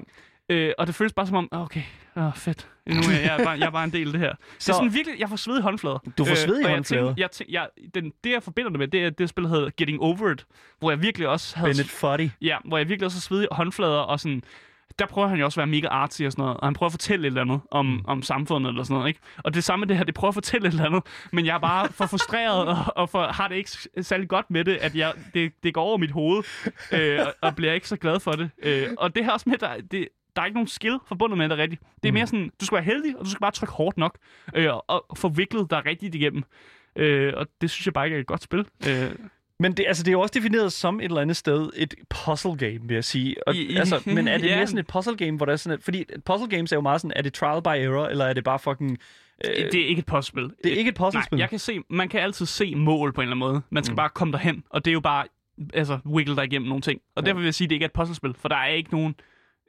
Øh, 0.50 0.72
og 0.78 0.88
det 0.88 0.96
føles 0.96 1.14
bare 1.14 1.28
som 1.28 1.36
om, 1.36 1.48
okay, 1.52 1.82
oh, 2.16 2.34
fedt. 2.36 2.68
Nu 2.86 2.96
er 2.96 3.12
jeg, 3.12 3.24
jeg, 3.24 3.40
er 3.40 3.44
bare, 3.44 3.60
jeg 3.60 3.66
er 3.66 3.72
bare 3.72 3.84
en 3.84 3.94
del 3.94 4.08
af 4.08 4.12
det 4.12 4.22
her. 4.22 4.34
Så... 4.34 4.38
Det 4.60 4.70
er 4.70 4.74
sådan 4.74 4.94
virkelig, 4.94 5.20
jeg 5.20 5.30
får 5.30 5.36
sved 5.36 5.60
i 5.60 5.62
håndflader. 5.62 6.00
Du 6.18 6.26
får 6.26 6.36
sved 6.36 6.60
i 6.60 6.64
jeg 6.64 6.72
håndflader? 6.72 7.14
Jeg 7.18 7.32
tænkte, 7.32 7.54
jeg, 7.54 7.68
den, 7.96 8.14
det, 8.24 8.32
jeg 8.32 8.44
forbinder 8.44 8.70
det 8.70 8.80
med, 8.80 8.88
det 8.88 9.06
er 9.06 9.10
det 9.10 9.30
spil, 9.30 9.44
der 9.44 9.50
hedder 9.50 9.70
Getting 9.78 10.02
Over 10.02 10.32
It, 10.32 10.46
hvor 10.80 10.92
jeg 10.92 11.02
virkelig 11.02 11.28
også 11.28 11.58
havde... 11.58 11.70
Bennett 11.70 11.90
Foddy. 11.90 12.30
Ja, 12.42 12.58
hvor 12.66 12.78
jeg 12.78 12.90
virkelig 12.90 13.06
også 13.06 13.18
har 13.18 13.22
svedige 13.22 13.48
håndflader, 13.52 13.98
og 13.98 14.20
sådan, 14.20 14.44
der 15.00 15.06
prøver 15.06 15.28
han 15.28 15.40
jo 15.40 15.46
også 15.46 15.62
at 15.62 15.68
være 15.68 15.72
mega 15.72 15.88
artsy 15.88 16.22
og 16.22 16.32
sådan 16.32 16.42
noget, 16.42 16.58
og 16.58 16.68
han 16.68 16.74
prøver 16.74 16.88
at 16.88 16.94
fortælle 16.94 17.28
et 17.28 17.32
eller 17.32 17.42
andet 17.42 17.62
om, 17.72 17.86
mm. 17.86 18.02
om 18.06 18.22
samfundet 18.22 18.70
eller 18.70 18.84
sådan 18.84 18.94
noget, 18.94 19.08
ikke? 19.08 19.20
Og 19.38 19.54
det 19.54 19.64
samme 19.64 19.82
med 19.82 19.88
det 19.88 19.98
her, 19.98 20.04
det 20.04 20.14
prøver 20.14 20.30
at 20.30 20.34
fortælle 20.34 20.68
et 20.68 20.72
eller 20.72 20.86
andet, 20.86 21.04
men 21.32 21.46
jeg 21.46 21.56
er 21.56 21.60
bare 21.60 21.88
for 21.92 22.06
frustreret 22.06 22.68
og, 22.68 22.78
og 22.96 23.10
for, 23.10 23.24
har 23.24 23.48
det 23.48 23.56
ikke 23.56 23.70
særlig 24.02 24.30
godt 24.30 24.52
med 24.52 24.64
det, 24.64 24.76
at 24.76 24.96
jeg, 24.96 25.14
det, 25.34 25.54
det 25.64 25.74
går 25.74 25.82
over 25.82 25.98
mit 25.98 26.12
hoved, 26.12 26.44
øh, 26.92 27.20
og, 27.20 27.34
og 27.42 27.56
bliver 27.56 27.74
ikke 27.74 27.88
så 27.88 27.96
glad 27.98 28.20
for 28.20 28.32
det. 28.32 28.50
Øh, 28.64 28.88
og 28.98 29.16
det 29.16 29.26
her 29.26 29.32
også 29.32 29.50
med, 29.50 29.58
der, 29.58 29.82
det, 29.92 30.08
der 30.36 30.42
er 30.42 30.46
ikke 30.46 30.56
nogen 30.58 30.68
skill 30.68 30.98
forbundet 31.08 31.38
med 31.38 31.50
det 31.50 31.58
rigtigt. 31.58 31.82
Det 32.04 32.10
er 32.10 32.14
mere 32.14 32.28
sådan, 32.28 32.52
du 32.62 32.66
skal 32.66 32.76
være 32.76 32.84
heldig, 32.86 33.18
og 33.18 33.26
du 33.26 33.30
skal 33.30 33.40
bare 33.42 33.52
trykke 33.52 33.74
hårdt 33.74 33.98
nok, 33.98 34.18
øh, 34.56 34.70
og, 34.74 35.06
og 35.10 35.18
få 35.18 35.30
viklet 35.30 35.70
dig 35.72 35.86
rigtigt 35.86 36.16
igennem. 36.16 36.44
Øh, 36.96 37.34
og 37.38 37.48
det 37.62 37.70
synes 37.70 37.86
jeg 37.86 37.94
bare 37.94 38.06
ikke 38.06 38.16
er 38.16 38.20
et 38.22 38.28
godt 38.28 38.44
spil. 38.44 38.66
Øh, 38.90 39.12
Men 39.60 39.74
det, 39.74 39.86
altså, 39.88 40.04
det 40.04 40.08
er 40.08 40.12
jo 40.12 40.20
også 40.22 40.34
defineret 40.34 40.74
som 40.74 41.00
et 41.00 41.04
eller 41.06 41.22
andet 41.22 41.38
sted 41.38 41.70
et 41.76 41.94
puzzle 42.10 42.58
game, 42.58 42.80
vil 42.82 42.94
jeg 42.94 43.04
sige. 43.04 43.48
Og, 43.48 43.56
I- 43.56 43.76
altså, 43.76 44.02
men 44.06 44.28
er 44.28 44.38
det 44.38 44.48
ja. 44.48 44.56
mere 44.56 44.68
sådan 44.68 44.80
et 44.80 44.88
puzzle 44.88 45.16
game, 45.18 45.38
hvor 45.38 45.46
der 45.46 45.54
er 45.54 45.58
sådan 45.58 45.78
et, 45.80 45.84
fordi 45.84 46.06
puzzle 46.26 46.48
games 46.50 46.72
er 46.72 46.76
jo 46.78 46.82
meget 46.82 47.02
sådan, 47.02 47.14
er 47.16 47.22
det 47.22 47.34
trial 47.34 47.62
by 47.62 47.68
error, 47.68 48.08
eller 48.08 48.26
er 48.26 48.34
det 48.34 48.44
bare 48.44 48.60
fucking... 48.60 48.98
Øh, 49.46 49.72
det 49.72 49.76
er 49.82 49.88
ikke 49.88 50.00
et 50.00 50.06
puzzlespil. 50.06 50.44
det 50.64 50.74
er 50.74 50.78
ikke 50.78 50.90
et 50.90 50.96
puzzlespil. 50.96 51.36
Nej, 51.38 51.42
jeg 51.42 51.50
kan 51.50 51.60
se, 51.60 51.80
man 51.90 52.10
kan 52.10 52.20
altid 52.22 52.46
se 52.46 52.76
mål 52.76 53.14
på 53.14 53.22
en 53.22 53.24
eller 53.28 53.36
anden 53.36 53.54
måde. 53.54 53.62
Man 53.70 53.84
skal 53.84 53.94
mm. 53.94 53.96
bare 53.96 54.10
komme 54.10 54.32
derhen, 54.32 54.64
og 54.70 54.86
det 54.86 54.92
er 54.92 54.94
jo 54.94 55.00
bare 55.00 55.26
altså, 55.74 56.00
wiggle 56.06 56.36
dig 56.36 56.44
igennem 56.46 56.68
nogle 56.70 56.82
ting. 56.82 57.02
Og 57.16 57.24
ja. 57.24 57.26
derfor 57.26 57.40
vil 57.40 57.46
jeg 57.46 57.54
sige, 57.54 57.66
at 57.66 57.70
det 57.70 57.76
ikke 57.76 57.84
er 57.84 57.88
et 57.90 57.94
puzzlespil, 57.94 58.34
for 58.38 58.50
der 58.50 58.56
er 58.56 58.68
ikke 58.68 58.92
nogen 58.92 59.16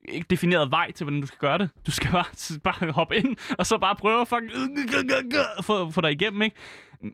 ikke 0.09 0.27
defineret 0.31 0.71
vej 0.71 0.91
til, 0.93 1.05
hvordan 1.05 1.21
du 1.21 1.27
skal 1.27 1.39
gøre 1.39 1.59
det. 1.59 1.71
Du 1.87 1.91
skal 1.91 2.11
bare, 2.11 2.25
bare 2.73 2.93
hoppe 2.93 3.17
ind, 3.17 3.37
og 3.59 3.67
så 3.67 3.79
bare 3.79 3.97
prøve 3.97 4.21
at 4.21 4.29
fucking 4.29 4.53
få, 5.65 5.91
få 5.91 6.01
dig 6.01 6.13
igennem, 6.13 6.43
ikke? 6.43 6.57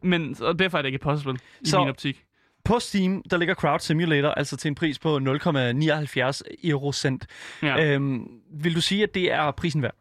Men 0.02 0.36
og 0.40 0.58
derfor 0.58 0.78
er 0.78 0.82
det 0.82 0.86
ikke 0.88 0.96
et 0.96 1.00
puzzlespil, 1.02 1.40
i 1.60 1.66
Så- 1.68 1.78
min 1.80 1.88
optik. 1.88 2.24
På 2.64 2.78
Steam, 2.78 3.22
der 3.30 3.36
ligger 3.36 3.54
Crowd 3.54 3.78
Simulator 3.80 4.28
altså 4.28 4.56
til 4.56 4.68
en 4.68 4.74
pris 4.74 4.98
på 4.98 5.16
0,79 5.18 6.40
eurocent. 6.64 7.26
Ja. 7.62 7.84
Øhm, 7.84 8.26
vil 8.52 8.74
du 8.74 8.80
sige, 8.80 9.02
at 9.02 9.14
det 9.14 9.32
er 9.32 9.50
prisen 9.50 9.82
værd? 9.82 9.94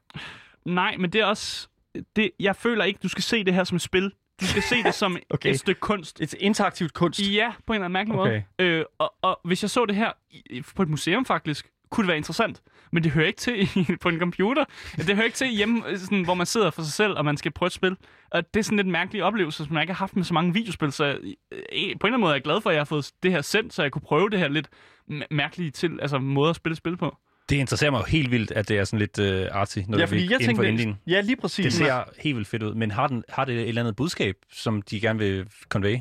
Nej, 0.65 0.95
men 0.99 1.09
det 1.09 1.21
er 1.21 1.25
også... 1.25 1.67
Det, 2.15 2.31
jeg 2.39 2.55
føler 2.55 2.83
ikke, 2.83 2.99
du 3.03 3.07
skal 3.07 3.23
se 3.23 3.43
det 3.43 3.53
her 3.53 3.63
som 3.63 3.75
et 3.75 3.81
spil. 3.81 4.11
Du 4.41 4.45
skal 4.45 4.61
se 4.61 4.83
det 4.83 4.93
som 4.93 5.11
Okay. 5.11 5.23
okay. 5.33 5.49
et 5.49 5.59
stykke 5.59 5.79
kunst. 5.81 6.21
Et 6.21 6.33
interaktivt 6.39 6.93
kunst. 6.93 7.19
Ja, 7.19 7.53
på 7.67 7.73
en 7.73 7.75
eller 7.75 7.85
anden 7.85 7.93
mærkelig 7.93 8.19
Okay. 8.19 8.41
måde. 8.59 8.69
Øh, 8.69 8.85
og, 8.99 9.13
og 9.21 9.39
hvis 9.43 9.63
jeg 9.63 9.69
så 9.69 9.85
det 9.85 9.95
her 9.95 10.11
i, 10.31 10.61
på 10.75 10.83
et 10.83 10.89
museum 10.89 11.25
faktisk, 11.25 11.67
kunne 11.91 12.03
det 12.03 12.07
være 12.07 12.17
interessant. 12.17 12.61
Men 12.91 13.03
det 13.03 13.11
hører 13.11 13.27
ikke 13.27 13.39
til 13.39 13.69
i, 13.75 13.95
på 14.01 14.09
en 14.09 14.19
computer. 14.19 14.65
Det 14.97 15.15
hører 15.15 15.25
ikke 15.25 15.37
til 15.37 15.47
hjemme, 15.47 15.89
øh, 15.89 15.97
sådan, 15.97 16.23
hvor 16.23 16.33
man 16.33 16.45
sidder 16.45 16.71
for 16.71 16.81
sig 16.81 16.93
selv, 16.93 17.13
og 17.13 17.25
man 17.25 17.37
skal 17.37 17.51
prøve 17.51 17.67
et 17.67 17.73
spil. 17.73 17.97
Og 18.31 18.53
det 18.53 18.59
er 18.59 18.63
sådan 18.63 18.77
lidt 18.77 18.85
en 18.85 18.91
mærkelig 18.91 19.23
oplevelse, 19.23 19.65
som 19.65 19.73
jeg 19.73 19.81
ikke 19.83 19.93
har 19.93 19.97
haft 19.97 20.15
med 20.15 20.23
så 20.23 20.33
mange 20.33 20.53
videospil. 20.53 20.91
Så 20.91 21.05
jeg, 21.05 21.15
øh, 21.15 21.19
på 21.21 21.27
en 21.57 21.83
eller 21.83 22.05
anden 22.05 22.21
måde 22.21 22.31
er 22.31 22.35
jeg 22.35 22.43
glad 22.43 22.61
for, 22.61 22.69
at 22.69 22.73
jeg 22.73 22.79
har 22.79 22.85
fået 22.85 23.11
det 23.23 23.31
her 23.31 23.41
sendt, 23.41 23.73
så 23.73 23.81
jeg 23.81 23.91
kunne 23.91 24.01
prøve 24.01 24.29
det 24.29 24.39
her 24.39 24.47
lidt 24.47 24.67
mær- 25.11 25.27
mærkelige 25.31 25.71
til, 25.71 25.99
altså, 26.01 26.19
måde 26.19 26.49
at 26.49 26.55
spille 26.55 26.75
spil 26.75 26.97
på. 26.97 27.17
Det 27.49 27.55
interesserer 27.55 27.91
mig 27.91 27.99
jo 27.99 28.05
helt 28.05 28.31
vildt, 28.31 28.51
at 28.51 28.67
det 28.67 28.77
er 28.77 28.83
sådan 28.83 28.99
lidt 28.99 29.19
uh, 29.19 29.55
artsy, 29.59 29.79
når 29.87 29.97
ja, 29.97 30.05
fordi 30.05 30.31
jeg 30.31 30.41
inden 30.41 30.55
for. 30.55 30.63
Indien. 30.63 30.97
Ja, 31.07 31.21
lige 31.21 31.35
præcis. 31.35 31.65
Det 31.65 31.73
ser 31.73 32.03
helt 32.19 32.35
vildt 32.35 32.49
fedt 32.49 32.63
ud, 32.63 32.73
men 32.73 32.91
har, 32.91 33.07
den, 33.07 33.23
har 33.29 33.45
det 33.45 33.55
et 33.55 33.67
eller 33.67 33.81
andet 33.81 33.95
budskab, 33.95 34.35
som 34.51 34.81
de 34.81 34.99
gerne 34.99 35.19
vil 35.19 35.45
convey? 35.69 35.97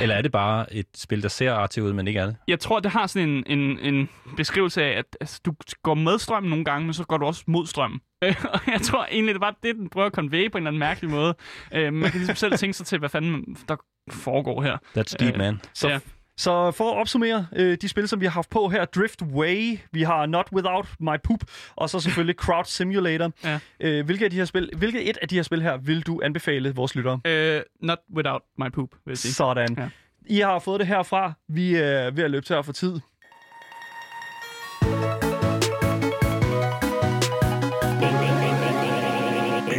Eller 0.00 0.14
er 0.14 0.22
det 0.22 0.32
bare 0.32 0.72
et 0.74 0.86
spil, 0.94 1.22
der 1.22 1.28
ser 1.28 1.52
artsy 1.54 1.78
ud, 1.78 1.92
men 1.92 2.08
ikke 2.08 2.20
er 2.20 2.26
det? 2.26 2.36
Jeg 2.48 2.60
tror, 2.60 2.80
det 2.80 2.90
har 2.90 3.06
sådan 3.06 3.28
en, 3.28 3.44
en, 3.58 3.78
en 3.94 4.08
beskrivelse 4.36 4.82
af, 4.84 4.98
at 4.98 5.04
altså, 5.20 5.40
du 5.44 5.52
går 5.82 5.94
med 5.94 6.18
strømmen 6.18 6.50
nogle 6.50 6.64
gange, 6.64 6.84
men 6.84 6.94
så 6.94 7.04
går 7.04 7.16
du 7.16 7.26
også 7.26 7.44
mod 7.46 7.66
strømmen. 7.66 8.00
Og 8.54 8.60
jeg 8.66 8.80
tror 8.82 9.04
egentlig, 9.10 9.34
det 9.34 9.40
var 9.40 9.54
det, 9.62 9.76
den 9.76 9.90
prøver 9.90 10.06
at 10.06 10.12
convey 10.12 10.50
på 10.50 10.58
en 10.58 10.62
eller 10.62 10.70
anden 10.70 10.78
mærkelig 10.80 11.10
måde. 11.10 11.34
Øh, 11.74 11.92
man 11.92 12.10
kan 12.10 12.18
ligesom 12.20 12.36
selv 12.36 12.56
tænke 12.58 12.76
sig 12.76 12.86
til, 12.86 12.98
hvad 12.98 13.08
fanden 13.08 13.56
der 13.68 13.76
foregår 14.10 14.62
her. 14.62 14.78
That's 14.98 15.16
deep, 15.18 15.32
Øh, 15.34 15.38
man. 15.38 15.60
Så, 15.74 15.88
Ja. 15.88 15.98
Så 16.36 16.70
for 16.70 16.90
at 16.90 16.96
opsummere 16.96 17.46
øh, 17.56 17.76
de 17.82 17.88
spil, 17.88 18.08
som 18.08 18.20
vi 18.20 18.26
har 18.26 18.30
haft 18.30 18.50
på 18.50 18.68
her, 18.68 18.84
Drift 18.84 19.22
Way, 19.22 19.78
vi 19.92 20.02
har 20.02 20.26
Not 20.26 20.48
Without 20.52 20.88
My 21.00 21.16
Poop, 21.24 21.40
og 21.76 21.90
så 21.90 22.00
selvfølgelig 22.00 22.36
Crowd 22.36 22.64
Simulator. 22.64 23.32
Ja. 23.44 23.58
Øh, 23.80 24.04
hvilke, 24.04 24.24
af 24.24 24.30
de 24.30 24.36
her 24.36 24.44
spil, 24.44 24.70
hvilket 24.76 25.10
et 25.10 25.18
af 25.22 25.28
de 25.28 25.34
her 25.34 25.42
spil 25.42 25.62
her 25.62 25.76
vil 25.76 26.02
du 26.02 26.20
anbefale 26.24 26.74
vores 26.74 26.94
lyttere? 26.94 27.20
Øh, 27.24 27.62
not 27.80 27.98
without 28.16 28.42
my 28.58 28.70
poop, 28.72 28.88
vil 29.04 29.12
jeg 29.12 29.18
sige. 29.18 29.32
Sådan. 29.32 29.74
Ja. 29.78 29.88
I 30.26 30.38
har 30.40 30.58
fået 30.58 30.80
det 30.80 30.86
herfra. 30.86 31.32
Vi 31.48 31.74
er 31.76 32.10
ved 32.10 32.24
at 32.24 32.30
løbe 32.30 32.46
tør 32.46 32.62
for 32.62 32.72
tid. 32.72 33.00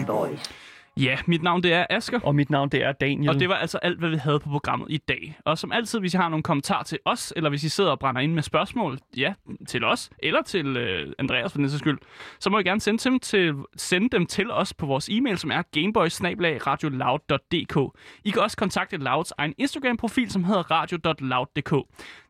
Boys. 0.08 0.63
Ja, 0.98 1.18
mit 1.26 1.44
navn 1.44 1.64
det 1.64 1.74
er 1.74 1.86
Asker. 1.90 2.20
Og 2.24 2.36
mit 2.36 2.50
navn, 2.50 2.70
det 2.70 2.84
er 2.84 2.92
Daniel. 2.92 3.30
Og 3.30 3.40
det 3.40 3.50
var 3.50 3.56
altså 3.56 3.78
alt, 3.78 4.00
hvad 4.00 4.10
vi 4.10 4.16
havde 4.16 4.40
på 4.40 4.50
programmet 4.50 4.88
i 4.90 4.98
dag. 4.98 5.40
Og 5.46 5.58
som 5.58 5.72
altid, 5.72 6.00
hvis 6.00 6.14
I 6.14 6.18
har 6.18 6.30
nogle 6.30 6.44
kommentarer 6.44 6.84
til 6.84 7.00
os, 7.06 7.34
eller 7.36 7.50
hvis 7.50 7.64
I 7.64 7.70
sidder 7.70 7.92
og 7.92 8.00
brænder 8.00 8.22
ind 8.22 8.34
med 8.34 8.44
spørgsmål, 8.44 9.00
ja, 9.18 9.34
til 9.68 9.84
os, 9.84 10.10
eller 10.20 10.42
til 10.42 10.78
øh, 10.78 11.14
Andreas 11.20 11.52
for 11.52 11.58
den 11.58 11.70
sags 11.70 11.80
skyld, 11.80 11.98
så 12.40 12.50
må 12.50 12.60
I 12.60 12.64
gerne 12.64 12.82
sende 12.82 13.10
dem, 13.10 13.20
til, 13.20 13.54
sende 13.78 14.10
dem 14.10 14.26
til 14.26 14.52
os 14.52 14.74
på 14.74 14.86
vores 14.86 15.10
e-mail, 15.10 15.38
som 15.38 15.52
er 15.52 15.62
gameboys-radioloud.dk. 15.72 18.00
I 18.24 18.30
kan 18.30 18.42
også 18.42 18.58
kontakte 18.58 18.98
Louds 18.98 19.34
egen 19.38 19.54
Instagram-profil, 19.58 20.32
som 20.32 20.44
hedder 20.44 20.72
radio.loud.dk. 20.72 21.74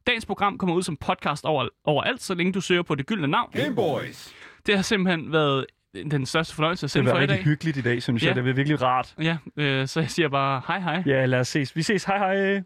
Dagens 0.08 0.26
program 0.26 0.58
kommer 0.58 0.76
ud 0.76 0.84
som 0.84 0.98
podcast 0.98 1.46
over, 1.46 1.68
overalt, 1.84 2.22
så 2.22 2.34
længe 2.34 2.54
du 2.54 2.62
søger 2.62 2.82
på 2.82 2.96
det 2.96 3.06
gyldne 3.06 3.28
navn. 3.28 3.50
Gameboys. 3.54 4.34
Det 4.66 4.76
har 4.76 4.82
simpelthen 4.82 5.32
været 5.32 5.66
den 6.12 6.26
største 6.26 6.56
fornøjelse 6.56 6.84
at 6.84 6.88
det 6.88 6.92
sende 6.92 7.06
var 7.06 7.12
for 7.12 7.18
i 7.18 7.22
rigtig 7.22 7.38
dag. 7.38 7.44
hyggeligt 7.46 7.78
i 7.78 7.82
dag, 7.82 8.04
synes 8.04 8.24
Ja. 8.24 8.28
jeg. 8.28 8.36
Det 8.36 8.46
var 8.46 8.54
virkelig 8.54 8.82
rart. 8.82 9.16
Ja, 9.22 9.38
øh, 9.58 9.88
så 9.88 10.00
jeg 10.00 10.10
siger 10.10 10.30
bare 10.30 10.62
hej 10.68 10.80
hej. 10.80 11.04
Ja, 11.06 11.26
lad 11.26 11.40
os 11.40 11.48
ses. 11.48 11.76
Vi 11.76 11.82
ses. 11.82 12.04
Hej 12.04 12.18
hej. 12.18 12.62